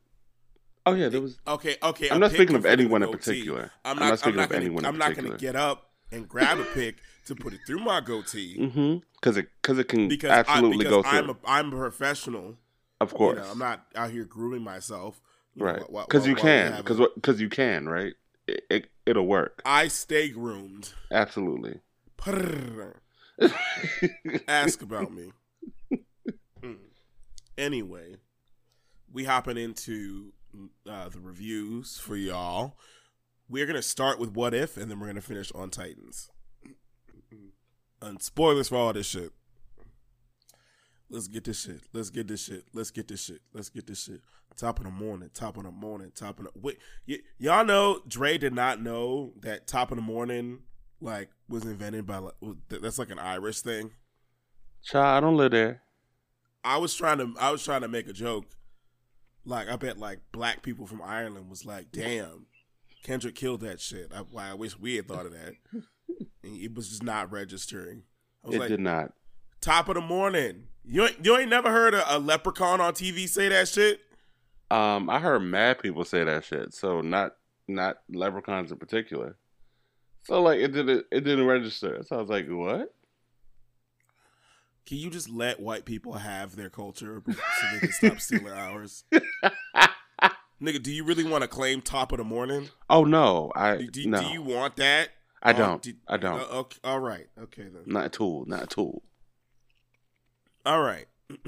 Oh 0.84 0.94
yeah, 0.94 1.08
there 1.08 1.20
was. 1.20 1.38
Okay, 1.46 1.76
okay. 1.82 2.10
I'm 2.10 2.20
not 2.20 2.30
speaking 2.30 2.54
of 2.56 2.62
comes 2.62 2.64
with 2.64 2.80
a 2.80 2.82
anyone 2.82 3.02
in 3.02 3.10
particular. 3.10 3.72
I'm 3.84 3.98
not, 3.98 4.18
speaking 4.18 4.40
of 4.40 4.48
gonna, 4.48 4.60
anyone 4.60 4.84
in 4.84 4.92
particular. 4.92 5.04
I'm 5.06 5.14
not 5.14 5.16
going 5.20 5.32
to 5.32 5.38
get 5.38 5.56
up 5.56 5.90
and 6.12 6.28
grab 6.28 6.58
a 6.60 6.64
pick 6.64 6.98
to 7.26 7.34
put 7.34 7.52
it 7.52 7.60
through 7.66 7.80
my 7.80 8.00
goatee 8.00 8.56
Mm-hmm. 8.58 8.98
Because 9.20 9.36
it 9.36 9.48
because 9.60 9.78
it 9.78 9.88
can 9.88 10.06
because 10.08 10.30
absolutely 10.30 10.86
I, 10.86 10.90
go 10.90 11.02
through. 11.02 11.10
I'm 11.18 11.30
a, 11.30 11.36
I'm 11.44 11.72
a 11.72 11.76
professional. 11.76 12.56
of 13.00 13.10
You 13.10 13.18
course, 13.18 13.38
know, 13.38 13.50
I'm 13.50 13.58
not 13.58 13.84
out 13.96 14.10
here 14.10 14.24
grooming 14.24 14.62
myself. 14.62 15.20
right? 15.56 15.82
Because 15.88 16.26
you 16.26 16.36
can. 16.36 16.76
Because 16.76 17.00
because 17.16 17.40
you 17.40 17.48
can. 17.48 17.88
Right? 17.88 18.12
It, 18.46 18.62
it 18.70 18.90
it'll 19.06 19.26
work. 19.26 19.62
I 19.64 19.88
stay 19.88 20.28
groomed. 20.28 20.92
Absolutely. 21.10 21.80
Ask 24.48 24.82
about 24.82 25.12
me. 25.12 25.32
Anyway, 27.58 28.16
we 29.12 29.24
hopping 29.24 29.56
into 29.56 30.32
uh, 30.88 31.08
the 31.08 31.20
reviews 31.20 31.98
for 31.98 32.16
y'all. 32.16 32.76
We're 33.48 33.66
gonna 33.66 33.82
start 33.82 34.18
with 34.18 34.32
what 34.32 34.54
if, 34.54 34.76
and 34.76 34.90
then 34.90 35.00
we're 35.00 35.06
gonna 35.06 35.20
finish 35.20 35.52
on 35.52 35.70
Titans. 35.70 36.30
And 38.02 38.20
spoilers 38.20 38.68
for 38.68 38.76
all 38.76 38.92
this 38.92 39.06
shit. 39.06 39.32
Let's 41.08 41.28
get 41.28 41.44
this 41.44 41.62
shit. 41.62 41.80
Let's 41.92 42.10
get 42.10 42.28
this 42.28 42.42
shit. 42.42 42.64
Let's 42.74 42.90
get 42.90 43.08
this 43.08 43.24
shit. 43.24 43.40
Let's 43.54 43.68
get 43.68 43.86
this 43.86 44.02
shit. 44.02 44.20
Top 44.56 44.78
of 44.78 44.84
the 44.84 44.90
morning. 44.90 45.30
Top 45.32 45.56
of 45.56 45.62
the 45.62 45.70
morning. 45.70 46.10
Top 46.14 46.38
of 46.38 46.46
the 46.46 46.50
wait. 46.60 46.78
Y- 47.08 47.20
y'all 47.38 47.64
know 47.64 48.00
Dre 48.08 48.38
did 48.38 48.52
not 48.52 48.82
know 48.82 49.32
that 49.40 49.66
top 49.66 49.90
of 49.90 49.96
the 49.96 50.02
morning 50.02 50.60
like 51.00 51.30
was 51.48 51.64
invented 51.64 52.06
by 52.06 52.18
like 52.18 52.34
that's 52.68 52.98
like 52.98 53.10
an 53.10 53.18
Irish 53.18 53.60
thing. 53.60 53.92
Child, 54.82 55.06
I 55.06 55.20
don't 55.20 55.36
live 55.36 55.52
there. 55.52 55.82
I 56.66 56.78
was 56.78 56.94
trying 56.94 57.18
to 57.18 57.32
I 57.40 57.50
was 57.50 57.64
trying 57.64 57.82
to 57.82 57.88
make 57.88 58.08
a 58.08 58.12
joke. 58.12 58.44
Like 59.44 59.68
I 59.68 59.76
bet 59.76 59.98
like 59.98 60.18
black 60.32 60.62
people 60.62 60.86
from 60.86 61.00
Ireland 61.00 61.48
was 61.48 61.64
like, 61.64 61.92
"Damn, 61.92 62.46
Kendrick 63.04 63.36
killed 63.36 63.60
that 63.60 63.80
shit." 63.80 64.10
I, 64.14 64.18
why 64.18 64.50
I 64.50 64.54
wish 64.54 64.78
we 64.78 64.96
had 64.96 65.06
thought 65.06 65.26
of 65.26 65.32
that. 65.32 65.54
And 66.42 66.60
it 66.60 66.74
was 66.74 66.88
just 66.88 67.02
not 67.02 67.30
registering. 67.30 68.02
I 68.44 68.48
was 68.48 68.56
It 68.56 68.58
like, 68.60 68.68
did 68.68 68.80
not. 68.80 69.12
"Top 69.60 69.88
of 69.88 69.94
the 69.94 70.00
morning." 70.00 70.64
You 70.88 71.04
ain't, 71.04 71.24
you 71.24 71.36
ain't 71.36 71.50
never 71.50 71.70
heard 71.70 71.94
a, 71.94 72.16
a 72.16 72.18
leprechaun 72.18 72.80
on 72.80 72.94
TV 72.94 73.28
say 73.28 73.48
that 73.48 73.66
shit? 73.66 74.00
Um, 74.70 75.10
I 75.10 75.18
heard 75.18 75.40
mad 75.40 75.80
people 75.80 76.04
say 76.04 76.22
that 76.22 76.44
shit. 76.44 76.74
So 76.74 77.00
not 77.00 77.32
not 77.68 77.98
leprechauns 78.08 78.70
in 78.70 78.78
particular. 78.78 79.36
So 80.24 80.42
like 80.42 80.58
it 80.60 80.72
didn't 80.72 81.06
it 81.12 81.20
didn't 81.22 81.46
register. 81.46 82.02
So 82.06 82.16
I 82.16 82.20
was 82.20 82.28
like, 82.28 82.46
what? 82.48 82.92
Can 84.86 84.98
you 84.98 85.10
just 85.10 85.28
let 85.28 85.58
white 85.60 85.84
people 85.84 86.12
have 86.14 86.54
their 86.56 86.70
culture 86.70 87.22
so 87.26 87.32
they 87.72 87.78
can 87.80 87.92
stop 87.92 88.20
stealing 88.20 88.48
ours? 88.52 89.04
Nigga, 90.62 90.82
do 90.82 90.92
you 90.92 91.04
really 91.04 91.24
want 91.24 91.42
to 91.42 91.48
claim 91.48 91.82
top 91.82 92.12
of 92.12 92.18
the 92.18 92.24
morning? 92.24 92.70
Oh 92.88 93.04
no, 93.04 93.52
I 93.54 93.76
Do, 93.76 93.86
do, 93.88 94.06
no, 94.08 94.20
do 94.20 94.26
you 94.28 94.42
want 94.42 94.76
that? 94.76 95.10
I 95.42 95.50
Um, 95.50 95.56
don't. 95.56 95.82
do- 95.82 95.94
I 96.08 96.16
don't. 96.16 96.40
Uh, 96.40 96.44
okay, 96.44 96.78
all 96.84 97.00
right. 97.00 97.26
Okay 97.38 97.64
then. 97.64 97.82
not 97.86 98.04
at 98.06 98.20
all. 98.20 98.44
Not 98.46 98.62
at 98.62 98.78
all. 98.78 99.02
All 100.64 100.80
right. 100.80 101.06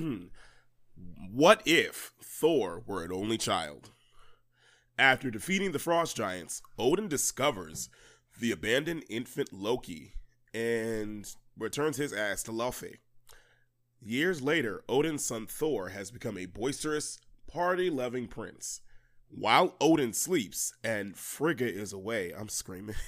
what 1.33 1.63
if 1.65 2.13
Thor 2.23 2.83
were 2.87 3.05
an 3.05 3.13
only 3.13 3.39
child? 3.39 3.91
After 4.99 5.31
defeating 5.31 5.73
the 5.73 5.79
frost 5.79 6.17
giants, 6.17 6.61
Odin 6.79 7.09
discovers 7.09 7.89
the 8.39 8.51
abandoned 8.51 9.05
infant 9.09 9.53
Loki 9.53 10.13
and 10.53 11.33
returns 11.57 11.97
his 11.97 12.13
ass 12.13 12.43
to 12.45 12.51
Laufey. 12.53 12.97
Years 14.01 14.41
later, 14.43 14.83
Odin's 14.89 15.25
son 15.25 15.47
Thor 15.47 15.89
has 15.91 16.11
become 16.11 16.39
a 16.39 16.47
boisterous, 16.47 17.19
party 17.51 17.91
loving 17.91 18.27
prince. 18.29 18.81
While 19.31 19.75
Odin 19.81 20.13
sleeps 20.15 20.73
and 20.83 21.17
Frigga 21.17 21.67
is 21.71 21.93
away, 21.93 22.33
I'm 22.33 22.49
screaming. 22.49 22.95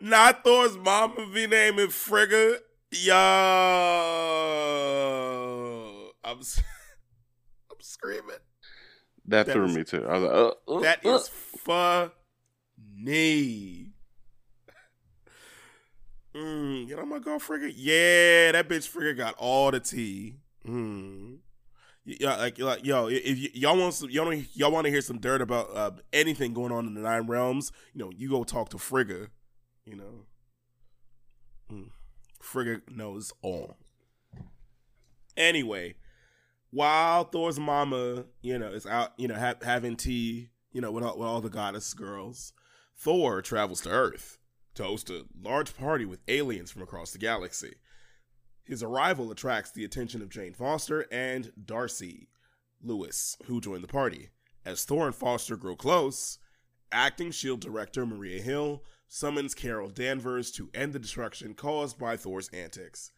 Not 0.00 0.44
Thor's 0.44 0.76
mama 0.76 1.26
be 1.32 1.46
naming 1.46 1.88
Frigga. 1.90 2.58
Yo. 2.90 3.12
I'm, 6.24 6.38
I'm 7.70 7.80
screaming. 7.80 8.24
That, 9.26 9.46
That 9.46 9.52
threw 9.52 9.66
is- 9.66 9.76
me 9.76 9.84
too. 9.84 10.04
I 10.06 10.18
was 10.18 10.22
like, 10.22 10.32
uh, 10.32 10.52
uh, 10.76 10.80
That 10.80 11.06
uh. 11.06 11.14
is 11.14 11.28
funny. 11.28 12.12
Mm, 16.34 16.88
you 16.88 16.96
know 16.96 17.04
my 17.04 17.18
girl 17.18 17.38
Frigga? 17.38 17.72
Yeah, 17.72 18.52
that 18.52 18.68
bitch 18.68 18.86
Frigga 18.86 19.14
got 19.14 19.34
all 19.38 19.70
the 19.70 19.80
tea. 19.80 20.36
Mm. 20.66 21.38
Yeah, 22.04 22.36
like, 22.36 22.58
like 22.58 22.84
yo, 22.86 23.08
if 23.08 23.24
y- 23.38 23.50
y'all 23.54 23.76
want 23.76 23.94
some, 23.94 24.10
y'all, 24.10 24.24
wanna- 24.26 24.44
y'all 24.54 24.70
want 24.70 24.84
to 24.84 24.90
hear 24.90 25.00
some 25.00 25.18
dirt 25.18 25.42
about 25.42 25.76
uh, 25.76 25.90
anything 26.12 26.54
going 26.54 26.72
on 26.72 26.86
in 26.86 26.94
the 26.94 27.00
Nine 27.00 27.26
Realms, 27.26 27.72
you 27.92 27.98
know, 28.02 28.10
you 28.16 28.28
go 28.30 28.44
talk 28.44 28.68
to 28.70 28.78
Frigga. 28.78 29.28
You 29.84 29.96
know, 29.96 30.26
mm. 31.72 31.90
Frigga 32.40 32.82
knows 32.88 33.32
all. 33.42 33.76
Anyway, 35.36 35.94
while 36.70 37.24
Thor's 37.24 37.58
mama, 37.58 38.24
you 38.42 38.58
know, 38.58 38.68
is 38.68 38.86
out, 38.86 39.12
you 39.16 39.26
know, 39.28 39.34
ha- 39.34 39.54
having 39.62 39.96
tea, 39.96 40.50
you 40.72 40.80
know, 40.80 40.92
with 40.92 41.02
all, 41.04 41.18
with 41.18 41.26
all 41.26 41.40
the 41.40 41.50
goddess 41.50 41.92
girls, 41.94 42.52
Thor 42.96 43.42
travels 43.42 43.80
to 43.82 43.90
Earth 43.90 44.38
to 44.74 44.84
host 44.84 45.10
a 45.10 45.26
large 45.40 45.76
party 45.76 46.04
with 46.04 46.20
aliens 46.28 46.70
from 46.70 46.82
across 46.82 47.12
the 47.12 47.18
galaxy. 47.18 47.74
His 48.64 48.82
arrival 48.82 49.30
attracts 49.30 49.70
the 49.70 49.84
attention 49.84 50.22
of 50.22 50.28
Jane 50.28 50.52
Foster 50.52 51.06
and 51.10 51.52
Darcy 51.64 52.28
Lewis, 52.82 53.36
who 53.46 53.60
join 53.60 53.82
the 53.82 53.88
party. 53.88 54.30
As 54.64 54.84
Thor 54.84 55.06
and 55.06 55.14
Foster 55.14 55.56
grow 55.56 55.74
close, 55.74 56.38
acting 56.92 57.30
SHIELD 57.30 57.60
director 57.60 58.06
Maria 58.06 58.42
Hill 58.42 58.84
summons 59.08 59.54
Carol 59.54 59.88
Danvers 59.88 60.52
to 60.52 60.70
end 60.72 60.92
the 60.92 60.98
destruction 60.98 61.54
caused 61.54 61.98
by 61.98 62.16
Thor's 62.16 62.48
antics. 62.50 63.10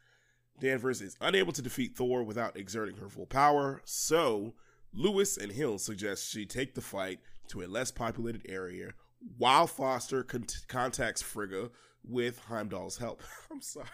Danvers 0.58 1.02
is 1.02 1.16
unable 1.20 1.52
to 1.52 1.62
defeat 1.62 1.96
Thor 1.96 2.22
without 2.22 2.56
exerting 2.56 2.96
her 2.96 3.08
full 3.08 3.26
power, 3.26 3.82
so 3.84 4.54
Lewis 4.94 5.36
and 5.36 5.52
Hill 5.52 5.78
suggest 5.78 6.30
she 6.30 6.46
take 6.46 6.74
the 6.74 6.80
fight 6.80 7.20
to 7.48 7.62
a 7.62 7.66
less 7.66 7.90
populated 7.90 8.42
area 8.48 8.94
while 9.38 9.66
Foster 9.66 10.22
con- 10.22 10.46
contacts 10.68 11.22
Frigga 11.22 11.70
with 12.04 12.38
Heimdall's 12.40 12.98
help. 12.98 13.22
I'm 13.50 13.60
sorry. 13.60 13.86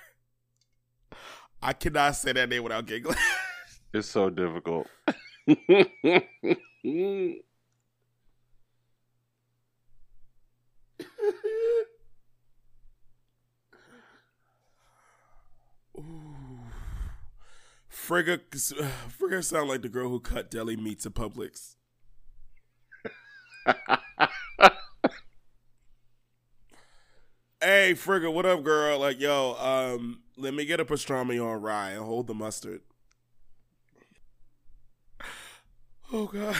I 1.63 1.73
cannot 1.73 2.17
say 2.17 2.33
that 2.33 2.49
name 2.49 2.63
without 2.63 2.87
giggling. 2.87 3.17
It's 3.95 4.07
so 4.07 4.29
difficult. 4.29 4.87
Frigga, 17.89 18.41
Frigga 19.09 19.43
sound 19.43 19.69
like 19.69 19.83
the 19.83 19.89
girl 19.89 20.11
who 20.11 20.21
cut 20.21 20.51
deli 20.51 20.77
meats 20.77 21.07
at 21.07 21.15
Publix. 21.15 21.77
Hey, 27.61 27.95
Frigga, 27.95 28.31
what 28.31 28.47
up, 28.47 28.63
girl? 28.63 29.01
Like, 29.01 29.19
yo, 29.19 29.57
um, 29.59 30.21
let 30.37 30.55
me 30.55 30.65
get 30.65 30.79
a 30.79 30.85
pastrami 30.85 31.45
on 31.45 31.61
rye 31.61 31.91
and 31.91 32.05
hold 32.05 32.29
the 32.29 32.35
mustard. 32.35 32.83
Oh 36.13 36.27
God. 36.27 36.57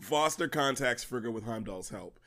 Foster 0.00 0.46
contacts 0.46 1.02
Frigga 1.02 1.30
with 1.32 1.44
Heimdall's 1.44 1.90
help. 1.90 2.20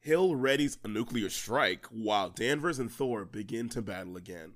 Hill 0.00 0.30
readies 0.30 0.78
a 0.84 0.88
nuclear 0.88 1.28
strike 1.28 1.84
while 1.86 2.30
Danvers 2.30 2.78
and 2.78 2.90
Thor 2.90 3.26
begin 3.26 3.68
to 3.70 3.82
battle 3.82 4.16
again. 4.16 4.54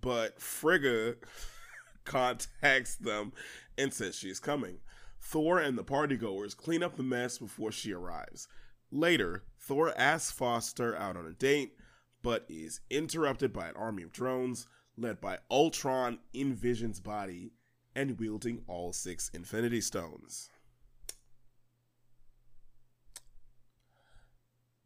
But 0.00 0.40
Frigga 0.40 1.16
contacts 2.04 2.94
them 2.94 3.32
and 3.76 3.92
says 3.92 4.14
she's 4.14 4.38
coming. 4.38 4.78
Thor 5.20 5.58
and 5.58 5.76
the 5.76 5.84
partygoers 5.84 6.56
clean 6.56 6.82
up 6.82 6.96
the 6.96 7.02
mess 7.02 7.38
before 7.38 7.70
she 7.70 7.92
arrives. 7.92 8.48
Later, 8.90 9.44
Thor 9.60 9.92
asks 9.96 10.32
Foster 10.32 10.96
out 10.96 11.16
on 11.16 11.26
a 11.26 11.32
date, 11.32 11.74
but 12.22 12.44
is 12.48 12.80
interrupted 12.90 13.52
by 13.52 13.68
an 13.68 13.76
army 13.76 14.02
of 14.02 14.12
drones 14.12 14.66
led 14.96 15.20
by 15.20 15.38
Ultron 15.50 16.18
in 16.32 16.54
Vision's 16.54 17.00
body 17.00 17.52
and 17.94 18.18
wielding 18.18 18.62
all 18.66 18.92
six 18.92 19.30
Infinity 19.32 19.80
Stones. 19.80 20.50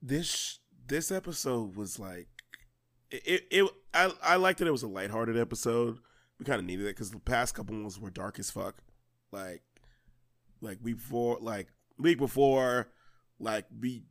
This 0.02 0.58
this 0.86 1.10
episode 1.10 1.76
was 1.76 1.98
like 1.98 2.28
it. 3.10 3.46
it 3.50 3.70
I 3.94 4.12
I 4.22 4.36
liked 4.36 4.58
that 4.58 4.68
it 4.68 4.72
was 4.72 4.82
a 4.82 4.88
lighthearted 4.88 5.38
episode. 5.38 5.98
We 6.38 6.44
kind 6.44 6.58
of 6.58 6.66
needed 6.66 6.84
it 6.84 6.90
because 6.90 7.10
the 7.10 7.18
past 7.18 7.54
couple 7.54 7.80
ones 7.80 7.98
were 7.98 8.10
dark 8.10 8.38
as 8.38 8.50
fuck. 8.50 8.76
Like 9.32 9.62
like 10.64 10.78
week 10.82 10.96
before, 10.96 11.38
like 11.40 11.68
week 11.98 12.18
before, 12.18 12.88
like 13.38 13.66
we 13.80 14.02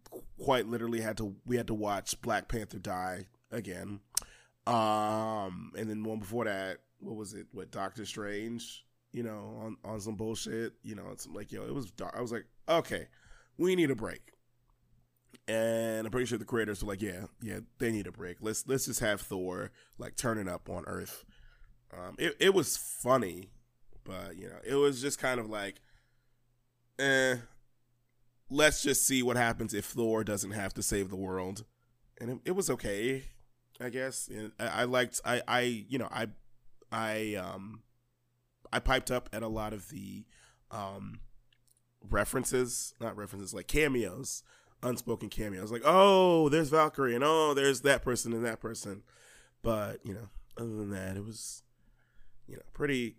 quite 0.41 0.68
literally 0.68 1.01
had 1.01 1.18
to 1.18 1.36
we 1.45 1.58
had 1.58 1.68
to 1.68 1.74
watch 1.74 2.20
Black 2.22 2.47
Panther 2.47 2.80
die 2.80 3.26
again. 3.51 3.99
Um, 4.66 5.74
and 5.78 5.89
then 5.89 6.04
one 6.04 6.20
before 6.20 6.45
that, 6.45 6.78
what 6.99 7.16
was 7.16 7.34
it? 7.34 7.47
What 7.51 7.72
Doctor 7.72 8.06
Strange? 8.06 8.86
You 9.12 9.24
know, 9.24 9.60
on 9.62 9.78
on 9.84 9.99
some 9.99 10.16
bullshit. 10.16 10.74
You 10.84 10.95
know, 10.95 11.10
it's 11.12 11.28
like 11.28 11.51
yo, 11.51 11.64
it 11.64 11.74
was 11.74 11.91
dark. 11.91 12.14
I 12.18 12.22
was 12.22 12.32
like, 12.32 12.45
okay, 12.70 13.08
we 13.58 13.76
need 13.76 13.91
a 13.91 13.95
break. 13.95 14.22
And 15.47 16.06
I'm 16.06 16.12
pretty 16.12 16.26
sure 16.26 16.38
the 16.38 16.45
creators 16.45 16.82
were 16.82 16.89
like, 16.89 17.01
yeah, 17.01 17.26
yeah, 17.41 17.60
they 17.78 17.91
need 17.91 18.08
a 18.08 18.12
break. 18.12 18.38
Let's 18.39 18.66
let's 18.68 18.86
just 18.86 19.01
have 19.01 19.20
Thor 19.20 19.72
like 19.97 20.16
turning 20.16 20.47
up 20.47 20.70
on 20.70 20.86
Earth. 20.88 21.26
Um, 21.91 22.16
it 22.18 22.36
it 22.39 22.54
was 22.54 22.78
funny, 22.78 23.49
but 24.04 24.38
you 24.38 24.47
know, 24.47 24.60
it 24.66 24.76
was 24.76 25.01
just 25.01 25.20
kind 25.20 25.39
of 25.39 25.49
like, 25.49 25.82
eh, 27.00 27.38
let's 28.50 28.82
just 28.82 29.06
see 29.06 29.24
what 29.24 29.38
happens 29.38 29.74
if 29.74 29.86
Thor 29.86 30.24
doesn't 30.24 30.52
have 30.52 30.74
to 30.76 30.84
save 30.84 31.10
the 31.10 31.16
world. 31.16 31.66
And 32.20 32.30
it, 32.30 32.39
it 32.46 32.52
was 32.52 32.70
okay, 32.70 33.24
I 33.80 33.89
guess. 33.89 34.30
I, 34.60 34.66
I 34.68 34.84
liked 34.84 35.20
I 35.26 35.41
I 35.48 35.62
you 35.62 35.98
know 35.98 36.08
I 36.12 36.28
I 36.91 37.36
um 37.36 37.82
I 38.72 38.80
piped 38.80 39.12
up 39.12 39.30
at 39.34 39.44
a 39.44 39.48
lot 39.48 39.74
of 39.74 39.89
the 39.89 40.26
um 40.72 41.20
references, 42.10 42.94
not 43.00 43.18
references, 43.18 43.54
like 43.54 43.68
cameos, 43.68 44.44
unspoken 44.82 45.30
cameos. 45.30 45.72
Like, 45.72 45.84
oh, 45.86 46.50
there's 46.50 46.70
Valkyrie, 46.70 47.16
and 47.16 47.24
oh, 47.24 47.54
there's 47.54 47.82
that 47.82 48.04
person 48.04 48.34
and 48.34 48.46
that 48.46 48.60
person. 48.60 49.04
But 49.62 50.00
you 50.04 50.14
know, 50.14 50.30
other 50.58 50.76
than 50.76 50.91
that, 50.91 51.18
it 51.18 51.26
was 51.26 51.64
you 52.48 52.56
know 52.56 52.64
pretty. 52.74 53.16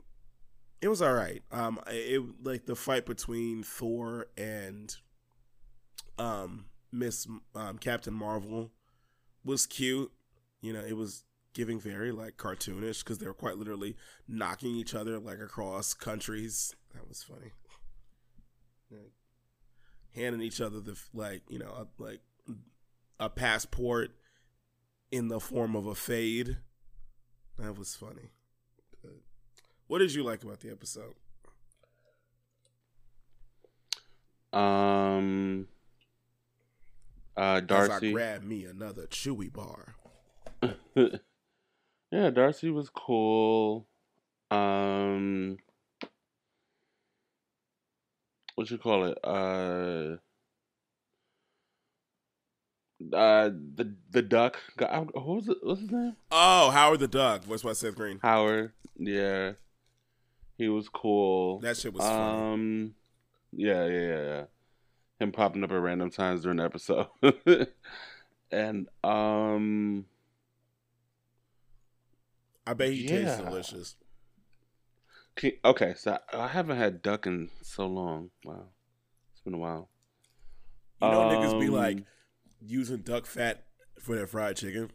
It 0.84 0.88
was 0.88 1.00
all 1.00 1.14
right. 1.14 1.42
Um, 1.50 1.80
it 1.86 2.22
like 2.42 2.66
the 2.66 2.76
fight 2.76 3.06
between 3.06 3.62
Thor 3.62 4.26
and 4.36 4.94
um 6.18 6.66
Miss 6.92 7.26
um, 7.54 7.78
Captain 7.78 8.12
Marvel 8.12 8.70
was 9.46 9.64
cute. 9.64 10.12
You 10.60 10.74
know, 10.74 10.82
it 10.82 10.94
was 10.94 11.24
giving 11.54 11.80
very 11.80 12.12
like 12.12 12.36
cartoonish 12.36 13.02
because 13.02 13.16
they 13.16 13.26
were 13.26 13.32
quite 13.32 13.56
literally 13.56 13.96
knocking 14.28 14.74
each 14.74 14.94
other 14.94 15.18
like 15.18 15.40
across 15.40 15.94
countries. 15.94 16.76
That 16.92 17.08
was 17.08 17.22
funny. 17.22 17.52
Like, 18.90 19.12
handing 20.14 20.42
each 20.42 20.60
other 20.60 20.80
the 20.80 21.00
like 21.14 21.44
you 21.48 21.60
know 21.60 21.70
a, 21.70 22.02
like 22.02 22.20
a 23.18 23.30
passport 23.30 24.10
in 25.10 25.28
the 25.28 25.40
form 25.40 25.76
of 25.76 25.86
a 25.86 25.94
fade. 25.94 26.58
That 27.56 27.78
was 27.78 27.96
funny. 27.96 28.33
What 29.86 29.98
did 29.98 30.14
you 30.14 30.22
like 30.22 30.42
about 30.42 30.60
the 30.60 30.70
episode? 30.70 31.14
Um, 34.52 35.66
uh, 37.36 37.60
Darcy. 37.60 38.08
I 38.08 38.12
grabbed 38.12 38.44
me 38.44 38.64
another 38.64 39.06
chewy 39.06 39.52
bar. 39.52 39.96
yeah, 42.10 42.30
Darcy 42.30 42.70
was 42.70 42.88
cool. 42.88 43.86
Um, 44.50 45.58
what 48.54 48.70
you 48.70 48.78
call 48.78 49.04
it? 49.06 49.18
Uh, 49.24 50.16
uh, 53.14 53.50
the 53.50 53.94
the 54.10 54.22
duck. 54.22 54.58
What 54.78 55.14
was 55.14 55.48
it? 55.48 55.58
What's 55.62 55.80
his 55.80 55.90
name? 55.90 56.16
Oh, 56.30 56.70
Howard 56.70 57.00
the 57.00 57.08
Duck. 57.08 57.42
What's 57.46 57.64
what 57.64 57.76
Seth 57.76 57.96
Green? 57.96 58.20
Howard. 58.22 58.72
Yeah, 58.96 59.54
he 60.56 60.68
was 60.68 60.88
cool. 60.88 61.60
That 61.60 61.76
shit 61.76 61.92
was 61.92 62.04
um, 62.04 62.12
funny. 62.12 62.92
Yeah, 63.52 63.86
yeah, 63.86 64.00
yeah, 64.00 64.22
yeah. 64.22 64.44
Him 65.20 65.32
popping 65.32 65.64
up 65.64 65.70
at 65.70 65.74
random 65.74 66.10
times 66.10 66.42
during 66.42 66.58
the 66.58 66.64
episode, 66.64 67.06
and 68.50 68.88
um, 69.02 70.06
I 72.66 72.74
bet 72.74 72.90
he 72.90 73.04
yeah. 73.04 73.08
tastes 73.08 73.42
delicious. 73.42 73.96
Okay, 75.64 75.94
so 75.96 76.18
I 76.32 76.48
haven't 76.48 76.76
had 76.76 77.02
duck 77.02 77.26
in 77.26 77.50
so 77.62 77.86
long. 77.86 78.30
Wow, 78.44 78.66
it's 79.32 79.40
been 79.42 79.54
a 79.54 79.58
while. 79.58 79.88
You 81.02 81.08
know, 81.08 81.22
um, 81.22 81.34
niggas 81.34 81.60
be 81.60 81.68
like 81.68 81.98
using 82.60 82.98
duck 82.98 83.26
fat 83.26 83.64
for 84.00 84.16
their 84.16 84.26
fried 84.26 84.56
chicken. 84.56 84.90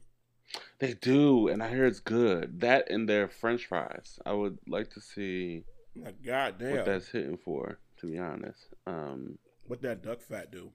They 0.80 0.94
do, 0.94 1.48
and 1.48 1.62
I 1.62 1.70
hear 1.70 1.86
it's 1.86 2.00
good. 2.00 2.62
That 2.62 2.90
and 2.90 3.08
their 3.08 3.28
French 3.28 3.68
fries. 3.68 4.20
I 4.26 4.34
would 4.34 4.58
like 4.68 4.90
to 4.92 5.02
see. 5.02 5.64
My 5.96 6.12
God 6.26 6.58
damn, 6.60 6.78
what 6.78 6.86
that's 6.86 7.10
hitting 7.10 7.38
for? 7.38 7.80
To 7.98 8.08
be 8.08 8.18
honest, 8.18 8.68
um, 8.88 9.38
what 9.68 9.82
that 9.82 10.02
duck 10.02 10.22
fat 10.22 10.52
do? 10.52 10.72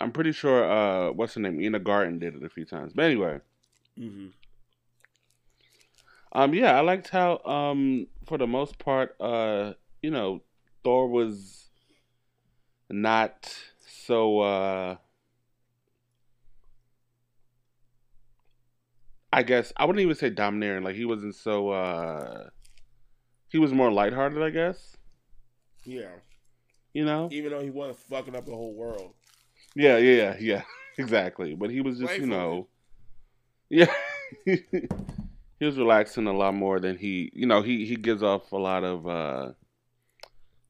I'm 0.00 0.12
pretty 0.12 0.32
sure. 0.32 0.70
Uh, 0.70 1.12
what's 1.12 1.34
her 1.34 1.40
name? 1.40 1.60
Ina 1.60 1.80
Garten 1.80 2.18
did 2.18 2.36
it 2.36 2.44
a 2.44 2.48
few 2.48 2.64
times. 2.64 2.92
But 2.94 3.06
anyway. 3.06 3.40
Mm-hmm. 3.98 4.28
Um, 6.32 6.52
yeah, 6.52 6.76
I 6.76 6.80
liked 6.80 7.08
how, 7.08 7.38
um, 7.44 8.08
for 8.26 8.36
the 8.36 8.46
most 8.46 8.78
part, 8.78 9.16
uh, 9.20 9.72
you 10.02 10.10
know, 10.10 10.42
Thor 10.84 11.08
was 11.08 11.70
not 12.90 13.56
so, 13.86 14.40
uh, 14.40 14.96
I 19.32 19.42
guess 19.42 19.72
I 19.76 19.84
wouldn't 19.84 20.02
even 20.02 20.14
say 20.14 20.30
domineering. 20.30 20.82
Like 20.84 20.96
he 20.96 21.04
wasn't 21.04 21.34
so, 21.34 21.70
uh, 21.70 22.48
he 23.48 23.58
was 23.58 23.72
more 23.72 23.92
lighthearted, 23.92 24.42
I 24.42 24.50
guess. 24.50 24.96
Yeah. 25.84 26.10
You 26.92 27.04
know, 27.04 27.28
even 27.30 27.52
though 27.52 27.60
he 27.60 27.70
wasn't 27.70 27.98
fucking 27.98 28.34
up 28.34 28.46
the 28.46 28.52
whole 28.52 28.74
world. 28.74 29.12
Yeah, 29.74 29.98
yeah, 29.98 30.36
yeah, 30.40 30.62
exactly. 30.98 31.54
But 31.54 31.70
he 31.70 31.82
was 31.82 31.98
just, 31.98 32.16
you 32.18 32.26
know, 32.26 32.68
yeah. 33.68 33.92
he 35.58 35.64
was 35.64 35.76
relaxing 35.76 36.26
a 36.26 36.32
lot 36.32 36.54
more 36.54 36.80
than 36.80 36.96
he 36.96 37.30
you 37.34 37.46
know 37.46 37.62
he 37.62 37.86
he 37.86 37.96
gives 37.96 38.22
off 38.22 38.52
a 38.52 38.56
lot 38.56 38.84
of 38.84 39.06
uh 39.06 39.52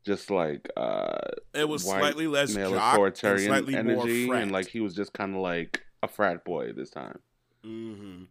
just 0.05 0.31
like 0.31 0.69
uh 0.77 1.19
it 1.55 1.69
was 1.69 1.83
slightly 1.85 2.27
less 2.27 2.55
male 2.55 2.75
authoritarian 2.75 3.75
energy 3.75 4.31
and 4.31 4.53
like 4.53 4.69
he 4.69 4.81
was 4.81 4.95
just 4.95 5.13
kind 5.13 5.35
of 5.35 5.41
like 5.41 5.83
a 6.03 6.09
frat 6.09 6.45
boy 6.45 6.73
this 6.73 6.91
time 6.91 7.19
mm-hmm. 7.65 8.25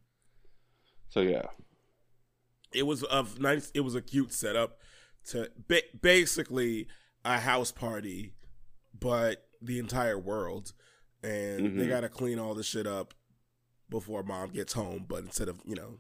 So 1.16 1.22
yeah 1.22 1.46
it 2.74 2.86
was 2.86 3.04
a 3.04 3.26
nice 3.40 3.72
it 3.74 3.80
was 3.80 3.96
a 3.96 4.02
cute 4.02 4.34
setup 4.34 4.80
to 5.26 5.50
ba- 5.68 5.82
basically 6.00 6.88
a 7.24 7.40
house 7.40 7.72
party 7.72 8.34
but 9.00 9.48
the 9.62 9.80
entire 9.80 10.20
world 10.20 10.74
and 11.24 11.62
mm-hmm. 11.62 11.80
they 11.80 11.88
gotta 11.88 12.10
clean 12.10 12.38
all 12.38 12.54
the 12.54 12.64
shit 12.64 12.86
up 12.86 13.14
before 13.90 14.24
mom 14.24 14.50
gets 14.50 14.74
home 14.74 15.06
but 15.08 15.24
instead 15.24 15.48
of 15.48 15.62
you 15.66 15.74
know 15.76 16.00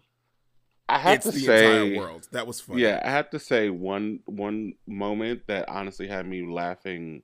I 0.87 0.99
have 0.99 1.15
it's 1.15 1.25
to 1.25 1.31
the 1.31 1.39
say, 1.39 1.87
entire 1.87 1.99
world. 1.99 2.27
That 2.31 2.45
was 2.45 2.61
funny. 2.61 2.83
Yeah, 2.83 3.01
I 3.03 3.09
have 3.09 3.31
to 3.31 3.39
say 3.39 3.71
one 3.71 4.19
one 4.25 4.75
moment 4.85 5.47
that 5.47 5.67
honestly 5.67 6.07
had 6.07 6.27
me 6.27 6.45
laughing, 6.45 7.23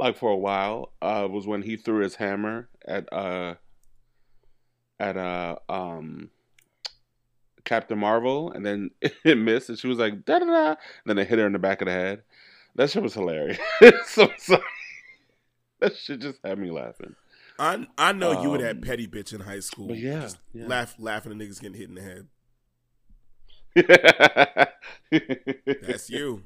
like 0.00 0.16
for 0.16 0.30
a 0.30 0.36
while, 0.36 0.94
uh, 1.02 1.28
was 1.30 1.46
when 1.46 1.60
he 1.60 1.76
threw 1.76 2.02
his 2.02 2.14
hammer 2.14 2.70
at 2.88 3.12
uh 3.12 3.56
at 4.98 5.18
uh 5.18 5.56
um 5.68 6.30
Captain 7.64 7.98
Marvel, 7.98 8.52
and 8.52 8.64
then 8.64 8.90
it 9.24 9.38
missed, 9.38 9.68
and 9.68 9.78
she 9.78 9.88
was 9.88 9.98
like 9.98 10.24
da 10.24 10.38
da 10.38 10.46
da, 10.46 10.68
and 10.68 10.76
then 11.06 11.18
it 11.18 11.28
hit 11.28 11.38
her 11.38 11.46
in 11.46 11.52
the 11.52 11.58
back 11.58 11.82
of 11.82 11.86
the 11.86 11.92
head. 11.92 12.22
That 12.74 12.90
shit 12.90 13.02
was 13.02 13.14
hilarious. 13.14 13.58
so 14.06 14.30
sorry. 14.38 14.62
That 15.80 15.96
shit 15.96 16.20
just 16.20 16.38
had 16.44 16.58
me 16.58 16.70
laughing. 16.70 17.14
I 17.58 17.86
I 17.98 18.12
know 18.12 18.32
um, 18.32 18.42
you 18.42 18.50
were 18.50 18.58
that 18.58 18.82
petty 18.82 19.06
bitch 19.06 19.34
in 19.34 19.40
high 19.40 19.60
school. 19.60 19.88
But 19.88 19.98
yeah, 19.98 20.28
yeah. 20.52 20.66
laugh 20.66 20.94
laughing 20.98 21.32
at 21.32 21.38
niggas 21.38 21.60
getting 21.60 21.78
hit 21.78 21.88
in 21.88 21.96
the 21.96 22.02
head. 22.02 22.28
That's 25.86 26.10
you. 26.10 26.42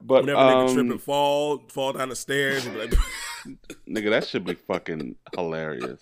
whenever 0.00 0.38
um, 0.38 0.68
nigga 0.68 0.74
trip 0.74 0.90
and 0.90 1.02
fall, 1.02 1.64
fall 1.68 1.92
down 1.92 2.08
the 2.08 2.16
stairs, 2.16 2.66
and 2.66 2.78
like, 2.78 2.94
nigga, 3.88 4.10
that 4.10 4.26
should 4.26 4.44
be 4.44 4.54
fucking 4.54 5.16
hilarious. 5.34 6.00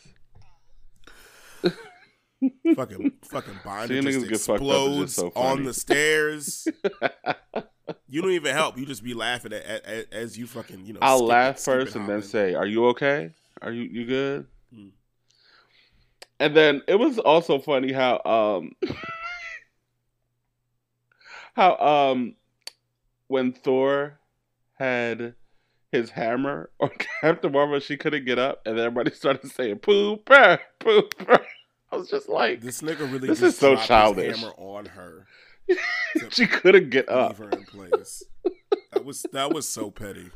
fucking 2.75 3.13
fucking 3.25 3.61
binder 3.65 4.03
just 4.03 4.27
explodes 4.27 5.17
just 5.17 5.17
so 5.17 5.33
on 5.37 5.65
the 5.65 5.75
stairs. 5.75 6.67
you 8.09 8.23
don't 8.23 8.31
even 8.33 8.55
help. 8.55 8.79
You 8.79 8.87
just 8.87 9.05
be 9.05 9.15
laughing 9.15 9.53
at, 9.53 9.65
at, 9.65 9.87
at 9.87 10.13
as 10.13 10.39
you 10.39 10.47
fucking 10.47 10.87
you 10.87 10.95
know. 10.95 11.01
I'll 11.03 11.19
skip, 11.19 11.29
laugh 11.29 11.61
first 11.61 11.97
and 11.97 12.09
then 12.09 12.23
say, 12.23 12.55
"Are 12.55 12.67
you 12.67 12.87
okay? 12.89 13.33
Are 13.61 13.73
you 13.73 13.83
you 13.83 14.07
good?" 14.07 14.47
Mm. 14.75 14.91
And 16.39 16.57
then 16.57 16.83
it 16.89 16.97
was 16.97 17.19
also 17.19 17.59
funny 17.59 17.93
how 17.93 18.21
um 18.25 18.73
how 21.55 21.77
um 21.77 22.37
when 23.27 23.53
Thor 23.53 24.19
had 24.75 25.35
his 25.93 26.11
hammer 26.11 26.71
on 26.81 26.91
Captain 27.21 27.53
Marvel, 27.53 27.81
she 27.81 27.97
couldn't 27.97 28.25
get 28.25 28.39
up, 28.39 28.63
and 28.67 28.79
then 28.79 28.87
everybody 28.87 29.11
started 29.15 29.51
saying 29.51 29.79
"poo 29.79 30.17
purr, 30.19 30.61
poo 30.79 31.03
purr." 31.19 31.45
I 31.93 31.97
was 31.97 32.09
just 32.09 32.29
like, 32.29 32.61
This 32.61 32.83
nigga 32.83 33.01
really 33.13 33.27
This 33.29 33.41
just 33.41 33.55
is 33.55 33.59
so 33.59 33.75
childish. 33.77 34.39
hammer 34.39 34.53
on 34.57 34.87
her. 34.87 35.27
she 36.31 36.47
couldn't 36.47 36.91
get 36.91 37.09
leave 37.09 37.17
up. 37.17 37.37
her 37.39 37.49
in 37.51 37.65
place. 37.65 38.23
that 38.93 39.05
was 39.05 39.27
that 39.33 39.53
was 39.53 39.69
so 39.69 39.91
petty. 39.91 40.31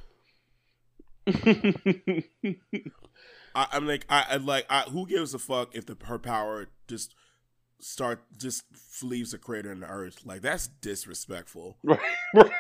I, 3.57 3.67
I'm 3.73 3.87
like 3.87 4.05
I, 4.09 4.25
I 4.31 4.37
like 4.37 4.67
I, 4.69 4.83
who 4.83 5.07
gives 5.07 5.33
a 5.35 5.39
fuck 5.39 5.75
if 5.77 5.87
the 5.87 5.97
her 6.05 6.19
power 6.19 6.69
just 6.89 7.15
start 7.81 8.23
just 8.37 8.65
leaves 9.03 9.33
a 9.35 9.39
crater 9.39 9.71
in 9.71 9.81
the 9.81 9.87
earth 9.87 10.21
like 10.25 10.43
that's 10.43 10.67
disrespectful. 10.69 11.77
right, 11.85 11.99
right. 12.35 12.51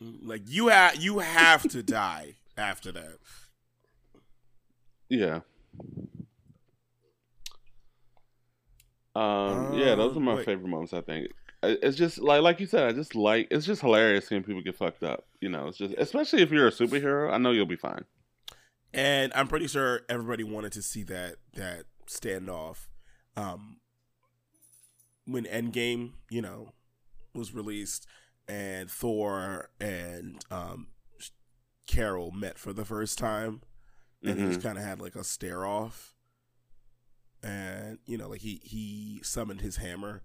Like 0.00 0.42
you 0.46 0.68
have 0.68 0.96
you 0.96 1.20
have 1.20 1.62
to 1.70 1.82
die 1.82 2.36
after 2.56 2.92
that. 2.92 3.18
Yeah. 5.08 5.40
Um, 9.14 9.72
yeah, 9.72 9.94
those 9.94 10.16
are 10.16 10.20
my 10.20 10.32
Um, 10.32 10.36
wait. 10.38 10.46
favorite 10.46 10.68
moments. 10.68 10.94
I 10.94 11.02
think 11.02 11.28
it's 11.62 11.96
just 11.96 12.18
like 12.18 12.42
like 12.42 12.60
you 12.60 12.66
said. 12.66 12.88
I 12.88 12.92
just 12.92 13.14
like 13.14 13.48
it's 13.50 13.66
just 13.66 13.82
hilarious 13.82 14.26
seeing 14.28 14.42
people 14.42 14.62
get 14.62 14.76
fucked 14.76 15.02
up. 15.02 15.26
You 15.40 15.48
know, 15.50 15.68
it's 15.68 15.78
just 15.78 15.94
especially 15.98 16.42
if 16.42 16.50
you're 16.50 16.68
a 16.68 16.72
superhero. 16.72 17.32
I 17.32 17.38
know 17.38 17.50
you'll 17.50 17.66
be 17.66 17.76
fine. 17.76 18.04
And 18.94 19.32
I'm 19.34 19.48
pretty 19.48 19.66
sure 19.68 20.02
everybody 20.08 20.44
wanted 20.44 20.72
to 20.72 20.82
see 20.82 21.02
that 21.04 21.36
that 21.54 21.84
standoff 22.06 22.88
um 23.36 23.78
when 25.24 25.44
Endgame, 25.44 26.12
you 26.30 26.42
know, 26.42 26.72
was 27.34 27.54
released 27.54 28.06
and 28.48 28.90
Thor 28.90 29.70
and 29.80 30.42
um 30.50 30.88
Carol 31.86 32.30
met 32.30 32.58
for 32.58 32.72
the 32.72 32.84
first 32.84 33.18
time 33.18 33.62
and 34.22 34.38
he 34.38 34.44
Mhm. 34.44 34.48
just 34.48 34.62
kind 34.62 34.78
of 34.78 34.84
had 34.84 35.00
like 35.00 35.16
a 35.16 35.24
stare 35.24 35.64
off. 35.66 36.14
And 37.42 37.98
you 38.06 38.16
know 38.16 38.28
like 38.28 38.40
he 38.40 38.60
he 38.64 39.20
summoned 39.24 39.60
his 39.62 39.76
hammer 39.78 40.22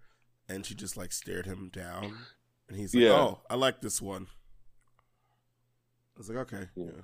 and 0.47 0.65
she 0.65 0.75
just 0.75 0.95
like 0.97 1.11
stared 1.11 1.45
him 1.47 1.69
down. 1.73 2.15
And 2.69 2.77
he's 2.77 2.93
like 2.93 3.03
Yeah. 3.03 3.13
oh 3.13 3.41
i 3.49 3.55
like 3.55 3.81
this 3.81 4.01
one. 4.01 4.27
I 6.15 6.19
was 6.19 6.29
like 6.29 6.37
okay 6.39 6.67
Yeah. 6.75 6.85
yeah, 6.85 7.01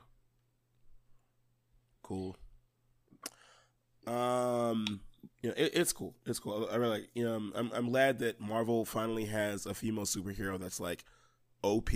cool. 2.03 2.35
Um 4.05 5.01
you 5.41 5.49
know, 5.49 5.55
it, 5.57 5.71
it's 5.73 5.93
cool. 5.93 6.15
It's 6.25 6.39
cool. 6.39 6.67
I, 6.69 6.73
I 6.73 6.75
really 6.77 6.99
like 6.99 7.09
you 7.15 7.23
know 7.23 7.35
I'm, 7.55 7.71
I'm 7.73 7.89
glad 7.89 8.19
that 8.19 8.39
marvel 8.39 8.85
finally 8.85 9.25
has 9.25 9.65
a 9.65 9.73
female 9.73 10.05
superhero 10.05 10.59
that's 10.59 10.79
like 10.79 11.03
op 11.63 11.89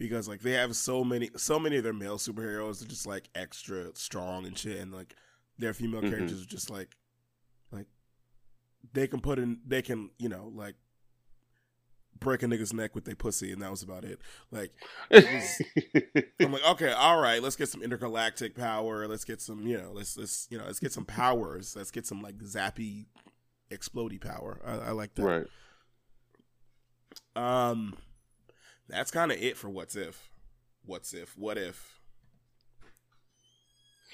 because 0.00 0.26
like 0.26 0.40
they 0.40 0.52
have 0.54 0.74
so 0.74 1.04
many 1.04 1.30
so 1.36 1.60
many 1.60 1.76
of 1.76 1.84
their 1.84 1.92
male 1.92 2.16
superheroes 2.16 2.82
are 2.82 2.88
just 2.88 3.06
like 3.06 3.28
extra 3.36 3.94
strong 3.94 4.46
and 4.46 4.58
shit 4.58 4.78
and 4.80 4.92
like 4.92 5.14
their 5.58 5.72
female 5.74 6.00
Mhm. 6.00 6.08
characters 6.10 6.42
are 6.42 6.46
just 6.46 6.70
like 6.70 6.96
like 7.70 7.86
they 8.94 9.06
can 9.06 9.20
put 9.20 9.38
in 9.38 9.60
they 9.64 9.82
can 9.82 10.10
you 10.18 10.28
know 10.28 10.50
like 10.54 10.74
break 12.18 12.42
a 12.42 12.46
nigga's 12.46 12.72
neck 12.72 12.94
with 12.94 13.04
their 13.04 13.14
pussy 13.14 13.52
and 13.52 13.62
that 13.62 13.70
was 13.70 13.82
about 13.82 14.04
it. 14.04 14.20
Like 14.50 14.72
i'm 16.40 16.52
like 16.52 16.66
okay 16.68 16.92
all 16.92 17.18
right 17.20 17.42
let's 17.42 17.56
get 17.56 17.68
some 17.68 17.82
intergalactic 17.82 18.54
power. 18.56 19.06
Let's 19.06 19.24
get 19.24 19.40
some 19.40 19.66
you 19.66 19.76
know 19.78 19.90
let's 19.92 20.16
let's 20.16 20.48
you 20.50 20.58
know 20.58 20.64
let's 20.64 20.80
get 20.80 20.92
some 20.92 21.04
powers. 21.04 21.76
Let's 21.76 21.90
get 21.90 22.06
some 22.06 22.20
like 22.22 22.38
zappy 22.38 23.06
explody 23.70 24.20
power. 24.20 24.60
I, 24.64 24.88
I 24.88 24.90
like 24.92 25.14
that. 25.14 25.22
Right. 27.36 27.70
um, 27.70 27.94
that's 28.92 29.10
kind 29.10 29.30
of 29.32 29.38
it 29.42 29.56
for 29.56 29.68
what's 29.68 29.96
if. 29.96 30.30
What's 30.84 31.12
if? 31.14 31.36
What 31.36 31.58
if? 31.58 31.96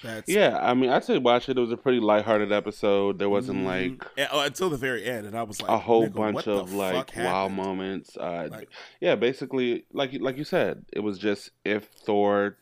That's 0.02 0.28
Yeah, 0.28 0.58
I 0.60 0.74
mean, 0.74 0.90
I'd 0.90 1.04
say 1.04 1.16
watch 1.16 1.48
it. 1.48 1.56
It 1.56 1.60
was 1.60 1.72
a 1.72 1.76
pretty 1.76 2.00
lighthearted 2.00 2.52
episode. 2.52 3.18
There 3.18 3.30
wasn't 3.30 3.60
Mhm. 3.60 3.64
like 3.64 4.06
And- 4.18 4.28
oh, 4.30 4.40
until 4.40 4.68
the 4.68 4.76
very 4.76 5.04
end, 5.04 5.26
and 5.26 5.36
I 5.36 5.42
was 5.42 5.60
like, 5.62 5.70
a 5.70 5.78
whole 5.78 6.08
bunch 6.10 6.46
of 6.46 6.72
like 6.74 7.16
wow 7.16 7.48
moments. 7.48 8.14
Uh, 8.16 8.48
Like- 8.50 8.68
yeah, 9.00 9.14
basically, 9.14 9.86
like 9.92 10.12
you- 10.12 10.18
like 10.18 10.36
you 10.36 10.44
said, 10.44 10.84
it 10.92 11.00
was 11.00 11.18
just 11.18 11.50
if 11.64 11.86
Thor 11.88 12.58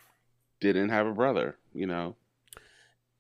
didn't 0.61 0.91
have 0.91 1.07
a 1.09 1.13
brother, 1.13 1.57
you 1.73 1.87
know. 1.87 2.15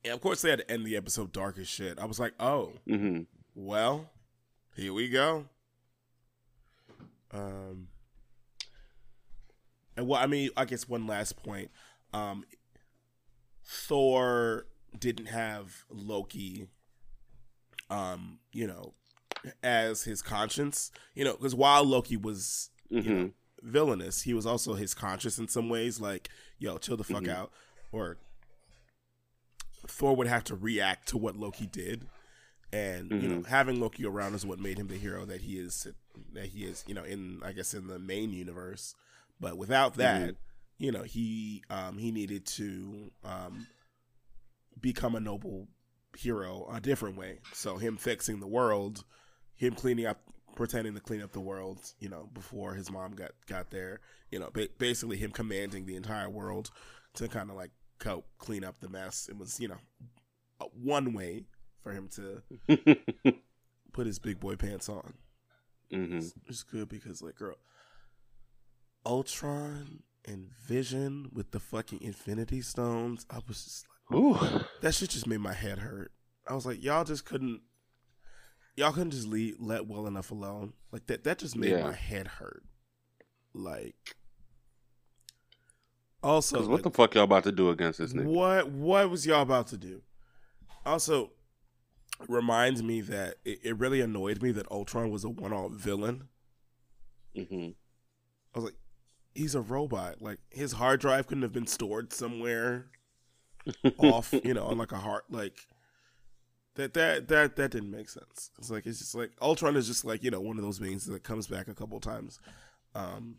Yeah, 0.05 0.12
of 0.12 0.20
course, 0.20 0.42
they 0.42 0.51
had 0.51 0.61
to 0.61 0.70
end 0.70 0.84
the 0.86 0.97
episode 0.97 1.32
dark 1.32 1.59
as 1.59 1.66
shit. 1.66 1.99
I 1.99 2.05
was 2.05 2.20
like, 2.20 2.34
oh, 2.38 2.74
hmm 2.86 3.22
well, 3.57 4.11
here 4.76 4.92
we 4.92 5.09
go. 5.09 5.47
Um, 7.32 7.88
and 9.97 10.07
well, 10.09 10.20
I 10.20 10.26
mean, 10.26 10.51
I 10.57 10.64
guess 10.64 10.88
one 10.88 11.07
last 11.07 11.36
point. 11.42 11.70
Um, 12.12 12.45
Thor 13.64 14.66
didn't 14.99 15.26
have 15.26 15.84
Loki, 15.90 16.68
um, 17.90 18.38
you 18.53 18.66
know, 18.66 18.95
as 19.62 20.05
his 20.05 20.22
conscience, 20.22 20.90
you 21.14 21.24
know, 21.24 21.32
because 21.34 21.55
while 21.55 21.84
Loki 21.84 22.16
was 22.16 22.70
hmm 22.90 22.99
you 23.01 23.11
know, 23.14 23.30
villainous, 23.62 24.22
he 24.22 24.34
was 24.34 24.47
also 24.47 24.74
his 24.74 24.95
conscience 24.95 25.38
in 25.38 25.49
some 25.49 25.68
ways. 25.68 26.01
Like, 26.01 26.28
yo, 26.59 26.78
chill 26.78 26.97
the 26.97 27.05
fuck 27.05 27.24
Mhm. 27.24 27.30
out, 27.30 27.53
or 27.92 28.18
Thor 29.86 30.14
would 30.16 30.26
have 30.26 30.45
to 30.45 30.55
react 30.55 31.09
to 31.09 31.18
what 31.18 31.36
Loki 31.36 31.66
did, 31.66 32.07
and 32.72 33.11
you 33.22 33.28
know, 33.28 33.42
having 33.49 33.80
Loki 33.80 34.05
around 34.05 34.34
is 34.34 34.47
what 34.47 34.59
made 34.59 34.78
him 34.78 34.88
the 34.88 34.97
hero 34.97 35.24
that 35.26 35.42
he 35.42 35.59
is. 35.59 35.86
That 36.32 36.47
he 36.47 36.64
is, 36.64 36.84
you 36.86 36.95
know, 36.95 37.03
in 37.05 37.40
I 37.45 37.53
guess 37.53 37.74
in 37.74 37.86
the 37.88 37.99
main 37.99 38.30
universe. 38.32 38.95
But 39.41 39.57
without 39.59 39.95
that, 39.95 40.37
you 40.78 40.93
know, 40.93 41.03
he 41.03 41.62
um, 41.70 41.99
he 41.99 42.11
needed 42.12 42.47
to 42.47 43.11
um, 43.24 43.66
become 44.80 45.14
a 45.14 45.20
noble 45.20 45.68
hero 46.16 46.68
a 46.72 46.80
different 46.80 47.16
way. 47.16 47.41
So 47.53 47.76
him 47.76 47.97
fixing 47.97 48.41
the 48.41 48.47
world, 48.47 49.05
him 49.57 49.74
cleaning 49.74 50.07
up, 50.07 50.20
pretending 50.55 50.95
to 50.95 51.01
clean 51.01 51.22
up 51.22 51.32
the 51.32 51.41
world, 51.41 51.93
you 51.99 52.09
know, 52.09 52.28
before 52.32 52.74
his 52.74 52.91
mom 52.91 53.12
got 53.12 53.32
got 53.47 53.70
there. 53.70 54.01
You 54.30 54.39
know, 54.41 54.51
ba- 54.53 54.68
basically 54.78 55.16
him 55.16 55.30
commanding 55.30 55.87
the 55.87 55.97
entire 55.97 56.28
world 56.30 56.70
to 57.14 57.28
kind 57.28 57.51
of 57.51 57.57
like 57.57 57.70
help 58.03 58.26
clean 58.39 58.64
up 58.64 58.80
the 58.80 58.89
mess. 58.89 59.28
It 59.28 59.37
was, 59.39 59.61
you 59.61 59.68
know, 59.68 59.78
one 60.72 61.12
way 61.12 61.45
for 61.82 61.93
him 61.93 62.09
to 62.16 62.43
put 63.93 64.07
his 64.07 64.18
big 64.18 64.41
boy 64.41 64.57
pants 64.57 64.89
on. 64.89 65.14
hmm 65.91 66.16
It's, 66.16 66.35
it's 66.49 66.62
good 66.62 66.89
because 66.89 67.22
like, 67.22 67.37
girl, 67.37 67.57
Ultron 69.07 70.02
and 70.26 70.48
Vision 70.66 71.28
with 71.32 71.50
the 71.50 71.61
fucking 71.61 72.00
Infinity 72.02 72.62
Stones. 72.62 73.26
I 73.30 73.38
was 73.46 73.64
just 73.64 73.86
like, 74.11 74.20
Ooh. 74.20 74.61
that 74.80 74.94
shit 74.94 75.11
just 75.11 75.26
made 75.26 75.40
my 75.40 75.52
head 75.52 75.78
hurt. 75.78 76.12
I 76.48 76.55
was 76.55 76.66
like, 76.66 76.82
y'all 76.82 77.05
just 77.05 77.24
couldn't, 77.24 77.61
y'all 78.76 78.92
couldn't 78.92 79.11
just 79.11 79.26
leave, 79.28 79.57
let 79.59 79.86
well 79.86 80.07
enough 80.07 80.30
alone. 80.30 80.72
Like 80.92 81.07
that, 81.07 81.24
that 81.24 81.38
just 81.38 81.57
made 81.57 81.70
Yeah. 81.72 81.82
my 81.84 81.92
head 81.92 82.26
hurt. 82.26 82.62
Like, 83.55 84.16
also, 86.22 86.61
what 86.62 86.70
like, 86.70 86.82
the 86.82 86.90
fuck 86.90 87.14
y'all 87.14 87.24
about 87.24 87.44
to 87.44 87.52
do 87.52 87.68
against 87.70 87.98
this 87.98 88.14
nigga? 88.14 88.24
what 88.24 88.70
what 88.70 89.11
was 89.11 89.26
y'all 89.26 89.42
about 89.42 89.66
to 89.68 89.76
do? 89.76 90.00
Also, 90.86 91.30
reminds 92.28 92.82
me 92.82 93.00
that 93.02 93.36
it, 93.44 93.61
it 93.62 93.78
really 93.78 94.00
annoyed 94.00 94.42
me 94.42 94.50
that 94.52 94.70
Ultron 94.70 95.11
was 95.11 95.24
a 95.24 95.28
one 95.28 95.52
off 95.52 95.72
villain. 95.72 96.28
hmm 97.36 97.68
I 98.55 98.59
was 98.59 98.64
like, 98.64 98.74
he's 99.35 99.55
a 99.55 99.61
robot. 99.61 100.20
Like 100.22 100.39
his 100.51 100.72
hard 100.72 101.01
drive 101.01 101.26
couldn't 101.26 101.43
have 101.43 101.53
been 101.53 101.66
stored 101.66 102.12
somewhere 102.12 102.87
off, 103.99 104.35
you 104.45 104.55
know, 104.55 104.64
on 104.66 104.78
like 104.78 104.93
a 104.93 104.99
hard 104.99 105.22
like 105.30 105.66
that 106.76 106.95
that 106.95 107.28
that 107.28 107.57
that 107.57 107.70
didn't 107.70 107.91
make 107.91 108.09
sense. 108.09 108.51
It's 108.59 108.70
like 108.70 108.87
it's 108.87 108.99
just 108.99 109.14
like 109.14 109.30
Ultron 109.41 109.76
is 109.76 109.87
just 109.87 110.05
like, 110.05 110.22
you 110.24 110.30
know, 110.30 110.41
one 110.41 110.59
of 110.59 110.64
those 110.64 110.78
beings 110.78 111.07
that 111.07 111.22
comes 111.22 111.47
back 111.47 111.68
a 111.68 111.74
couple 111.74 112.01
times. 112.01 112.41
Um 112.95 113.37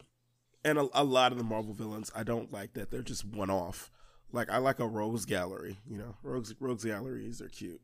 and 0.63 0.79
a, 0.79 0.87
a 0.93 1.03
lot 1.03 1.31
of 1.31 1.37
the 1.37 1.43
Marvel 1.43 1.73
villains, 1.73 2.11
I 2.15 2.23
don't 2.23 2.51
like 2.51 2.73
that 2.73 2.91
they're 2.91 3.01
just 3.01 3.25
one 3.25 3.49
off. 3.49 3.91
Like 4.31 4.49
I 4.49 4.57
like 4.57 4.79
a 4.79 4.87
rogues 4.87 5.25
gallery, 5.25 5.77
you 5.89 5.97
know. 5.97 6.15
Rogues 6.23 6.53
rogues 6.59 6.85
galleries 6.85 7.41
are 7.41 7.49
cute. 7.49 7.81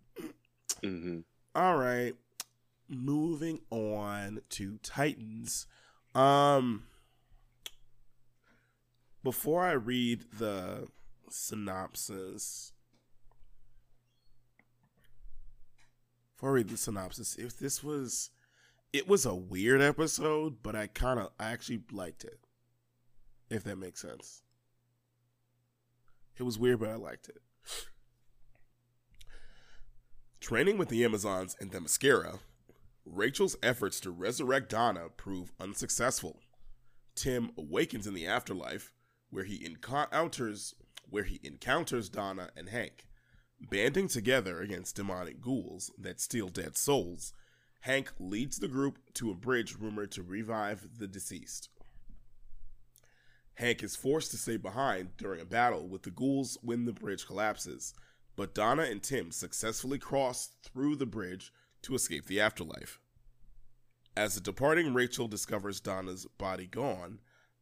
hmm 0.81 1.19
All 1.53 1.77
right. 1.77 2.13
Moving 2.89 3.61
on 3.69 4.41
to 4.51 4.77
Titans. 4.83 5.67
Um 6.15 6.83
before 9.23 9.63
I 9.63 9.73
read 9.73 10.25
the 10.37 10.87
synopsis 11.29 12.73
before 16.41 16.49
I 16.49 16.53
read 16.53 16.69
the 16.69 16.77
synopsis, 16.77 17.35
if 17.35 17.59
this 17.59 17.83
was 17.83 18.31
it 18.91 19.07
was 19.07 19.27
a 19.27 19.35
weird 19.35 19.79
episode, 19.79 20.63
but 20.63 20.75
I 20.75 20.87
kind 20.87 21.19
of 21.19 21.29
I 21.39 21.51
actually 21.51 21.83
liked 21.91 22.23
it. 22.23 22.39
If 23.47 23.63
that 23.65 23.77
makes 23.77 24.01
sense. 24.01 24.41
It 26.39 26.43
was 26.43 26.57
weird, 26.57 26.79
but 26.79 26.89
I 26.89 26.95
liked 26.95 27.29
it. 27.29 27.41
Training 30.39 30.79
with 30.79 30.89
the 30.89 31.05
Amazons 31.05 31.55
and 31.59 31.71
Themyscira, 31.71 32.39
Rachel's 33.05 33.55
efforts 33.61 33.99
to 33.99 34.09
resurrect 34.09 34.69
Donna 34.69 35.09
prove 35.15 35.51
unsuccessful. 35.59 36.39
Tim 37.13 37.51
awakens 37.55 38.07
in 38.07 38.15
the 38.15 38.25
afterlife, 38.25 38.91
where 39.31 39.43
he 39.43 39.65
encounters 39.65 40.75
where 41.09 41.23
he 41.23 41.39
encounters 41.43 42.09
Donna 42.09 42.49
and 42.55 42.69
Hank. 42.69 43.05
Banding 43.59 44.07
together 44.07 44.61
against 44.61 44.95
demonic 44.95 45.41
ghouls 45.41 45.91
that 45.97 46.21
steal 46.21 46.47
dead 46.47 46.77
souls, 46.77 47.33
Hank 47.81 48.11
leads 48.19 48.57
the 48.57 48.67
group 48.67 48.99
to 49.15 49.29
a 49.29 49.35
bridge 49.35 49.75
rumored 49.77 50.11
to 50.11 50.23
revive 50.23 50.87
the 50.97 51.07
deceased. 51.07 51.69
Hank 53.55 53.83
is 53.83 53.95
forced 53.95 54.31
to 54.31 54.37
stay 54.37 54.57
behind 54.57 55.17
during 55.17 55.41
a 55.41 55.45
battle 55.45 55.87
with 55.87 56.03
the 56.03 56.11
ghouls 56.11 56.57
when 56.61 56.85
the 56.85 56.93
bridge 56.93 57.27
collapses, 57.27 57.93
but 58.35 58.55
Donna 58.55 58.83
and 58.83 59.03
Tim 59.03 59.31
successfully 59.31 59.99
cross 59.99 60.49
through 60.63 60.95
the 60.95 61.05
bridge 61.05 61.51
to 61.83 61.93
escape 61.93 62.25
the 62.25 62.39
afterlife. 62.39 62.99
As 64.15 64.35
the 64.35 64.41
departing 64.41 64.93
Rachel 64.93 65.27
discovers 65.27 65.79
Donna's 65.79 66.25
body 66.37 66.67
gone, 66.67 67.19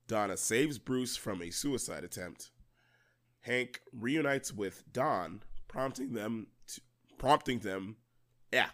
Donna 0.09 0.35
saves 0.35 0.79
Bruce 0.79 1.15
from 1.15 1.41
a 1.41 1.51
suicide 1.51 2.03
attempt. 2.03 2.49
Hank 3.41 3.79
reunites 3.93 4.51
with 4.51 4.83
Don, 4.91 5.43
prompting 5.67 6.13
them 6.13 6.47
to, 6.67 6.81
prompting 7.19 7.59
them 7.59 7.95
yeah, 8.51 8.69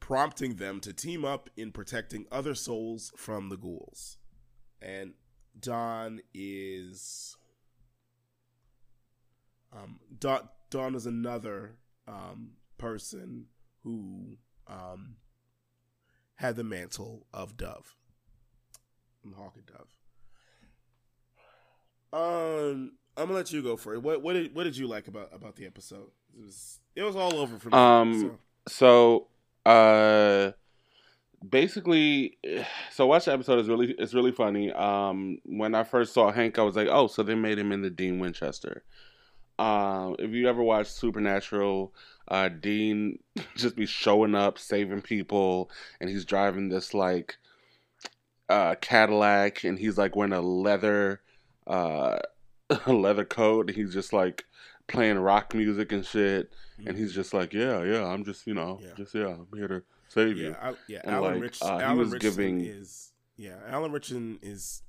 prompting 0.00 0.54
them 0.54 0.80
to 0.80 0.94
team 0.94 1.26
up 1.26 1.50
in 1.58 1.72
protecting 1.72 2.24
other 2.32 2.54
souls 2.54 3.12
from 3.16 3.50
the 3.50 3.58
ghouls. 3.58 4.16
And 4.80 5.12
Don 5.60 6.20
is 6.32 7.36
um 9.70 10.00
Don, 10.18 10.48
Don 10.70 10.94
is 10.94 11.04
another 11.04 11.76
um 12.06 12.52
person 12.78 13.48
who 13.82 14.38
um 14.66 15.16
had 16.36 16.56
the 16.56 16.64
mantle 16.64 17.26
of 17.34 17.58
Dove. 17.58 17.94
Hawk 19.36 19.52
and 19.56 19.66
Dove. 19.66 19.97
Um, 22.12 22.92
I'm 23.16 23.26
gonna 23.26 23.34
let 23.34 23.52
you 23.52 23.62
go 23.62 23.76
for 23.76 23.94
it. 23.94 24.02
What 24.02 24.22
what 24.22 24.34
did 24.34 24.54
what 24.54 24.64
did 24.64 24.76
you 24.76 24.86
like 24.86 25.08
about 25.08 25.30
about 25.32 25.56
the 25.56 25.66
episode? 25.66 26.10
It 26.36 26.44
was 26.44 26.80
it 26.94 27.02
was 27.02 27.16
all 27.16 27.34
over 27.34 27.58
for 27.58 27.70
me. 27.70 27.76
Um, 27.76 28.38
so, 28.68 29.26
so 29.66 29.70
uh, 29.70 30.52
basically, 31.48 32.38
so 32.92 33.06
watch 33.06 33.26
the 33.26 33.32
episode 33.32 33.58
is 33.58 33.68
really 33.68 33.94
it's 33.98 34.14
really 34.14 34.32
funny. 34.32 34.72
Um, 34.72 35.38
when 35.44 35.74
I 35.74 35.84
first 35.84 36.14
saw 36.14 36.30
Hank, 36.30 36.58
I 36.58 36.62
was 36.62 36.76
like, 36.76 36.88
oh, 36.90 37.06
so 37.06 37.22
they 37.22 37.34
made 37.34 37.58
him 37.58 37.72
into 37.72 37.90
Dean 37.90 38.18
Winchester. 38.18 38.84
Um, 39.58 40.14
if 40.20 40.30
you 40.30 40.48
ever 40.48 40.62
watched 40.62 40.92
Supernatural, 40.92 41.92
uh, 42.28 42.48
Dean 42.48 43.18
just 43.56 43.76
be 43.76 43.86
showing 43.86 44.34
up, 44.34 44.58
saving 44.58 45.02
people, 45.02 45.70
and 46.00 46.08
he's 46.08 46.24
driving 46.24 46.68
this 46.68 46.94
like 46.94 47.36
uh, 48.48 48.76
Cadillac, 48.80 49.64
and 49.64 49.78
he's 49.78 49.98
like 49.98 50.16
wearing 50.16 50.32
a 50.32 50.40
leather 50.40 51.20
uh, 51.68 52.18
leather 52.86 53.24
coat, 53.24 53.68
and 53.68 53.76
he's 53.76 53.92
just 53.92 54.12
like 54.12 54.44
playing 54.86 55.18
rock 55.18 55.54
music 55.54 55.92
and 55.92 56.04
shit, 56.04 56.50
mm-hmm. 56.50 56.88
and 56.88 56.98
he's 56.98 57.14
just 57.14 57.32
like, 57.34 57.52
yeah, 57.52 57.82
yeah, 57.84 58.04
I'm 58.04 58.24
just 58.24 58.46
you 58.46 58.54
know, 58.54 58.80
yeah. 58.82 58.90
just 58.96 59.14
yeah, 59.14 59.28
I'm 59.28 59.46
here 59.54 59.68
to 59.68 59.82
save 60.08 60.36
yeah, 60.36 60.48
you. 60.48 60.56
I, 60.60 60.74
yeah, 60.88 61.00
and 61.04 61.14
Alan 61.14 61.34
like, 61.34 61.42
Rich, 61.42 61.62
uh, 61.62 61.78
Alan 61.78 61.98
was 61.98 62.10
Richardson 62.10 62.58
giving 62.58 62.60
is 62.64 63.12
yeah, 63.36 63.56
Alan 63.68 63.92
Ritchson 63.92 64.38
is 64.42 64.82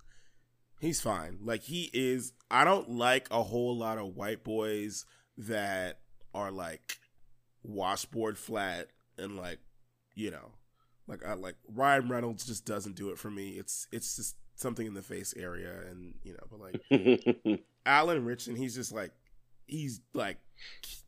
he's 0.79 1.01
fine. 1.01 1.39
Like 1.43 1.63
he 1.63 1.89
is. 1.93 2.33
I 2.49 2.63
don't 2.63 2.89
like 2.89 3.27
a 3.29 3.43
whole 3.43 3.77
lot 3.77 3.97
of 3.97 4.15
white 4.15 4.43
boys 4.43 5.05
that 5.37 5.99
are 6.33 6.51
like 6.51 6.97
washboard 7.63 8.37
flat 8.37 8.87
and 9.17 9.35
like 9.35 9.59
you 10.15 10.31
know 10.31 10.51
like 11.09 11.25
I 11.25 11.33
like 11.33 11.55
Ryan 11.67 12.07
Reynolds 12.07 12.45
just 12.45 12.65
doesn't 12.65 12.95
do 12.95 13.09
it 13.09 13.17
for 13.17 13.31
me. 13.31 13.51
It's 13.51 13.87
it's 13.91 14.15
just 14.15 14.35
something 14.59 14.85
in 14.85 14.93
the 14.93 15.01
face 15.01 15.33
area 15.37 15.73
and 15.89 16.15
you 16.23 16.33
know 16.33 16.43
but 16.51 16.59
like 16.59 17.61
Alan 17.85 18.25
Ritchson 18.25 18.55
he's 18.55 18.75
just 18.75 18.91
like 18.91 19.11
he's 19.69 20.01
like 20.13 20.37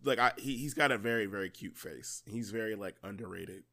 like 0.03 0.19
I 0.19 0.31
he, 0.37 0.57
he's 0.57 0.73
got 0.73 0.91
a 0.91 0.97
very 0.97 1.25
very 1.25 1.49
cute 1.49 1.77
face. 1.77 2.23
He's 2.25 2.51
very 2.51 2.75
like 2.75 2.95
underrated. 3.03 3.63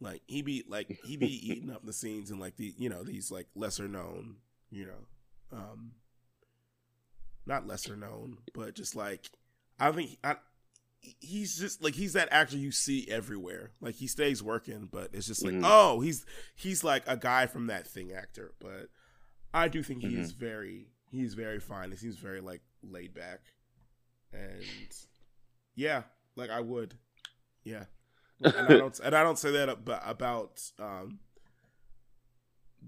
Like 0.00 0.22
he 0.26 0.42
be 0.42 0.64
like 0.68 0.98
he 1.04 1.16
be 1.16 1.26
eating 1.50 1.70
up 1.70 1.84
the 1.84 1.92
scenes 1.92 2.30
and 2.30 2.40
like 2.40 2.56
the 2.56 2.74
you 2.78 2.88
know 2.88 3.02
these 3.02 3.30
like 3.30 3.48
lesser 3.54 3.88
known 3.88 4.36
you 4.70 4.86
know 4.86 5.58
um 5.58 5.92
not 7.46 7.66
lesser 7.66 7.96
known 7.96 8.38
but 8.54 8.74
just 8.74 8.96
like 8.96 9.30
I 9.78 9.92
think 9.92 10.18
I 10.24 10.36
he's 11.20 11.58
just 11.58 11.82
like 11.82 11.94
he's 11.94 12.12
that 12.14 12.28
actor 12.30 12.56
you 12.56 12.72
see 12.72 13.06
everywhere. 13.10 13.72
Like 13.80 13.96
he 13.96 14.06
stays 14.06 14.42
working, 14.42 14.88
but 14.90 15.10
it's 15.12 15.26
just 15.26 15.44
like, 15.44 15.54
mm-hmm. 15.54 15.64
oh, 15.64 16.00
he's 16.00 16.24
he's 16.54 16.84
like 16.84 17.02
a 17.06 17.16
guy 17.16 17.46
from 17.46 17.66
that 17.68 17.86
thing 17.86 18.12
actor. 18.12 18.54
But 18.60 18.88
I 19.52 19.68
do 19.68 19.82
think 19.82 20.02
mm-hmm. 20.02 20.16
he's 20.16 20.32
very 20.32 20.88
he's 21.10 21.34
very 21.34 21.60
fine. 21.60 21.90
He 21.90 21.96
seems 21.96 22.16
very 22.16 22.40
like 22.40 22.62
laid 22.82 23.14
back, 23.14 23.40
and 24.32 24.62
yeah, 25.74 26.02
like 26.36 26.50
I 26.50 26.60
would, 26.60 26.94
yeah. 27.62 27.84
And 28.40 28.54
I 28.56 28.68
don't 28.78 28.98
and 29.00 29.14
I 29.14 29.22
don't 29.22 29.38
say 29.38 29.52
that 29.52 29.68
about, 29.68 30.02
about 30.04 30.62
um, 30.78 31.20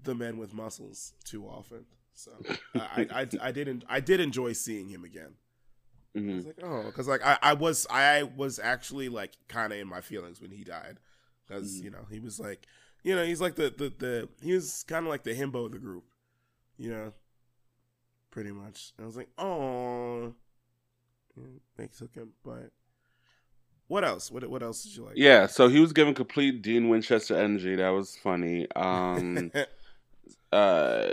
the 0.03 0.15
men 0.15 0.37
with 0.37 0.53
muscles 0.53 1.13
too 1.23 1.45
often. 1.45 1.85
So 2.13 2.31
I, 2.75 2.79
I, 2.79 3.21
I, 3.21 3.27
I 3.41 3.51
didn't 3.51 3.85
I 3.87 3.99
did 3.99 4.19
enjoy 4.19 4.53
seeing 4.53 4.89
him 4.89 5.03
again. 5.03 5.35
Mm-hmm. 6.15 6.31
I 6.31 6.35
was 6.35 6.45
like, 6.45 6.63
oh, 6.63 6.83
because 6.85 7.07
like 7.07 7.25
I, 7.25 7.37
I 7.41 7.53
was 7.53 7.87
I 7.89 8.23
was 8.23 8.59
actually 8.59 9.09
like 9.09 9.37
kind 9.47 9.71
of 9.73 9.79
in 9.79 9.87
my 9.87 10.01
feelings 10.01 10.41
when 10.41 10.51
he 10.51 10.63
died, 10.63 10.99
because 11.47 11.75
mm-hmm. 11.75 11.85
you 11.85 11.91
know 11.91 12.05
he 12.11 12.19
was 12.19 12.39
like, 12.39 12.65
you 13.03 13.15
know 13.15 13.25
he's 13.25 13.41
like 13.41 13.55
the 13.55 13.73
the, 13.75 13.93
the 13.97 14.29
he 14.41 14.53
was 14.53 14.83
kind 14.87 15.05
of 15.05 15.09
like 15.09 15.23
the 15.23 15.33
himbo 15.33 15.65
of 15.65 15.71
the 15.71 15.79
group, 15.79 16.05
you 16.77 16.89
know, 16.89 17.13
pretty 18.31 18.51
much. 18.51 18.93
And 18.97 19.05
I 19.05 19.07
was 19.07 19.17
like, 19.17 19.29
oh, 19.37 20.33
they 21.77 21.87
took 21.87 22.15
him, 22.15 22.29
but. 22.43 22.71
What 23.89 24.03
else? 24.03 24.29
What 24.29 24.45
what 24.49 24.61
else 24.61 24.83
did 24.83 24.97
you 24.97 25.05
like? 25.05 25.13
Yeah, 25.15 25.47
so 25.47 25.69
he 25.69 25.79
was 25.79 25.93
giving 25.93 26.13
complete 26.13 26.61
Dean 26.61 26.89
Winchester 26.89 27.37
energy. 27.37 27.77
That 27.77 27.91
was 27.91 28.17
funny. 28.17 28.67
Um, 28.75 29.49
uh, 30.51 31.07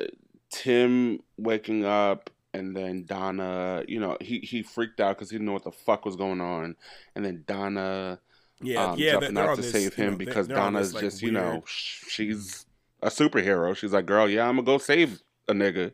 Tim 0.51 1.20
waking 1.36 1.84
up 1.84 2.30
and 2.55 2.74
then 2.74 3.05
Donna, 3.05 3.84
you 3.88 4.00
know, 4.00 4.16
he 4.20 4.38
he 4.38 4.62
freaked 4.62 5.00
out 5.00 5.16
because 5.16 5.28
he 5.30 5.34
didn't 5.34 5.46
know 5.46 5.52
what 5.52 5.64
the 5.64 5.72
fuck 5.72 6.05
was 6.05 6.16
going 6.16 6.40
on, 6.40 6.76
and 7.14 7.24
then 7.24 7.42
Donna, 7.46 8.20
yeah, 8.62 8.84
um, 8.84 8.98
yeah, 8.98 9.12
jumping 9.12 9.36
out 9.36 9.57
to 9.57 9.62
this, 9.62 9.72
save 9.72 9.94
him 9.94 10.05
you 10.05 10.11
know, 10.12 10.16
because 10.16 10.46
Donna's 10.46 10.92
this, 10.92 10.94
like, 10.94 11.02
just, 11.02 11.22
weird... 11.22 11.34
you 11.34 11.40
know, 11.40 11.64
she's 11.66 12.64
a 13.02 13.09
superhero. 13.09 13.76
She's 13.76 13.92
like, 13.92 14.07
girl, 14.07 14.30
yeah, 14.30 14.48
I'm 14.48 14.55
gonna 14.55 14.66
go 14.66 14.78
save 14.78 15.20
a 15.48 15.52
nigga. 15.52 15.92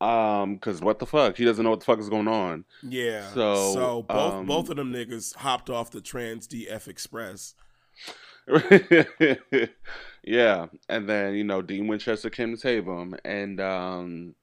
Um, 0.00 0.58
cause 0.58 0.80
what 0.80 0.98
the 0.98 1.06
fuck? 1.06 1.36
He 1.36 1.44
doesn't 1.44 1.62
know 1.62 1.70
what 1.70 1.80
the 1.80 1.86
fuck 1.86 2.00
is 2.00 2.08
going 2.08 2.26
on. 2.26 2.64
Yeah. 2.82 3.30
So, 3.34 3.74
so 3.74 4.02
both 4.02 4.32
um, 4.32 4.46
both 4.46 4.70
of 4.70 4.76
them 4.76 4.92
niggas 4.92 5.36
hopped 5.36 5.70
off 5.70 5.92
the 5.92 6.00
Trans 6.00 6.48
DF 6.48 6.88
Express. 6.88 7.54
yeah, 10.24 10.66
and 10.88 11.08
then 11.08 11.34
you 11.34 11.44
know 11.44 11.62
Dean 11.62 11.86
Winchester 11.86 12.30
came 12.30 12.52
to 12.52 12.56
save 12.60 12.86
him, 12.86 13.14
and 13.24 13.60
um, 13.60 14.34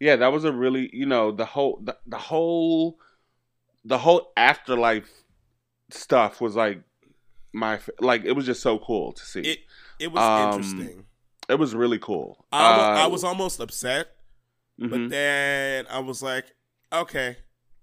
yeah, 0.00 0.16
that 0.16 0.32
was 0.32 0.44
a 0.44 0.52
really 0.52 0.90
you 0.92 1.06
know 1.06 1.32
the 1.32 1.44
whole 1.44 1.80
the, 1.82 1.96
the 2.06 2.18
whole 2.18 2.98
the 3.84 3.98
whole 3.98 4.32
afterlife 4.36 5.10
stuff 5.90 6.40
was 6.40 6.54
like 6.54 6.82
my 7.52 7.80
like 8.00 8.24
it 8.24 8.32
was 8.32 8.46
just 8.46 8.62
so 8.62 8.78
cool 8.78 9.12
to 9.12 9.24
see. 9.24 9.40
It 9.40 9.58
it 9.98 10.12
was 10.12 10.22
um, 10.22 10.60
interesting. 10.60 11.04
It 11.48 11.58
was 11.58 11.74
really 11.74 11.98
cool. 11.98 12.46
I, 12.52 12.66
uh, 12.66 13.04
I 13.04 13.06
was 13.06 13.24
almost 13.24 13.58
upset, 13.58 14.08
mm-hmm. 14.78 14.90
but 14.90 15.10
then 15.10 15.86
I 15.90 16.00
was 16.00 16.22
like, 16.22 16.44
okay, 16.92 17.38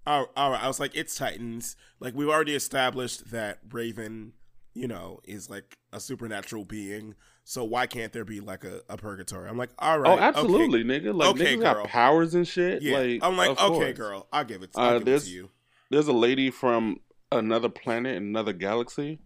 all, 0.06 0.28
all 0.36 0.52
right. 0.52 0.62
I 0.62 0.68
was 0.68 0.78
like, 0.78 0.94
it's 0.94 1.16
Titans. 1.16 1.76
Like 1.98 2.14
we've 2.14 2.28
already 2.28 2.54
established 2.54 3.30
that 3.32 3.58
Raven, 3.70 4.32
you 4.72 4.86
know, 4.86 5.20
is 5.24 5.50
like 5.50 5.76
a 5.92 6.00
supernatural 6.00 6.64
being. 6.64 7.14
So 7.48 7.62
why 7.62 7.86
can't 7.86 8.12
there 8.12 8.24
be 8.24 8.40
like 8.40 8.64
a, 8.64 8.80
a 8.88 8.96
purgatory? 8.96 9.48
I'm 9.48 9.56
like, 9.56 9.70
all 9.78 10.00
right. 10.00 10.18
Oh, 10.18 10.20
absolutely, 10.20 10.80
okay. 10.80 11.06
nigga. 11.06 11.14
Like 11.14 11.28
okay, 11.28 11.54
niggas 11.54 11.60
girl. 11.60 11.74
got 11.74 11.86
powers 11.86 12.34
and 12.34 12.46
shit. 12.46 12.82
Yeah. 12.82 12.98
Like, 12.98 13.20
I'm 13.22 13.36
like, 13.36 13.50
okay, 13.50 13.68
course. 13.68 13.92
girl, 13.96 14.26
I'll 14.32 14.44
give 14.44 14.64
it. 14.64 14.72
To, 14.72 14.80
I'll 14.80 14.96
uh, 14.96 14.98
give 14.98 15.08
it 15.08 15.20
to 15.20 15.30
you. 15.30 15.50
There's 15.88 16.08
a 16.08 16.12
lady 16.12 16.50
from 16.50 16.98
another 17.30 17.68
planet, 17.68 18.16
another 18.16 18.52
galaxy. 18.52 19.20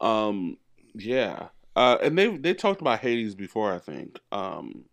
Um, 0.00 0.56
yeah. 0.92 1.50
Uh, 1.76 1.98
and 2.02 2.18
they 2.18 2.36
they 2.36 2.52
talked 2.52 2.80
about 2.80 2.98
Hades 2.98 3.36
before, 3.36 3.72
I 3.72 3.78
think. 3.78 4.18
Um, 4.32 4.86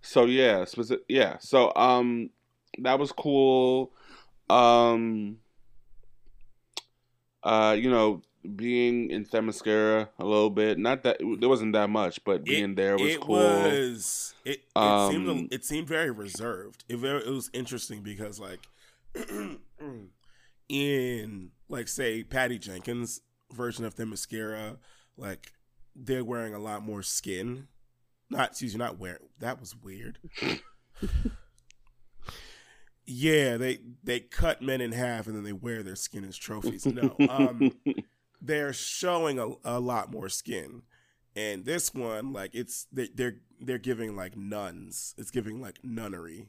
so 0.00 0.24
yeah, 0.24 0.64
specific, 0.64 1.04
yeah. 1.10 1.36
So 1.40 1.70
um, 1.76 2.30
that 2.78 2.98
was 2.98 3.12
cool. 3.12 3.92
Um, 4.48 5.36
uh, 7.42 7.76
you 7.78 7.90
know, 7.90 8.22
being 8.54 9.10
in 9.10 9.24
Themyscira 9.24 10.08
a 10.18 10.24
little 10.24 10.50
bit. 10.50 10.78
Not 10.78 11.02
that 11.02 11.18
there 11.40 11.48
wasn't 11.48 11.72
that 11.72 11.90
much, 11.90 12.22
but 12.24 12.44
being 12.44 12.72
it, 12.72 12.76
there 12.76 12.96
was 12.96 13.14
it 13.14 13.20
cool. 13.20 13.36
Was, 13.36 14.34
it, 14.44 14.50
it 14.50 14.76
um, 14.76 15.12
seemed 15.12 15.52
it 15.52 15.64
seemed 15.64 15.88
very 15.88 16.10
reserved. 16.10 16.84
It 16.88 16.96
very 16.96 17.20
it 17.20 17.30
was 17.30 17.50
interesting 17.52 18.02
because 18.02 18.38
like 18.38 18.68
in 20.68 21.50
like 21.68 21.88
say 21.88 22.22
Patty 22.22 22.58
Jenkins 22.58 23.20
version 23.52 23.84
of 23.84 23.94
Themyscira, 23.94 24.78
like 25.16 25.52
they're 25.94 26.24
wearing 26.24 26.54
a 26.54 26.58
lot 26.58 26.82
more 26.82 27.02
skin. 27.02 27.68
Not 28.28 28.50
excuse 28.50 28.72
you, 28.72 28.78
not 28.78 28.98
wearing 28.98 29.28
that 29.38 29.60
was 29.60 29.74
weird. 29.74 30.18
Yeah, 33.06 33.56
they 33.56 33.78
they 34.02 34.20
cut 34.20 34.62
men 34.62 34.80
in 34.80 34.90
half 34.90 35.28
and 35.28 35.36
then 35.36 35.44
they 35.44 35.52
wear 35.52 35.82
their 35.84 35.94
skin 35.94 36.24
as 36.24 36.36
trophies. 36.36 36.84
No, 36.86 37.14
um, 37.30 37.72
they're 38.46 38.72
showing 38.72 39.38
a, 39.38 39.52
a 39.64 39.80
lot 39.80 40.10
more 40.10 40.28
skin, 40.28 40.82
and 41.34 41.64
this 41.64 41.94
one, 41.94 42.32
like 42.32 42.54
it's 42.54 42.86
they, 42.92 43.08
they're 43.14 43.36
they're 43.60 43.78
giving 43.78 44.16
like 44.16 44.36
nuns. 44.36 45.14
It's 45.18 45.30
giving 45.30 45.60
like 45.60 45.78
nunnery. 45.82 46.48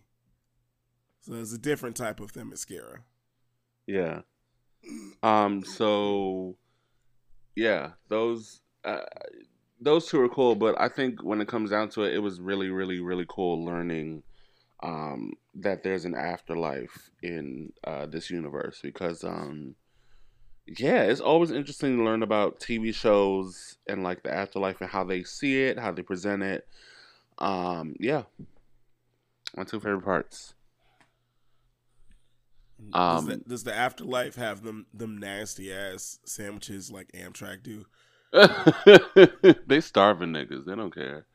So 1.21 1.33
it's 1.33 1.53
a 1.53 1.57
different 1.57 1.95
type 1.97 2.19
of 2.19 2.31
Themyscira. 2.31 2.99
Yeah. 3.85 4.21
Um. 5.23 5.63
So, 5.63 6.55
yeah, 7.55 7.91
those 8.07 8.61
uh, 8.85 9.01
those 9.79 10.07
two 10.07 10.21
are 10.21 10.29
cool, 10.29 10.55
but 10.55 10.79
I 10.79 10.89
think 10.89 11.23
when 11.23 11.41
it 11.41 11.47
comes 11.47 11.69
down 11.69 11.89
to 11.89 12.03
it, 12.03 12.13
it 12.13 12.19
was 12.19 12.39
really, 12.39 12.69
really, 12.69 12.99
really 12.99 13.25
cool 13.27 13.63
learning 13.63 14.23
um, 14.83 15.33
that 15.55 15.83
there's 15.83 16.05
an 16.05 16.15
afterlife 16.15 17.09
in 17.21 17.71
uh, 17.83 18.05
this 18.05 18.29
universe 18.29 18.79
because, 18.81 19.23
um, 19.23 19.75
yeah, 20.67 21.03
it's 21.03 21.21
always 21.21 21.51
interesting 21.51 21.97
to 21.97 22.03
learn 22.03 22.23
about 22.23 22.59
TV 22.59 22.93
shows 22.93 23.77
and 23.87 24.03
like 24.03 24.23
the 24.23 24.33
afterlife 24.33 24.81
and 24.81 24.89
how 24.89 25.03
they 25.03 25.23
see 25.23 25.63
it, 25.63 25.79
how 25.79 25.91
they 25.91 26.01
present 26.01 26.43
it. 26.43 26.67
Um, 27.37 27.95
yeah, 27.99 28.23
my 29.55 29.63
two 29.63 29.79
favorite 29.79 30.03
parts. 30.03 30.53
Does, 32.79 33.25
the, 33.25 33.33
um, 33.33 33.43
does 33.47 33.63
the 33.63 33.73
afterlife 33.73 34.35
have 34.35 34.61
them 34.61 34.85
them 34.93 35.17
nasty 35.17 35.73
ass 35.73 36.19
sandwiches 36.25 36.91
like 36.91 37.11
Amtrak 37.13 37.63
do? 37.63 37.85
they 39.67 39.81
starving 39.81 40.33
niggas. 40.33 40.65
They 40.65 40.75
don't 40.75 40.93
care. 40.93 41.25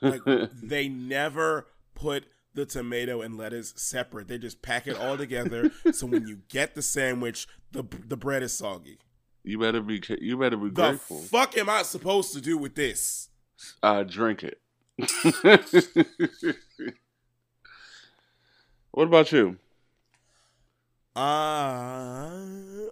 like 0.00 0.22
they 0.62 0.88
never 0.88 1.66
put 1.94 2.24
the 2.56 2.66
tomato 2.66 3.20
and 3.20 3.38
lettuce 3.38 3.72
separate. 3.76 4.26
They 4.26 4.38
just 4.38 4.62
pack 4.62 4.86
it 4.86 4.96
all 4.96 5.16
together. 5.16 5.70
so 5.92 6.06
when 6.06 6.26
you 6.26 6.40
get 6.48 6.74
the 6.74 6.82
sandwich, 6.82 7.46
the 7.70 7.84
the 8.06 8.16
bread 8.16 8.42
is 8.42 8.56
soggy. 8.56 8.98
You 9.44 9.58
better 9.60 9.80
be 9.80 10.02
you 10.20 10.36
better 10.36 10.56
be 10.56 10.70
the 10.70 10.74
grateful. 10.74 11.18
Fuck 11.18 11.56
am 11.56 11.70
I 11.70 11.82
supposed 11.82 12.32
to 12.34 12.40
do 12.40 12.58
with 12.58 12.74
this? 12.74 13.28
Uh 13.82 14.02
drink 14.02 14.42
it. 14.42 14.60
what 18.90 19.04
about 19.04 19.30
you? 19.30 19.58
Uh 21.14 22.32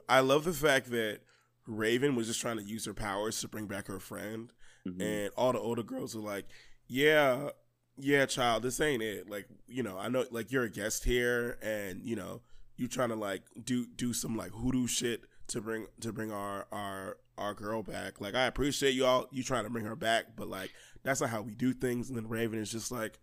I 0.09 0.21
love 0.21 0.45
the 0.45 0.53
fact 0.53 0.91
that 0.91 1.21
Raven 1.67 2.15
was 2.15 2.27
just 2.27 2.41
trying 2.41 2.59
to 2.59 2.63
use 2.63 2.85
her 2.85 2.95
powers 2.95 3.41
to 3.41 3.49
bring 3.49 3.67
back 3.67 3.87
her 3.87 3.99
friend, 3.99 4.53
mm-hmm. 4.87 5.01
and 5.01 5.31
all 5.37 5.53
the 5.53 5.59
older 5.59 5.83
girls 5.83 6.15
were 6.15 6.23
like, 6.23 6.47
"Yeah, 6.87 7.51
yeah, 7.97 8.27
child, 8.27 8.63
this 8.63 8.81
ain't 8.81 9.03
it. 9.03 9.29
Like, 9.29 9.47
you 9.67 9.83
know, 9.83 9.99
I 9.99 10.09
know, 10.09 10.25
like, 10.31 10.51
you're 10.51 10.65
a 10.65 10.71
guest 10.71 11.05
here, 11.05 11.59
and 11.63 12.03
you 12.05 12.17
know, 12.17 12.41
you 12.77 12.89
trying 12.89 13.11
to 13.11 13.15
like 13.15 13.43
do 13.63 13.87
do 13.87 14.13
some 14.13 14.37
like 14.37 14.51
hoodoo 14.51 14.87
shit 14.87 15.23
to 15.49 15.61
bring 15.61 15.87
to 16.01 16.13
bring 16.13 16.33
our 16.33 16.67
our 16.73 17.19
our 17.39 17.55
girl 17.55 17.83
back. 17.83 18.21
Like, 18.21 18.35
I 18.35 18.47
appreciate 18.47 18.95
you 18.95 19.07
all 19.07 19.27
you 19.31 19.43
trying 19.43 19.65
to 19.65 19.71
bring 19.71 19.85
her 19.85 19.97
back, 19.97 20.37
but 20.37 20.49
like, 20.49 20.73
that's 21.03 21.21
not 21.21 21.31
how 21.31 21.43
we 21.43 21.55
do 21.55 21.73
things. 21.73 22.09
And 22.09 22.17
then 22.17 22.29
Raven 22.29 22.59
is 22.59 22.73
just 22.73 22.91
like, 22.91 23.19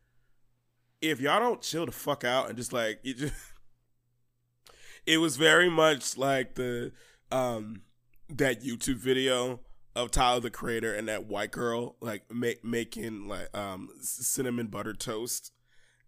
if 1.01 1.19
y'all 1.19 1.39
don't 1.39 1.61
chill 1.61 1.85
the 1.85 1.91
fuck 1.91 2.23
out 2.23 2.47
and 2.47 2.57
just 2.57 2.73
like 2.73 2.99
it 3.03 3.17
just. 3.17 3.33
it 5.05 5.17
was 5.17 5.35
very 5.35 5.69
much 5.69 6.17
like 6.17 6.55
the 6.55 6.91
um 7.31 7.81
that 8.29 8.63
YouTube 8.63 8.97
video 8.97 9.59
of 9.95 10.11
Tyler 10.11 10.39
the 10.39 10.49
Creator 10.49 10.93
and 10.93 11.07
that 11.07 11.25
white 11.25 11.51
girl 11.51 11.95
like 11.99 12.23
making 12.63 13.27
like 13.27 13.55
um 13.55 13.89
cinnamon 14.01 14.67
butter 14.67 14.93
toast, 14.93 15.51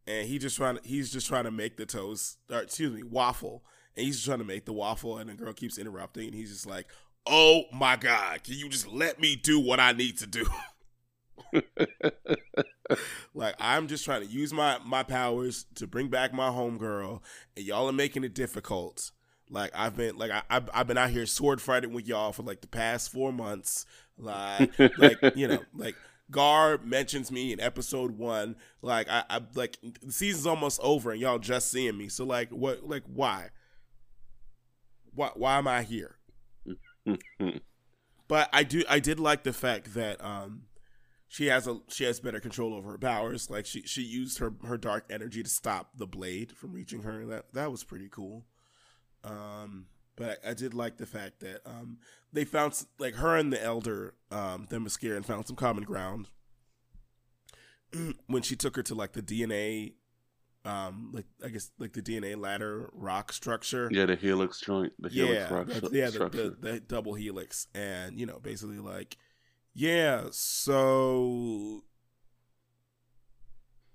and 0.07 0.27
he 0.27 0.37
just 0.37 0.57
trying 0.57 0.77
to 0.77 0.81
he's 0.83 1.11
just 1.11 1.27
trying 1.27 1.43
to 1.45 1.51
make 1.51 1.77
the 1.77 1.85
toast 1.85 2.37
or 2.49 2.59
excuse 2.59 2.93
me 2.93 3.03
waffle, 3.03 3.63
and 3.95 4.05
he's 4.05 4.23
trying 4.23 4.39
to 4.39 4.45
make 4.45 4.65
the 4.65 4.73
waffle, 4.73 5.17
and 5.17 5.29
the 5.29 5.33
girl 5.33 5.53
keeps 5.53 5.77
interrupting, 5.77 6.27
and 6.27 6.35
he's 6.35 6.51
just 6.51 6.65
like, 6.65 6.87
"Oh 7.25 7.63
my 7.73 7.95
god, 7.95 8.43
can 8.43 8.55
you 8.55 8.69
just 8.69 8.87
let 8.87 9.19
me 9.19 9.35
do 9.35 9.59
what 9.59 9.79
I 9.79 9.91
need 9.91 10.17
to 10.19 10.27
do?" 10.27 10.45
like 13.33 13.55
I'm 13.59 13.87
just 13.87 14.05
trying 14.05 14.21
to 14.21 14.27
use 14.27 14.53
my 14.53 14.79
my 14.85 15.03
powers 15.03 15.65
to 15.75 15.87
bring 15.87 16.07
back 16.07 16.33
my 16.33 16.49
homegirl, 16.49 17.21
and 17.55 17.65
y'all 17.65 17.89
are 17.89 17.93
making 17.93 18.23
it 18.23 18.33
difficult. 18.33 19.11
Like 19.49 19.71
I've 19.75 19.95
been 19.95 20.17
like 20.17 20.31
I 20.31 20.43
I've, 20.49 20.69
I've 20.73 20.87
been 20.87 20.97
out 20.97 21.09
here 21.09 21.25
sword 21.25 21.61
fighting 21.61 21.93
with 21.93 22.07
y'all 22.07 22.31
for 22.31 22.43
like 22.43 22.61
the 22.61 22.67
past 22.67 23.11
four 23.11 23.31
months. 23.31 23.85
Like 24.17 24.71
like 24.97 25.17
you 25.35 25.47
know 25.47 25.63
like 25.75 25.95
Gar 26.31 26.79
mentions 26.83 27.31
me 27.31 27.53
in 27.53 27.59
episode 27.59 28.17
one. 28.17 28.55
Like 28.81 29.07
I, 29.09 29.23
I 29.29 29.41
like 29.55 29.77
the 30.01 30.11
season's 30.11 30.47
almost 30.47 30.79
over 30.81 31.11
and 31.11 31.21
y'all 31.21 31.39
just 31.39 31.71
seeing 31.71 31.97
me. 31.97 32.09
So 32.09 32.25
like 32.25 32.49
what 32.49 32.87
like 32.87 33.03
why? 33.05 33.49
Why 35.13 35.31
why 35.35 35.57
am 35.57 35.67
I 35.67 35.83
here? 35.83 36.17
but 38.27 38.49
I 38.51 38.63
do 38.63 38.83
I 38.89 38.99
did 38.99 39.19
like 39.19 39.43
the 39.43 39.53
fact 39.53 39.93
that 39.93 40.23
um 40.23 40.63
she 41.27 41.47
has 41.47 41.67
a 41.67 41.79
she 41.87 42.03
has 42.03 42.19
better 42.19 42.39
control 42.39 42.73
over 42.73 42.91
her 42.91 42.97
powers. 42.97 43.49
Like 43.49 43.65
she 43.65 43.81
she 43.83 44.01
used 44.01 44.37
her 44.37 44.53
her 44.65 44.77
dark 44.77 45.05
energy 45.09 45.43
to 45.43 45.49
stop 45.49 45.89
the 45.97 46.07
blade 46.07 46.51
from 46.55 46.73
reaching 46.73 47.01
her. 47.03 47.25
That 47.25 47.53
that 47.53 47.71
was 47.71 47.83
pretty 47.83 48.07
cool. 48.09 48.45
Um, 49.23 49.85
but 50.15 50.39
I, 50.45 50.51
I, 50.51 50.53
did 50.53 50.73
like 50.73 50.97
the 50.97 51.05
fact 51.05 51.39
that 51.39 51.61
um, 51.65 51.97
they 52.31 52.45
found 52.45 52.85
like 52.99 53.15
her 53.15 53.37
and 53.37 53.53
the 53.53 53.63
elder 53.63 54.15
um, 54.31 54.67
Themyscira 54.67 55.23
found 55.23 55.47
some 55.47 55.55
common 55.55 55.83
ground 55.83 56.29
when 58.27 58.41
she 58.41 58.55
took 58.55 58.75
her 58.75 58.83
to 58.83 58.95
like 58.95 59.13
the 59.13 59.21
DNA 59.21 59.93
um 60.65 61.09
like 61.11 61.25
I 61.43 61.49
guess 61.49 61.71
like 61.77 61.93
the 61.93 62.01
DNA 62.01 62.37
ladder 62.37 62.89
rock 62.93 63.33
structure. 63.33 63.89
Yeah, 63.91 64.05
the 64.05 64.15
helix 64.15 64.61
joint, 64.61 64.93
the 64.99 65.09
helix 65.09 65.33
yeah, 65.33 65.53
rock 65.53 65.67
the, 65.67 65.89
yeah, 65.91 66.09
the, 66.09 66.29
the, 66.29 66.57
the, 66.59 66.79
double 66.79 67.13
helix, 67.15 67.67
and 67.75 68.17
you 68.17 68.25
know, 68.25 68.39
basically 68.39 68.79
like, 68.79 69.17
yeah. 69.73 70.25
So 70.31 71.83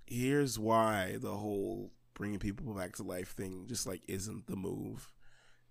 here's 0.07 0.59
why 0.59 1.17
the 1.21 1.33
whole 1.37 1.93
bringing 2.15 2.39
people 2.39 2.75
back 2.75 2.97
to 2.97 3.03
life 3.03 3.35
thing 3.35 3.65
just 3.67 3.87
like 3.87 4.03
isn't 4.09 4.47
the 4.47 4.57
move 4.57 5.11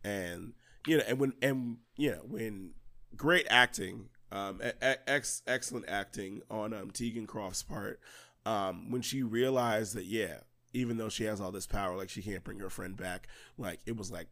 and 0.03 0.53
you 0.85 0.97
know, 0.97 1.03
and 1.07 1.19
when 1.19 1.33
and 1.41 1.77
you 1.97 2.11
know 2.11 2.21
when 2.27 2.71
great 3.15 3.45
acting, 3.49 4.09
um, 4.31 4.61
ex 4.81 5.41
excellent 5.47 5.89
acting 5.89 6.41
on 6.49 6.73
um 6.73 6.91
Teagan 6.91 7.27
Croft's 7.27 7.63
part, 7.63 7.99
um, 8.45 8.91
when 8.91 9.01
she 9.01 9.23
realized 9.23 9.95
that 9.95 10.05
yeah, 10.05 10.39
even 10.73 10.97
though 10.97 11.09
she 11.09 11.25
has 11.25 11.41
all 11.41 11.51
this 11.51 11.67
power, 11.67 11.95
like 11.95 12.09
she 12.09 12.21
can't 12.21 12.43
bring 12.43 12.59
her 12.59 12.69
friend 12.69 12.95
back, 12.95 13.27
like 13.57 13.79
it 13.85 13.97
was 13.97 14.11
like, 14.11 14.27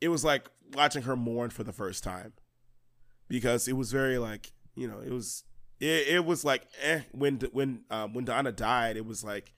it 0.00 0.08
was 0.08 0.24
like 0.24 0.48
watching 0.74 1.02
her 1.02 1.16
mourn 1.16 1.50
for 1.50 1.62
the 1.64 1.72
first 1.72 2.02
time, 2.02 2.32
because 3.28 3.68
it 3.68 3.74
was 3.74 3.92
very 3.92 4.18
like 4.18 4.52
you 4.74 4.88
know 4.88 5.00
it 5.00 5.12
was 5.12 5.44
it, 5.78 6.08
it 6.08 6.24
was 6.24 6.44
like 6.44 6.66
eh 6.82 7.00
when 7.12 7.38
when 7.52 7.82
um 7.90 8.14
when 8.14 8.24
Donna 8.24 8.52
died, 8.52 8.96
it 8.96 9.06
was 9.06 9.22
like 9.22 9.52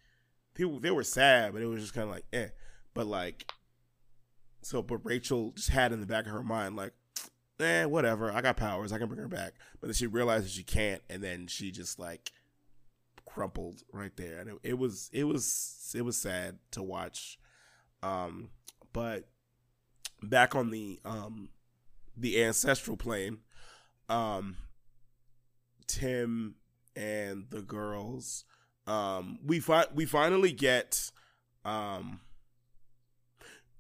people 0.55 0.79
they 0.79 0.91
were 0.91 1.05
sad, 1.05 1.53
but 1.53 1.63
it 1.63 1.67
was 1.67 1.81
just 1.83 1.95
kind 1.95 2.09
of 2.09 2.15
like 2.15 2.25
eh, 2.33 2.49
but 2.95 3.07
like 3.07 3.51
so, 4.63 4.83
but 4.83 5.05
Rachel 5.05 5.53
just 5.55 5.71
had 5.71 5.93
in 5.93 6.01
the 6.01 6.07
back 6.07 6.27
of 6.27 6.33
her 6.33 6.43
mind, 6.43 6.77
like, 6.77 6.93
eh, 7.61 7.85
whatever. 7.85 8.33
I 8.33 8.41
got 8.41 8.57
powers. 8.57 8.93
I 8.93 8.99
can 8.99 9.09
bring 9.09 9.21
her 9.21 9.29
back. 9.29 9.55
But 9.81 9.89
then 9.89 9.95
she 9.95 10.07
realizes 10.07 10.53
she 10.53 10.63
can't, 10.63 11.03
and 11.11 11.23
then 11.23 11.47
she 11.47 11.71
just 11.71 11.99
like 11.99 12.33
crumpled 13.27 13.83
right 13.93 14.15
there, 14.17 14.39
and 14.39 14.51
it, 14.51 14.59
it 14.63 14.79
was 14.79 15.11
it 15.13 15.25
was 15.25 15.93
it 15.97 16.03
was 16.03 16.17
sad 16.17 16.59
to 16.73 16.83
watch. 16.83 17.39
Um, 18.03 18.51
but 18.93 19.29
back 20.23 20.55
on 20.55 20.71
the 20.71 21.01
um 21.05 21.51
the 22.17 22.43
ancestral 22.43 22.97
plane, 22.97 23.39
um, 24.09 24.57
Tim 25.87 26.57
and 26.95 27.47
the 27.51 27.63
girls, 27.63 28.45
um, 28.87 29.39
we 29.45 29.61
fi- 29.61 29.87
we 29.95 30.05
finally 30.05 30.53
get 30.53 31.11
um 31.65 32.21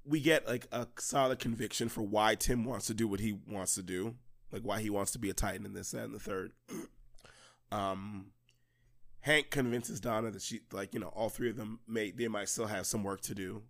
we 0.04 0.20
get 0.20 0.46
like 0.46 0.66
a 0.72 0.86
solid 0.98 1.38
conviction 1.38 1.88
for 1.88 2.02
why 2.02 2.34
Tim 2.34 2.64
wants 2.64 2.86
to 2.86 2.94
do 2.94 3.06
what 3.06 3.20
he 3.20 3.38
wants 3.48 3.74
to 3.76 3.82
do, 3.82 4.16
like 4.50 4.62
why 4.62 4.80
he 4.80 4.90
wants 4.90 5.12
to 5.12 5.18
be 5.18 5.30
a 5.30 5.34
Titan 5.34 5.64
in 5.64 5.74
this, 5.74 5.92
that, 5.92 6.04
and 6.04 6.14
the 6.14 6.18
third. 6.18 6.52
um, 7.72 8.26
Hank 9.20 9.50
convinces 9.50 10.00
Donna 10.00 10.30
that 10.30 10.42
she, 10.42 10.60
like, 10.72 10.94
you 10.94 11.00
know, 11.00 11.08
all 11.08 11.28
three 11.28 11.50
of 11.50 11.56
them 11.56 11.80
may 11.86 12.10
they 12.10 12.28
might 12.28 12.48
still 12.48 12.66
have 12.66 12.86
some 12.86 13.04
work 13.04 13.20
to 13.22 13.34
do, 13.34 13.62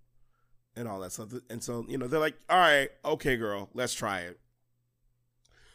and 0.74 0.88
all 0.88 1.00
that 1.00 1.12
stuff. 1.12 1.28
And 1.50 1.62
so, 1.62 1.84
you 1.88 1.98
know, 1.98 2.06
they're 2.06 2.20
like, 2.20 2.38
"All 2.48 2.58
right, 2.58 2.88
okay, 3.04 3.36
girl, 3.36 3.68
let's 3.74 3.94
try 3.94 4.20
it." 4.20 4.40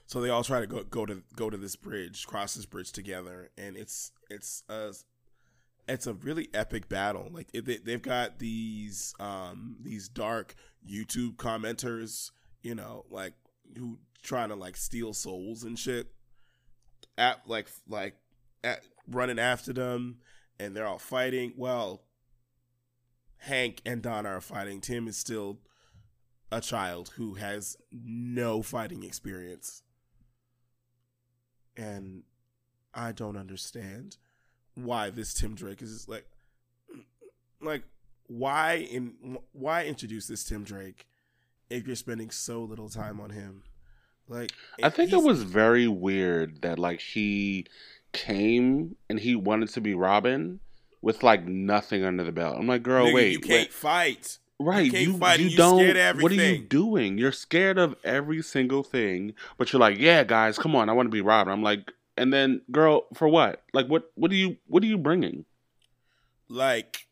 So 0.08 0.22
they 0.22 0.30
all 0.30 0.44
try 0.44 0.62
to 0.62 0.68
go 0.68 0.84
go 0.84 1.06
to 1.06 1.22
go 1.36 1.50
to 1.50 1.58
this 1.58 1.76
bridge, 1.76 2.26
cross 2.26 2.56
this 2.56 2.66
bridge 2.66 2.92
together, 2.92 3.52
and 3.58 3.78
it's 3.78 4.12
it's 4.30 4.64
a 4.70 4.94
it's 5.88 6.08
a 6.08 6.14
really 6.14 6.50
epic 6.54 6.90
battle. 6.90 7.30
Like 7.32 7.48
it, 7.54 7.86
they've 7.86 8.02
got 8.02 8.40
these 8.40 9.14
um 9.20 9.78
these 9.82 10.08
dark 10.08 10.56
YouTube 10.88 11.36
commenters, 11.36 12.32
you 12.62 12.76
know, 12.76 13.06
like 13.10 13.34
who 13.78 14.00
trying 14.22 14.50
to 14.50 14.56
like 14.56 14.76
steal 14.76 15.14
souls 15.14 15.64
and 15.64 15.78
shit. 15.78 16.08
At 17.18 17.48
like 17.48 17.68
like 17.88 18.16
at 18.64 18.82
running 19.08 19.40
after 19.40 19.74
them, 19.74 20.18
and 20.60 20.76
they're 20.76 20.86
all 20.86 21.00
fighting. 21.00 21.54
Well, 21.56 22.04
Hank 23.38 23.82
and 23.86 24.02
Donna 24.02 24.30
are 24.30 24.42
fighting, 24.42 24.82
Tim 24.82 25.08
is 25.08 25.18
still 25.18 25.60
a 26.52 26.62
child 26.62 27.14
who 27.16 27.36
has 27.36 27.78
no 27.92 28.62
fighting 28.62 29.04
experience. 29.04 29.84
And 31.76 32.24
I 32.94 33.12
don't 33.12 33.38
understand 33.38 34.18
why 34.78 35.10
this 35.10 35.34
Tim 35.34 35.56
Drake 35.56 35.82
is 35.82 36.08
like 36.08 36.26
like 37.62 37.84
why 38.28 38.88
in 38.92 39.38
why 39.52 39.86
introduce 39.86 40.28
this 40.28 40.44
Tim 40.44 40.64
Drake 40.64 41.08
if 41.70 41.88
you're 41.88 41.96
spending 41.96 42.30
so 42.30 42.62
little 42.62 42.90
time 42.90 43.20
on 43.20 43.32
him? 43.32 43.64
Like 44.30 44.52
I 44.84 44.90
think 44.90 45.12
it 45.12 45.24
was 45.24 45.44
very 45.44 45.88
weird 45.88 46.62
that 46.62 46.78
like 46.80 47.02
he 47.02 47.66
came 48.14 48.96
and 49.10 49.20
he 49.20 49.36
wanted 49.36 49.70
to 49.70 49.82
be 49.82 49.94
Robin 49.94 50.60
with 51.02 51.24
like 51.24 51.46
nothing 51.46 52.04
under 52.04 52.24
the 52.24 52.32
belt. 52.32 52.58
I'm 52.58 52.68
like, 52.68 52.84
girl, 52.84 53.08
nigga, 53.08 53.14
wait, 53.14 53.32
you 53.32 53.40
can't 53.40 53.68
wait. 53.68 53.74
fight. 53.74 54.38
right? 54.60 54.92
can't 54.92 55.08
You 55.08 55.18
fight 55.18 55.40
you, 55.40 55.48
you 55.48 55.58
don't. 55.58 55.80
scared 55.80 55.98
of 55.98 56.22
what 56.22 56.32
are 56.32 56.36
you 56.36 56.60
doing? 56.60 57.18
You're 57.18 57.32
scared 57.32 57.78
of 57.78 57.96
every 58.04 58.42
single 58.42 58.84
thing, 58.84 59.34
but 59.58 59.72
you're 59.72 59.80
like, 59.80 59.98
yeah, 59.98 60.24
guys, 60.24 60.58
come 60.60 60.76
on, 60.76 60.90
I 60.90 60.94
want 60.94 61.08
to 61.08 61.12
be 61.12 61.22
Robin. 61.22 61.54
I'm 61.54 61.64
like, 61.64 61.94
and 62.18 62.34
then, 62.34 62.62
girl, 62.72 63.08
for 63.14 63.28
what? 63.28 63.64
Like, 63.74 63.88
what? 63.88 64.12
What 64.16 64.32
are 64.32 64.36
you? 64.36 64.58
What 64.68 64.84
are 64.84 64.88
you 64.88 64.98
bringing? 64.98 65.46
Like 66.50 67.08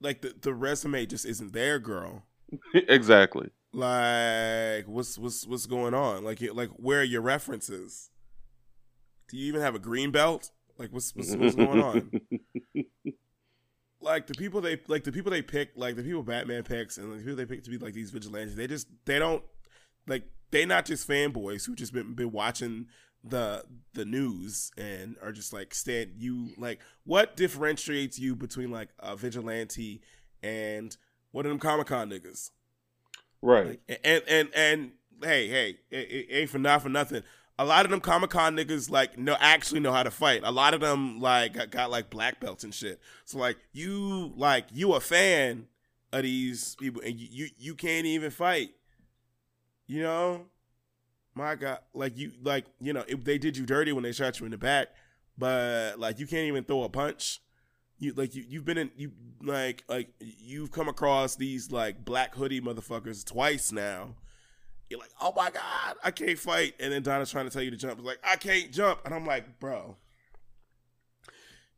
like 0.00 0.22
the, 0.22 0.34
the 0.40 0.54
resume 0.54 1.06
just 1.06 1.24
isn't 1.26 1.52
there, 1.52 1.78
girl. 1.78 2.24
exactly. 2.74 3.50
Like 3.72 4.84
what's 4.86 5.18
what's 5.18 5.46
what's 5.46 5.66
going 5.66 5.94
on? 5.94 6.24
Like 6.24 6.40
like 6.54 6.70
where 6.70 7.00
are 7.00 7.04
your 7.04 7.20
references? 7.20 8.10
Do 9.28 9.36
you 9.36 9.46
even 9.46 9.60
have 9.60 9.74
a 9.74 9.78
green 9.78 10.10
belt? 10.10 10.50
Like 10.78 10.90
what's 10.90 11.14
what's, 11.14 11.34
what's 11.34 11.54
going 11.54 11.82
on? 11.82 12.10
Like 14.00 14.28
the 14.28 14.34
people 14.34 14.60
they 14.60 14.80
like 14.86 15.02
the 15.02 15.10
people 15.10 15.32
they 15.32 15.42
pick, 15.42 15.70
like 15.74 15.96
the 15.96 16.04
people 16.04 16.22
Batman 16.22 16.62
picks, 16.62 16.98
and 16.98 17.12
the 17.12 17.18
people 17.18 17.34
they 17.34 17.44
pick 17.44 17.64
to 17.64 17.70
be 17.70 17.78
like 17.78 17.94
these 17.94 18.12
vigilantes. 18.12 18.54
They 18.54 18.68
just 18.68 18.86
they 19.06 19.18
don't 19.18 19.42
like 20.06 20.22
they 20.52 20.64
not 20.64 20.84
just 20.84 21.06
fanboys 21.06 21.66
who 21.66 21.74
just 21.74 21.92
been 21.92 22.14
been 22.14 22.30
watching 22.30 22.86
the 23.24 23.64
the 23.94 24.04
news 24.04 24.70
and 24.78 25.16
are 25.22 25.32
just 25.32 25.52
like 25.52 25.74
stand 25.74 26.12
you 26.16 26.50
like 26.56 26.78
what 27.04 27.36
differentiates 27.36 28.18
you 28.18 28.36
between 28.36 28.70
like 28.70 28.88
a 29.00 29.16
vigilante 29.16 30.00
and 30.42 30.96
one 31.32 31.44
of 31.44 31.50
them 31.50 31.58
Comic 31.58 31.88
Con 31.88 32.10
niggas? 32.10 32.50
right. 33.42 33.80
Like, 33.88 34.00
and 34.04 34.22
and 34.28 34.48
and 34.54 34.90
hey, 35.22 35.48
hey, 35.48 35.78
it, 35.90 35.96
it 36.10 36.26
ain't 36.30 36.50
for 36.50 36.58
not 36.58 36.82
for 36.82 36.88
nothing. 36.88 37.22
A 37.58 37.64
lot 37.64 37.84
of 37.84 37.90
them 37.90 38.00
Comic 38.00 38.30
Con 38.30 38.56
niggas 38.56 38.90
like 38.90 39.18
no 39.18 39.36
actually 39.40 39.80
know 39.80 39.92
how 39.92 40.02
to 40.02 40.10
fight. 40.10 40.42
A 40.44 40.52
lot 40.52 40.74
of 40.74 40.80
them 40.80 41.20
like 41.20 41.54
got, 41.54 41.70
got 41.70 41.90
like 41.90 42.08
black 42.10 42.40
belts 42.40 42.64
and 42.64 42.72
shit. 42.72 43.00
So 43.24 43.38
like 43.38 43.56
you 43.72 44.32
like 44.36 44.66
you 44.72 44.94
a 44.94 45.00
fan 45.00 45.66
of 46.12 46.22
these 46.22 46.76
people 46.76 47.02
and 47.04 47.18
you 47.18 47.28
you, 47.30 47.48
you 47.58 47.74
can't 47.74 48.06
even 48.06 48.30
fight. 48.30 48.70
You 49.86 50.02
know, 50.02 50.46
my 51.38 51.54
God, 51.54 51.78
like 51.94 52.18
you 52.18 52.32
like 52.42 52.66
you 52.80 52.92
know 52.92 53.04
if 53.06 53.24
they 53.24 53.38
did 53.38 53.56
you 53.56 53.64
dirty 53.64 53.92
when 53.92 54.02
they 54.02 54.12
shot 54.12 54.40
you 54.40 54.44
in 54.46 54.50
the 54.50 54.58
back, 54.58 54.88
but 55.38 55.98
like 55.98 56.18
you 56.18 56.26
can't 56.26 56.46
even 56.46 56.64
throw 56.64 56.82
a 56.82 56.88
punch. 56.88 57.40
You 57.98 58.12
like 58.12 58.34
you 58.34 58.44
you've 58.46 58.64
been 58.64 58.78
in 58.78 58.90
you 58.96 59.12
like 59.42 59.84
like 59.88 60.10
you've 60.20 60.72
come 60.72 60.88
across 60.88 61.36
these 61.36 61.70
like 61.70 62.04
black 62.04 62.34
hoodie 62.34 62.60
motherfuckers 62.60 63.24
twice 63.24 63.72
now. 63.72 64.16
You're 64.90 64.98
like, 64.98 65.12
oh 65.20 65.32
my 65.36 65.50
god, 65.50 65.96
I 66.02 66.10
can't 66.10 66.38
fight, 66.38 66.74
and 66.80 66.92
then 66.92 67.02
Donna's 67.02 67.30
trying 67.30 67.44
to 67.44 67.50
tell 67.50 67.62
you 67.62 67.70
to 67.70 67.76
jump. 67.76 67.98
It's 67.98 68.06
like 68.06 68.20
I 68.24 68.36
can't 68.36 68.72
jump, 68.72 69.00
and 69.04 69.14
I'm 69.14 69.24
like, 69.24 69.60
bro. 69.60 69.96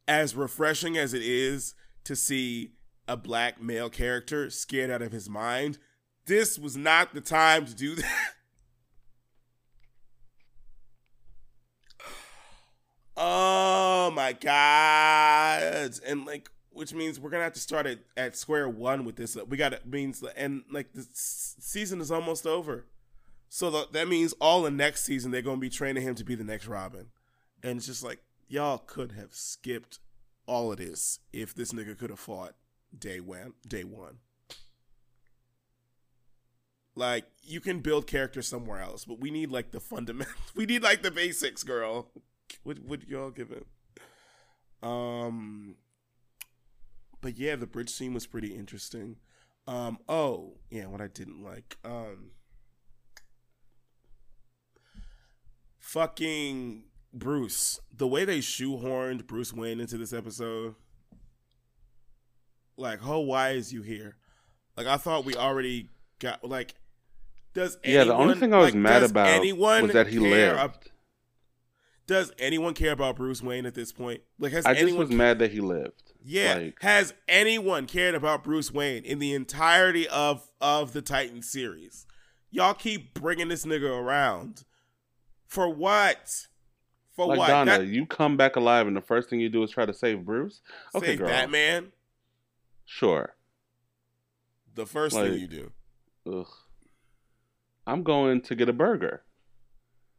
As 0.08 0.34
refreshing 0.34 0.96
as 0.96 1.14
it 1.14 1.22
is 1.22 1.74
to 2.04 2.16
see 2.16 2.72
a 3.06 3.16
black 3.16 3.62
male 3.62 3.90
character 3.90 4.50
scared 4.50 4.90
out 4.90 5.02
of 5.02 5.12
his 5.12 5.28
mind, 5.28 5.78
this 6.26 6.58
was 6.58 6.76
not 6.76 7.14
the 7.14 7.20
time 7.20 7.66
to 7.66 7.74
do 7.74 7.94
that. 7.96 8.34
Oh 13.16 14.10
my 14.14 14.32
god! 14.32 15.98
And 16.06 16.24
like, 16.26 16.50
which 16.70 16.94
means 16.94 17.18
we're 17.18 17.30
gonna 17.30 17.44
have 17.44 17.52
to 17.54 17.60
start 17.60 17.86
at, 17.86 17.98
at 18.16 18.36
square 18.36 18.68
one 18.68 19.04
with 19.04 19.16
this. 19.16 19.36
We 19.36 19.56
got 19.56 19.72
it 19.72 19.86
means 19.86 20.22
and 20.36 20.62
like 20.70 20.92
the 20.92 21.06
season 21.12 22.00
is 22.00 22.10
almost 22.10 22.46
over, 22.46 22.86
so 23.48 23.70
the, 23.70 23.88
that 23.92 24.08
means 24.08 24.32
all 24.40 24.62
the 24.62 24.70
next 24.70 25.04
season 25.04 25.30
they're 25.30 25.42
gonna 25.42 25.58
be 25.58 25.70
training 25.70 26.02
him 26.02 26.14
to 26.14 26.24
be 26.24 26.34
the 26.34 26.44
next 26.44 26.66
Robin, 26.66 27.06
and 27.62 27.78
it's 27.78 27.86
just 27.86 28.04
like 28.04 28.20
y'all 28.48 28.78
could 28.78 29.12
have 29.12 29.34
skipped 29.34 29.98
all 30.46 30.72
of 30.72 30.78
this 30.78 31.20
if 31.32 31.54
this 31.54 31.72
nigga 31.72 31.96
could 31.96 32.10
have 32.10 32.18
fought 32.18 32.54
day 32.96 33.20
one. 33.20 33.54
Day 33.66 33.84
one. 33.84 34.18
Like 36.96 37.24
you 37.42 37.60
can 37.60 37.80
build 37.80 38.06
characters 38.06 38.48
somewhere 38.48 38.80
else, 38.80 39.04
but 39.04 39.20
we 39.20 39.30
need 39.30 39.50
like 39.50 39.70
the 39.70 39.80
fundamental. 39.80 40.34
We 40.54 40.66
need 40.66 40.82
like 40.82 41.02
the 41.02 41.10
basics, 41.10 41.62
girl. 41.62 42.08
What 42.62 42.80
would 42.84 43.04
y'all 43.08 43.30
give 43.30 43.50
it? 43.50 43.66
Um, 44.82 45.76
but 47.20 47.38
yeah, 47.38 47.56
the 47.56 47.66
bridge 47.66 47.90
scene 47.90 48.14
was 48.14 48.26
pretty 48.26 48.54
interesting. 48.54 49.16
Um, 49.66 49.98
oh 50.08 50.54
yeah, 50.70 50.86
what 50.86 51.00
I 51.00 51.08
didn't 51.08 51.42
like. 51.42 51.76
Um, 51.84 52.32
fucking 55.78 56.84
Bruce. 57.12 57.80
The 57.94 58.06
way 58.06 58.24
they 58.24 58.38
shoehorned 58.38 59.26
Bruce 59.26 59.52
Wayne 59.52 59.80
into 59.80 59.98
this 59.98 60.12
episode. 60.12 60.74
Like, 62.76 63.00
oh, 63.06 63.20
why 63.20 63.50
is 63.50 63.72
you 63.72 63.82
here? 63.82 64.16
Like, 64.76 64.86
I 64.86 64.96
thought 64.96 65.24
we 65.24 65.34
already 65.34 65.88
got 66.18 66.44
like. 66.44 66.74
Does 67.52 67.78
Yeah, 67.84 68.04
the 68.04 68.14
only 68.14 68.36
thing 68.36 68.54
I 68.54 68.58
was 68.58 68.68
like, 68.68 68.74
mad 68.74 69.02
about 69.02 69.26
anyone 69.26 69.82
was 69.82 69.92
that 69.92 70.06
he 70.06 70.18
lived. 70.18 70.90
Does 72.10 72.32
anyone 72.40 72.74
care 72.74 72.90
about 72.90 73.14
Bruce 73.14 73.40
Wayne 73.40 73.66
at 73.66 73.74
this 73.74 73.92
point? 73.92 74.20
Like, 74.40 74.50
has 74.50 74.66
I 74.66 74.72
just 74.72 74.82
anyone? 74.82 74.98
was 75.06 75.10
mad 75.10 75.38
that 75.38 75.52
he 75.52 75.60
lived. 75.60 76.12
yeah, 76.24 76.54
Like, 76.56 76.82
has 76.82 77.14
anyone 77.28 77.86
cared 77.86 78.16
about 78.16 78.42
Bruce 78.42 78.72
Wayne 78.72 79.04
in 79.04 79.20
the 79.20 79.32
entirety 79.32 80.08
of 80.08 80.46
of 80.60 80.92
the 80.92 81.02
Titan 81.02 81.40
series? 81.40 82.06
Y'all 82.50 82.74
keep 82.74 83.14
bringing 83.14 83.46
this 83.46 83.64
nigga 83.64 83.88
around 83.88 84.64
for 85.46 85.68
what? 85.72 86.46
For 87.14 87.26
like 87.26 87.38
what? 87.38 87.46
Donna, 87.46 87.78
That- 87.78 87.86
you 87.86 88.06
come 88.06 88.36
back 88.36 88.56
alive, 88.56 88.88
and 88.88 88.96
the 88.96 89.00
first 89.00 89.30
thing 89.30 89.38
you 89.38 89.48
do 89.48 89.62
is 89.62 89.70
try 89.70 89.86
to 89.86 89.94
save 89.94 90.24
Bruce. 90.24 90.60
Okay, 90.96 91.06
save 91.06 91.18
girl. 91.20 91.28
Batman. 91.28 91.92
Sure. 92.84 93.36
The 94.74 94.84
first 94.84 95.14
Like- 95.14 95.30
thing 95.30 95.40
you 95.40 95.46
do, 95.46 95.72
Ugh. 96.26 96.48
I'm 97.86 98.02
going 98.02 98.40
to 98.42 98.54
get 98.56 98.68
a 98.68 98.72
burger. 98.72 99.22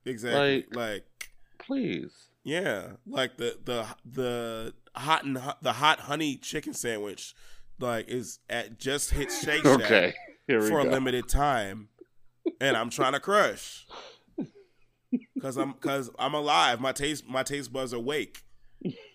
exactly. 0.06 0.66
like- 0.72 0.76
like 0.76 1.31
Please. 1.66 2.30
Yeah, 2.44 2.94
like 3.06 3.38
the 3.38 3.58
the 3.64 3.86
the 4.04 4.74
hot 4.96 5.24
and 5.24 5.38
the 5.62 5.74
hot 5.74 6.00
honey 6.02 6.36
chicken 6.38 6.74
sandwich, 6.74 7.36
like 7.80 8.10
is 8.10 8.40
at 8.50 8.80
just 8.80 9.12
hit 9.12 9.32
Shake 9.32 9.64
Shack 9.64 9.82
Okay. 9.82 10.14
For 10.48 10.80
a 10.80 10.84
go. 10.84 10.90
limited 10.90 11.30
time, 11.30 11.90
and 12.60 12.76
I'm 12.76 12.90
trying 12.90 13.14
to 13.14 13.20
crush 13.20 13.86
because 15.36 15.56
I'm 15.58 15.74
because 15.74 16.10
I'm 16.18 16.34
alive. 16.34 16.82
My 16.82 16.92
taste 16.92 17.28
my 17.28 17.44
taste 17.44 17.72
buds 17.72 17.94
are 17.94 17.98
awake, 17.98 18.44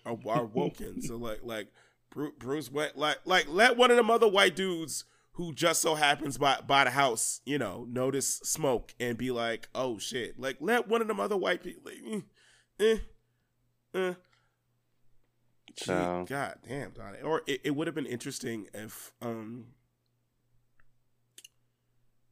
are, 0.05 0.17
are 0.27 0.45
woken. 0.45 1.01
So 1.01 1.17
like 1.17 1.41
like 1.43 1.67
Bruce, 2.09 2.33
Bruce 2.39 2.71
Wayne, 2.71 2.91
like 2.95 3.17
like 3.25 3.47
let 3.49 3.77
one 3.77 3.91
of 3.91 3.97
them 3.97 4.09
other 4.09 4.27
white 4.27 4.55
dudes 4.55 5.03
who 5.33 5.53
just 5.53 5.81
so 5.81 5.93
happens 5.95 6.37
by 6.37 6.59
by 6.65 6.85
the 6.85 6.89
house, 6.91 7.41
you 7.45 7.59
know, 7.59 7.85
notice 7.89 8.39
smoke 8.43 8.95
and 8.99 9.17
be 9.17 9.29
like, 9.29 9.67
oh 9.75 9.99
shit. 9.99 10.39
Like 10.39 10.57
let 10.59 10.87
one 10.87 11.01
of 11.01 11.07
them 11.07 11.19
other 11.19 11.37
white 11.37 11.61
people. 11.61 11.83
Like, 11.85 11.99
eh. 12.09 12.21
Eh, 12.79 12.97
eh, 13.93 13.99
eh. 13.99 14.13
Gee. 15.75 15.85
God 15.85 16.55
damn, 16.67 16.91
Donnie. 16.91 17.21
Or 17.23 17.43
it, 17.45 17.61
it 17.63 17.71
would 17.75 17.87
have 17.87 17.95
been 17.95 18.05
interesting 18.07 18.67
if 18.73 19.13
um 19.21 19.67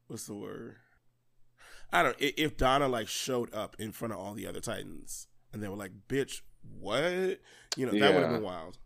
what's 0.07 0.26
the 0.26 0.34
word? 0.34 0.77
I 1.91 2.03
don't 2.03 2.15
if 2.19 2.57
Donna 2.57 2.88
like 2.88 3.07
showed 3.07 3.53
up 3.53 3.76
in 3.80 3.91
front 3.91 4.13
of 4.13 4.19
all 4.19 4.34
the 4.34 4.47
other 4.47 4.59
Titans 4.59 5.27
and 5.53 5.61
they 5.61 5.67
were 5.67 5.76
like, 5.76 5.91
bitch, 6.09 6.41
what? 6.80 7.39
You 7.77 7.85
know, 7.85 7.91
that 7.99 8.13
would 8.13 8.23
have 8.23 8.31
been 8.34 8.43
wild. 8.43 8.77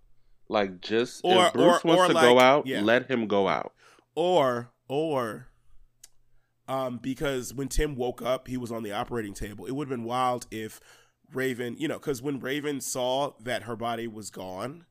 Like, 0.48 0.82
just 0.82 1.22
Or- 1.24 1.48
if 1.48 1.54
Bruce 1.54 1.82
or- 1.84 1.88
wants 1.88 2.04
or 2.04 2.08
to 2.08 2.14
like- 2.14 2.24
go 2.24 2.40
out, 2.40 2.68
yeah. 2.68 2.82
let 2.82 3.10
him 3.10 3.28
go 3.28 3.48
out. 3.48 3.74
Or 4.16 4.72
or 4.88 5.48
um 6.68 6.98
because 6.98 7.54
when 7.54 7.68
Tim 7.70 7.96
woke 7.96 8.22
up, 8.22 8.48
he 8.48 8.58
was 8.58 8.72
on 8.72 8.84
the 8.84 8.92
operating 8.92 9.34
table. 9.34 9.66
It 9.66 9.72
would 9.72 9.88
have 9.90 9.98
been 9.98 10.06
wild 10.06 10.48
if 10.52 10.80
Raven, 11.34 11.76
you 11.78 11.88
know, 11.88 12.00
because 12.00 12.22
when 12.22 12.40
Raven 12.40 12.82
saw 12.82 13.34
that 13.40 13.64
her 13.64 13.76
body 13.76 14.08
was 14.08 14.30
gone, 14.30 14.86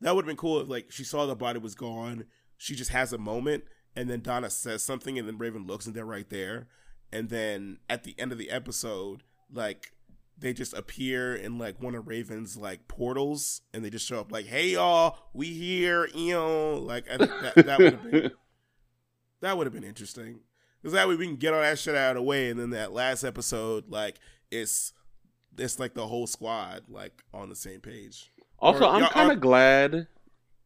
that 0.00 0.14
would 0.14 0.24
have 0.24 0.28
been 0.28 0.36
cool. 0.36 0.60
If, 0.60 0.68
like 0.68 0.90
she 0.90 1.04
saw 1.04 1.26
the 1.26 1.34
body 1.34 1.58
was 1.58 1.74
gone, 1.74 2.24
she 2.56 2.74
just 2.74 2.90
has 2.90 3.12
a 3.12 3.18
moment, 3.18 3.64
and 3.96 4.08
then 4.08 4.20
Donna 4.20 4.50
says 4.50 4.82
something, 4.82 5.18
and 5.18 5.26
then 5.26 5.38
Raven 5.38 5.66
looks, 5.66 5.86
and 5.86 5.94
they're 5.94 6.04
right 6.04 6.28
there. 6.28 6.68
And 7.12 7.30
then 7.30 7.78
at 7.88 8.04
the 8.04 8.14
end 8.18 8.32
of 8.32 8.38
the 8.38 8.50
episode, 8.50 9.22
like 9.52 9.92
they 10.38 10.52
just 10.52 10.72
appear 10.74 11.34
in 11.34 11.58
like 11.58 11.82
one 11.82 11.94
of 11.94 12.06
Raven's 12.06 12.56
like 12.56 12.86
portals, 12.86 13.62
and 13.72 13.84
they 13.84 13.90
just 13.90 14.06
show 14.06 14.20
up 14.20 14.30
like, 14.30 14.46
"Hey 14.46 14.70
y'all, 14.70 15.18
we 15.32 15.46
here," 15.46 16.08
you 16.14 16.34
know. 16.34 16.74
Like 16.74 17.10
I 17.10 17.16
think 17.16 17.30
that 17.40 17.66
that 17.66 17.78
would 17.78 17.92
have 17.92 18.10
been 18.10 18.30
that 19.40 19.56
would 19.56 19.66
have 19.66 19.74
been 19.74 19.84
interesting 19.84 20.40
because 20.80 20.92
that 20.92 21.08
way 21.08 21.16
we 21.16 21.26
can 21.26 21.36
get 21.36 21.54
all 21.54 21.60
that 21.60 21.78
shit 21.78 21.94
out 21.94 22.10
of 22.10 22.16
the 22.16 22.22
way, 22.22 22.50
and 22.50 22.60
then 22.60 22.70
that 22.70 22.92
last 22.92 23.24
episode, 23.24 23.88
like 23.88 24.20
it's 24.50 24.92
it's 25.60 25.78
like 25.78 25.94
the 25.94 26.06
whole 26.06 26.26
squad 26.26 26.82
like 26.88 27.22
on 27.34 27.48
the 27.48 27.56
same 27.56 27.80
page. 27.80 28.30
Also, 28.58 28.84
Or- 28.84 28.88
I'm 28.88 29.08
kind 29.10 29.32
of 29.32 29.40
glad. 29.40 30.06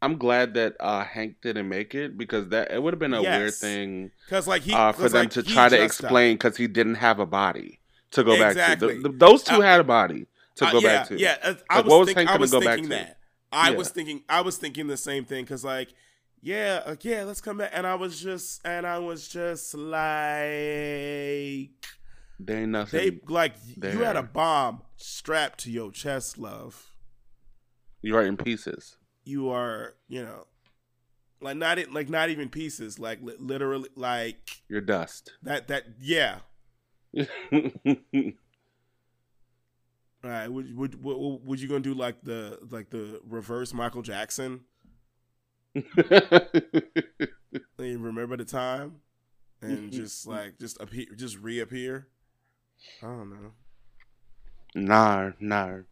I'm 0.00 0.16
glad 0.18 0.54
that 0.54 0.74
uh, 0.80 1.04
Hank 1.04 1.36
didn't 1.42 1.68
make 1.68 1.94
it 1.94 2.18
because 2.18 2.48
that 2.48 2.72
it 2.72 2.82
would 2.82 2.92
have 2.92 2.98
been 2.98 3.14
a 3.14 3.22
weird 3.22 3.54
thing 3.54 4.10
Because 4.26 4.48
like 4.48 4.62
he 4.62 4.72
uh, 4.72 4.90
for 4.92 5.08
them 5.08 5.22
like, 5.26 5.30
to 5.30 5.42
try 5.44 5.68
to 5.68 5.80
explain 5.80 6.34
because 6.34 6.56
he 6.56 6.66
didn't 6.66 6.96
have 6.96 7.20
a 7.20 7.26
body 7.26 7.78
to 8.12 8.24
go 8.24 8.36
back 8.36 8.54
to. 8.78 8.86
The- 8.86 8.94
the- 8.94 9.08
those 9.16 9.42
two 9.44 9.56
Uh, 9.56 9.60
had 9.60 9.78
a 9.80 9.84
body 9.84 10.26
to 10.56 10.66
Uh, 10.66 10.72
go 10.72 10.78
yeah, 10.80 10.88
back 10.98 11.06
to. 11.08 11.18
Yeah, 11.20 11.36
uh, 11.42 11.54
I 11.70 11.80
was, 11.82 11.90
what 11.90 11.98
was 12.00 12.06
think- 12.08 12.18
Hank 12.18 12.30
I 12.30 12.36
was 12.36 12.50
go 12.50 12.58
back 12.60 12.74
thinking 12.74 12.90
to? 12.90 12.96
that. 12.96 13.18
I 13.52 13.70
Yeah. 13.70 13.76
was 13.76 13.90
thinking 13.90 14.22
I 14.28 14.40
was 14.40 14.56
thinking 14.56 14.86
the 14.88 14.96
same 14.96 15.24
thing 15.24 15.44
because 15.44 15.62
like, 15.64 15.94
yeah, 16.40 16.82
uh, 16.84 16.96
yeah, 17.02 17.22
let's 17.22 17.40
come 17.40 17.58
back. 17.58 17.70
And 17.72 17.86
I 17.86 17.94
was 17.94 18.20
just 18.20 18.60
and 18.66 18.84
I 18.86 18.98
was 18.98 19.28
just 19.28 19.72
like, 19.74 21.70
There 22.44 22.58
ain't 22.58 22.70
nothing. 22.70 22.98
they 22.98 23.20
like 23.32 23.54
you 23.64 24.00
had 24.00 24.16
a 24.16 24.22
bomb 24.22 24.82
strapped 24.96 25.60
to 25.60 25.70
your 25.70 25.92
chest, 25.92 26.38
love. 26.38 26.92
you 28.02 28.16
are 28.16 28.22
in 28.22 28.36
pieces. 28.36 28.96
You 29.24 29.50
are, 29.50 29.94
you 30.08 30.22
know, 30.22 30.46
like 31.40 31.56
not 31.56 31.78
in, 31.78 31.92
like 31.92 32.08
not 32.08 32.30
even 32.30 32.48
pieces, 32.48 32.98
like 32.98 33.20
li- 33.22 33.36
literally, 33.38 33.88
like 33.94 34.62
You're 34.68 34.80
dust. 34.80 35.32
that. 35.42 35.68
That 35.68 35.84
yeah. 36.00 36.38
All 40.24 40.30
right, 40.30 40.48
would 40.48 40.76
would 40.76 41.02
would, 41.04 41.40
would 41.44 41.60
you 41.60 41.68
gonna 41.68 41.80
do 41.80 41.94
like 41.94 42.22
the 42.22 42.58
like 42.70 42.90
the 42.90 43.20
reverse 43.28 43.72
Michael 43.72 44.02
Jackson? 44.02 44.60
Remember 47.78 48.36
the 48.36 48.44
time 48.44 49.00
and 49.62 49.92
just 49.92 50.26
like 50.26 50.58
just 50.58 50.80
appear 50.80 51.06
just 51.16 51.38
reappear 51.38 52.08
i 53.02 53.06
don't 53.06 53.30
know. 53.30 53.52
Nah, 54.74 55.32
nah. 55.40 55.84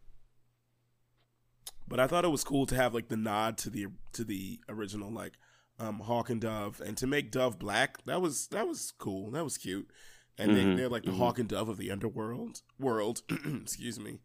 but 1.87 1.99
i 1.99 2.07
thought 2.07 2.25
it 2.25 2.29
was 2.29 2.43
cool 2.43 2.65
to 2.65 2.75
have 2.75 2.93
like 2.93 3.09
the 3.09 3.17
nod 3.17 3.57
to 3.57 3.69
the 3.69 3.87
to 4.13 4.23
the 4.23 4.59
original 4.69 5.11
like 5.11 5.33
um 5.79 5.99
hawk 6.01 6.29
and 6.29 6.41
dove. 6.41 6.81
And 6.85 6.95
to 6.97 7.07
make 7.07 7.31
dove 7.31 7.57
black 7.57 8.03
that 8.05 8.21
was 8.21 8.47
that 8.47 8.67
was 8.67 8.93
cool. 8.97 9.31
That 9.31 9.43
was 9.43 9.57
cute. 9.57 9.89
And 10.37 10.53
Mhm, 10.53 10.55
they, 10.55 10.65
they're 10.65 10.89
like 10.89 11.05
the 11.05 11.11
mhm. 11.11 11.17
hawk 11.17 11.39
and 11.39 11.49
dove 11.49 11.69
of 11.69 11.77
the 11.77 11.91
underworld 11.91 12.61
world 12.79 13.21
excuse 13.61 13.99
me. 13.99 14.19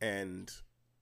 And 0.00 0.50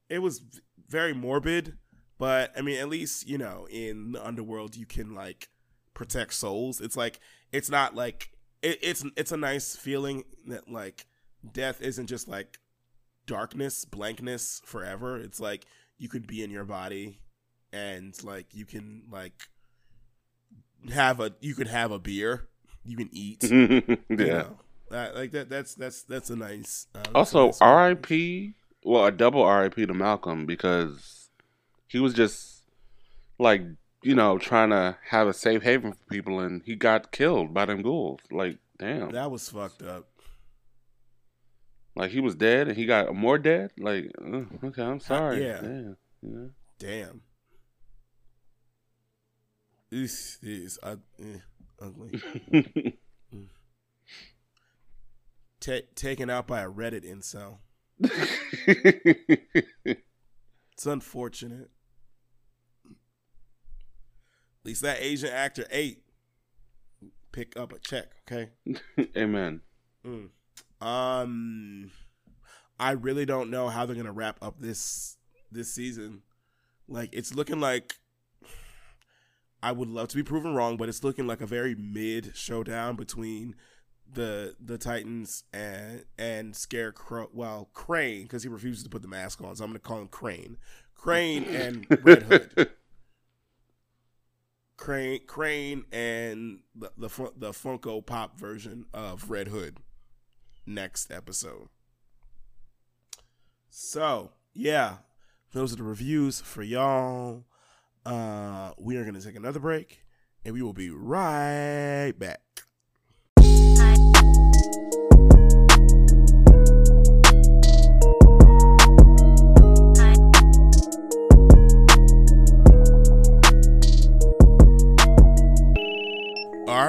it 0.09 0.21
was 0.21 0.39
v- 0.41 0.61
very 0.89 1.13
morbid. 1.13 1.77
But 2.19 2.53
i 2.57 2.63
mean 2.63 2.79
at 2.79 2.89
least 2.89 3.27
you 3.29 3.39
know 3.39 3.67
in 3.71 4.13
the 4.13 4.25
underworld 4.27 4.77
you 4.77 4.87
can 4.87 5.15
like 5.15 5.49
protect 5.95 6.35
souls. 6.35 6.81
It's 6.81 6.97
like 6.97 7.21
it's 7.53 7.71
not 7.71 7.95
like 7.95 8.31
it, 8.67 8.79
it's 8.83 9.05
it's 9.17 9.33
a 9.33 9.37
nice 9.37 9.77
feeling 9.77 10.25
that 10.47 10.71
like 10.71 11.07
death 11.53 11.81
isn't 11.81 12.07
just 12.07 12.29
like 12.29 12.59
darkness 13.27 13.85
blankness 13.85 14.61
forever 14.65 15.17
it's 15.17 15.41
like 15.41 15.67
you 15.99 16.09
could 16.09 16.27
be 16.27 16.43
in 16.43 16.51
your 16.51 16.65
body 16.65 17.21
and 17.73 18.23
like 18.25 18.47
you 18.53 18.65
can 18.65 19.03
like 19.11 19.49
have 20.93 21.21
a 21.21 21.33
you 21.41 21.55
could 21.55 21.69
have 21.69 21.91
a 21.91 21.99
beer 21.99 22.49
you 22.85 22.97
can 22.97 23.09
eat 23.13 23.43
yeah. 23.51 23.97
you 24.09 24.17
know? 24.17 24.59
Uh, 24.91 25.09
like 25.15 25.33
that 25.33 25.49
that's 25.49 25.75
that's 25.75 26.03
that's 26.05 26.31
a 26.31 26.37
nice 26.37 26.87
uh, 26.95 27.03
Also, 27.13 27.47
nice- 27.47 27.61
R.I.P. 27.61 28.55
Well, 28.85 29.05
a 29.07 29.11
double 29.11 29.43
R.I.P. 29.43 29.85
to 29.85 29.95
Malcolm 29.95 30.47
because 30.47 31.29
he 31.89 31.99
was 31.99 32.15
just 32.15 32.63
like 33.37 33.63
you 34.07 34.15
know 34.15 34.39
trying 34.39 34.71
to 34.71 34.97
have 35.11 35.29
a 35.29 35.33
safe 35.33 35.63
haven 35.63 35.93
for 35.93 36.05
people, 36.11 36.41
and 36.41 36.63
he 36.65 36.77
got 36.77 37.13
killed 37.13 37.53
by 37.53 37.67
them 37.67 37.83
ghouls. 37.83 38.21
Like, 38.31 38.59
damn. 38.79 39.11
that 39.11 39.31
was 39.31 39.49
fucked 39.49 39.83
up 39.83 40.09
Like 41.95 42.11
he 42.11 42.21
was 42.21 42.35
dead, 42.35 42.69
and 42.69 42.77
he 42.77 42.87
got 42.87 43.15
more 43.15 43.39
dead. 43.39 43.73
Like, 43.79 44.13
uh, 44.21 44.43
okay, 44.67 44.83
I'm 44.83 45.01
sorry. 45.01 45.45
yeah. 45.45 45.61
Damn. 45.61 45.97
Yeah. 46.23 46.47
damn 46.79 47.21
this 49.91 50.39
is 50.43 50.79
uh, 50.83 50.97
eh, 51.21 51.39
ugly 51.81 52.21
Ta- 55.61 55.87
taken 55.95 56.29
out 56.31 56.47
by 56.47 56.63
a 56.63 56.71
reddit 56.71 57.05
incel 57.05 57.59
it's 59.91 60.87
unfortunate 60.87 61.63
at 61.63 61.71
least 64.67 64.83
that 64.83 65.01
asian 65.01 65.31
actor 65.31 65.65
ate 65.71 66.03
pick 67.33 67.57
up 67.57 67.73
a 67.73 67.79
check 67.79 68.07
okay 68.27 68.51
Amen. 69.17 69.61
Mm. 70.07 70.29
Um, 70.81 71.91
I 72.79 72.93
really 72.93 73.25
don't 73.25 73.51
know 73.51 73.69
how 73.69 73.87
they're 73.87 73.97
gonna 73.97 74.13
wrap 74.13 74.39
up 74.43 74.61
this 74.61 75.17
this 75.51 75.73
season. 75.73 76.23
Like, 76.89 77.11
it's 77.13 77.35
looking 77.35 77.61
like 77.61 77.95
I 79.63 79.73
would 79.73 79.89
love 79.89 80.09
to 80.09 80.17
be 80.17 80.23
proven 80.23 80.55
wrong, 80.55 80.77
but 80.77 80.89
it's 80.89 81.03
looking 81.03 81.27
like 81.27 81.41
a 81.41 81.47
very 81.47 81.75
mid 81.75 82.33
showdown 82.37 82.97
between 82.97 83.55
the 84.11 84.55
the 84.61 84.79
Titans 84.79 85.45
and 85.53 86.05
and 86.19 86.55
Scarecrow. 86.55 87.29
Well, 87.33 87.71
Crane 87.73 88.25
because 88.25 88.43
he 88.43 88.49
refuses 88.49 88.85
to 88.85 88.91
put 88.91 89.03
the 89.03 89.09
mask 89.09 89.43
on, 89.43 89.57
so 89.57 89.65
I'm 89.65 89.71
gonna 89.71 89.81
call 89.81 90.01
him 90.01 90.09
Crane. 90.09 90.59
Crane 90.95 91.45
and 91.45 91.87
Red 92.03 92.23
Hood. 92.25 92.71
Crane, 94.77 95.21
Crane, 95.27 95.85
and 95.91 96.61
the 96.75 96.91
the, 96.97 97.09
the 97.37 97.51
Funko 97.53 98.05
Pop 98.05 98.39
version 98.39 98.87
of 98.93 99.31
Red 99.31 99.49
Hood 99.49 99.79
next 100.67 101.11
episode. 101.11 101.69
So 103.71 104.33
yeah, 104.53 104.99
those 105.53 105.73
are 105.73 105.77
the 105.77 105.83
reviews 105.83 106.41
for 106.41 106.63
y'all. 106.63 107.45
Uh, 108.05 108.73
we 108.79 108.97
are 108.97 109.05
gonna 109.05 109.21
take 109.21 109.37
another 109.37 109.61
break, 109.61 110.05
and 110.45 110.55
we 110.55 110.63
will 110.63 110.73
be 110.73 110.91
right 110.91 112.13
back. 112.19 112.41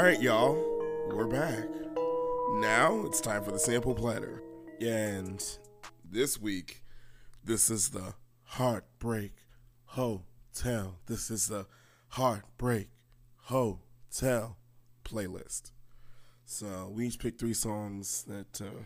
Right, 0.07 0.21
y'all, 0.21 0.55
we're 1.09 1.27
back. 1.27 1.65
Now 2.61 3.03
it's 3.05 3.19
time 3.19 3.43
for 3.43 3.51
the 3.51 3.59
sample 3.59 3.93
platter. 3.93 4.41
And 4.79 5.43
this 6.09 6.39
week, 6.39 6.81
this 7.43 7.69
is 7.69 7.89
the 7.89 8.13
Heartbreak 8.43 9.34
Hotel. 9.84 10.95
This 11.07 11.29
is 11.29 11.47
the 11.47 11.65
Heartbreak 12.11 12.88
Hotel 13.35 14.55
playlist. 15.03 15.71
So 16.45 16.89
we 16.95 17.07
each 17.07 17.19
picked 17.19 17.41
three 17.41 17.53
songs 17.53 18.23
that 18.29 18.61
uh, 18.61 18.85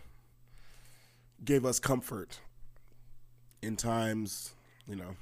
gave 1.46 1.66
us 1.66 1.80
comfort 1.80 2.40
in 3.62 3.76
times, 3.76 4.56
you 4.88 4.96
know. 4.96 5.18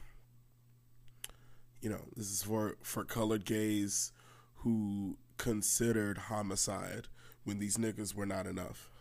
You 1.82 1.90
know, 1.90 2.06
this 2.16 2.32
is 2.32 2.44
for 2.44 2.78
for 2.84 3.04
colored 3.04 3.44
gays 3.44 4.14
who 4.60 5.18
considered 5.40 6.20
homicide 6.30 7.08
when 7.46 7.58
these 7.60 7.78
niggas 7.78 8.14
were 8.14 8.28
not 8.28 8.46
enough. 8.46 8.92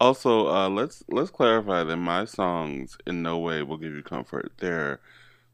Also, 0.00 0.48
uh, 0.48 0.68
let's 0.68 1.02
let's 1.08 1.30
clarify 1.30 1.84
that 1.84 1.96
my 1.96 2.24
songs 2.24 2.96
in 3.06 3.22
no 3.22 3.38
way 3.38 3.62
will 3.62 3.76
give 3.78 3.94
you 3.94 4.02
comfort. 4.02 4.52
They're 4.58 5.00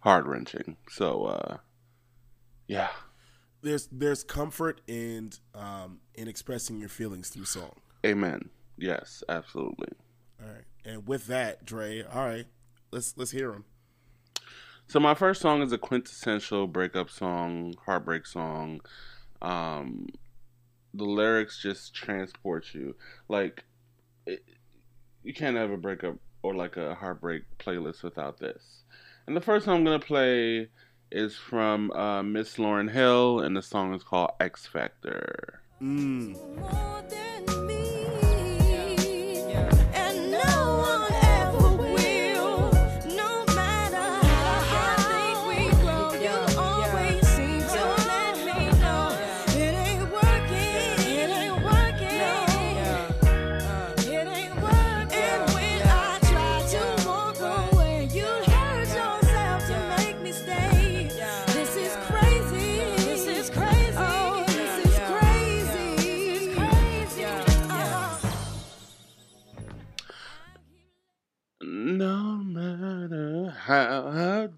heart 0.00 0.26
wrenching. 0.26 0.76
So, 0.88 1.24
uh, 1.26 1.58
yeah, 2.68 2.90
There's 3.62 3.88
there's 3.90 4.22
comfort 4.24 4.80
in 4.86 5.32
um 5.54 6.00
in 6.14 6.28
expressing 6.28 6.78
your 6.78 6.88
feelings 6.88 7.28
through 7.30 7.46
song. 7.46 7.80
amen. 8.04 8.50
Yes, 8.78 9.22
absolutely. 9.28 9.88
All 10.40 10.48
right, 10.48 10.64
and 10.84 11.06
with 11.06 11.26
that, 11.26 11.64
Dre, 11.64 12.02
all 12.02 12.24
right, 12.26 12.46
let's 12.90 13.16
let's 13.16 13.30
hear 13.30 13.52
them. 13.52 13.64
So 14.88 15.00
my 15.00 15.14
first 15.14 15.40
song 15.40 15.62
is 15.62 15.72
a 15.72 15.78
quintessential 15.78 16.66
breakup 16.66 17.10
song, 17.10 17.74
heartbreak 17.86 18.26
song. 18.26 18.80
Um, 19.42 20.06
the 20.94 21.04
lyrics 21.04 21.60
just 21.60 21.94
transport 21.94 22.66
you. 22.72 22.96
Like 23.28 23.64
it, 24.26 24.42
you 25.22 25.34
can't 25.34 25.56
have 25.56 25.70
a 25.70 25.76
breakup 25.76 26.16
or 26.42 26.54
like 26.54 26.76
a 26.76 26.94
heartbreak 26.94 27.42
playlist 27.58 28.02
without 28.02 28.38
this. 28.38 28.82
And 29.26 29.36
the 29.36 29.40
first 29.40 29.64
song 29.64 29.78
I'm 29.78 29.84
gonna 29.84 29.98
play 29.98 30.68
is 31.10 31.36
from 31.36 31.90
uh, 31.92 32.22
Miss 32.22 32.56
Lauryn 32.56 32.90
Hill, 32.90 33.40
and 33.40 33.56
the 33.56 33.62
song 33.62 33.94
is 33.94 34.02
called 34.02 34.30
Ex-Factor. 34.40 35.60
Mm. 35.80 36.36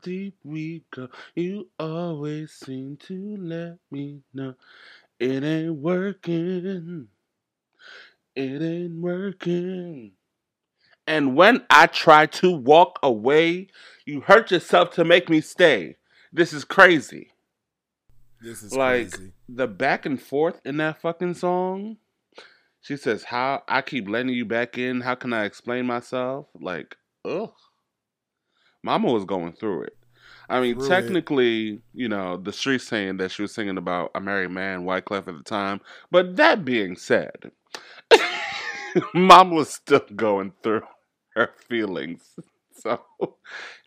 Deep 0.03 0.37
we 0.45 0.85
go. 0.91 1.09
You 1.35 1.69
always 1.79 2.53
seem 2.53 2.97
to 3.03 3.37
let 3.37 3.77
me 3.91 4.23
know 4.33 4.55
it 5.21 5.45
ain't 5.45 5.75
working. 5.75 7.09
It 8.35 8.63
ain't 8.63 9.03
working. 9.03 10.13
And 11.07 11.37
when 11.37 11.67
I 11.69 11.87
try 11.89 12.25
to 12.27 12.51
walk 12.51 12.99
away, 13.03 13.69
you 14.07 14.23
hurt 14.23 14.51
yourself 14.51 14.93
to 14.93 15.05
make 15.05 15.29
me 15.29 15.43
stay. 15.43 15.97
This 16.33 16.55
is 16.55 16.65
crazy. 16.65 17.33
This 18.41 18.63
is 18.63 18.75
like 18.75 19.11
crazy. 19.11 19.33
the 19.51 19.67
back 19.67 20.07
and 20.07 20.21
forth 20.21 20.63
in 20.65 20.79
that 20.79 21.03
fucking 21.03 21.35
song. 21.35 21.99
She 22.81 22.97
says, 22.97 23.25
"How 23.25 23.65
I 23.69 23.83
keep 23.83 24.09
letting 24.09 24.33
you 24.33 24.47
back 24.47 24.79
in. 24.79 25.03
How 25.03 25.15
can 25.15 25.35
I 25.35 25.45
explain 25.45 25.85
myself?" 25.85 26.47
Like, 26.59 26.97
ugh. 27.29 27.53
Mama 28.83 29.13
was 29.13 29.25
going 29.25 29.53
through 29.53 29.83
it. 29.83 29.97
I 30.49 30.61
mean, 30.61 30.77
Through 30.77 30.87
it. 30.87 30.89
technically, 30.89 31.83
you 31.93 32.09
know, 32.09 32.37
the 32.39 32.53
street 32.53 32.81
saying 32.81 33.19
that 33.19 33.31
she 33.31 33.43
was 33.43 33.53
singing 33.53 33.77
about 33.77 34.13
a 34.15 34.21
married 34.21 34.51
man, 34.51 34.85
Wyclef 34.85 35.29
at 35.29 35.37
the 35.37 35.43
time. 35.45 35.81
But 36.11 36.37
that 36.37 36.65
being 36.65 36.97
said, 36.97 37.51
Mom 39.15 39.51
was 39.51 39.71
still 39.75 40.05
going 40.17 40.53
through 40.63 40.83
her 41.35 41.51
feelings. 41.69 42.23
So, 42.81 43.01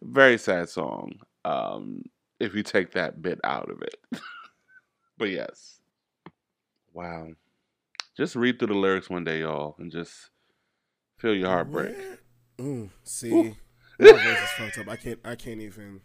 very 0.01 0.37
sad 0.37 0.67
song. 0.67 1.13
Um, 1.45 2.03
if 2.41 2.53
you 2.53 2.61
take 2.61 2.91
that 2.91 3.21
bit 3.21 3.39
out 3.41 3.71
of 3.71 3.81
it. 3.81 3.95
but 5.17 5.29
yes. 5.29 5.79
Wow. 6.91 7.29
Just 8.17 8.35
read 8.35 8.59
through 8.59 8.67
the 8.67 8.73
lyrics 8.73 9.09
one 9.09 9.23
day, 9.23 9.39
y'all, 9.39 9.75
and 9.79 9.93
just 9.93 10.29
feel 11.19 11.33
your 11.33 11.47
heartbreak. 11.47 11.95
Mm, 12.57 12.89
see, 13.03 13.31
Ooh. 13.31 13.55
my 13.99 14.11
voice 14.11 14.43
is 14.43 14.49
fucked 14.57 14.77
up. 14.79 14.87
I 14.89 14.95
can't. 14.95 15.19
I 15.25 15.35
can't 15.35 15.61
even. 15.61 16.01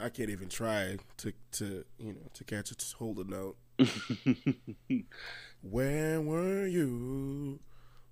I 0.00 0.08
can't 0.08 0.30
even 0.30 0.48
try 0.48 0.96
to 1.18 1.32
to 1.52 1.84
you 1.98 2.12
know 2.14 2.20
to 2.34 2.44
catch 2.44 2.70
to 2.70 2.96
hold 2.96 3.18
a 3.18 3.24
note. 3.24 3.56
Where 5.62 6.20
were 6.20 6.66
you 6.66 7.60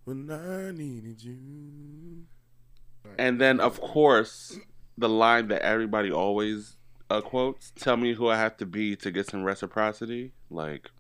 when 0.05 0.31
I 0.31 0.71
needed 0.73 1.23
you? 1.23 2.27
Right. 3.05 3.15
and 3.19 3.41
then, 3.41 3.61
of 3.61 3.81
course, 3.81 4.59
the 4.99 5.09
line 5.09 5.49
that 5.49 5.63
everybody 5.63 6.13
always 6.13 6.77
uh, 7.09 7.23
quotes 7.23 7.73
tell 7.75 7.97
me 7.97 8.13
who 8.15 8.29
I 8.29 8.37
have 8.37 8.57
to 8.59 8.67
be 8.67 8.95
to 8.97 9.11
get 9.11 9.27
some 9.29 9.43
reciprocity. 9.43 10.33
Like, 10.51 10.91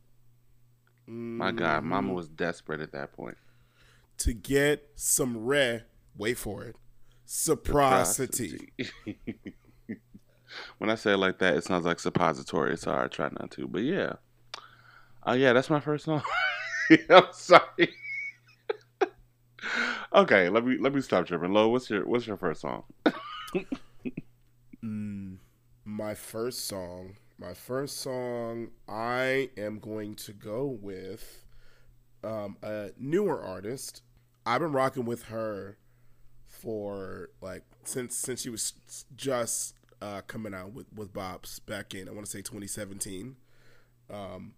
my 1.07 1.53
God, 1.53 1.85
Mama 1.85 2.12
Mhm. 2.12 2.15
was 2.16 2.28
desperate 2.28 2.81
at 2.81 2.93
that 2.93 3.12
point. 3.12 3.37
to 4.19 4.32
get 4.35 4.91
some 4.97 5.45
re. 5.47 5.81
Wait 6.16 6.39
for 6.39 6.65
it. 6.65 6.77
Reciprocity. 7.24 8.73
when 10.78 10.91
I 10.91 10.95
say 10.97 11.12
it 11.12 11.19
like 11.19 11.39
that, 11.39 11.57
it 11.57 11.65
sounds 11.65 11.85
like 11.85 12.01
suppository, 12.01 12.77
so 12.77 12.93
I 12.93 13.07
try 13.07 13.28
not 13.39 13.51
to. 13.53 13.69
But 13.69 13.82
yeah. 13.82 14.15
Oh, 15.24 15.35
yeah, 15.35 15.53
that's 15.53 15.70
my 15.70 15.81
first 15.81 16.07
song. 16.07 16.23
I'm 17.11 17.24
sorry. 17.32 17.95
okay, 20.15 20.49
let 20.49 20.65
me 20.65 20.78
let 20.81 20.95
me 20.95 21.01
stop 21.01 21.27
tripping. 21.27 21.53
Lo, 21.53 21.69
what's 21.69 21.89
your 21.89 22.07
what's 22.07 22.27
your 22.27 22.37
first 22.37 22.62
song? 22.62 22.82
Mm, 24.82 25.37
my 25.85 26.15
first 26.15 26.66
song. 26.66 27.16
My 27.39 27.55
first 27.55 27.99
song. 27.99 28.70
I 28.89 29.51
am 29.57 29.78
going 29.78 30.15
to 30.16 30.32
go 30.32 30.66
with 30.66 31.45
um, 32.24 32.57
a 32.62 32.91
newer 32.99 33.41
artist. 33.43 34.03
I've 34.47 34.61
been 34.61 34.73
rocking 34.73 35.05
with 35.05 35.24
her 35.24 35.77
for 36.61 37.31
like 37.41 37.62
since 37.85 38.16
since 38.16 38.43
she 38.43 38.51
was 38.51 38.74
just 39.16 39.74
uh, 40.03 40.20
coming 40.27 40.55
out 40.55 40.73
with 40.73 40.87
with 40.95 41.12
Bops 41.12 41.65
back 41.65 41.95
in 41.95 42.09
I 42.09 42.12
want 42.12 42.27
to 42.27 42.31
say 42.31 42.39
2017. 42.39 43.37
Um, 44.12 44.55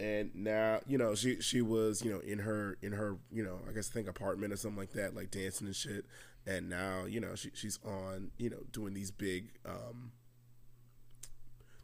and 0.00 0.34
now 0.34 0.80
you 0.86 0.98
know 0.98 1.14
she 1.14 1.40
she 1.40 1.62
was 1.62 2.02
you 2.02 2.12
know 2.12 2.20
in 2.20 2.40
her 2.40 2.76
in 2.82 2.92
her 2.92 3.16
you 3.30 3.44
know 3.44 3.58
I 3.68 3.72
guess 3.72 3.88
think 3.88 4.08
apartment 4.08 4.52
or 4.52 4.56
something 4.56 4.78
like 4.78 4.92
that 4.92 5.14
like 5.14 5.30
dancing 5.30 5.66
and 5.66 5.76
shit 5.76 6.04
and 6.46 6.68
now 6.68 7.04
you 7.04 7.20
know 7.20 7.34
she, 7.34 7.50
she's 7.54 7.78
on 7.84 8.30
you 8.36 8.50
know 8.50 8.64
doing 8.72 8.94
these 8.94 9.10
big 9.10 9.50
um 9.64 10.12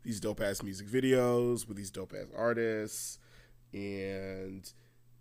these 0.02 0.18
dope 0.18 0.40
ass 0.40 0.62
music 0.62 0.88
videos 0.88 1.68
with 1.68 1.76
these 1.76 1.90
dope 1.90 2.12
ass 2.12 2.26
artists 2.36 3.18
and 3.72 4.72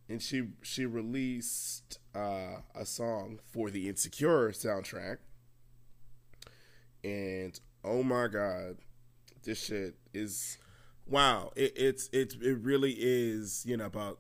and 0.10 0.22
she 0.22 0.50
she 0.62 0.86
released 0.86 2.00
uh 2.16 2.58
a 2.76 2.86
song 2.86 3.40
for 3.52 3.70
the 3.70 3.88
insecure 3.88 4.50
soundtrack. 4.52 5.18
And 7.04 7.58
oh 7.84 8.04
my 8.04 8.28
god 8.28 8.78
this 9.44 9.66
shit 9.66 9.96
is 10.14 10.58
wow 11.08 11.52
it, 11.56 11.74
it's 11.78 12.10
it's 12.12 12.36
it 12.36 12.58
really 12.60 12.94
is 13.00 13.64
you 13.66 13.78
know 13.78 13.86
about 13.86 14.20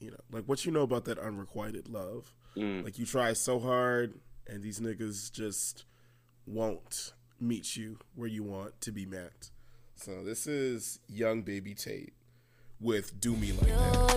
you 0.00 0.10
know 0.10 0.16
like 0.32 0.44
what 0.44 0.64
you 0.64 0.72
know 0.72 0.82
about 0.82 1.04
that 1.04 1.18
unrequited 1.18 1.88
love. 1.88 2.32
Mm. 2.56 2.82
like 2.82 2.98
you 2.98 3.06
try 3.06 3.32
so 3.34 3.60
hard 3.60 4.14
and 4.48 4.62
these 4.62 4.80
niggas 4.80 5.30
just 5.30 5.84
won't 6.46 7.12
meet 7.38 7.76
you 7.76 7.98
where 8.16 8.26
you 8.26 8.42
want 8.42 8.80
to 8.80 8.90
be 8.90 9.06
met. 9.06 9.50
So 9.94 10.24
this 10.24 10.46
is 10.46 10.98
young 11.08 11.42
baby 11.42 11.74
tate 11.74 12.14
with 12.80 13.20
do 13.20 13.34
me 13.34 13.52
like 13.52 13.66
that 13.66 14.08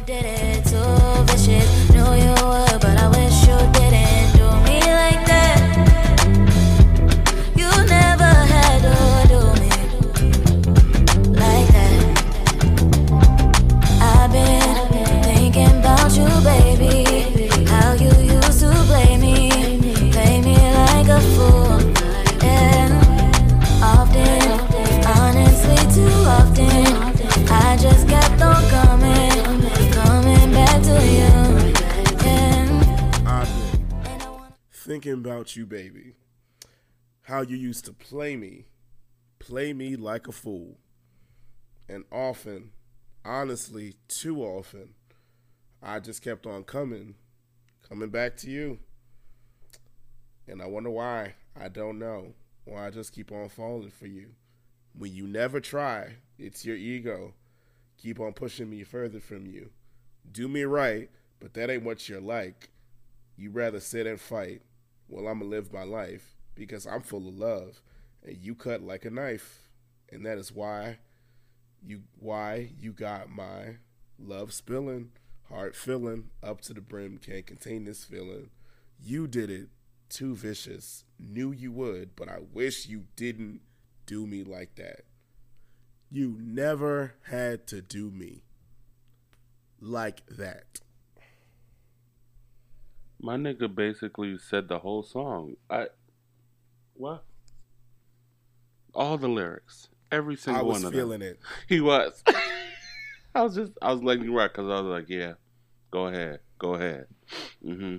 thinking 34.82 35.14
about 35.14 35.56
you 35.56 35.64
baby. 35.64 36.16
How 37.22 37.42
you 37.42 37.56
used 37.56 37.86
to 37.86 37.94
play 37.94 38.36
me 38.36 38.66
play 39.38 39.74
me 39.74 39.96
like 39.96 40.28
a 40.28 40.32
fool. 40.32 40.80
And 41.88 42.04
often 42.12 42.72
honestly 43.24 43.94
too 44.08 44.42
often 44.42 44.96
i 45.84 46.00
just 46.00 46.24
kept 46.24 46.48
on 46.48 46.64
coming 46.64 47.14
coming 47.88 48.10
back 48.10 48.36
to 48.38 48.50
you. 48.50 48.80
And 50.48 50.64
i 50.64 50.66
wonder 50.66 50.90
why. 50.90 51.36
I 51.56 51.68
don't 51.68 52.00
know. 52.00 52.34
Why 52.66 52.88
i 52.88 52.90
just 52.90 53.14
keep 53.14 53.32
on 53.32 53.50
falling 53.50 53.92
for 53.92 54.08
you. 54.08 54.30
When 54.98 55.14
you 55.14 55.28
never 55.28 55.60
try 55.60 56.16
it's 56.40 56.66
your 56.66 56.76
ego. 56.76 57.36
Keep 57.98 58.20
on 58.20 58.34
pushing 58.34 58.72
me 58.72 58.84
further 58.84 59.20
from 59.20 59.46
you. 59.46 59.70
Do 60.32 60.48
me 60.48 60.64
right 60.64 61.12
but 61.40 61.54
that 61.54 61.70
ain't 61.70 61.84
what 61.84 62.10
you're 62.10 62.20
like. 62.20 62.72
You 63.38 63.52
rather 63.52 63.80
sit 63.80 64.08
and 64.08 64.20
fight 64.20 64.64
well 65.12 65.28
i'ma 65.28 65.46
live 65.46 65.72
my 65.72 65.84
life 65.84 66.36
because 66.56 66.88
i'm 66.88 67.02
full 67.02 67.28
of 67.28 67.38
love 67.38 67.82
and 68.24 68.38
you 68.38 68.56
cut 68.56 68.82
like 68.82 69.06
a 69.06 69.10
knife 69.10 69.70
and 70.10 70.26
that 70.26 70.38
is 70.38 70.52
why 70.52 70.98
you 71.84 72.02
why 72.20 72.72
you 72.80 72.92
got 72.92 73.30
my 73.30 73.78
love 74.20 74.54
spilling 74.54 75.12
heart 75.52 75.76
filling 75.76 76.30
up 76.42 76.62
to 76.62 76.74
the 76.74 76.82
brim 76.82 77.18
can't 77.18 77.46
contain 77.46 77.84
this 77.84 78.06
feeling. 78.06 78.50
You 79.00 79.28
did 79.28 79.50
it 79.50 79.70
too 80.10 80.36
vicious. 80.36 81.04
Knew 81.20 81.52
you 81.52 81.72
would 81.72 82.16
but 82.16 82.30
i 82.30 82.38
wish 82.54 82.88
you 82.88 83.06
didn't 83.16 83.62
do 84.06 84.26
me 84.26 84.44
like 84.44 84.76
that. 84.76 85.02
You 86.10 86.38
never 86.40 87.16
had 87.24 87.68
to 87.68 87.82
do 87.82 88.12
me 88.12 88.44
like 89.80 90.26
that 90.28 90.80
My 93.22 93.38
nigga 93.38 93.74
basically 93.74 94.38
said 94.38 94.68
the 94.68 94.80
whole 94.80 95.04
song. 95.04 95.56
I 95.70 95.88
what? 96.96 97.24
All 98.94 99.18
the 99.18 99.28
lyrics, 99.30 99.90
every 100.12 100.36
single 100.36 100.66
one 100.66 100.78
of 100.78 100.82
them. 100.82 100.88
I 100.88 100.90
was 100.90 101.00
feeling 101.00 101.20
them. 101.22 101.30
it 101.30 101.40
He 101.70 101.82
was. 101.82 102.24
I 103.36 103.44
was 103.44 103.56
just, 103.56 103.72
I 103.82 103.94
was 103.94 104.04
letting 104.04 104.26
you 104.26 104.36
rock 104.36 104.52
because 104.54 104.70
I 104.70 104.82
was 104.82 104.92
like, 104.92 105.08
yeah, 105.08 105.34
go 105.92 106.08
ahead, 106.08 106.40
go 106.60 106.74
ahead. 106.74 107.06
Mm-hmm. 107.66 107.98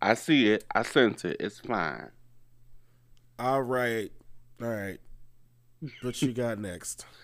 I 0.00 0.14
see 0.14 0.52
it, 0.52 0.64
I 0.72 0.82
sense 0.82 1.24
it. 1.24 1.38
It's 1.40 1.58
fine. 1.60 2.10
all 3.38 3.62
right 3.62 4.12
all 4.62 4.68
right 4.68 5.00
what 6.02 6.22
you 6.22 6.32
got 6.32 6.58
next 6.58 7.04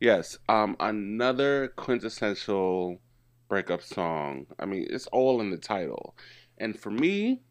Yes, 0.00 0.38
um, 0.48 0.76
another 0.78 1.72
quintessential 1.74 3.00
breakup 3.48 3.82
song. 3.82 4.46
I 4.58 4.66
mean, 4.66 4.86
it's 4.90 5.06
all 5.08 5.40
in 5.40 5.50
the 5.50 5.56
title, 5.56 6.14
and 6.58 6.78
for 6.78 6.90
me, 6.90 7.42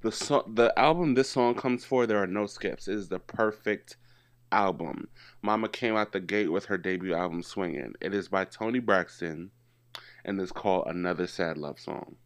the 0.00 0.12
song, 0.12 0.52
the 0.54 0.72
album 0.78 1.14
this 1.14 1.28
song 1.30 1.54
comes 1.54 1.84
for, 1.84 2.06
there 2.06 2.22
are 2.22 2.26
no 2.26 2.46
skips. 2.46 2.88
It 2.88 2.94
is 2.94 3.08
the 3.08 3.18
perfect 3.18 3.96
album. 4.52 5.08
Mama 5.42 5.68
came 5.68 5.96
out 5.96 6.12
the 6.12 6.20
gate 6.20 6.50
with 6.50 6.66
her 6.66 6.78
debut 6.78 7.14
album 7.14 7.42
Swinging. 7.42 7.92
It 8.00 8.14
is 8.14 8.28
by 8.28 8.44
Toni 8.44 8.78
Braxton 8.78 9.50
and 10.24 10.40
is 10.40 10.52
called 10.52 10.86
Another 10.86 11.26
Sad 11.26 11.58
Love 11.58 11.78
Song. 11.78 12.16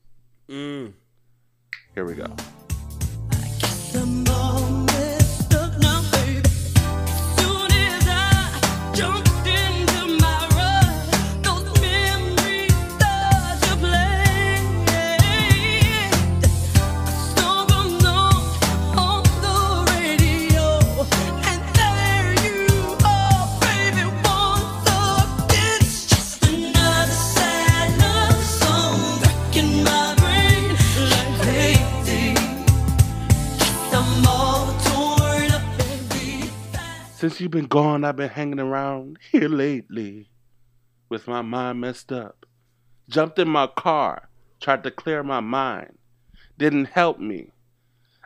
Mm. 0.48 0.92
Here 1.94 2.04
we 2.04 2.14
go. 2.14 2.26
Since 37.20 37.38
you've 37.38 37.50
been 37.50 37.66
gone, 37.66 38.02
I've 38.02 38.16
been 38.16 38.30
hanging 38.30 38.60
around 38.60 39.18
here 39.30 39.50
lately 39.50 40.30
with 41.10 41.28
my 41.28 41.42
mind 41.42 41.78
messed 41.78 42.10
up. 42.10 42.46
Jumped 43.10 43.38
in 43.38 43.46
my 43.46 43.66
car, 43.66 44.30
tried 44.58 44.82
to 44.84 44.90
clear 44.90 45.22
my 45.22 45.40
mind. 45.40 45.98
Didn't 46.56 46.86
help 46.86 47.18
me. 47.18 47.52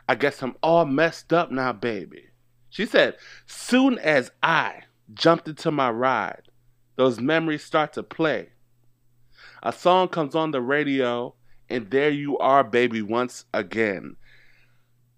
I 0.07 0.15
guess 0.15 0.41
I'm 0.41 0.55
all 0.63 0.85
messed 0.85 1.33
up 1.33 1.51
now, 1.51 1.73
baby. 1.73 2.29
She 2.69 2.85
said, 2.85 3.17
soon 3.45 3.99
as 3.99 4.31
I 4.41 4.83
jumped 5.13 5.49
into 5.49 5.71
my 5.71 5.89
ride, 5.89 6.43
those 6.95 7.19
memories 7.19 7.65
start 7.65 7.91
to 7.95 8.03
play. 8.03 8.47
A 9.61 9.73
song 9.73 10.07
comes 10.07 10.35
on 10.35 10.51
the 10.51 10.61
radio, 10.61 11.35
and 11.69 11.91
there 11.91 12.11
you 12.11 12.37
are, 12.37 12.63
baby, 12.63 13.01
once 13.01 13.43
again. 13.53 14.15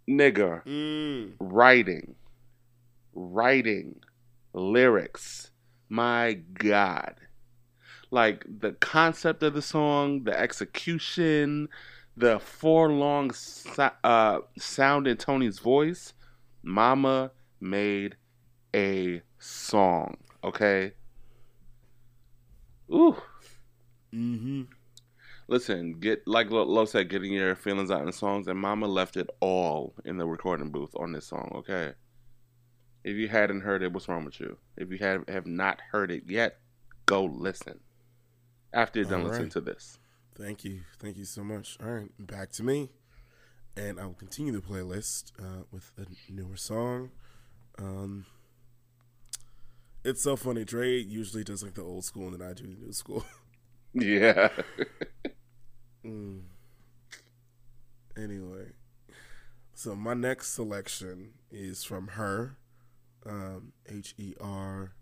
Nigga, 0.09 0.65
Mm. 0.65 1.33
writing, 1.39 2.15
writing, 3.18 3.99
lyrics. 4.53 5.52
My 5.89 6.34
God. 6.34 7.15
Like 8.11 8.45
the 8.48 8.72
concept 8.73 9.44
of 9.44 9.53
the 9.53 9.61
song, 9.61 10.23
the 10.23 10.38
execution, 10.38 11.68
the 12.15 12.39
four 12.39 12.91
long 12.91 13.31
so- 13.31 13.91
uh, 14.03 14.39
sound 14.57 15.07
in 15.07 15.18
Toni's 15.18 15.60
voice. 15.60 16.14
Mama 16.64 17.31
made 17.60 18.15
a 18.76 19.22
song, 19.39 20.18
okay? 20.44 20.94
Ooh. 22.91 23.18
Mm-hmm. 24.14 24.64
Listen, 25.49 25.94
get 25.99 26.27
like 26.27 26.49
Lo, 26.49 26.64
Lo 26.64 26.85
said, 26.85 27.10
getting 27.10 27.31
your 27.31 27.56
feelings 27.56 27.91
out 27.91 28.06
in 28.06 28.11
songs, 28.11 28.48
and 28.48 28.60
Mama 28.60 28.88
left 28.88 29.15
it 29.15 29.30
all 29.39 29.94
in 30.03 30.18
the 30.18 30.26
recording 30.26 30.72
booth 30.72 30.91
on 30.98 31.14
this 31.14 31.26
song. 31.26 31.52
Okay, 31.56 31.94
if 33.07 33.15
you 33.15 33.29
hadn't 33.29 33.61
heard 33.61 33.84
it, 33.84 33.93
what's 33.93 34.09
wrong 34.09 34.25
with 34.25 34.39
you? 34.39 34.57
If 34.75 34.91
you 34.91 34.97
have 34.97 35.27
have 35.29 35.47
not 35.47 35.79
heard 35.91 36.11
it 36.11 36.23
yet, 36.27 36.59
go 37.05 37.23
listen. 37.23 37.79
After 38.73 38.99
you're 38.99 39.09
done 39.09 39.21
All 39.21 39.27
listening 39.27 39.49
to 39.51 39.61
this, 39.61 39.97
Thank 40.35 40.65
you. 40.65 40.81
Thank 40.99 41.15
you 41.17 41.23
so 41.23 41.41
much. 41.43 41.77
All 41.81 41.89
right, 41.89 42.09
back 42.19 42.51
to 42.51 42.63
me. 42.63 42.89
And 43.77 43.99
I 43.99 44.05
will 44.05 44.13
continue 44.13 44.51
the 44.51 44.59
playlist 44.59 45.31
uh, 45.39 45.63
with 45.71 45.91
a 45.97 46.05
newer 46.31 46.57
song. 46.57 47.11
Um, 47.79 48.25
it's 50.03 50.21
so 50.21 50.35
funny. 50.35 50.65
Dre 50.65 50.97
usually 50.97 51.43
does 51.43 51.63
like 51.63 51.75
the 51.75 51.84
old 51.84 52.03
school, 52.03 52.27
and 52.27 52.41
then 52.41 52.49
I 52.49 52.53
do 52.53 52.63
the 52.63 52.75
new 52.75 52.91
school. 52.91 53.23
yeah, 53.93 54.49
Mm. 56.05 56.41
Anyway, 58.17 58.71
so 59.73 59.95
my 59.95 60.13
next 60.13 60.53
selection 60.53 61.34
is 61.51 61.84
from 61.84 62.09
her, 62.09 62.57
um, 63.27 63.73
H 63.87 64.13
E 64.17 64.33
R, 64.39 64.93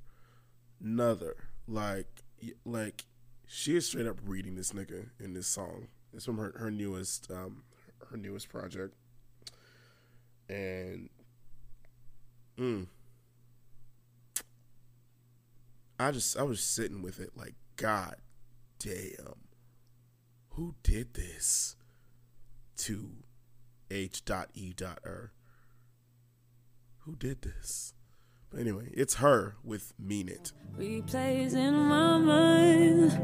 another 0.83 1.35
like 1.67 2.23
like 2.65 3.05
she 3.45 3.75
is 3.75 3.87
straight 3.87 4.07
up 4.07 4.17
reading 4.25 4.55
this 4.55 4.71
nigga 4.71 5.09
in 5.19 5.33
this 5.33 5.47
song. 5.47 5.87
It's 6.13 6.25
from 6.25 6.37
her 6.37 6.53
her 6.57 6.71
newest 6.71 7.29
um 7.31 7.63
her 8.09 8.17
newest 8.17 8.49
project, 8.49 8.95
and 10.49 11.09
mm, 12.57 12.87
I 15.99 16.11
just 16.11 16.37
I 16.37 16.43
was 16.43 16.61
sitting 16.61 17.01
with 17.01 17.19
it 17.19 17.31
like 17.35 17.55
God 17.75 18.15
damn 18.79 19.45
who 20.55 20.73
did 20.83 21.13
this 21.15 21.75
to 22.77 23.11
H.E.R? 23.91 25.31
Who 26.99 27.15
did 27.15 27.41
this? 27.41 27.93
Anyway, 28.57 28.89
it's 28.93 29.15
her 29.15 29.55
with 29.63 29.93
Mean 29.99 30.29
It. 30.29 30.53
Replays 30.77 31.53
in 31.53 31.73
my 31.73 32.17
mind. 32.17 33.17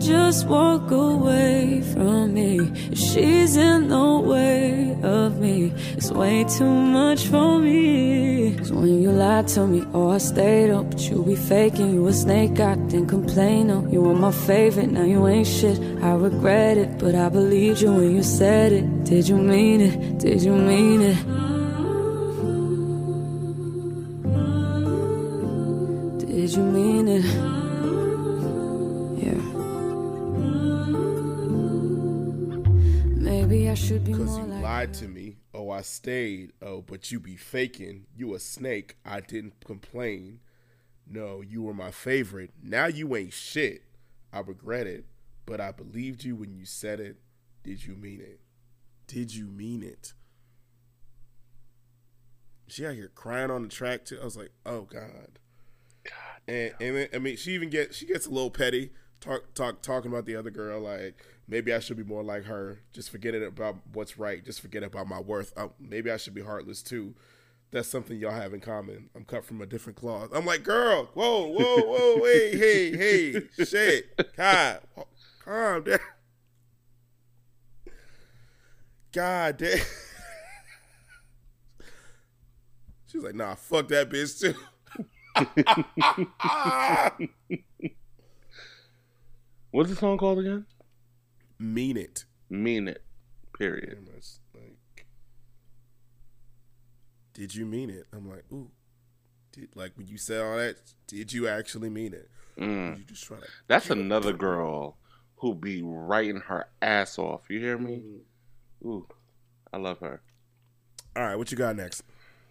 Just 0.00 0.46
walk 0.46 0.90
away 0.90 1.82
from 1.92 2.32
me. 2.32 2.72
She's 2.94 3.56
in 3.56 3.88
the 3.88 4.18
way 4.20 4.98
of 5.02 5.38
me. 5.38 5.72
It's 5.96 6.10
way 6.10 6.44
too 6.44 6.64
much 6.64 7.26
for 7.26 7.58
me. 7.58 8.54
'Cause 8.56 8.72
when 8.72 9.02
you 9.02 9.10
lied 9.10 9.48
to 9.48 9.66
me, 9.66 9.84
oh, 9.92 10.08
I 10.10 10.18
stayed 10.18 10.70
up. 10.70 10.90
But 10.90 11.10
you 11.10 11.22
be 11.22 11.34
faking. 11.34 11.92
You 11.94 12.06
a 12.06 12.12
snake, 12.12 12.58
I 12.60 12.74
didn't 12.74 13.08
complain. 13.08 13.70
Oh, 13.70 13.86
you 13.90 14.00
were 14.00 14.14
my 14.14 14.32
favorite. 14.32 14.90
Now 14.90 15.04
you 15.04 15.26
ain't 15.26 15.46
shit. 15.46 15.78
I 16.02 16.14
regret 16.14 16.78
it. 16.78 16.98
But 16.98 17.14
I 17.14 17.28
believed 17.28 17.82
you 17.82 17.92
when 17.92 18.16
you 18.16 18.22
said 18.22 18.72
it. 18.72 19.04
Did 19.04 19.28
you 19.28 19.36
mean 19.36 19.80
it? 19.82 20.18
Did 20.18 20.42
you 20.42 20.54
mean 20.54 21.02
it? 21.02 21.18
Did 26.44 26.56
you 26.56 26.62
mean 26.62 27.08
it? 27.08 27.24
Yeah. 29.24 29.32
Maybe 33.16 33.70
I 33.70 33.74
should 33.74 34.04
be 34.04 34.12
more 34.12 34.40
you 34.40 34.44
like 34.44 34.62
lied 34.62 34.92
to 34.94 35.08
me. 35.08 35.38
Oh, 35.54 35.70
I 35.70 35.80
stayed. 35.80 36.52
Oh, 36.60 36.82
but 36.82 37.10
you 37.10 37.18
be 37.18 37.36
faking. 37.36 38.04
You 38.14 38.34
a 38.34 38.38
snake. 38.38 38.98
I 39.06 39.20
didn't 39.20 39.64
complain. 39.64 40.40
No, 41.06 41.40
you 41.40 41.62
were 41.62 41.72
my 41.72 41.90
favorite. 41.90 42.50
Now 42.62 42.88
you 42.88 43.16
ain't 43.16 43.32
shit. 43.32 43.84
I 44.30 44.40
regret 44.40 44.86
it. 44.86 45.06
But 45.46 45.62
I 45.62 45.72
believed 45.72 46.24
you 46.24 46.36
when 46.36 46.52
you 46.52 46.66
said 46.66 47.00
it. 47.00 47.16
Did 47.62 47.86
you 47.86 47.94
mean 47.94 48.20
it? 48.20 48.40
Did 49.06 49.34
you 49.34 49.46
mean 49.46 49.82
it? 49.82 50.12
She 52.68 52.84
out 52.84 52.96
here 52.96 53.10
crying 53.14 53.50
on 53.50 53.62
the 53.62 53.68
track 53.68 54.04
too. 54.04 54.18
I 54.20 54.24
was 54.26 54.36
like, 54.36 54.52
oh 54.66 54.82
God. 54.82 55.38
And 56.46 56.72
and 56.80 56.96
then, 56.96 57.08
I 57.14 57.18
mean, 57.18 57.36
she 57.36 57.52
even 57.52 57.70
gets 57.70 57.96
she 57.96 58.06
gets 58.06 58.26
a 58.26 58.30
little 58.30 58.50
petty, 58.50 58.90
talk 59.20 59.54
talk 59.54 59.82
talking 59.82 60.10
about 60.10 60.26
the 60.26 60.36
other 60.36 60.50
girl. 60.50 60.80
Like 60.80 61.22
maybe 61.48 61.72
I 61.72 61.78
should 61.78 61.96
be 61.96 62.04
more 62.04 62.22
like 62.22 62.44
her. 62.44 62.80
Just 62.92 63.10
forget 63.10 63.34
it 63.34 63.42
about 63.42 63.76
what's 63.92 64.18
right. 64.18 64.44
Just 64.44 64.60
forget 64.60 64.82
about 64.82 65.08
my 65.08 65.20
worth. 65.20 65.52
Uh, 65.56 65.68
maybe 65.80 66.10
I 66.10 66.16
should 66.16 66.34
be 66.34 66.42
heartless 66.42 66.82
too. 66.82 67.14
That's 67.70 67.88
something 67.88 68.18
y'all 68.18 68.30
have 68.32 68.54
in 68.54 68.60
common. 68.60 69.10
I'm 69.16 69.24
cut 69.24 69.44
from 69.44 69.60
a 69.60 69.66
different 69.66 69.98
cloth. 69.98 70.30
I'm 70.32 70.46
like, 70.46 70.62
girl, 70.62 71.10
whoa, 71.14 71.46
whoa, 71.48 71.78
whoa, 71.78 72.16
wait, 72.22 72.54
hey, 72.54 72.96
hey, 72.96 73.42
shit, 73.64 74.36
God, 74.36 74.80
calm 75.44 75.82
down. 75.82 75.98
God 79.12 79.56
damn. 79.56 79.78
She's 83.06 83.22
like, 83.22 83.34
nah, 83.34 83.54
fuck 83.54 83.88
that 83.88 84.10
bitch 84.10 84.40
too. 84.40 84.54
what's 89.72 89.90
the 89.90 89.96
song 89.96 90.16
called 90.16 90.38
again? 90.38 90.66
Mean 91.58 91.96
it. 91.96 92.24
Mean 92.48 92.86
it. 92.88 93.02
Period. 93.58 94.08
Like, 94.54 95.06
did 97.32 97.54
you 97.54 97.66
mean 97.66 97.90
it? 97.90 98.06
I'm 98.12 98.28
like, 98.28 98.44
ooh, 98.52 98.70
did 99.52 99.70
like 99.74 99.92
when 99.96 100.06
you 100.06 100.18
said 100.18 100.40
all 100.40 100.56
that? 100.56 100.76
Did 101.08 101.32
you 101.32 101.48
actually 101.48 101.90
mean 101.90 102.14
it? 102.14 102.28
Mm. 102.58 102.98
You 102.98 103.04
just 103.04 103.24
try 103.24 103.38
to. 103.38 103.46
That's 103.66 103.90
another 103.90 104.32
girl 104.32 104.96
who 105.36 105.54
be 105.54 105.82
writing 105.82 106.40
her 106.42 106.66
ass 106.80 107.18
off. 107.18 107.42
You 107.48 107.58
hear 107.58 107.78
me? 107.78 108.02
Ooh, 108.84 109.06
I 109.72 109.78
love 109.78 109.98
her. 109.98 110.22
All 111.16 111.24
right, 111.24 111.36
what 111.36 111.50
you 111.50 111.58
got 111.58 111.76
next? 111.76 112.02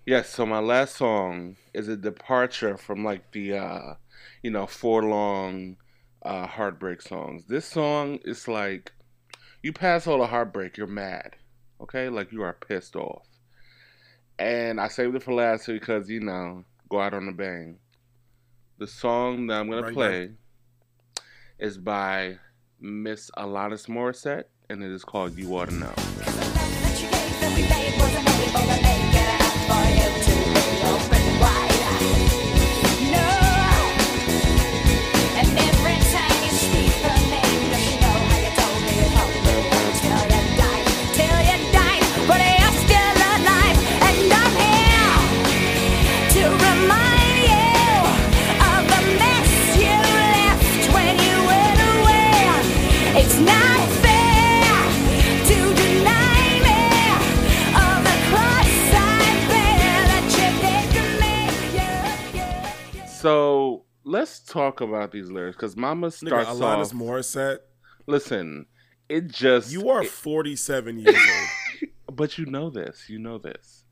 Yes, 0.06 0.30
so 0.30 0.46
my 0.46 0.60
last 0.60 0.98
song 0.98 1.56
is 1.74 1.88
a 1.88 1.96
departure 1.96 2.76
from 2.76 3.06
like 3.06 3.32
the 3.32 3.58
uh 3.58 3.94
you 4.42 4.52
know, 4.52 4.68
four 4.68 5.02
long 5.04 5.78
uh 6.24 6.46
heartbreak 6.46 7.02
songs. 7.02 7.46
This 7.46 7.66
song 7.66 8.20
is 8.26 8.48
like 8.50 8.92
you 9.62 9.72
pass 9.72 10.06
all 10.06 10.18
the 10.18 10.28
heartbreak, 10.28 10.76
you're 10.76 10.88
mad. 10.88 11.38
Okay, 11.80 12.10
like 12.10 12.34
you 12.34 12.42
are 12.42 12.52
pissed 12.54 12.98
off. 12.98 13.26
And 14.38 14.82
I 14.82 14.90
saved 14.90 15.16
it 15.16 15.24
for 15.24 15.34
last 15.34 15.68
because 15.68 16.10
you 16.10 16.20
know, 16.20 16.66
go 16.90 17.00
out 17.00 17.14
on 17.14 17.30
a 17.30 17.34
bang. 17.34 17.78
The 18.80 18.88
song 18.88 19.48
that 19.48 19.62
I'm 19.62 19.70
gonna 19.70 19.84
Right, 19.84 19.94
play 19.94 20.32
is 21.60 21.78
by 21.78 22.40
Miss 22.82 23.32
Alanis 23.38 23.88
Morissette, 23.88 24.46
and 24.70 24.84
it 24.84 24.92
is 24.92 25.06
called 25.06 25.38
"You 25.38 25.56
Ought 25.56 25.70
to 25.70 25.76
Know." 25.76 25.94
Let's 64.14 64.40
talk 64.40 64.80
about 64.80 65.12
these 65.12 65.30
lyrics 65.32 65.58
because 65.58 65.76
Mama 65.76 66.08
Nigga, 66.08 66.28
starts 66.28 66.50
Alanis 66.52 66.86
off. 66.86 66.94
Morissette, 66.94 67.58
Listen, 68.06 68.68
it 69.10 69.28
just 69.28 69.72
you 69.72 69.90
are 69.90 70.04
it- 70.04 70.10
47 70.10 71.00
years 71.00 71.16
old. 71.16 71.90
but 72.16 72.38
you 72.38 72.46
know 72.46 72.70
this. 72.70 73.10
You 73.10 73.18
know 73.20 73.40
this. 73.40 73.86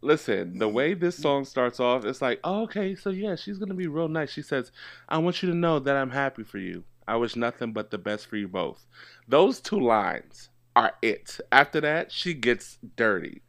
Listen, 0.00 0.58
the 0.58 0.68
way 0.68 0.94
this 0.94 1.16
song 1.16 1.44
starts 1.44 1.80
off, 1.80 2.04
it's 2.04 2.20
like, 2.20 2.38
oh, 2.44 2.62
okay, 2.64 2.94
so 2.94 3.10
yeah, 3.10 3.36
she's 3.36 3.58
gonna 3.58 3.74
be 3.74 3.86
real 3.86 4.08
nice. 4.08 4.30
She 4.30 4.42
says, 4.42 4.70
"I 5.08 5.18
want 5.18 5.42
you 5.42 5.50
to 5.50 5.54
know 5.54 5.78
that 5.78 5.96
I'm 5.96 6.10
happy 6.10 6.42
for 6.42 6.58
you. 6.58 6.84
I 7.06 7.16
wish 7.16 7.36
nothing 7.36 7.72
but 7.72 7.90
the 7.90 7.98
best 7.98 8.26
for 8.26 8.36
you 8.36 8.48
both." 8.48 8.86
Those 9.28 9.60
two 9.60 9.80
lines 9.80 10.50
are 10.76 10.92
it. 11.02 11.38
After 11.52 11.80
that, 11.80 12.12
she 12.12 12.34
gets 12.34 12.78
dirty. 12.96 13.42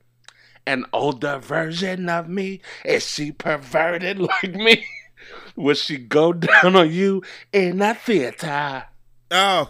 An 0.65 0.85
older 0.93 1.37
version 1.39 2.09
of 2.09 2.27
me 2.29 2.61
is 2.85 3.07
she 3.07 3.31
perverted 3.31 4.19
like 4.31 4.55
me? 4.55 4.85
Will 5.55 5.75
she 5.75 5.97
go 5.97 6.33
down 6.33 6.75
on 6.75 6.91
you 6.91 7.23
in 7.53 7.81
a 7.81 7.93
theater? 7.95 8.85
Oh, 9.31 9.69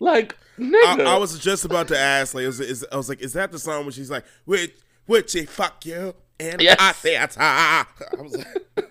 Like, 0.00 0.36
I, 0.58 0.62
nigga. 0.62 1.06
I 1.06 1.16
was 1.18 1.38
just 1.38 1.64
about 1.64 1.88
to 1.88 1.98
ask. 1.98 2.34
Like, 2.34 2.44
is, 2.44 2.60
is, 2.60 2.86
I 2.90 2.96
was 2.96 3.08
like, 3.08 3.20
is 3.20 3.32
that 3.34 3.52
the 3.52 3.58
song 3.58 3.84
when 3.84 3.92
she's 3.92 4.10
like, 4.10 4.24
"Would 4.46 4.72
would 5.06 5.30
she 5.30 5.44
fuck 5.46 5.84
you?" 5.86 6.14
And 6.40 6.60
Yes. 6.60 6.76
I 6.80 6.92
said, 6.92 7.36
"Ah." 7.38 7.88
I 8.18 8.22
was 8.22 8.36
like, 8.36 8.46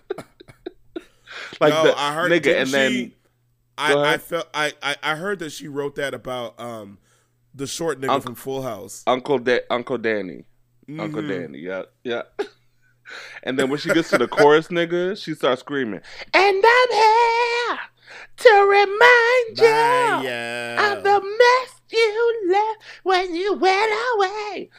like 1.60 1.74
no, 1.74 1.84
the, 1.86 1.98
I 2.00 2.14
heard. 2.14 2.32
nigga, 2.32 2.62
and 2.62 2.70
she, 2.70 3.08
Go 3.08 3.14
I, 4.04 4.14
I 4.14 4.18
felt 4.18 4.48
I, 4.54 4.74
I 4.82 4.96
I 5.04 5.16
heard 5.16 5.40
that 5.40 5.52
she 5.52 5.68
wrote 5.68 5.96
that 5.96 6.14
about 6.14 6.60
um 6.60 6.98
the 7.54 7.68
short 7.68 8.00
nigga 8.00 8.10
Uncle- 8.10 8.22
from 8.22 8.36
Full 8.36 8.62
House. 8.64 9.04
Uncle 9.08 9.38
da- 9.40 9.62
Uncle 9.70 9.98
Danny, 9.98 10.46
Uncle 10.98 11.22
Mhm. 11.22 11.30
Danny, 11.30 11.60
yeah, 11.60 11.84
yeah. 12.04 12.24
and 13.44 13.58
then 13.58 13.70
when 13.70 13.80
she 13.80 13.94
gets 13.94 14.10
to 14.10 14.18
the 14.18 14.28
chorus, 14.28 14.68
nigga, 14.68 15.22
she 15.22 15.34
starts 15.34 15.62
screaming, 15.62 16.02
"And 16.34 16.64
I'm 16.66 16.92
here 16.92 17.80
to 18.38 18.50
remind 18.70 19.58
Bye, 19.58 20.20
you 20.22 20.30
yeah. 20.30 20.94
of 20.94 21.04
the 21.04 21.22
mess 21.22 21.82
you 21.90 22.50
left 22.50 22.84
when 23.04 23.36
you 23.36 23.54
went 23.54 23.92
away. 24.16 24.70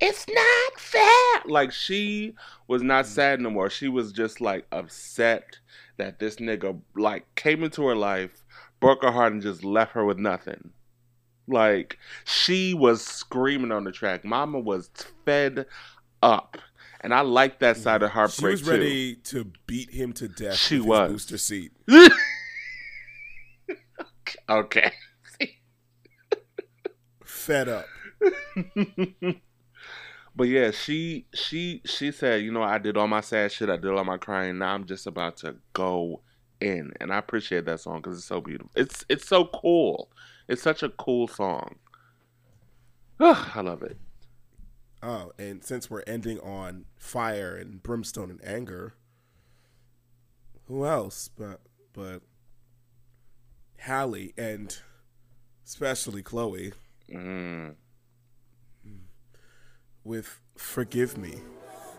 It's 0.00 0.26
not 0.28 0.80
fair." 0.80 1.42
Like 1.46 1.72
she 1.72 2.34
was 2.68 2.82
not 2.82 3.04
mm. 3.04 3.08
sad 3.08 3.40
no 3.40 3.50
more. 3.50 3.70
She 3.70 3.88
was 3.88 4.12
just 4.12 4.40
like 4.40 4.66
upset 4.72 5.58
that 5.96 6.18
this 6.18 6.36
nigga 6.36 6.80
like 6.96 7.34
came 7.34 7.62
into 7.62 7.86
her 7.86 7.96
life, 7.96 8.42
broke 8.80 9.02
her 9.02 9.12
heart, 9.12 9.32
and 9.32 9.42
just 9.42 9.64
left 9.64 9.92
her 9.92 10.04
with 10.04 10.18
nothing. 10.18 10.70
Like 11.46 11.98
she 12.24 12.74
was 12.74 13.04
screaming 13.04 13.72
on 13.72 13.84
the 13.84 13.92
track. 13.92 14.24
Mama 14.24 14.60
was 14.60 14.90
fed 15.24 15.66
up, 16.22 16.56
and 17.00 17.14
I 17.14 17.20
like 17.20 17.60
that 17.60 17.76
mm-hmm. 17.76 17.82
side 17.82 18.02
of 18.02 18.10
heartbreak. 18.10 18.58
She 18.58 18.62
was 18.62 18.68
ready 18.70 19.14
to 19.16 19.50
beat 19.66 19.90
him 19.90 20.12
to 20.14 20.28
death. 20.28 20.56
She 20.56 20.80
was. 20.80 21.10
booster 21.10 21.38
seat. 21.38 21.72
okay. 24.48 24.92
Fed 27.24 27.68
up. 27.68 27.86
but 30.36 30.44
yeah, 30.44 30.70
she 30.70 31.26
she 31.32 31.80
she 31.86 32.12
said, 32.12 32.42
you 32.42 32.52
know, 32.52 32.62
I 32.62 32.78
did 32.78 32.96
all 32.98 33.08
my 33.08 33.22
sad 33.22 33.50
shit, 33.50 33.70
I 33.70 33.76
did 33.76 33.90
all 33.90 34.04
my 34.04 34.18
crying. 34.18 34.58
Now 34.58 34.74
I'm 34.74 34.84
just 34.84 35.06
about 35.06 35.38
to 35.38 35.56
go 35.72 36.20
in, 36.60 36.92
and 37.00 37.12
I 37.12 37.18
appreciate 37.18 37.64
that 37.64 37.80
song 37.80 38.02
because 38.02 38.18
it's 38.18 38.26
so 38.26 38.42
beautiful. 38.42 38.70
It's 38.76 39.06
it's 39.08 39.26
so 39.26 39.46
cool. 39.46 40.10
It's 40.48 40.62
such 40.62 40.82
a 40.82 40.90
cool 40.90 41.28
song. 41.28 41.76
I 43.20 43.62
love 43.62 43.82
it. 43.82 43.96
Oh, 45.02 45.32
and 45.38 45.64
since 45.64 45.88
we're 45.90 46.02
ending 46.06 46.38
on 46.40 46.84
fire 46.96 47.56
and 47.56 47.82
brimstone 47.82 48.30
and 48.30 48.44
anger, 48.44 48.94
who 50.66 50.84
else 50.84 51.30
but 51.36 51.60
but 51.92 52.20
Halle 53.78 54.32
and 54.36 54.78
especially 55.66 56.22
Chloe 56.22 56.72
Mm. 57.08 57.74
with 60.04 60.40
"Forgive 60.56 61.16
Me." 61.16 61.40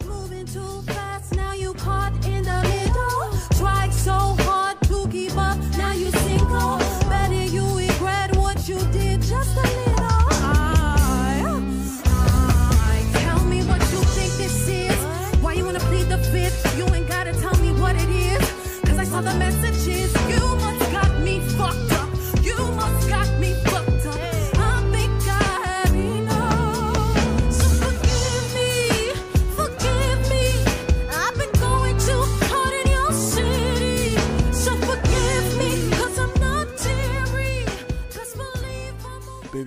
Moving 0.06 0.46
too 0.46 0.82
fast, 0.84 1.34
now 1.36 1.54
you 1.54 1.74
caught 1.74 2.14
in 2.26 2.44
the 2.44 2.62
middle. 2.64 3.58
Tried 3.60 3.92
so 3.94 4.12
hard 4.46 4.80
to 4.84 5.08
keep 5.10 5.36
up, 5.36 5.58
now 5.78 5.92
you 5.92 6.12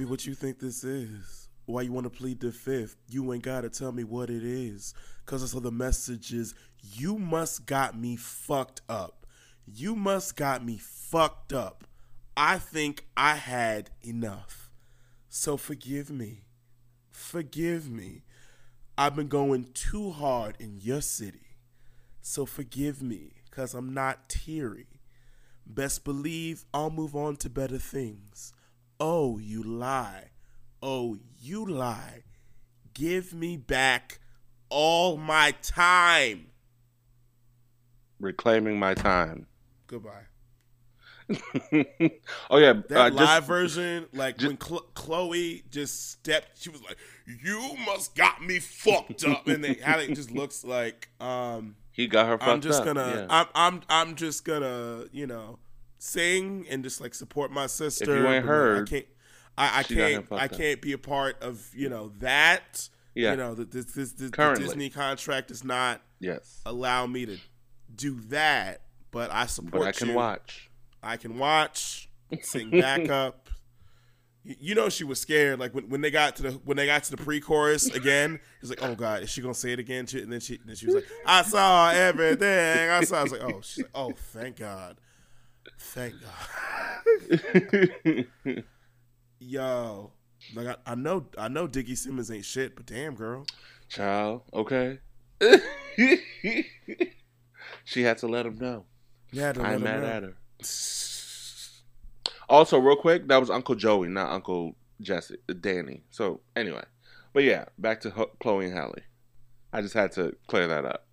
What 0.05 0.27
you 0.27 0.35
think 0.35 0.59
this 0.59 0.85
is? 0.85 1.49
Why 1.67 1.83
you 1.83 1.93
want 1.93 2.05
to 2.05 2.11
plead 2.11 2.41
the 2.41 2.53
fifth? 2.53 2.97
You 3.09 3.33
ain't 3.33 3.43
gotta 3.43 3.71
tell 3.71 3.93
me 3.93 4.05
what 4.05 4.29
it 4.29 4.45
is. 4.45 4.93
Cause 5.25 5.43
I 5.43 5.47
saw 5.47 5.61
the 5.61 5.71
messages. 5.71 6.55
You 6.83 7.19
must 7.19 7.67
got 7.67 7.99
me 7.99 8.17
fucked 8.17 8.83
up. 8.89 9.27
You 9.67 9.97
must 9.97 10.37
got 10.37 10.65
me 10.65 10.77
fucked 10.79 11.53
up. 11.53 11.85
I 12.37 12.59
think 12.59 13.07
I 13.17 13.37
had 13.37 13.91
enough. 14.03 14.71
So 15.29 15.57
forgive 15.57 16.11
me. 16.11 16.45
Forgive 17.11 17.91
me. 17.91 18.25
I've 18.99 19.17
been 19.17 19.29
going 19.29 19.71
too 19.73 20.11
hard 20.11 20.57
in 20.61 20.79
your 20.81 21.01
city. 21.01 21.57
So 22.21 22.47
forgive 22.47 23.03
me, 23.03 23.33
cause 23.51 23.75
I'm 23.75 23.93
not 23.93 24.29
teary. 24.29 24.87
Best 25.67 26.05
believe 26.05 26.65
I'll 26.73 26.91
move 26.91 27.17
on 27.17 27.37
to 27.37 27.51
better 27.51 27.79
things. 27.79 28.53
Oh, 29.01 29.39
you 29.39 29.63
lie. 29.63 30.31
Oh, 30.83 31.19
you 31.39 31.65
lie. 31.67 32.23
Give 32.93 33.33
me 33.35 33.57
back 33.57 34.21
all 34.69 35.17
my 35.17 35.53
time. 35.63 36.49
Reclaiming 38.21 38.79
my 38.79 38.95
time. 38.95 39.47
Goodbye. 39.87 40.23
oh 42.51 42.59
yeah, 42.59 42.75
That 42.89 42.93
uh, 42.93 43.09
live 43.09 43.17
just, 43.17 43.47
version, 43.47 44.07
like 44.13 44.37
ju- 44.37 44.49
when 44.49 44.57
Chlo- 44.59 44.93
Chloe 44.93 45.63
just 45.71 46.11
stepped, 46.11 46.61
she 46.61 46.69
was 46.69 46.83
like, 46.83 46.99
"You 47.43 47.77
must 47.87 48.15
got 48.15 48.43
me 48.45 48.59
fucked 48.59 49.25
up," 49.25 49.49
and 49.49 49.65
they, 49.65 49.75
how 49.75 49.99
it 49.99 50.15
just 50.15 50.31
looks 50.31 50.65
like. 50.65 51.09
Um, 51.21 51.77
he 51.93 52.09
got 52.09 52.27
her 52.27 52.37
fucked 52.37 52.51
I'm 52.51 52.61
just 52.61 52.81
up. 52.81 52.85
gonna, 52.87 53.13
yeah. 53.17 53.27
I'm, 53.31 53.47
I'm, 53.55 53.83
I'm 53.89 54.15
just 54.17 54.45
gonna, 54.45 55.05
you 55.13 55.27
know, 55.27 55.59
sing 55.99 56.67
and 56.69 56.83
just 56.83 57.01
like 57.01 57.15
support 57.15 57.51
my 57.51 57.67
sister. 57.67 58.17
If 58.17 58.23
you 58.23 58.29
ain't 58.29 58.45
heard, 58.45 58.89
I 58.89 58.91
can't, 58.91 59.07
I, 59.57 59.79
I 59.79 59.83
she 59.83 59.95
got 59.97 60.11
him 60.11 60.23
can't, 60.25 60.41
I 60.41 60.45
up. 60.47 60.53
can't 60.53 60.81
be 60.83 60.93
a 60.93 60.99
part 60.99 61.43
of, 61.43 61.71
you 61.75 61.89
know, 61.89 62.13
that. 62.19 62.89
Yeah. 63.15 63.31
You 63.33 63.37
know, 63.37 63.55
the, 63.55 63.65
this, 63.65 63.85
this, 63.87 64.13
this 64.13 64.31
the 64.31 64.55
Disney 64.59 64.91
contract 64.91 65.49
does 65.49 65.63
not 65.63 66.01
yes, 66.19 66.61
allow 66.67 67.07
me 67.07 67.27
to 67.27 67.39
do 67.95 68.19
that, 68.29 68.81
but 69.13 69.31
I 69.33 69.47
support 69.47 69.83
but 69.85 69.89
I 69.89 69.93
can 69.93 70.09
you. 70.09 70.15
watch. 70.15 70.69
I 71.01 71.17
can 71.17 71.39
watch, 71.39 72.09
sing 72.43 72.71
backup, 72.71 73.51
Y- 74.45 74.57
You 74.61 74.75
know 74.75 74.89
she 74.89 75.05
was 75.05 75.21
scared. 75.21 75.59
Like 75.59 75.75
when, 75.75 75.89
when 75.89 76.01
they 76.01 76.11
got 76.11 76.37
to 76.37 76.43
the 76.43 76.51
when 76.65 76.77
they 76.77 76.87
got 76.87 77.05
to 77.05 77.11
the 77.13 77.17
pre-chorus 77.17 77.87
again, 77.95 78.41
it's 78.61 78.71
like, 78.71 78.83
oh 78.83 78.95
god, 78.95 79.23
is 79.23 79.31
she 79.31 79.41
gonna 79.41 79.55
say 79.55 79.73
it 79.73 79.79
again? 79.79 80.07
She, 80.07 80.21
and 80.21 80.31
then 80.31 80.41
she 80.41 80.59
then 80.65 80.77
she 80.77 80.87
was 80.87 80.97
like, 80.97 81.07
I 81.25 81.43
saw 81.43 81.91
everything. 81.91 82.91
I 82.91 83.03
saw. 83.05 83.21
I 83.21 83.23
was 83.23 83.33
like, 83.33 83.43
oh, 83.43 83.61
she's 83.63 83.85
like, 83.85 83.91
oh, 83.95 84.13
thank 84.33 84.57
God, 84.57 84.99
thank 85.79 86.15
God. 86.21 88.27
Yo, 89.39 90.13
like 90.55 90.67
I, 90.67 90.93
I 90.93 90.95
know 90.95 91.27
I 91.37 91.49
know 91.49 91.69
Diggy 91.69 91.97
Simmons 91.97 92.31
ain't 92.31 92.45
shit, 92.45 92.77
but 92.77 92.87
damn 92.87 93.15
girl, 93.15 93.47
Child, 93.89 94.43
okay. 94.53 94.99
she 97.85 98.03
had 98.03 98.19
to 98.19 98.27
let 98.27 98.47
him 98.47 98.57
know. 98.57 98.85
yeah, 99.33 99.53
I'm 99.57 99.75
him 99.75 99.83
mad 99.83 100.03
know. 100.03 100.09
at 100.09 100.23
her. 100.23 100.35
Also, 102.49 102.79
real 102.79 102.97
quick, 102.97 103.29
that 103.29 103.39
was 103.39 103.51
Uncle 103.51 103.75
Joey, 103.75 104.09
not 104.09 104.31
Uncle 104.31 104.75
Jesse, 105.01 105.37
uh, 105.49 105.55
Danny. 105.61 106.03
So 106.11 106.41
anyway, 106.57 106.85
but 107.33 107.45
yeah, 107.45 107.67
back 107.79 108.01
to 108.03 108.29
Chloe 108.41 108.67
and 108.67 108.75
Halle. 108.75 108.95
I 109.73 109.81
just 109.81 109.95
had 109.95 110.13
to 110.13 110.37
clear 110.47 110.69
that 110.69 110.85
up. 110.85 111.04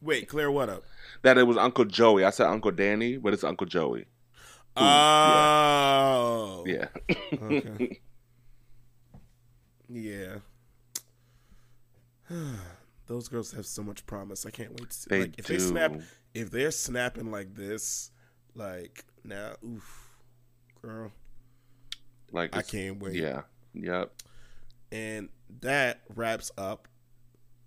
Wait, 0.00 0.28
clear 0.28 0.50
what 0.50 0.68
up? 0.68 0.84
That 1.22 1.38
it 1.38 1.44
was 1.44 1.56
Uncle 1.56 1.84
Joey. 1.84 2.24
I 2.24 2.30
said 2.30 2.46
Uncle 2.46 2.70
Danny, 2.70 3.16
but 3.16 3.32
it's 3.32 3.44
Uncle 3.44 3.66
Joey. 3.66 4.06
Oh, 4.76 6.64
Yeah. 6.66 6.88
Okay. 7.32 8.00
yeah. 9.88 10.36
Those 13.06 13.28
girls 13.28 13.52
have 13.52 13.66
so 13.66 13.82
much 13.82 14.06
promise. 14.06 14.46
I 14.46 14.50
can't 14.50 14.70
wait 14.70 14.90
to 14.90 14.96
see. 14.96 15.08
They 15.10 15.20
like 15.22 15.38
if 15.38 15.46
they 15.46 15.58
snap, 15.58 15.92
if 16.32 16.50
they're 16.50 16.70
snapping 16.70 17.32
like 17.32 17.54
this, 17.56 18.12
like 18.54 19.04
now, 19.24 19.54
oof, 19.64 20.10
girl, 20.80 21.10
like 22.30 22.56
I 22.56 22.62
can't 22.62 23.00
wait. 23.00 23.14
Yeah. 23.14 23.42
Yep. 23.74 24.12
And 24.92 25.28
that 25.60 26.02
wraps 26.14 26.52
up 26.56 26.86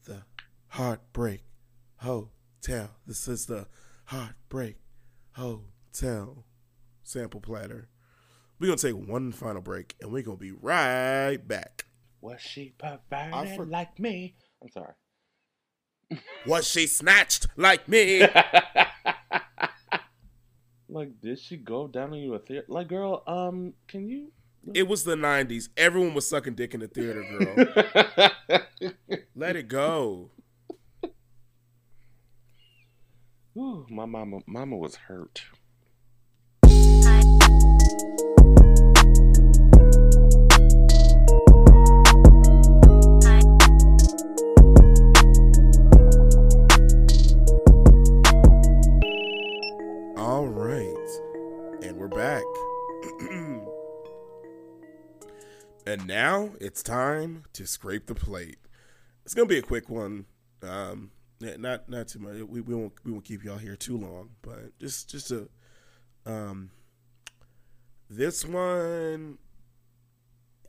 the 0.06 0.24
Heartbreak 0.70 1.44
Hotel. 2.04 2.90
This 3.08 3.30
is 3.30 3.46
the 3.46 3.68
Heartbreak 4.08 4.76
Hotel 5.38 6.44
sample 7.02 7.40
platter. 7.40 7.88
We're 8.60 8.68
gonna 8.68 8.78
take 8.78 9.08
one 9.08 9.32
final 9.32 9.62
break, 9.62 9.96
and 10.02 10.12
we're 10.12 10.22
gonna 10.22 10.36
be 10.36 10.52
right 10.52 11.38
back. 11.38 11.86
Was 12.20 12.42
she 12.42 12.74
perverted 12.78 13.56
for- 13.56 13.66
like 13.66 14.00
me? 14.00 14.36
I'm 14.62 14.68
sorry. 14.68 14.96
Was 16.46 16.68
she 16.68 16.88
snatched 16.88 17.48
like 17.56 17.88
me? 17.88 18.20
like, 20.90 21.22
did 21.22 21.40
she 21.40 21.56
go 21.56 21.88
down 21.88 22.12
on 22.12 22.20
you 22.20 22.34
a 22.34 22.40
theater? 22.40 22.66
Like, 22.68 22.90
girl, 22.90 23.24
um, 23.28 23.76
can 23.88 24.10
you? 24.10 24.34
it 24.74 24.90
was 24.90 25.06
the 25.06 25.16
'90s. 25.16 25.70
Everyone 25.78 26.14
was 26.14 26.28
sucking 26.28 26.56
dick 26.56 26.74
in 26.74 26.82
the 26.82 26.90
theater, 26.90 27.24
girl. 27.24 28.60
Let 29.36 29.56
it 29.56 29.70
go. 29.70 30.32
Ooh, 33.56 33.86
my 33.88 34.06
mama, 34.06 34.40
mama 34.48 34.76
was 34.76 34.96
hurt. 34.96 35.44
All 50.18 50.48
right, 50.48 51.20
and 51.84 51.98
we're 51.98 52.08
back. 52.08 52.42
and 55.86 56.08
now 56.08 56.50
it's 56.60 56.82
time 56.82 57.44
to 57.54 57.68
scrape 57.68 58.08
the 58.08 58.16
plate. 58.16 58.58
It's 59.24 59.36
gonna 59.36 59.46
be 59.46 59.60
a 59.60 59.62
quick 59.62 59.90
one. 59.90 60.26
Um, 60.64 61.12
not 61.60 61.90
not 61.90 62.08
too 62.08 62.20
much. 62.20 62.36
We, 62.36 62.62
we 62.62 62.76
won't 62.76 62.94
we 63.04 63.12
won't 63.12 63.26
keep 63.26 63.44
y'all 63.44 63.58
here 63.58 63.76
too 63.76 63.98
long, 63.98 64.30
but 64.42 64.78
just 64.80 65.10
just 65.10 65.32
a 65.32 65.48
um. 66.26 66.72
This 68.10 68.46
one 68.46 69.40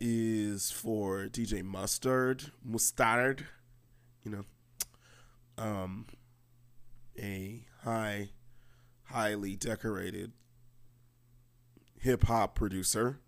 is 0.01 0.71
for 0.71 1.27
DJ 1.27 1.63
Mustard 1.63 2.53
Mustard, 2.65 3.47
you 4.23 4.31
know, 4.31 4.45
um, 5.59 6.07
a 7.19 7.67
high 7.83 8.31
highly 9.05 9.57
decorated 9.57 10.33
hip 12.01 12.25
hop 12.25 12.55
producer. 12.55 13.21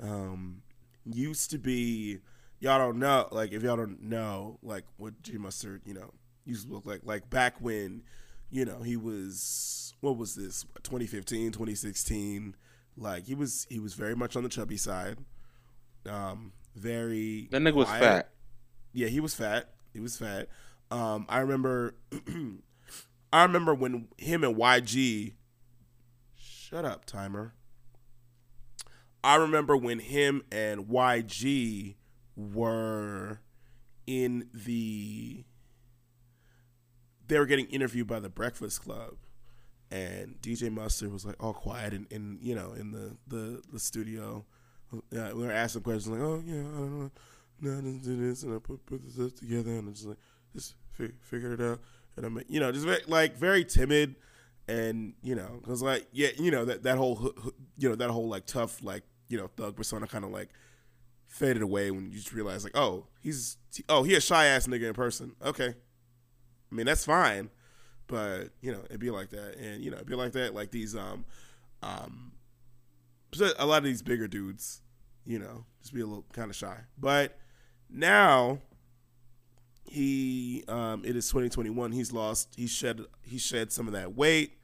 Um, 0.00 0.62
used 1.04 1.50
to 1.50 1.58
be 1.58 2.18
y'all 2.60 2.78
don't 2.78 2.98
know 2.98 3.28
like 3.30 3.52
if 3.52 3.62
y'all 3.62 3.76
don't 3.76 4.02
know 4.02 4.58
like 4.62 4.84
what 4.96 5.22
G 5.22 5.38
Mustard 5.38 5.82
you 5.84 5.94
know 5.94 6.12
used 6.48 6.66
to 6.66 6.72
look 6.74 6.86
like 6.86 7.00
like 7.04 7.28
back 7.30 7.56
when 7.60 8.02
you 8.50 8.64
know 8.64 8.82
he 8.82 8.96
was 8.96 9.94
what 10.00 10.16
was 10.16 10.34
this 10.34 10.64
2015 10.82 11.52
2016 11.52 12.54
like 12.96 13.24
he 13.26 13.34
was 13.34 13.66
he 13.70 13.78
was 13.78 13.94
very 13.94 14.14
much 14.16 14.34
on 14.36 14.42
the 14.42 14.48
chubby 14.48 14.76
side 14.76 15.18
um 16.08 16.52
very 16.74 17.48
That 17.50 17.62
nigga 17.62 17.74
was 17.74 17.86
quiet. 17.88 18.02
fat. 18.02 18.30
Yeah, 18.92 19.08
he 19.08 19.20
was 19.20 19.34
fat. 19.34 19.70
He 19.92 20.00
was 20.00 20.16
fat. 20.16 20.48
Um, 20.90 21.26
I 21.28 21.40
remember, 21.40 21.94
I 23.32 23.42
remember 23.42 23.74
when 23.74 24.08
him 24.16 24.44
and 24.44 24.56
YG. 24.56 25.34
Shut 26.36 26.84
up, 26.84 27.04
timer. 27.04 27.52
I 29.22 29.34
remember 29.36 29.76
when 29.76 29.98
him 29.98 30.42
and 30.52 30.86
YG 30.86 31.96
were 32.36 33.40
in 34.06 34.48
the. 34.54 35.44
They 37.28 37.38
were 37.38 37.46
getting 37.46 37.66
interviewed 37.66 38.06
by 38.06 38.20
the 38.20 38.28
Breakfast 38.28 38.82
Club, 38.82 39.14
and 39.90 40.40
DJ 40.40 40.72
Mustard 40.72 41.12
was 41.12 41.24
like 41.24 41.36
all 41.42 41.52
quiet 41.52 41.92
in, 41.92 42.06
in 42.10 42.38
you 42.40 42.54
know 42.54 42.72
in 42.72 42.90
the 42.90 43.16
the, 43.26 43.62
the 43.72 43.78
studio. 43.78 44.44
Uh, 44.92 45.30
we 45.34 45.46
were 45.46 45.52
asking 45.52 45.82
questions 45.82 46.08
like, 46.08 46.20
"Oh 46.20 46.42
yeah, 46.46 46.60
I 46.60 46.78
don't 46.78 46.98
know, 47.00 47.10
no, 47.60 47.70
let's 47.72 48.04
do 48.04 48.16
this," 48.16 48.42
and 48.42 48.54
I 48.54 48.58
put 48.58 48.84
put 48.86 49.02
this 49.04 49.32
together, 49.32 49.70
and 49.72 49.88
it's 49.88 50.04
like 50.04 50.16
just 50.54 50.74
fi- 50.90 51.12
figured 51.20 51.60
it 51.60 51.64
out, 51.64 51.80
and 52.16 52.24
I'm 52.24 52.42
you 52.48 52.60
know 52.60 52.72
just 52.72 52.86
very, 52.86 53.02
like 53.06 53.36
very 53.36 53.64
timid, 53.64 54.16
and 54.66 55.12
you 55.22 55.34
know 55.34 55.58
because 55.60 55.82
like 55.82 56.06
yeah 56.12 56.28
you 56.38 56.50
know 56.50 56.64
that 56.64 56.82
that 56.84 56.96
whole 56.96 57.32
you 57.76 57.88
know 57.88 57.94
that 57.94 58.10
whole 58.10 58.28
like 58.28 58.46
tough 58.46 58.82
like 58.82 59.02
you 59.28 59.36
know 59.36 59.48
thug 59.56 59.76
persona 59.76 60.06
kind 60.06 60.24
of 60.24 60.30
like 60.30 60.48
faded 61.26 61.60
away 61.60 61.90
when 61.90 62.10
you 62.10 62.16
just 62.16 62.32
realize 62.32 62.64
like 62.64 62.76
oh 62.76 63.06
he's 63.20 63.58
oh 63.90 64.02
he 64.02 64.14
a 64.14 64.20
shy 64.20 64.46
ass 64.46 64.66
nigga 64.66 64.88
in 64.88 64.94
person. 64.94 65.32
Okay, 65.44 65.74
I 66.70 66.74
mean 66.74 66.86
that's 66.86 67.04
fine, 67.04 67.50
but 68.06 68.50
you 68.60 68.72
know 68.72 68.80
it'd 68.86 69.00
be 69.00 69.10
like 69.10 69.30
that, 69.30 69.56
and 69.56 69.82
you 69.82 69.90
know 69.90 69.96
it'd 69.96 70.08
be 70.08 70.14
like 70.14 70.32
that 70.32 70.54
like 70.54 70.70
these 70.70 70.94
um 70.94 71.24
um 71.82 72.32
a 73.58 73.66
lot 73.66 73.78
of 73.78 73.84
these 73.84 74.02
bigger 74.02 74.26
dudes, 74.26 74.80
you 75.26 75.38
know, 75.38 75.64
just 75.82 75.92
be 75.92 76.00
a 76.00 76.06
little 76.06 76.24
kind 76.32 76.50
of 76.50 76.56
shy. 76.56 76.78
But 76.98 77.38
now 77.90 78.60
he 79.84 80.64
um 80.68 81.02
it 81.04 81.16
is 81.16 81.28
2021. 81.28 81.92
He's 81.92 82.12
lost 82.12 82.54
he 82.56 82.66
shed 82.66 83.00
he 83.22 83.38
shed 83.38 83.72
some 83.72 83.86
of 83.86 83.92
that 83.92 84.14
weight 84.14 84.58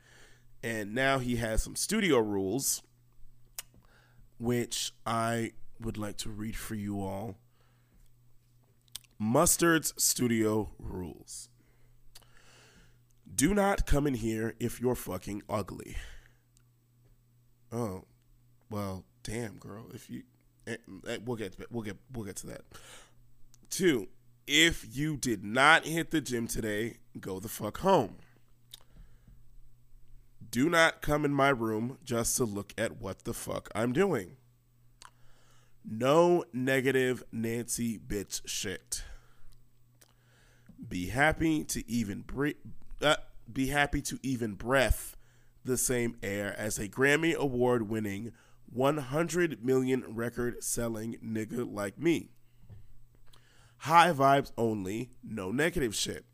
and 0.63 0.95
now 0.95 1.19
he 1.19 1.37
has 1.37 1.63
some 1.63 1.77
studio 1.77 2.19
rules 2.19 2.83
which 4.39 4.93
I 5.07 5.53
would 5.81 5.97
like 5.97 6.17
to 6.19 6.31
read 6.31 6.57
for 6.57 6.75
you 6.75 7.01
all. 7.01 7.37
Mustard's 9.19 9.95
studio 9.97 10.71
rules. 10.79 11.49
Do 13.35 13.55
not 13.55 13.87
come 13.87 14.07
in 14.07 14.15
here 14.15 14.55
if 14.61 14.81
you're 14.81 14.95
fucking 14.95 15.43
ugly. 15.49 15.97
Oh, 17.73 18.05
well, 18.71 19.05
damn, 19.23 19.57
girl. 19.57 19.87
If 19.93 20.09
you, 20.09 20.23
eh, 20.67 20.77
eh, 21.09 21.19
we'll 21.25 21.37
get 21.37 21.57
we'll 21.71 21.83
get 21.83 21.97
we'll 22.13 22.25
get 22.25 22.37
to 22.37 22.47
that. 22.49 22.63
Two, 23.71 24.09
if 24.47 24.87
you 24.97 25.17
did 25.17 25.43
not 25.43 25.87
hit 25.87 26.11
the 26.11 26.21
gym 26.21 26.47
today, 26.47 26.99
go 27.19 27.41
the 27.41 27.49
fuck 27.49 27.79
home. 27.79 28.17
Do 30.51 30.71
not 30.71 31.03
come 31.03 31.25
in 31.25 31.33
my 31.33 31.49
room 31.49 31.99
just 32.05 32.37
to 32.37 32.45
look 32.45 32.73
at 32.79 33.01
what 33.01 33.25
the 33.25 33.35
fuck 33.35 33.69
I'm 33.75 33.93
doing. 33.93 34.37
No 35.85 36.45
negative 36.53 37.25
Nancy 37.33 37.99
bitch 37.99 38.43
shit. 38.47 39.03
Be 40.89 41.07
happy 41.07 41.65
to 41.65 41.91
even 41.91 42.21
breathe. 42.21 42.55
Uh, 43.05 43.17
be 43.53 43.69
happy 43.69 44.01
to 44.01 44.19
even 44.23 44.55
breath 44.55 45.17
the 45.65 45.77
same 45.77 46.17
air 46.23 46.55
as 46.59 46.79
a 46.79 46.89
Grammy 46.89 47.35
award 47.35 47.89
winning 47.89 48.33
100 48.73 49.65
million 49.65 50.05
record 50.09 50.65
selling 50.65 51.17
nigga 51.25 51.71
like 51.71 51.99
me. 51.99 52.31
High 53.79 54.13
vibes 54.13 54.51
only, 54.57 55.11
no 55.23 55.51
negative 55.51 55.95
shit. 55.95 56.25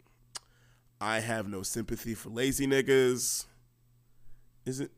I 1.01 1.21
have 1.21 1.49
no 1.49 1.63
sympathy 1.63 2.15
for 2.15 2.31
lazy 2.31 2.67
niggas. 2.67 3.47
Is 4.65 4.81
it? 4.81 4.93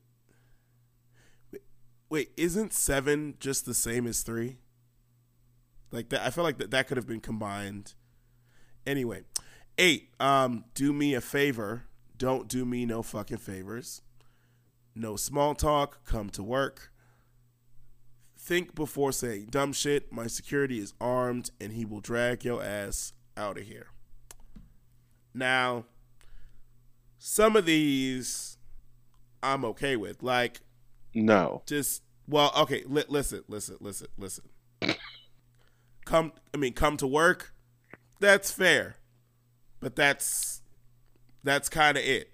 wait, 2.12 2.30
isn't 2.36 2.74
seven 2.74 3.34
just 3.40 3.64
the 3.64 3.72
same 3.72 4.06
as 4.06 4.20
three? 4.20 4.58
Like 5.90 6.10
that, 6.10 6.20
I 6.20 6.28
feel 6.28 6.44
like 6.44 6.58
that 6.58 6.70
that 6.70 6.86
could 6.86 6.98
have 6.98 7.06
been 7.06 7.20
combined. 7.20 7.94
Anyway, 8.86 9.22
eight. 9.78 10.10
Um, 10.20 10.64
do 10.74 10.92
me 10.92 11.14
a 11.14 11.20
favor. 11.20 11.84
Don't 12.16 12.48
do 12.48 12.64
me 12.64 12.86
no 12.86 13.02
fucking 13.02 13.38
favors. 13.38 14.02
No 14.94 15.16
small 15.16 15.54
talk. 15.54 16.04
Come 16.04 16.30
to 16.30 16.42
work. 16.42 16.92
Think 18.38 18.74
before 18.74 19.12
saying 19.12 19.46
dumb 19.50 19.72
shit. 19.72 20.12
My 20.12 20.26
security 20.26 20.78
is 20.78 20.94
armed, 21.00 21.50
and 21.60 21.72
he 21.72 21.84
will 21.84 22.00
drag 22.00 22.44
your 22.44 22.62
ass 22.62 23.12
out 23.36 23.56
of 23.58 23.64
here. 23.64 23.86
Now, 25.34 25.84
some 27.18 27.56
of 27.56 27.64
these 27.66 28.58
I'm 29.42 29.64
okay 29.64 29.96
with. 29.96 30.22
Like, 30.22 30.60
No. 31.14 31.62
just 31.66 32.02
well, 32.28 32.52
okay. 32.56 32.82
Li- 32.86 33.04
listen, 33.08 33.42
listen, 33.48 33.76
listen, 33.80 34.08
listen. 34.16 34.44
Come, 36.04 36.32
I 36.52 36.56
mean, 36.56 36.72
come 36.72 36.96
to 36.98 37.06
work. 37.06 37.54
That's 38.20 38.50
fair, 38.50 38.96
but 39.82 39.96
that's 39.96 40.62
that's 41.44 41.68
kind 41.68 41.98
of 41.98 42.04
it. 42.04 42.30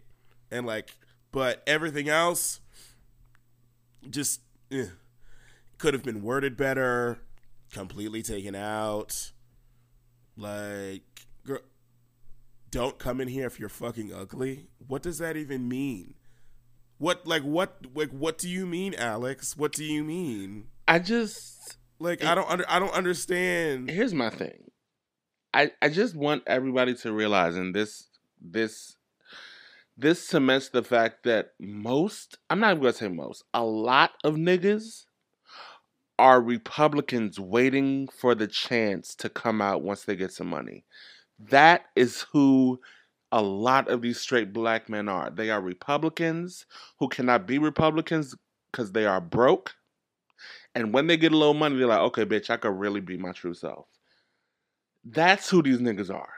And 0.50 0.66
like, 0.66 0.90
but 1.32 1.62
everything 1.66 2.08
else, 2.08 2.60
just 4.08 4.42
eh, 4.70 4.84
could 5.78 5.94
have 5.94 6.04
been 6.04 6.22
worded 6.22 6.56
better. 6.56 7.18
Completely 7.72 8.22
taken 8.22 8.54
out. 8.54 9.32
Like, 10.36 11.02
girl, 11.44 11.60
don't 12.70 12.98
come 12.98 13.20
in 13.20 13.28
here 13.28 13.46
if 13.46 13.58
you're 13.58 13.68
fucking 13.68 14.12
ugly. 14.12 14.68
What 14.86 15.02
does 15.02 15.18
that 15.18 15.36
even 15.36 15.68
mean? 15.68 16.14
What 16.98 17.26
like 17.26 17.42
what 17.42 17.78
like 17.94 18.10
what 18.10 18.38
do 18.38 18.48
you 18.48 18.66
mean, 18.66 18.94
Alex? 18.94 19.56
What 19.56 19.72
do 19.72 19.84
you 19.84 20.04
mean? 20.04 20.66
I 20.86 20.98
just 20.98 21.76
Like 21.98 22.24
I 22.24 22.34
don't 22.34 22.48
under 22.50 22.64
I 22.68 22.78
don't 22.78 22.92
understand. 22.94 23.90
here's 23.90 24.14
my 24.14 24.30
thing. 24.30 24.67
I 25.54 25.72
I 25.82 25.88
just 25.88 26.14
want 26.14 26.42
everybody 26.46 26.94
to 26.96 27.12
realize 27.12 27.56
and 27.56 27.74
this 27.74 28.08
this 28.40 28.96
this 29.96 30.26
cements 30.26 30.68
the 30.70 30.82
fact 30.82 31.24
that 31.24 31.52
most 31.60 32.38
I'm 32.50 32.60
not 32.60 32.72
even 32.72 32.82
gonna 32.82 32.92
say 32.92 33.08
most, 33.08 33.44
a 33.54 33.64
lot 33.64 34.12
of 34.24 34.34
niggas 34.36 35.04
are 36.18 36.40
Republicans 36.40 37.38
waiting 37.38 38.08
for 38.08 38.34
the 38.34 38.46
chance 38.46 39.14
to 39.16 39.28
come 39.28 39.60
out 39.62 39.82
once 39.82 40.04
they 40.04 40.16
get 40.16 40.32
some 40.32 40.48
money. 40.48 40.84
That 41.38 41.86
is 41.96 42.22
who 42.32 42.80
a 43.32 43.42
lot 43.42 43.88
of 43.88 44.02
these 44.02 44.20
straight 44.20 44.52
black 44.52 44.88
men 44.88 45.08
are. 45.08 45.30
They 45.30 45.50
are 45.50 45.60
Republicans 45.60 46.66
who 46.98 47.08
cannot 47.08 47.46
be 47.46 47.58
Republicans 47.58 48.34
because 48.72 48.92
they 48.92 49.06
are 49.06 49.20
broke. 49.20 49.74
And 50.74 50.92
when 50.94 51.06
they 51.06 51.16
get 51.16 51.32
a 51.32 51.36
little 51.36 51.54
money, 51.54 51.76
they're 51.76 51.86
like, 51.86 52.00
okay, 52.00 52.24
bitch, 52.24 52.50
I 52.50 52.56
could 52.56 52.70
really 52.78 53.00
be 53.00 53.16
my 53.18 53.32
true 53.32 53.54
self. 53.54 53.86
That's 55.04 55.48
who 55.48 55.62
these 55.62 55.78
niggas 55.78 56.12
are. 56.12 56.32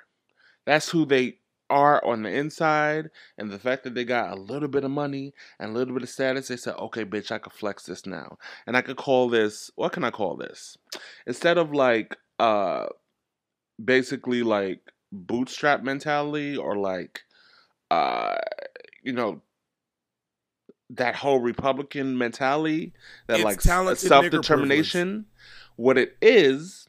That's 0.67 0.89
who 0.89 1.05
they 1.05 1.39
are 1.71 2.05
on 2.05 2.23
the 2.23 2.31
inside. 2.31 3.11
And 3.39 3.51
the 3.51 3.59
fact 3.59 3.85
that 3.85 3.95
they 3.95 4.05
got 4.05 4.33
a 4.33 4.41
little 4.41 4.69
bit 4.69 4.85
of 4.85 4.91
money 4.91 5.33
and 5.59 5.71
a 5.71 5.75
little 5.75 5.95
bit 5.95 6.03
of 6.03 6.09
status, 6.09 6.49
they 6.49 6.57
said, 6.57 6.75
okay, 6.77 7.05
bitch, 7.05 7.31
I 7.31 7.39
could 7.39 7.53
flex 7.53 7.85
this 7.85 8.07
now. 8.07 8.39
And 8.67 8.77
I 8.77 8.83
could 8.83 8.97
call 8.97 9.29
this, 9.29 9.71
what 9.77 9.93
can 9.93 10.05
I 10.05 10.11
call 10.11 10.37
this? 10.37 10.77
Instead 11.27 11.59
of 11.59 11.73
like, 11.73 12.17
uh, 12.39 12.87
basically 13.83 14.43
like 14.43 14.81
bootstrap 15.13 15.83
mentality 15.83 16.57
or 16.57 16.77
like, 16.77 17.23
uh, 17.91 18.37
you 19.03 19.13
know, 19.13 19.41
that 20.91 21.15
whole 21.15 21.39
Republican 21.41 22.19
mentality 22.19 22.93
that 23.29 23.37
It's 23.37 23.45
like 23.45 23.61
self 23.61 24.29
determination. 24.31 25.27
What 25.77 25.97
it 25.97 26.17
is 26.21 26.89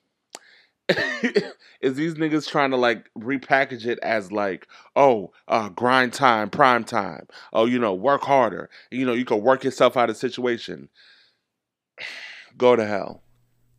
is 1.82 1.96
these 1.96 2.16
niggas 2.16 2.48
trying 2.50 2.72
to 2.72 2.78
like 2.78 3.10
repackage 3.18 3.86
it 3.86 4.00
as 4.04 4.32
like, 4.32 4.68
oh, 4.96 5.32
uh, 5.48 5.70
grind 5.70 6.14
time, 6.14 6.50
prime 6.50 6.84
time. 6.84 7.28
Oh, 7.54 7.66
you 7.66 7.80
know, 7.80 7.94
work 7.94 8.24
harder. 8.24 8.70
You 8.92 9.06
know, 9.06 9.14
you 9.14 9.26
can 9.26 9.42
work 9.42 9.64
yourself 9.64 9.98
out 9.98 10.10
of 10.10 10.18
situation. 10.18 10.90
Go 12.58 12.76
to 12.76 12.86
hell. 12.86 13.24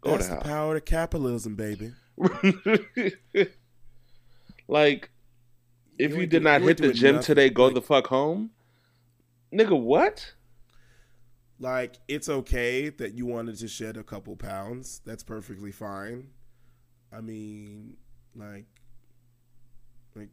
Go 0.00 0.12
That's 0.12 0.24
to 0.26 0.30
the 0.30 0.34
hell. 0.36 0.44
power 0.44 0.76
of 0.76 0.84
capitalism, 0.84 1.54
baby. 1.56 1.92
like, 4.68 5.10
if 5.98 6.12
You 6.12 6.18
you, 6.20 6.26
did 6.26 6.30
do- 6.30 6.40
not 6.40 6.60
you 6.62 6.68
hit 6.68 6.78
the 6.78 6.92
gym 6.92 7.16
nothing. 7.16 7.26
today, 7.26 7.50
go 7.50 7.66
Like- 7.66 7.74
the 7.74 7.82
fuck 7.82 8.06
home. 8.08 8.50
Nigga, 9.54 9.78
what? 9.80 10.32
Like 11.60 11.96
it's 12.08 12.28
okay 12.28 12.88
that 12.88 13.12
you 13.14 13.26
wanted 13.26 13.58
to 13.58 13.68
shed 13.68 13.96
a 13.96 14.02
couple 14.02 14.34
pounds. 14.34 15.00
That's 15.04 15.22
perfectly 15.22 15.70
fine. 15.70 16.28
I 17.14 17.20
mean, 17.20 17.96
like, 18.34 18.66
like 20.14 20.30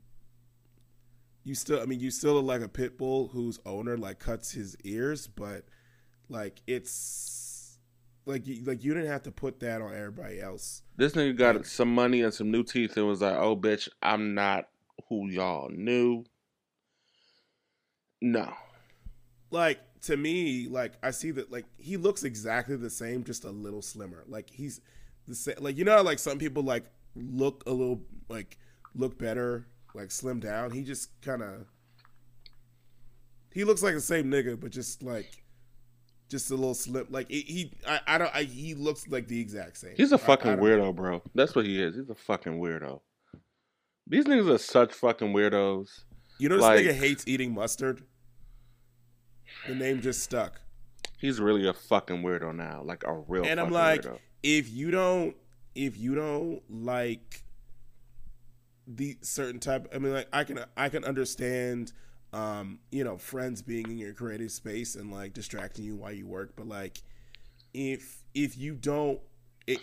you 1.43 1.55
still. 1.55 1.81
I 1.81 1.85
mean, 1.85 1.99
you 1.99 2.11
still 2.11 2.33
look 2.33 2.45
like 2.45 2.61
a 2.61 2.69
pit 2.69 2.97
bull 2.97 3.27
whose 3.27 3.59
owner 3.65 3.97
like 3.97 4.19
cuts 4.19 4.51
his 4.51 4.75
ears, 4.83 5.27
but 5.27 5.65
like 6.29 6.61
it's 6.67 7.77
like 8.25 8.47
you, 8.47 8.63
like 8.63 8.83
you 8.83 8.93
didn't 8.93 9.09
have 9.09 9.23
to 9.23 9.31
put 9.31 9.59
that 9.61 9.81
on 9.81 9.93
everybody 9.93 10.39
else. 10.39 10.83
This 10.97 11.13
nigga 11.13 11.35
got 11.37 11.65
some 11.65 11.93
money 11.93 12.21
and 12.21 12.33
some 12.33 12.51
new 12.51 12.63
teeth 12.63 12.95
and 12.97 13.07
was 13.07 13.21
like, 13.21 13.35
oh, 13.35 13.55
bitch, 13.57 13.89
I'm 14.01 14.33
not 14.35 14.65
who 15.09 15.29
y'all 15.29 15.69
knew. 15.69 16.25
No. 18.21 18.53
like 19.51 19.79
to 20.01 20.15
me 20.17 20.67
like 20.67 20.93
i 21.03 21.11
see 21.11 21.31
that 21.31 21.51
like 21.51 21.65
he 21.77 21.97
looks 21.97 22.23
exactly 22.23 22.75
the 22.75 22.89
same 22.89 23.23
just 23.23 23.43
a 23.45 23.49
little 23.49 23.81
slimmer 23.81 24.23
like 24.27 24.49
he's 24.49 24.81
the 25.29 25.35
same 25.35 25.55
like 25.61 25.77
you 25.77 25.85
know 25.85 25.95
how, 25.97 26.03
like 26.03 26.19
some 26.19 26.37
people 26.37 26.63
like 26.63 26.83
look 27.15 27.63
a 27.67 27.71
little 27.71 28.01
like 28.27 28.57
look 28.95 29.17
better 29.17 29.67
like 29.95 30.11
slim 30.11 30.39
down 30.39 30.71
he 30.71 30.83
just 30.83 31.09
kind 31.21 31.41
of 31.41 31.65
he 33.53 33.63
looks 33.63 33.81
like 33.81 33.93
the 33.93 34.01
same 34.01 34.25
nigga 34.29 34.59
but 34.59 34.71
just 34.71 35.01
like 35.03 35.43
just 36.29 36.51
a 36.51 36.55
little 36.55 36.73
slim 36.75 37.05
like 37.09 37.29
he, 37.29 37.41
he 37.41 37.73
I, 37.87 37.99
I 38.07 38.17
don't 38.17 38.35
I, 38.35 38.43
he 38.43 38.73
looks 38.73 39.07
like 39.07 39.27
the 39.27 39.39
exact 39.39 39.77
same 39.77 39.93
He's 39.95 40.11
a 40.11 40.17
fucking 40.17 40.57
don't- 40.57 40.59
weirdo, 40.63 40.95
bro. 40.95 41.21
That's 41.33 41.55
what 41.55 41.65
he 41.65 41.81
is. 41.81 41.95
He's 41.95 42.09
a 42.09 42.15
fucking 42.15 42.59
weirdo. 42.59 42.99
These 44.07 44.25
niggas 44.25 44.53
are 44.53 44.57
such 44.59 44.93
fucking 44.93 45.33
weirdos. 45.33 45.87
you 46.39 46.49
know 46.49 46.55
this 46.55 46.63
like- 46.63 46.79
nigga 46.81 46.93
hates 46.93 47.23
eating 47.27 47.53
mustard 47.53 48.03
the 49.67 49.73
name 49.75 50.01
just 50.01 50.21
stuck 50.23 50.61
He's 51.19 51.39
really 51.41 51.67
a 51.67 51.73
fucking 51.73 52.21
weirdo 52.23 52.55
now. 52.55 52.81
Like 52.83 53.03
a 53.05 53.13
real 53.27 53.43
and 53.43 53.59
I'm 53.59 53.71
like, 53.71 54.03
weirdo. 54.03 54.19
If 54.43 54.69
you 54.69 54.91
don't, 54.91 55.35
if 55.75 55.97
you 55.97 56.15
don't 56.15 56.61
like 56.69 57.43
the 58.87 59.17
certain 59.21 59.59
type, 59.59 59.87
I 59.93 59.99
mean, 59.99 60.13
like 60.13 60.27
I 60.33 60.43
can, 60.43 60.59
I 60.75 60.89
can 60.89 61.03
understand, 61.03 61.93
um, 62.33 62.79
you 62.91 63.03
know, 63.03 63.17
friends 63.17 63.61
being 63.61 63.85
in 63.89 63.97
your 63.97 64.13
creative 64.13 64.51
space 64.51 64.95
and 64.95 65.11
like 65.11 65.33
distracting 65.33 65.85
you 65.85 65.95
while 65.95 66.11
you 66.11 66.27
work, 66.27 66.53
but 66.55 66.67
like, 66.67 67.01
if 67.73 68.23
if 68.33 68.57
you 68.57 68.73
don't, 68.75 69.19
it, 69.67 69.79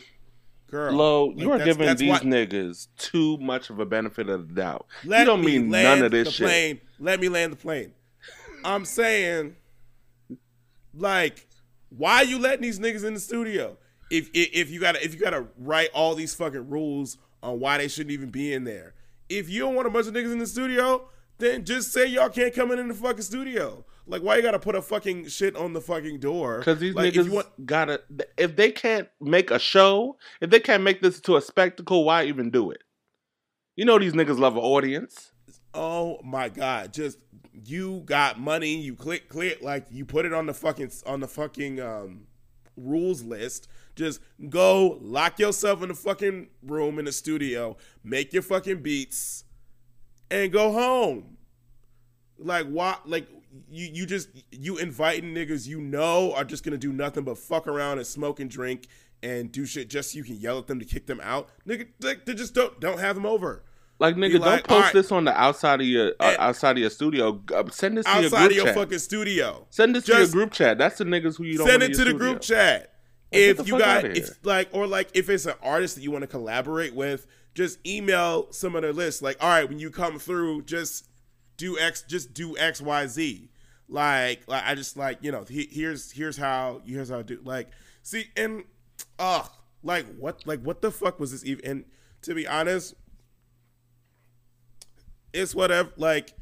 girl, 0.68 0.92
Lo, 0.94 1.24
like, 1.26 1.38
you 1.38 1.50
are 1.52 1.58
that's- 1.58 1.74
giving 1.76 1.86
that's 1.86 2.00
these 2.00 2.10
why- 2.10 2.20
niggas 2.20 2.88
too 2.98 3.36
much 3.38 3.70
of 3.70 3.78
a 3.78 3.86
benefit 3.86 4.28
of 4.28 4.48
the 4.48 4.54
doubt. 4.54 4.86
Let 5.04 5.20
you 5.20 5.24
don't 5.26 5.44
mean 5.44 5.70
none 5.70 6.02
of 6.02 6.10
this 6.10 6.26
the 6.28 6.32
shit. 6.32 6.46
Plane. 6.46 6.80
Let 6.98 7.20
me 7.20 7.28
land 7.28 7.52
the 7.52 7.56
plane. 7.56 7.92
I'm 8.64 8.84
saying, 8.84 9.54
like, 10.94 11.46
why 11.90 12.16
are 12.16 12.24
you 12.24 12.38
letting 12.38 12.62
these 12.62 12.80
niggas 12.80 13.04
in 13.04 13.14
the 13.14 13.20
studio? 13.20 13.76
If 14.10 14.30
if, 14.34 14.50
if 14.52 14.70
you 14.70 14.80
gotta 14.80 15.04
if 15.04 15.14
you 15.14 15.20
gotta 15.20 15.46
write 15.58 15.90
all 15.92 16.14
these 16.14 16.34
fucking 16.34 16.68
rules 16.68 17.18
on 17.42 17.60
why 17.60 17.78
they 17.78 17.88
shouldn't 17.88 18.12
even 18.12 18.30
be 18.30 18.52
in 18.52 18.64
there. 18.64 18.94
If 19.28 19.48
you 19.48 19.60
don't 19.60 19.74
want 19.74 19.86
a 19.86 19.90
bunch 19.90 20.06
of 20.06 20.14
niggas 20.14 20.32
in 20.32 20.38
the 20.38 20.46
studio, 20.46 21.08
then 21.38 21.64
just 21.64 21.92
say 21.92 22.06
y'all 22.06 22.28
can't 22.28 22.54
come 22.54 22.70
in 22.72 22.78
in 22.78 22.88
the 22.88 22.94
fucking 22.94 23.22
studio. 23.22 23.84
Like, 24.06 24.22
why 24.22 24.36
you 24.36 24.42
gotta 24.42 24.58
put 24.58 24.76
a 24.76 24.82
fucking 24.82 25.28
shit 25.28 25.56
on 25.56 25.72
the 25.72 25.80
fucking 25.80 26.20
door? 26.20 26.58
Because 26.58 26.78
these 26.78 26.94
like, 26.94 27.12
niggas 27.12 27.28
want, 27.28 27.66
gotta. 27.66 28.02
If 28.36 28.56
they 28.56 28.70
can't 28.70 29.08
make 29.20 29.50
a 29.50 29.58
show, 29.58 30.16
if 30.40 30.50
they 30.50 30.60
can't 30.60 30.82
make 30.82 31.02
this 31.02 31.16
into 31.16 31.36
a 31.36 31.40
spectacle, 31.40 32.04
why 32.04 32.24
even 32.24 32.50
do 32.50 32.70
it? 32.70 32.82
You 33.74 33.84
know 33.84 33.98
these 33.98 34.12
niggas 34.12 34.38
love 34.38 34.56
an 34.56 34.62
audience. 34.62 35.32
Oh 35.74 36.20
my 36.22 36.48
god! 36.48 36.92
Just 36.92 37.18
you 37.52 38.02
got 38.06 38.38
money. 38.38 38.76
You 38.76 38.94
click 38.94 39.28
click 39.28 39.60
like 39.60 39.86
you 39.90 40.04
put 40.04 40.24
it 40.24 40.32
on 40.32 40.46
the 40.46 40.54
fucking 40.54 40.92
on 41.04 41.20
the 41.20 41.28
fucking 41.28 41.80
um, 41.80 42.28
rules 42.76 43.22
list. 43.22 43.68
Just 43.94 44.20
go 44.48 44.98
lock 45.00 45.38
yourself 45.38 45.82
in 45.82 45.88
the 45.88 45.94
fucking 45.94 46.48
room 46.62 46.98
in 46.98 47.06
the 47.06 47.12
studio, 47.12 47.76
make 48.04 48.32
your 48.32 48.42
fucking 48.42 48.82
beats, 48.82 49.44
and 50.30 50.52
go 50.52 50.72
home. 50.72 51.36
Like 52.38 52.66
why? 52.66 52.98
Like 53.06 53.28
you 53.70 53.88
you 53.92 54.06
just 54.06 54.28
you 54.50 54.76
inviting 54.76 55.34
niggas 55.34 55.66
you 55.66 55.80
know 55.80 56.34
are 56.34 56.44
just 56.44 56.64
gonna 56.64 56.76
do 56.76 56.92
nothing 56.92 57.24
but 57.24 57.38
fuck 57.38 57.66
around 57.66 57.98
and 57.98 58.06
smoke 58.06 58.40
and 58.40 58.50
drink 58.50 58.86
and 59.22 59.50
do 59.50 59.64
shit 59.64 59.88
just 59.88 60.12
so 60.12 60.18
you 60.18 60.24
can 60.24 60.36
yell 60.36 60.58
at 60.58 60.66
them 60.66 60.78
to 60.78 60.84
kick 60.84 61.06
them 61.06 61.20
out. 61.22 61.48
Nigga, 61.66 61.88
they 62.00 62.34
just 62.34 62.54
don't 62.54 62.78
don't 62.80 63.00
have 63.00 63.14
them 63.14 63.26
over. 63.26 63.64
Like 63.98 64.16
nigga, 64.16 64.32
Be 64.32 64.38
don't 64.40 64.64
post 64.64 64.70
alright. 64.70 64.92
this 64.92 65.10
on 65.10 65.24
the 65.24 65.32
outside 65.40 65.80
of 65.80 65.86
your 65.86 66.12
uh, 66.20 66.36
outside 66.38 66.72
of 66.72 66.78
your 66.78 66.90
studio. 66.90 67.42
Uh, 67.54 67.64
Send 67.70 67.96
this 67.96 68.04
to 68.04 68.12
your 68.12 68.24
outside 68.24 68.38
group 68.38 68.50
of 68.50 68.56
your 68.56 68.64
chat. 68.66 68.74
fucking 68.74 68.98
studio. 68.98 69.66
Send 69.70 69.94
this 69.94 70.04
to 70.04 70.18
your 70.18 70.28
group 70.28 70.52
chat. 70.52 70.76
That's 70.78 70.98
the 70.98 71.04
niggas 71.04 71.38
who 71.38 71.44
you 71.44 71.58
don't 71.58 71.66
Send 71.66 71.82
it 71.82 71.94
to 71.94 72.04
the 72.04 72.12
group 72.12 72.40
chat. 72.42 72.92
Like, 73.32 73.40
if 73.40 73.66
you 73.66 73.78
got 73.78 74.04
if 74.04 74.44
like 74.44 74.68
or 74.72 74.86
like 74.86 75.08
if 75.14 75.30
it's 75.30 75.46
an 75.46 75.54
artist 75.62 75.94
that 75.96 76.02
you 76.02 76.10
want 76.10 76.22
to 76.22 76.28
collaborate 76.28 76.94
with, 76.94 77.26
just 77.54 77.84
email 77.86 78.52
some 78.52 78.76
of 78.76 78.82
their 78.82 78.92
list. 78.92 79.22
Like, 79.22 79.42
all 79.42 79.48
right, 79.48 79.68
when 79.68 79.78
you 79.78 79.90
come 79.90 80.18
through, 80.18 80.62
just 80.62 81.08
do 81.56 81.78
X, 81.78 82.02
just 82.02 82.34
do 82.34 82.56
X, 82.58 82.80
Y, 82.82 83.06
Z. 83.06 83.50
Like, 83.88 84.42
like 84.46 84.62
I 84.64 84.74
just 84.74 84.96
like 84.96 85.18
you 85.22 85.32
know, 85.32 85.44
he, 85.48 85.68
here's 85.70 86.12
here's 86.12 86.36
how 86.36 86.82
here's 86.84 87.08
how 87.08 87.20
I 87.20 87.22
do. 87.22 87.40
Like, 87.42 87.68
see, 88.02 88.26
and 88.36 88.64
ugh, 89.18 89.48
like 89.82 90.06
what 90.18 90.46
like 90.46 90.60
what 90.60 90.82
the 90.82 90.90
fuck 90.90 91.18
was 91.18 91.32
this 91.32 91.44
even? 91.44 91.64
And 91.64 91.84
to 92.22 92.34
be 92.34 92.46
honest, 92.46 92.94
it's 95.36 95.54
whatever. 95.54 95.90
Like, 95.96 96.32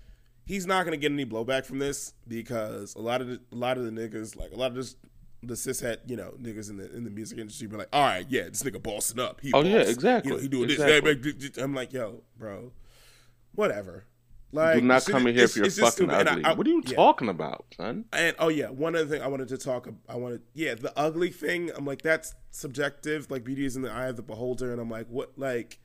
he's 0.46 0.66
not 0.66 0.84
gonna 0.84 0.96
get 0.96 1.12
any 1.12 1.26
blowback 1.26 1.64
from 1.66 1.78
this 1.78 2.14
because 2.28 2.94
a 2.94 3.00
lot 3.00 3.20
of 3.20 3.28
the, 3.28 3.40
a 3.52 3.56
lot 3.56 3.76
of 3.78 3.84
the 3.84 3.90
niggas, 3.90 4.36
like 4.36 4.52
a 4.52 4.56
lot 4.56 4.68
of 4.70 4.76
this, 4.76 4.96
the 5.42 5.54
cishet, 5.54 5.98
you 6.06 6.16
know, 6.16 6.34
niggas 6.40 6.70
in 6.70 6.76
the 6.78 6.90
in 6.94 7.04
the 7.04 7.10
music 7.10 7.38
industry, 7.38 7.66
be 7.66 7.76
like, 7.76 7.88
all 7.92 8.02
right, 8.02 8.26
yeah, 8.28 8.44
this 8.44 8.62
nigga 8.62 8.82
bossing 8.82 9.20
up. 9.20 9.40
He 9.42 9.52
Oh, 9.52 9.62
yeah, 9.62 9.78
exactly. 9.80 10.30
You 10.30 10.36
know, 10.36 10.42
he 10.42 10.48
doing 10.48 10.70
Exactly. 10.70 11.14
this. 11.14 11.58
I'm 11.58 11.74
like, 11.74 11.92
yo, 11.92 12.22
bro, 12.38 12.72
whatever. 13.54 14.04
Like, 14.52 14.76
Do 14.76 14.82
not 14.82 15.04
come 15.04 15.26
in 15.26 15.34
here 15.34 15.46
if 15.46 15.56
you're 15.56 15.68
fucking 15.68 16.08
ugly. 16.10 16.44
I- 16.44 16.50
I- 16.50 16.54
what 16.54 16.64
are 16.64 16.70
you 16.70 16.80
yeah. 16.86 16.94
talking 16.94 17.28
about, 17.28 17.64
son? 17.76 18.04
And 18.12 18.36
oh 18.38 18.48
yeah, 18.48 18.68
one 18.70 18.94
other 18.94 19.06
thing 19.06 19.20
I 19.20 19.26
wanted 19.26 19.48
to 19.48 19.58
talk. 19.58 19.88
I 20.08 20.14
wanted 20.16 20.42
yeah, 20.54 20.76
the 20.76 20.96
ugly 20.96 21.30
thing. 21.30 21.70
I'm 21.76 21.84
like 21.84 22.02
that's 22.02 22.34
subjective. 22.52 23.30
Like 23.32 23.42
beauty 23.42 23.64
is 23.66 23.74
in 23.74 23.82
the 23.82 23.90
eye 23.90 24.06
of 24.06 24.14
the 24.16 24.22
beholder, 24.22 24.70
and 24.70 24.80
I'm 24.80 24.88
like, 24.88 25.08
what 25.08 25.32
like, 25.36 25.80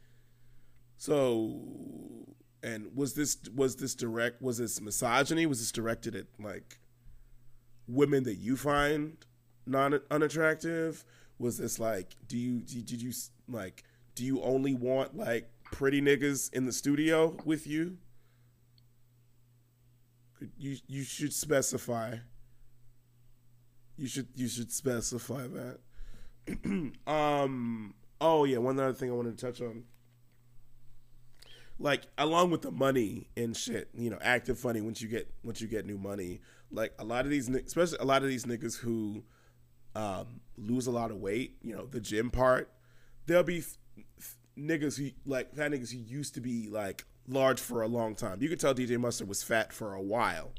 so, 0.98 2.28
and 2.64 2.96
was 2.96 3.14
this 3.14 3.38
was 3.56 3.78
this 3.78 3.96
direct? 3.96 4.42
Was 4.42 4.58
this 4.58 4.82
misogyny? 4.82 5.46
Was 5.46 5.60
this 5.60 5.72
directed 5.72 6.16
at 6.16 6.26
like 6.40 6.80
women 7.88 8.24
that 8.24 8.36
you 8.36 8.58
find 8.58 9.18
non 9.66 10.00
unattractive? 10.12 11.04
Was 11.38 11.58
this 11.58 11.80
like, 11.80 12.16
do 12.28 12.38
you 12.38 12.60
did 12.60 13.02
you 13.02 13.14
like, 13.48 13.84
do 14.16 14.26
you 14.26 14.42
only 14.42 14.74
want 14.74 15.16
like 15.16 15.50
pretty 15.72 16.02
niggas 16.02 16.52
in 16.54 16.66
the 16.66 16.74
studio 16.74 17.38
with 17.46 17.66
you? 17.66 17.98
You 20.58 20.78
you 20.88 21.04
should 21.04 21.34
specify. 21.34 22.18
You 23.98 24.08
should 24.08 24.28
you 24.36 24.48
should 24.48 24.72
specify 24.72 25.48
that. 25.48 26.94
um. 27.08 27.94
Oh 28.22 28.44
yeah, 28.44 28.58
one 28.58 28.78
other 28.80 28.94
thing 28.94 29.10
I 29.10 29.14
wanted 29.14 29.38
to 29.38 29.46
touch 29.46 29.62
on. 29.62 29.84
Like 31.80 32.04
along 32.18 32.52
with 32.52 32.62
the 32.62 32.72
money 32.72 33.30
and 33.38 33.56
shit, 33.56 33.90
you 33.98 34.10
know, 34.10 34.18
active 34.22 34.60
funny 34.60 34.82
once 34.82 35.02
you 35.02 35.08
get 35.08 35.32
once 35.44 35.62
you 35.62 35.68
get 35.68 35.86
new 35.86 35.98
money. 35.98 36.42
Like 36.72 36.94
a 37.00 37.04
lot 37.04 37.26
of 37.26 37.32
these, 37.32 37.50
especially 37.50 37.98
a 38.00 38.06
lot 38.06 38.22
of 38.22 38.28
these 38.28 38.46
niggas 38.46 38.78
who 38.78 39.24
um, 39.96 40.42
lose 40.58 40.88
a 40.88 40.92
lot 40.92 41.10
of 41.12 41.18
weight, 41.18 41.58
you 41.64 41.76
know, 41.76 41.86
the 41.86 42.00
gym 42.00 42.30
part. 42.30 42.70
There'll 43.26 43.44
be 43.44 43.60
f- 43.60 43.78
f- 44.20 44.38
niggas 44.58 44.98
who 44.98 45.12
like 45.26 45.56
fat 45.56 45.72
niggas 45.72 45.92
who 45.92 46.00
used 46.00 46.34
to 46.36 46.42
be 46.42 46.68
like 46.70 47.06
large 47.28 47.60
for 47.60 47.82
a 47.82 47.88
long 47.88 48.14
time. 48.16 48.42
You 48.42 48.50
could 48.50 48.60
tell 48.60 48.74
DJ 48.76 49.00
Mustard 49.00 49.28
was 49.28 49.42
fat 49.42 49.72
for 49.72 49.94
a 49.94 50.02
while, 50.02 50.52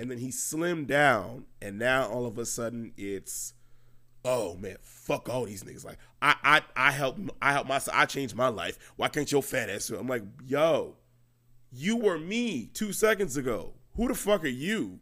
and 0.00 0.10
then 0.10 0.18
he 0.18 0.28
slimmed 0.28 0.86
down, 0.86 1.44
and 1.60 1.78
now 1.78 2.06
all 2.08 2.26
of 2.26 2.38
a 2.38 2.46
sudden 2.46 2.92
it's, 2.96 3.54
oh 4.24 4.56
man, 4.56 4.76
fuck 4.82 5.28
all 5.28 5.44
these 5.44 5.64
niggas. 5.64 5.84
Like 5.84 5.98
I 6.20 6.34
I 6.44 6.62
I 6.76 6.90
help 6.92 7.18
I 7.40 7.52
help 7.52 7.66
myself. 7.66 7.96
I 7.96 8.06
changed 8.06 8.34
my 8.34 8.48
life. 8.48 8.78
Why 8.96 9.08
can't 9.08 9.30
your 9.30 9.42
fat 9.42 9.70
ass? 9.70 9.90
I'm 9.90 10.08
like, 10.08 10.24
yo, 10.44 10.96
you 11.70 11.96
were 11.96 12.18
me 12.18 12.70
two 12.72 12.92
seconds 12.92 13.36
ago. 13.36 13.74
Who 13.96 14.08
the 14.08 14.14
fuck 14.14 14.44
are 14.44 14.48
you? 14.48 15.00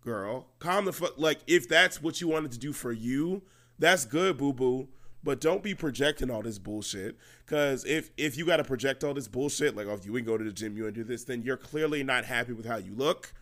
girl. 0.00 0.46
Calm 0.58 0.84
the 0.84 0.92
fuck. 0.92 1.14
Like, 1.18 1.38
if 1.46 1.68
that's 1.68 2.02
what 2.02 2.20
you 2.20 2.28
wanted 2.28 2.52
to 2.52 2.58
do 2.58 2.72
for 2.72 2.92
you, 2.92 3.42
that's 3.78 4.04
good, 4.04 4.36
boo 4.36 4.52
boo. 4.52 4.88
But 5.22 5.40
don't 5.40 5.62
be 5.62 5.74
projecting 5.74 6.30
all 6.30 6.42
this 6.42 6.58
bullshit. 6.58 7.16
Cause 7.46 7.84
if 7.84 8.10
if 8.16 8.38
you 8.38 8.46
gotta 8.46 8.64
project 8.64 9.04
all 9.04 9.12
this 9.12 9.28
bullshit, 9.28 9.76
like 9.76 9.86
oh, 9.86 9.92
if 9.92 10.06
you 10.06 10.16
ain't 10.16 10.26
go 10.26 10.38
to 10.38 10.44
the 10.44 10.52
gym, 10.52 10.76
you 10.76 10.86
ain't 10.86 10.94
do 10.94 11.04
this, 11.04 11.24
then 11.24 11.42
you're 11.42 11.58
clearly 11.58 12.02
not 12.02 12.24
happy 12.24 12.54
with 12.54 12.64
how 12.64 12.76
you 12.76 12.94
look, 12.94 13.34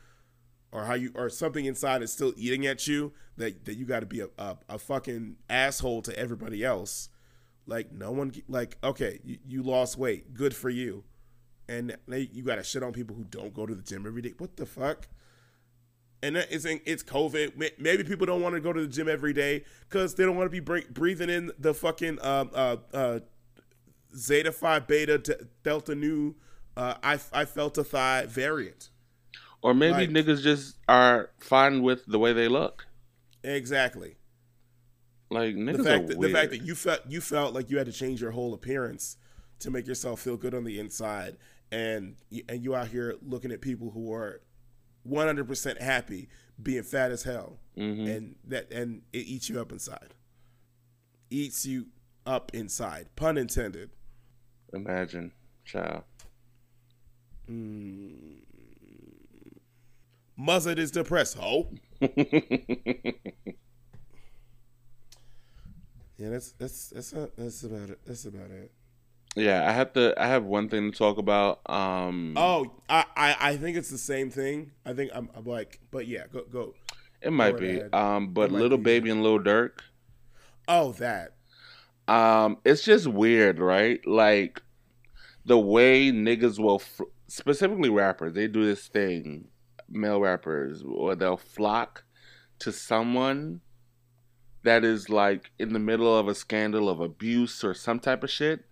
or 0.73 0.85
how 0.85 0.95
you 0.95 1.13
or 1.15 1.29
something 1.29 1.65
inside 1.65 2.03
is 2.03 2.13
still 2.13 2.33
eating 2.37 2.67
at 2.67 2.87
you. 2.87 3.13
That 3.37 3.65
that 3.65 3.75
you 3.75 3.85
got 3.85 4.01
to 4.01 4.07
be 4.07 4.21
a, 4.21 4.29
a 4.39 4.57
a 4.69 4.79
fucking 4.79 5.37
asshole 5.49 6.03
to 6.03 6.19
everybody 6.19 6.65
else. 6.65 7.09
Like 7.67 7.93
no 7.93 8.11
one 8.13 8.33
like 8.49 8.79
okay, 8.83 9.21
you, 9.25 9.39
you 9.47 9.63
lost 9.63 9.99
weight, 9.99 10.35
good 10.35 10.55
for 10.55 10.71
you, 10.71 11.05
and 11.69 11.97
you 12.09 12.43
got 12.43 12.57
to 12.57 12.63
shit 12.63 12.83
on 12.83 12.93
people 12.93 13.15
who 13.17 13.25
don't 13.25 13.55
go 13.55 13.67
to 13.67 13.75
the 13.75 13.83
gym 13.83 14.07
every 14.07 14.23
day. 14.23 14.35
What 14.39 14.57
the 14.57 14.67
fuck? 14.67 15.09
and 16.23 16.37
that 16.37 16.51
is 16.51 16.65
it's 16.65 17.03
COVID. 17.03 17.73
Maybe 17.79 18.05
people 18.05 18.27
don't 18.27 18.43
want 18.43 18.55
to 18.55 18.61
go 18.61 18.73
to 18.73 18.81
the 18.81 18.89
gym 18.89 19.09
every 19.09 19.33
day 19.33 19.65
because 19.89 20.15
they 20.15 20.25
don't 20.25 20.37
want 20.37 20.47
to 20.47 20.51
be 20.51 20.61
bre- 20.61 20.91
breathing 20.91 21.31
in 21.31 21.53
the 21.59 21.75
fucking 21.75 22.19
um, 22.23 22.51
uh, 22.55 22.77
uh, 22.93 23.21
Zeta 24.17 24.53
Phi 24.53 24.81
Beta 24.81 25.47
Delta 25.63 25.95
Nu. 25.95 26.35
Uh, 26.77 26.95
I 27.03 27.19
I 27.33 27.45
felt 27.45 27.79
a 27.79 27.85
thigh 27.85 28.27
variant. 28.27 28.91
Or 29.63 29.75
maybe 29.75 30.07
Like- 30.07 30.11
niggas 30.11 30.43
just 30.43 30.77
are 30.89 31.31
fine 31.41 31.83
with 31.83 32.05
the 32.07 32.19
way 32.19 32.33
they 32.33 32.49
look. 32.49 32.87
Exactly. 33.43 34.17
Like 35.31 35.55
niggas 35.57 35.77
The 35.79 35.85
fact 35.85 36.05
are 36.05 36.07
that 36.09 36.19
weird. 36.19 36.33
the 36.33 36.37
fact 36.39 36.51
that 36.53 36.63
you 36.63 36.75
felt 36.75 37.01
you 37.07 37.21
felt 37.21 37.55
like 37.55 37.69
you 37.71 37.77
had 37.79 37.87
to 37.87 37.93
change 37.93 38.21
your 38.21 38.31
whole 38.31 38.55
appearance 38.55 39.17
to 39.59 39.71
make 39.71 39.87
yourself 39.87 40.21
feel 40.21 40.37
good 40.37 40.55
on 40.55 40.65
the 40.65 40.79
inside, 40.79 41.37
and 41.73 42.17
you- 42.31 42.45
and 42.49 42.63
you 42.63 42.75
out 42.75 42.89
here 42.89 43.17
looking 43.21 43.51
at 43.53 43.61
people 43.61 43.91
who 43.91 44.13
are 44.13 44.41
100% 45.05 45.81
happy 45.81 46.29
being 46.63 46.83
fat 46.83 47.11
as 47.11 47.25
hell, 47.25 47.59
Mhm. 47.77 48.09
and 48.17 48.37
that 48.45 48.71
and 48.73 49.03
it 49.13 49.27
eats 49.27 49.49
you 49.49 49.61
up 49.61 49.71
inside. 49.73 50.15
Eats 51.31 51.67
you 51.67 51.89
up 52.25 52.55
inside. 52.55 53.09
Pun 53.17 53.37
intended. 53.37 53.91
Imagine, 54.73 55.33
child. 55.65 56.05
Muzzard 60.39 60.79
is 60.79 60.91
depressed. 60.91 61.37
Ho. 61.37 61.69
Yeah, 66.17 66.31
that's 66.31 66.53
that's 66.53 66.89
that's 66.89 67.13
not, 67.13 67.31
that's 67.37 67.63
about 67.63 67.91
it. 67.91 68.01
That's 68.05 68.25
about 68.25 68.51
it. 68.51 68.73
yeah, 69.37 69.69
I 69.69 69.73
have 69.73 69.93
to. 69.93 70.15
I 70.21 70.27
have 70.27 70.45
one 70.45 70.69
thing 70.69 70.91
to 70.91 70.99
talk 70.99 71.17
about. 71.19 71.61
Um, 71.71 72.35
Oh, 72.37 72.73
I, 72.89 73.05
I 73.17 73.37
I 73.41 73.57
think 73.57 73.77
it's 73.77 73.91
the 73.91 73.99
same 73.99 74.29
thing. 74.31 74.73
I 74.85 74.95
think 74.95 75.13
I'm, 75.15 75.31
I'm 75.37 75.45
like, 75.45 75.79
but 75.93 76.09
yeah, 76.09 76.25
go 76.33 76.43
go. 76.51 76.75
it 77.23 77.33
might 77.33 77.53
go 77.53 77.59
be. 77.61 77.79
ahead. 77.79 77.95
Um, 77.95 78.33
but 78.33 78.51
little 78.51 78.79
be. 78.79 78.85
baby 78.85 79.11
and 79.11 79.23
little 79.23 79.39
Durk. 79.39 79.79
Oh, 80.67 80.91
that. 80.93 81.35
Um, 82.09 82.59
it's 82.65 82.83
just 82.83 83.07
weird, 83.07 83.61
right? 83.61 84.05
Like 84.05 84.61
the 85.45 85.59
way 85.59 86.11
niggas 86.11 86.59
will, 86.59 86.81
f- 86.83 87.07
specifically 87.29 87.91
rappers, 87.91 88.33
they 88.35 88.49
do 88.49 88.65
this 88.67 88.89
thing, 88.89 89.49
male 89.89 90.21
rappers, 90.21 90.83
or 90.83 91.15
they'll 91.15 91.37
flock 91.37 92.05
to 92.61 92.73
someone 92.73 93.61
that 94.65 94.85
is 94.85 95.09
like 95.09 95.51
in 95.59 95.73
the 95.73 95.79
middle 95.79 96.17
of 96.17 96.29
a 96.29 96.35
scandal 96.35 96.89
of 96.89 97.01
abuse 97.01 97.63
or 97.63 97.75
some 97.75 98.01
type 98.01 98.25
of 98.25 98.31
shit, 98.31 98.65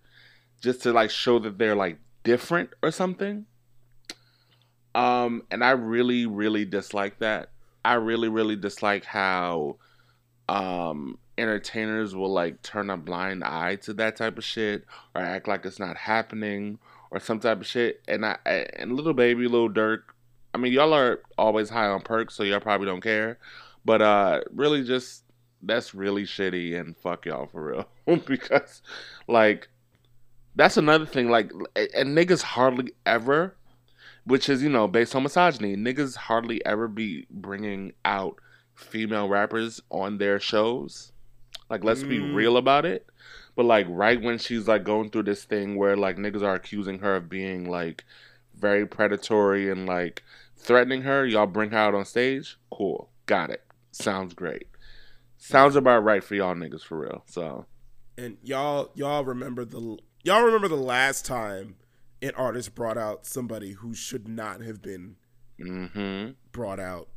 just 0.61 0.83
to 0.83 0.91
like 0.91 1.09
show 1.09 1.39
that 1.39 1.57
they're 1.57 1.75
like 1.75 1.99
different 2.23 2.69
or 2.83 2.91
something. 2.91 3.45
Um, 4.93 5.43
and 5.51 5.63
I 5.63 5.71
really, 5.71 6.25
really 6.25 6.65
dislike 6.65 7.19
that. 7.19 7.51
I 7.85 7.93
really, 7.93 8.29
really 8.29 8.55
dislike 8.55 9.05
how 9.05 9.77
um 10.49 11.17
entertainers 11.37 12.15
will 12.15 12.31
like 12.31 12.61
turn 12.61 12.89
a 12.89 12.97
blind 12.97 13.43
eye 13.43 13.75
to 13.75 13.93
that 13.93 14.15
type 14.15 14.37
of 14.37 14.43
shit 14.43 14.85
or 15.13 15.21
act 15.21 15.47
like 15.47 15.65
it's 15.65 15.77
not 15.77 15.97
happening 15.97 16.79
or 17.11 17.19
some 17.19 17.39
type 17.39 17.59
of 17.59 17.67
shit. 17.67 18.01
And 18.07 18.25
I 18.25 18.37
and 18.45 18.93
little 18.93 19.13
baby, 19.13 19.47
little 19.47 19.69
Durk, 19.69 19.99
I 20.57 20.61
mean 20.61 20.73
y'all 20.73 20.93
are 20.93 21.21
always 21.37 21.69
high 21.69 21.87
on 21.87 22.01
perks, 22.01 22.35
so 22.35 22.43
y'all 22.43 22.59
probably 22.59 22.87
don't 22.87 23.01
care. 23.01 23.39
But 23.85 24.01
uh 24.01 24.41
really 24.53 24.83
just 24.83 25.23
that's 25.61 25.93
really 25.93 26.23
shitty 26.23 26.79
and 26.79 26.95
fuck 26.97 27.25
y'all 27.25 27.47
for 27.47 27.85
real. 28.07 28.17
because 28.25 28.81
like 29.27 29.69
that's 30.55 30.77
another 30.77 31.05
thing, 31.05 31.29
like 31.29 31.51
and 31.75 32.17
niggas 32.17 32.41
hardly 32.41 32.93
ever 33.05 33.55
which 34.25 34.49
is, 34.49 34.61
you 34.61 34.69
know, 34.69 34.87
based 34.89 35.15
on 35.15 35.23
misogyny, 35.23 35.75
niggas 35.77 36.15
hardly 36.17 36.63
ever 36.65 36.87
be 36.89 37.25
bringing 37.29 37.93
out 38.03 38.35
female 38.75 39.29
rappers 39.29 39.81
on 39.89 40.17
their 40.17 40.37
shows. 40.39 41.13
Like, 41.69 41.83
let's 41.83 42.03
be 42.03 42.19
Mm. 42.19 42.33
real 42.33 42.57
about 42.57 42.85
it. 42.85 43.07
But 43.55 43.65
like, 43.65 43.87
right 43.89 44.21
when 44.21 44.37
she's 44.37 44.67
like 44.67 44.83
going 44.83 45.09
through 45.11 45.23
this 45.23 45.45
thing 45.45 45.77
where 45.77 45.95
like 45.95 46.17
niggas 46.17 46.43
are 46.43 46.55
accusing 46.55 46.99
her 46.99 47.15
of 47.15 47.29
being 47.29 47.69
like 47.69 48.03
very 48.53 48.85
predatory 48.85 49.71
and 49.71 49.85
like 49.85 50.23
threatening 50.57 51.03
her, 51.03 51.25
y'all 51.25 51.47
bring 51.47 51.71
her 51.71 51.77
out 51.77 51.95
on 51.95 52.05
stage. 52.05 52.57
Cool, 52.71 53.09
got 53.25 53.49
it. 53.49 53.63
Sounds 53.91 54.33
great. 54.33 54.67
Sounds 55.37 55.75
about 55.75 56.03
right 56.03 56.23
for 56.23 56.35
y'all 56.35 56.55
niggas 56.55 56.83
for 56.83 56.99
real. 56.99 57.23
So 57.27 57.65
And 58.17 58.37
y'all 58.43 58.91
y'all 58.95 59.23
remember 59.23 59.63
the 59.65 59.97
y'all 60.23 60.41
remember 60.43 60.67
the 60.67 60.75
last 60.75 61.25
time 61.25 61.75
an 62.21 62.31
artist 62.35 62.73
brought 62.75 62.97
out 62.97 63.25
somebody 63.27 63.73
who 63.73 63.93
should 63.93 64.27
not 64.27 64.61
have 64.61 64.81
been 64.81 65.15
Mm-hmm. 65.59 66.31
brought 66.51 66.79
out, 66.79 67.07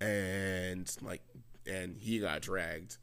and 0.00 0.90
like, 1.02 1.22
and 1.66 1.96
he 1.96 2.18
got 2.20 2.40
dragged. 2.42 2.98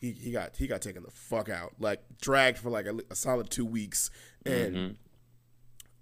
He, 0.00 0.12
he 0.12 0.32
got 0.32 0.56
he 0.56 0.66
got 0.66 0.82
taken 0.82 1.02
the 1.02 1.10
fuck 1.10 1.48
out, 1.48 1.74
like 1.78 2.00
dragged 2.20 2.58
for 2.58 2.70
like 2.70 2.86
a, 2.86 2.98
a 3.10 3.14
solid 3.14 3.50
two 3.50 3.64
weeks, 3.64 4.10
and 4.44 4.74
Mhm. 4.74 4.96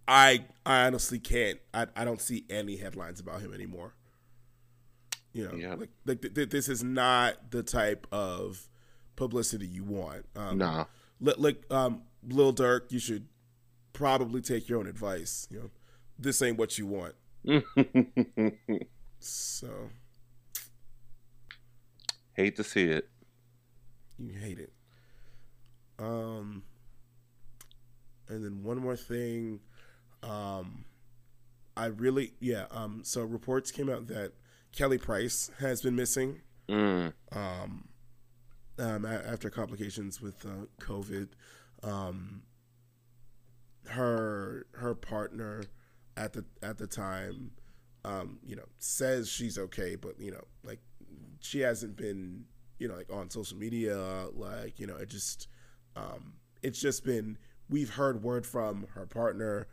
I 0.09 0.45
I 0.67 0.87
honestly 0.87 1.19
can't. 1.19 1.59
I 1.73 1.87
I 1.97 2.05
don't 2.05 2.21
see 2.21 2.45
any 2.51 2.77
headlines 2.77 3.21
about 3.21 3.41
him 3.41 3.53
anymore. 3.55 3.95
You 5.33 5.49
know, 5.49 5.55
Yep. 5.55 5.79
like 5.81 5.91
like 6.07 6.23
th- 6.23 6.35
th- 6.35 6.51
this 6.51 6.69
is 6.69 6.83
not 6.85 7.51
the 7.51 7.63
type 7.63 8.07
of 8.13 8.69
publicity 9.17 9.67
you 9.67 9.85
want. 9.85 10.27
Um, 10.37 10.59
Nah. 10.59 10.85
li- 11.21 11.35
like 11.39 11.63
um, 11.71 12.03
Lil 12.29 12.53
Durk, 12.53 12.91
you 12.93 12.99
should 12.99 13.29
probably 13.93 14.41
take 14.43 14.69
your 14.69 14.79
own 14.81 14.87
advice. 14.87 15.47
You 15.51 15.59
know, 15.61 15.71
this 16.19 16.43
ain't 16.43 16.59
what 16.59 16.77
you 16.79 16.87
want. 16.87 17.15
So 19.25 19.69
Hate 22.35 22.57
to 22.57 22.65
see 22.65 22.85
it. 22.85 23.09
you 24.19 24.33
hate 24.33 24.59
it. 24.59 24.73
Um, 25.99 26.63
and 28.29 28.45
then 28.45 28.63
one 28.65 28.79
more 28.79 28.97
thing, 28.97 29.61
um, 30.23 30.85
I 31.77 31.87
really 31.87 32.35
yeah. 32.41 32.67
Um, 32.71 33.01
so 33.05 33.23
reports 33.23 33.71
came 33.71 33.89
out 33.89 34.07
that 34.09 34.33
Kelly 34.73 34.99
Price 34.99 35.51
has 35.59 35.83
been 35.83 35.97
missing. 35.97 36.41
Mm. 36.69 37.13
um, 37.33 37.89
um, 38.79 39.05
after 39.05 39.51
complications 39.51 40.21
with 40.21 40.47
uh, 40.47 40.67
COVID. 40.81 41.29
Um, 41.83 42.43
her 43.89 44.67
her 44.73 44.95
partner 44.95 45.65
at 46.17 46.33
the 46.33 46.45
at 46.63 46.79
the 46.79 46.87
time, 46.87 47.51
um, 48.05 48.39
you 48.45 48.57
know, 48.57 48.67
says 48.79 49.29
she's 49.29 49.59
okay, 49.59 49.97
but 49.97 50.19
you 50.19 50.31
know, 50.31 50.45
like 50.65 50.81
she 51.41 51.61
hasn't 51.61 51.97
been, 51.97 52.45
you 52.79 52.89
know, 52.89 52.95
like 52.95 53.13
on 53.13 53.31
social 53.31 53.59
media, 53.59 54.27
like 54.35 54.79
you 54.79 54.87
know, 54.87 54.97
it 54.97 55.09
just, 55.09 55.49
um, 55.97 56.35
it's 56.63 56.81
just 56.81 57.05
been 57.05 57.39
we've 57.69 57.91
heard 57.91 58.23
word 58.23 58.47
from 58.47 58.87
her 58.95 59.07
partner, 59.07 59.67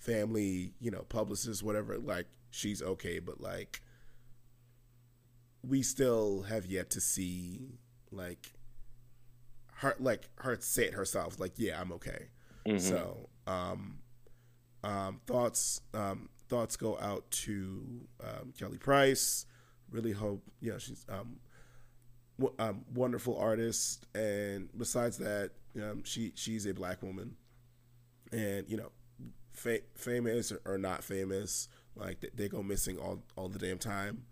family, 0.00 0.72
you 0.80 0.90
know, 0.90 1.02
publicist, 1.08 1.62
whatever, 1.62 1.96
like 1.98 2.26
she's 2.50 2.82
okay, 2.82 3.20
but 3.20 3.40
like 3.40 3.80
we 5.66 5.82
still 5.82 6.42
have 6.42 6.66
yet 6.66 6.90
to 6.90 7.00
see 7.00 7.60
like 8.10 8.52
her 9.74 9.94
like 10.00 10.28
her 10.36 10.56
say 10.60 10.84
it 10.86 10.94
herself 10.94 11.38
like 11.38 11.52
yeah 11.56 11.78
i'm 11.80 11.92
okay. 11.92 12.28
Mhm. 12.66 12.80
so 12.80 13.28
um 13.46 13.98
um 14.82 15.20
thoughts 15.26 15.82
um 15.94 16.28
thoughts 16.48 16.76
go 16.76 16.98
out 16.98 17.30
to 17.30 17.84
um, 18.22 18.52
kelly 18.58 18.78
price. 18.78 19.46
Really 19.90 20.12
hope 20.12 20.42
you 20.60 20.72
know 20.72 20.78
she's 20.78 21.04
um, 21.08 21.36
w- 22.38 22.54
um 22.58 22.84
wonderful 22.94 23.36
artist. 23.38 24.06
And 24.14 24.68
besides 24.76 25.18
that 25.18 25.50
um 25.76 26.02
she 26.04 26.32
she's 26.36 26.66
a 26.66 26.72
black 26.72 27.02
woman. 27.02 27.36
And 28.32 28.68
you 28.68 28.76
know 28.78 28.90
fa- 29.60 29.86
famous 29.94 30.50
or, 30.52 30.60
or 30.64 30.78
not 30.78 31.02
famous 31.04 31.68
like 31.96 32.20
they, 32.20 32.28
they 32.34 32.48
go 32.48 32.62
missing 32.62 32.98
all 32.98 33.22
all 33.36 33.48
the 33.48 33.58
damn 33.58 33.78
time. 33.78 34.24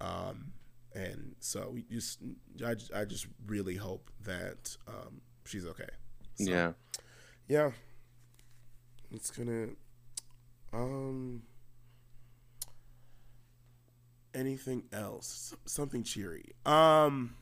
Um 0.00 0.52
and 0.94 1.34
so 1.40 1.70
we 1.74 1.82
just 1.90 2.18
I, 2.64 2.74
just- 2.74 2.92
I 2.94 3.04
just 3.04 3.26
really 3.46 3.76
hope 3.76 4.10
that 4.24 4.76
um 4.86 5.20
she's 5.44 5.66
okay. 5.66 5.88
So, 6.36 6.50
yeah. 6.50 6.72
yeah. 7.48 7.70
It's 9.10 9.30
gonna 9.30 9.68
um 10.72 11.42
anything 14.34 14.84
else? 14.92 15.54
S- 15.54 15.72
something 15.72 16.02
cheery. 16.02 16.44
Um 16.64 17.34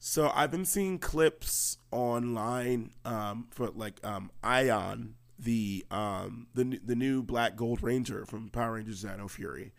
so 0.00 0.30
i've 0.32 0.52
been 0.52 0.64
seeing 0.64 0.96
clips 0.96 1.76
online 1.90 2.92
um 3.04 3.48
for 3.50 3.68
like 3.70 3.98
um 4.04 4.30
Aiyon 4.44 5.14
the 5.38 5.84
um 5.90 6.48
the 6.54 6.80
the 6.84 6.96
new 6.96 7.22
black 7.22 7.56
gold 7.56 7.82
ranger 7.82 8.24
from 8.26 8.48
power 8.48 8.74
rangers 8.74 9.02
Dino 9.02 9.28
Fury. 9.28 9.72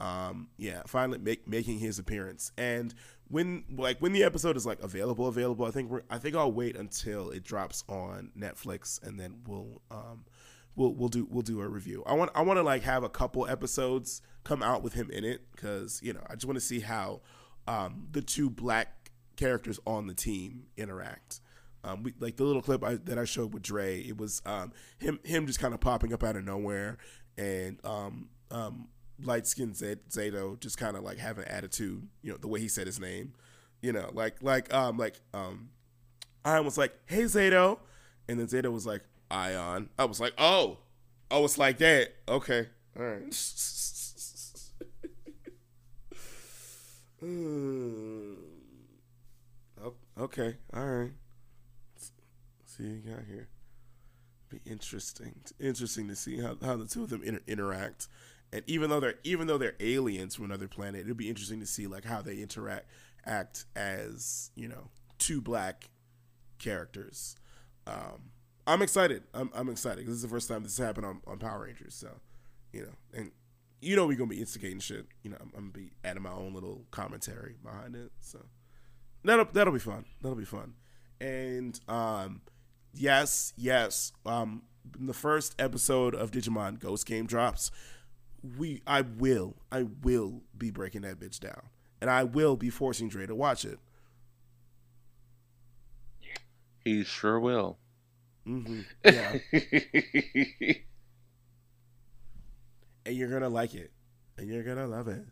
Um 0.00 0.48
yeah 0.56 0.82
finally 0.86 1.18
make, 1.18 1.46
making 1.46 1.78
his 1.78 1.98
appearance. 1.98 2.52
And 2.58 2.94
when 3.28 3.64
like 3.76 3.98
when 4.00 4.12
the 4.12 4.22
episode 4.22 4.56
is 4.56 4.66
like 4.66 4.80
available 4.82 5.26
available 5.26 5.64
i 5.64 5.70
think 5.70 5.90
we're 5.90 6.02
i 6.10 6.18
think 6.18 6.36
i'll 6.36 6.52
wait 6.52 6.76
until 6.76 7.30
it 7.30 7.42
drops 7.42 7.82
on 7.88 8.30
netflix 8.38 9.02
and 9.02 9.18
then 9.18 9.40
we'll 9.46 9.80
um 9.90 10.24
we'll 10.76 10.92
we'll 10.94 11.08
do 11.08 11.26
we'll 11.30 11.42
do 11.42 11.60
a 11.60 11.68
review. 11.68 12.02
I 12.06 12.14
want 12.14 12.30
i 12.34 12.42
want 12.42 12.58
to 12.58 12.62
like 12.62 12.82
have 12.82 13.02
a 13.02 13.08
couple 13.08 13.46
episodes 13.46 14.22
come 14.42 14.62
out 14.62 14.82
with 14.82 14.94
him 14.94 15.10
in 15.10 15.24
it 15.24 15.42
because 15.52 16.00
you 16.02 16.12
know 16.12 16.20
i 16.28 16.34
just 16.34 16.46
want 16.46 16.56
to 16.56 16.64
see 16.64 16.80
how 16.80 17.20
um 17.66 18.08
the 18.10 18.22
two 18.22 18.50
black 18.50 19.10
characters 19.36 19.80
on 19.86 20.06
the 20.06 20.14
team 20.14 20.66
interact 20.76 21.40
um, 21.84 22.02
we, 22.02 22.14
like 22.18 22.36
the 22.36 22.44
little 22.44 22.62
clip 22.62 22.82
I, 22.82 22.94
that 22.94 23.18
I 23.18 23.24
showed 23.24 23.52
with 23.52 23.62
Dre, 23.62 24.00
it 24.00 24.16
was 24.16 24.42
um, 24.46 24.72
him 24.98 25.20
him 25.22 25.46
just 25.46 25.60
kind 25.60 25.74
of 25.74 25.80
popping 25.80 26.12
up 26.12 26.24
out 26.24 26.36
of 26.36 26.44
nowhere, 26.44 26.96
and 27.36 27.78
um, 27.84 28.28
um, 28.50 28.88
light 29.22 29.46
skinned 29.46 29.74
Zayto 29.74 30.58
just 30.60 30.78
kind 30.78 30.96
of 30.96 31.02
like 31.02 31.18
having 31.18 31.44
an 31.44 31.50
attitude, 31.50 32.08
you 32.22 32.32
know, 32.32 32.38
the 32.38 32.48
way 32.48 32.60
he 32.60 32.68
said 32.68 32.86
his 32.86 32.98
name, 32.98 33.34
you 33.82 33.92
know, 33.92 34.10
like 34.12 34.42
like 34.42 34.72
um 34.72 34.96
like 34.96 35.20
um, 35.34 35.68
I 36.44 36.60
was 36.60 36.78
like, 36.78 36.98
hey 37.06 37.22
Zayto, 37.22 37.78
and 38.28 38.40
then 38.40 38.46
Zayto 38.46 38.72
was 38.72 38.86
like 38.86 39.02
Aiyon. 39.30 39.88
I 39.98 40.06
was 40.06 40.20
like, 40.20 40.32
oh, 40.38 40.78
oh, 41.30 41.44
it's 41.44 41.58
like 41.58 41.78
that. 41.78 42.14
Okay, 42.28 42.68
all 42.98 43.04
right. 43.04 43.22
Hmm. 47.20 48.34
Oh, 49.84 49.92
okay, 50.18 50.56
all 50.72 50.86
right. 50.86 51.10
See 52.76 52.84
you 52.84 53.02
got 53.08 53.24
here. 53.24 53.48
Be 54.48 54.60
interesting. 54.66 55.34
Interesting 55.60 56.08
to 56.08 56.16
see 56.16 56.40
how, 56.40 56.56
how 56.60 56.76
the 56.76 56.86
two 56.86 57.04
of 57.04 57.10
them 57.10 57.22
inter- 57.22 57.42
interact. 57.46 58.08
And 58.52 58.62
even 58.66 58.90
though 58.90 59.00
they're 59.00 59.14
even 59.22 59.46
though 59.46 59.58
they're 59.58 59.76
aliens 59.78 60.34
from 60.34 60.46
another 60.46 60.68
planet, 60.68 61.02
it'll 61.02 61.14
be 61.14 61.28
interesting 61.28 61.60
to 61.60 61.66
see 61.66 61.86
like 61.86 62.04
how 62.04 62.20
they 62.20 62.38
interact 62.38 62.86
act 63.26 63.64
as 63.76 64.50
you 64.54 64.68
know 64.68 64.90
two 65.18 65.40
black 65.40 65.88
characters. 66.58 67.36
Um, 67.86 68.30
I'm 68.66 68.82
excited. 68.82 69.22
I'm, 69.34 69.50
I'm 69.54 69.68
excited 69.68 69.98
because 69.98 70.14
this 70.14 70.16
is 70.16 70.22
the 70.22 70.28
first 70.28 70.48
time 70.48 70.62
this 70.62 70.76
has 70.76 70.84
happened 70.84 71.06
on, 71.06 71.20
on 71.26 71.38
Power 71.38 71.64
Rangers. 71.64 71.94
So, 71.94 72.08
you 72.72 72.82
know, 72.82 72.94
and 73.12 73.30
you 73.82 73.94
know 73.94 74.06
we're 74.06 74.16
gonna 74.16 74.30
be 74.30 74.40
instigating 74.40 74.80
shit. 74.80 75.06
You 75.22 75.30
know, 75.30 75.36
I'm, 75.40 75.52
I'm 75.56 75.70
gonna 75.70 75.86
be 75.86 75.92
adding 76.04 76.22
my 76.22 76.32
own 76.32 76.54
little 76.54 76.86
commentary 76.90 77.54
behind 77.62 77.94
it. 77.94 78.10
So 78.20 78.40
that'll 79.24 79.46
that'll 79.52 79.72
be 79.72 79.78
fun. 79.78 80.06
That'll 80.22 80.36
be 80.36 80.44
fun. 80.44 80.74
And 81.20 81.78
um, 81.88 82.40
yes, 82.94 83.52
yes. 83.56 84.12
Um, 84.26 84.62
in 84.98 85.06
the 85.06 85.14
first 85.14 85.54
episode 85.58 86.14
of 86.14 86.30
Digimon 86.30 86.78
Ghost 86.78 87.06
Game 87.06 87.26
drops, 87.26 87.70
we 88.58 88.82
I 88.86 89.02
will 89.02 89.56
I 89.72 89.84
will 90.02 90.42
be 90.56 90.70
breaking 90.70 91.02
that 91.02 91.18
bitch 91.18 91.40
down, 91.40 91.62
and 92.00 92.10
I 92.10 92.24
will 92.24 92.56
be 92.56 92.70
forcing 92.70 93.08
Dre 93.08 93.26
to 93.26 93.34
watch 93.34 93.64
it. 93.64 93.78
He 96.84 97.02
sure 97.04 97.40
will. 97.40 97.78
hmm 98.44 98.82
Yeah, 99.04 99.38
and 103.06 103.16
you're 103.16 103.28
gonna 103.30 103.48
like 103.48 103.74
it, 103.74 103.92
and 104.38 104.48
you're 104.48 104.62
gonna 104.62 104.86
love 104.86 105.08
it, 105.08 105.24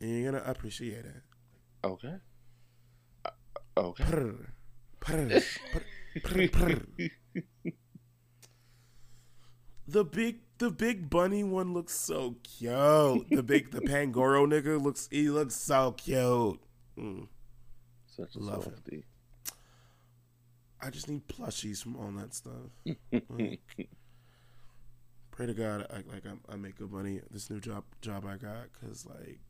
and 0.00 0.10
you're 0.10 0.30
gonna 0.32 0.44
appreciate 0.46 1.04
it. 1.04 1.22
okay. 1.84 2.14
Uh, 3.24 3.30
Okay. 3.76 4.04
Prr, 4.04 4.46
prr, 5.00 5.28
prr. 5.72 5.82
The 9.86 10.04
big 10.04 10.40
the 10.58 10.70
big 10.70 11.08
bunny 11.08 11.42
one 11.44 11.72
looks 11.72 11.94
so 11.94 12.36
cute. 12.42 13.26
The 13.30 13.42
big 13.42 13.70
the 13.70 13.80
Pangoro 13.80 14.46
nigga 14.46 14.80
looks 14.82 15.08
he 15.10 15.30
looks 15.30 15.54
so 15.54 15.92
cute. 15.92 16.60
Mm. 16.98 17.28
Such 18.06 18.34
a 18.34 18.38
Love 18.38 18.66
it. 18.66 18.74
softie. 18.74 19.04
I 20.80 20.90
just 20.90 21.08
need 21.08 21.26
plushies 21.26 21.82
from 21.82 21.96
all 21.96 22.10
that 22.12 22.34
stuff. 22.34 22.70
Like, 23.30 23.88
pray 25.30 25.46
to 25.46 25.54
God, 25.54 25.86
I, 25.90 25.96
like 26.12 26.24
I, 26.26 26.52
I 26.52 26.56
make 26.56 26.76
good 26.76 26.92
money 26.92 27.20
this 27.30 27.48
new 27.48 27.58
job 27.60 27.84
job 28.02 28.26
I 28.26 28.36
got 28.36 28.66
because 28.72 29.06
like 29.06 29.40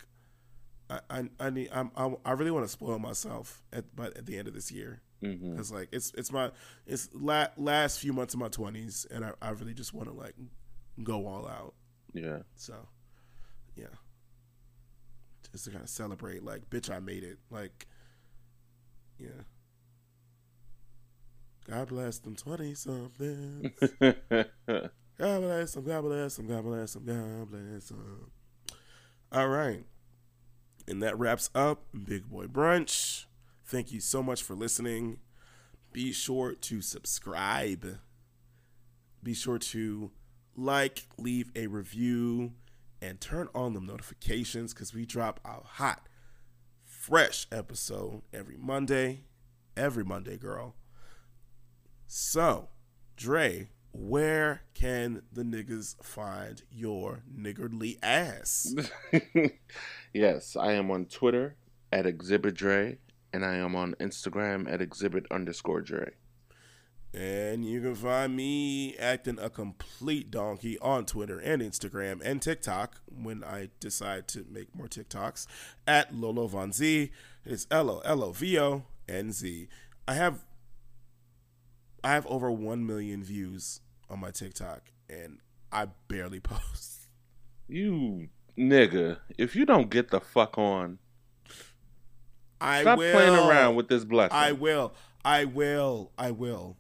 I, 0.89 1.01
I 1.11 1.28
I 1.40 1.51
need 1.51 1.69
I'm, 1.73 1.90
I 1.97 2.15
I 2.24 2.32
really 2.32 2.51
want 2.53 2.65
to 2.65 2.70
spoil 2.70 2.99
myself 3.01 3.62
at 3.73 3.97
but 3.97 4.16
at 4.16 4.27
the 4.27 4.39
end 4.39 4.47
of 4.47 4.55
this 4.55 4.70
year 4.70 5.01
Mhm. 5.23 5.51
because 5.53 5.73
like 5.73 5.89
it's 5.93 6.12
it's 6.15 6.31
my 6.32 6.51
it's 6.86 7.09
la- 7.12 7.49
last 7.57 7.99
few 7.99 8.12
months 8.12 8.35
of 8.35 8.40
my 8.40 8.49
twenties 8.49 9.07
and 9.11 9.24
I, 9.24 9.32
I 9.43 9.51
really 9.51 9.74
just 9.74 9.93
want 9.93 10.09
to 10.09 10.15
like 10.15 10.35
go 11.03 11.27
all 11.27 11.49
out. 11.49 11.74
Yeah. 12.12 12.39
So 12.55 12.74
yeah, 13.77 13.86
just 15.53 15.65
to 15.65 15.70
kind 15.70 15.82
of 15.82 15.90
celebrate 15.90 16.45
like 16.45 16.69
bitch 16.70 16.95
I 16.95 17.01
made 17.01 17.24
it 17.24 17.39
like 17.51 17.86
yeah. 19.19 19.43
God 21.69 21.89
bless 21.89 22.19
them 22.19 22.35
twenty 22.36 22.74
somethings. 22.74 23.73
God 24.01 24.51
bless 25.19 25.74
them. 25.74 25.85
God 25.85 26.03
bless 26.03 26.36
them. 26.36 26.47
God 26.47 26.65
bless 26.65 26.93
them. 26.95 27.05
God 27.05 27.51
bless 27.51 27.89
them. 27.89 28.31
All 29.31 29.49
right, 29.49 29.85
and 30.86 31.03
that 31.03 31.19
wraps 31.19 31.51
up 31.55 31.82
Big 32.05 32.31
Boy 32.31 32.47
Brunch. 32.47 33.27
Thank 33.69 33.93
you 33.93 34.01
so 34.01 34.23
much 34.23 34.43
for 34.43 34.55
listening. 34.55 35.19
Be 35.93 36.11
sure 36.11 36.55
to 36.55 36.81
subscribe. 36.81 37.99
Be 39.23 39.35
sure 39.35 39.59
to 39.59 40.11
like, 40.57 41.07
leave 41.19 41.53
a 41.55 41.66
review, 41.66 42.53
and 43.03 43.20
turn 43.20 43.51
on 43.55 43.74
the 43.74 43.81
notifications 43.81 44.73
because 44.73 44.95
we 44.95 45.05
drop 45.05 45.39
a 45.45 45.61
hot, 45.62 46.09
fresh 46.82 47.47
episode 47.53 48.23
every 48.32 48.57
Monday. 48.57 49.24
Every 49.77 50.03
Monday, 50.03 50.39
girl. 50.39 50.74
So, 52.07 52.70
Dre, 53.19 53.69
where 53.93 54.62
can 54.73 55.24
the 55.31 55.43
niggas 55.43 56.03
find 56.03 56.62
your 56.70 57.23
niggardly 57.31 57.99
ass? 58.03 58.74
yes, 60.15 60.57
I 60.57 60.73
am 60.73 60.90
on 60.90 61.05
Twitter 61.05 61.57
at 61.93 62.07
Exhibit 62.07 62.55
Dre, 62.55 62.97
and 63.32 63.44
I 63.44 63.55
am 63.56 63.76
on 63.76 63.94
Instagram 64.00 64.70
at 64.70 64.80
Exhibit 64.80 65.26
underscore 65.30 65.80
Dre. 65.80 66.12
And 67.14 67.64
you 67.64 67.80
can 67.80 67.94
find 67.94 68.36
me 68.36 68.94
acting 68.98 69.38
a 69.40 69.48
complete 69.48 70.30
donkey 70.30 70.78
on 70.80 71.06
Twitter 71.06 71.38
and 71.38 71.62
Instagram 71.62 72.20
and 72.22 72.42
TikTok 72.42 73.00
when 73.06 73.42
I 73.42 73.70
decide 73.80 74.28
to 74.28 74.44
make 74.50 74.74
more 74.74 74.88
TikToks 74.88 75.46
at 75.86 76.14
Lolo 76.14 76.46
Von 76.46 76.72
Z. 76.72 77.10
It's 77.46 77.66
L 77.70 77.90
O 77.90 78.00
L 78.05 78.22
O 78.22 78.32
V 78.32 78.59
O 78.59 78.84
N 79.09 79.32
Z. 79.32 79.68
I 80.06 80.14
have 80.14 80.44
I 82.05 82.10
have 82.10 82.26
over 82.26 82.50
one 82.50 82.86
million 82.86 83.24
views 83.24 83.80
on 84.10 84.20
my 84.20 84.30
TikTok 84.30 84.82
and 85.09 85.38
I 85.72 85.86
barely 86.09 86.40
post. 86.40 87.09
You 87.68 88.28
nigga, 88.56 89.18
if 89.38 89.56
you 89.56 89.64
don't 89.64 89.88
get 89.88 90.10
the 90.10 90.20
fuck 90.20 90.59
on, 90.59 90.98
I 92.60 92.82
stop 92.82 92.98
will. 92.98 93.12
playing 93.12 93.35
around 93.35 93.76
with 93.76 93.89
this 93.89 94.05
blessing. 94.05 94.36
I 94.36 94.52
will. 94.52 94.93
I 95.24 95.44
will. 95.44 96.12
I 96.18 96.30
will. 96.30 96.76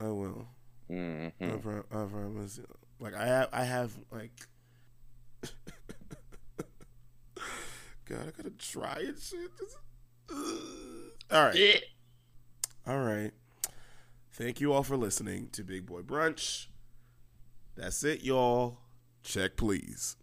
I 0.00 0.06
will. 0.08 0.46
Mhm. 0.90 1.32
I, 1.40 1.78
I 1.78 2.04
promise. 2.06 2.60
Like 3.00 3.14
I 3.14 3.26
have, 3.26 3.48
I 3.52 3.64
have 3.64 3.92
like. 4.10 4.32
God, 8.06 8.20
I 8.28 8.30
gotta 8.36 8.50
try 8.58 9.04
and 9.06 9.18
shit. 9.18 9.50
All 11.30 11.44
right, 11.44 11.82
all 12.86 12.98
right. 12.98 13.32
Thank 14.32 14.60
you 14.60 14.72
all 14.72 14.82
for 14.82 14.96
listening 14.96 15.48
to 15.52 15.62
Big 15.64 15.84
Boy 15.86 16.00
Brunch. 16.02 16.66
That's 17.76 18.02
it, 18.04 18.22
y'all. 18.22 18.78
Check, 19.22 19.56
please. 19.56 20.16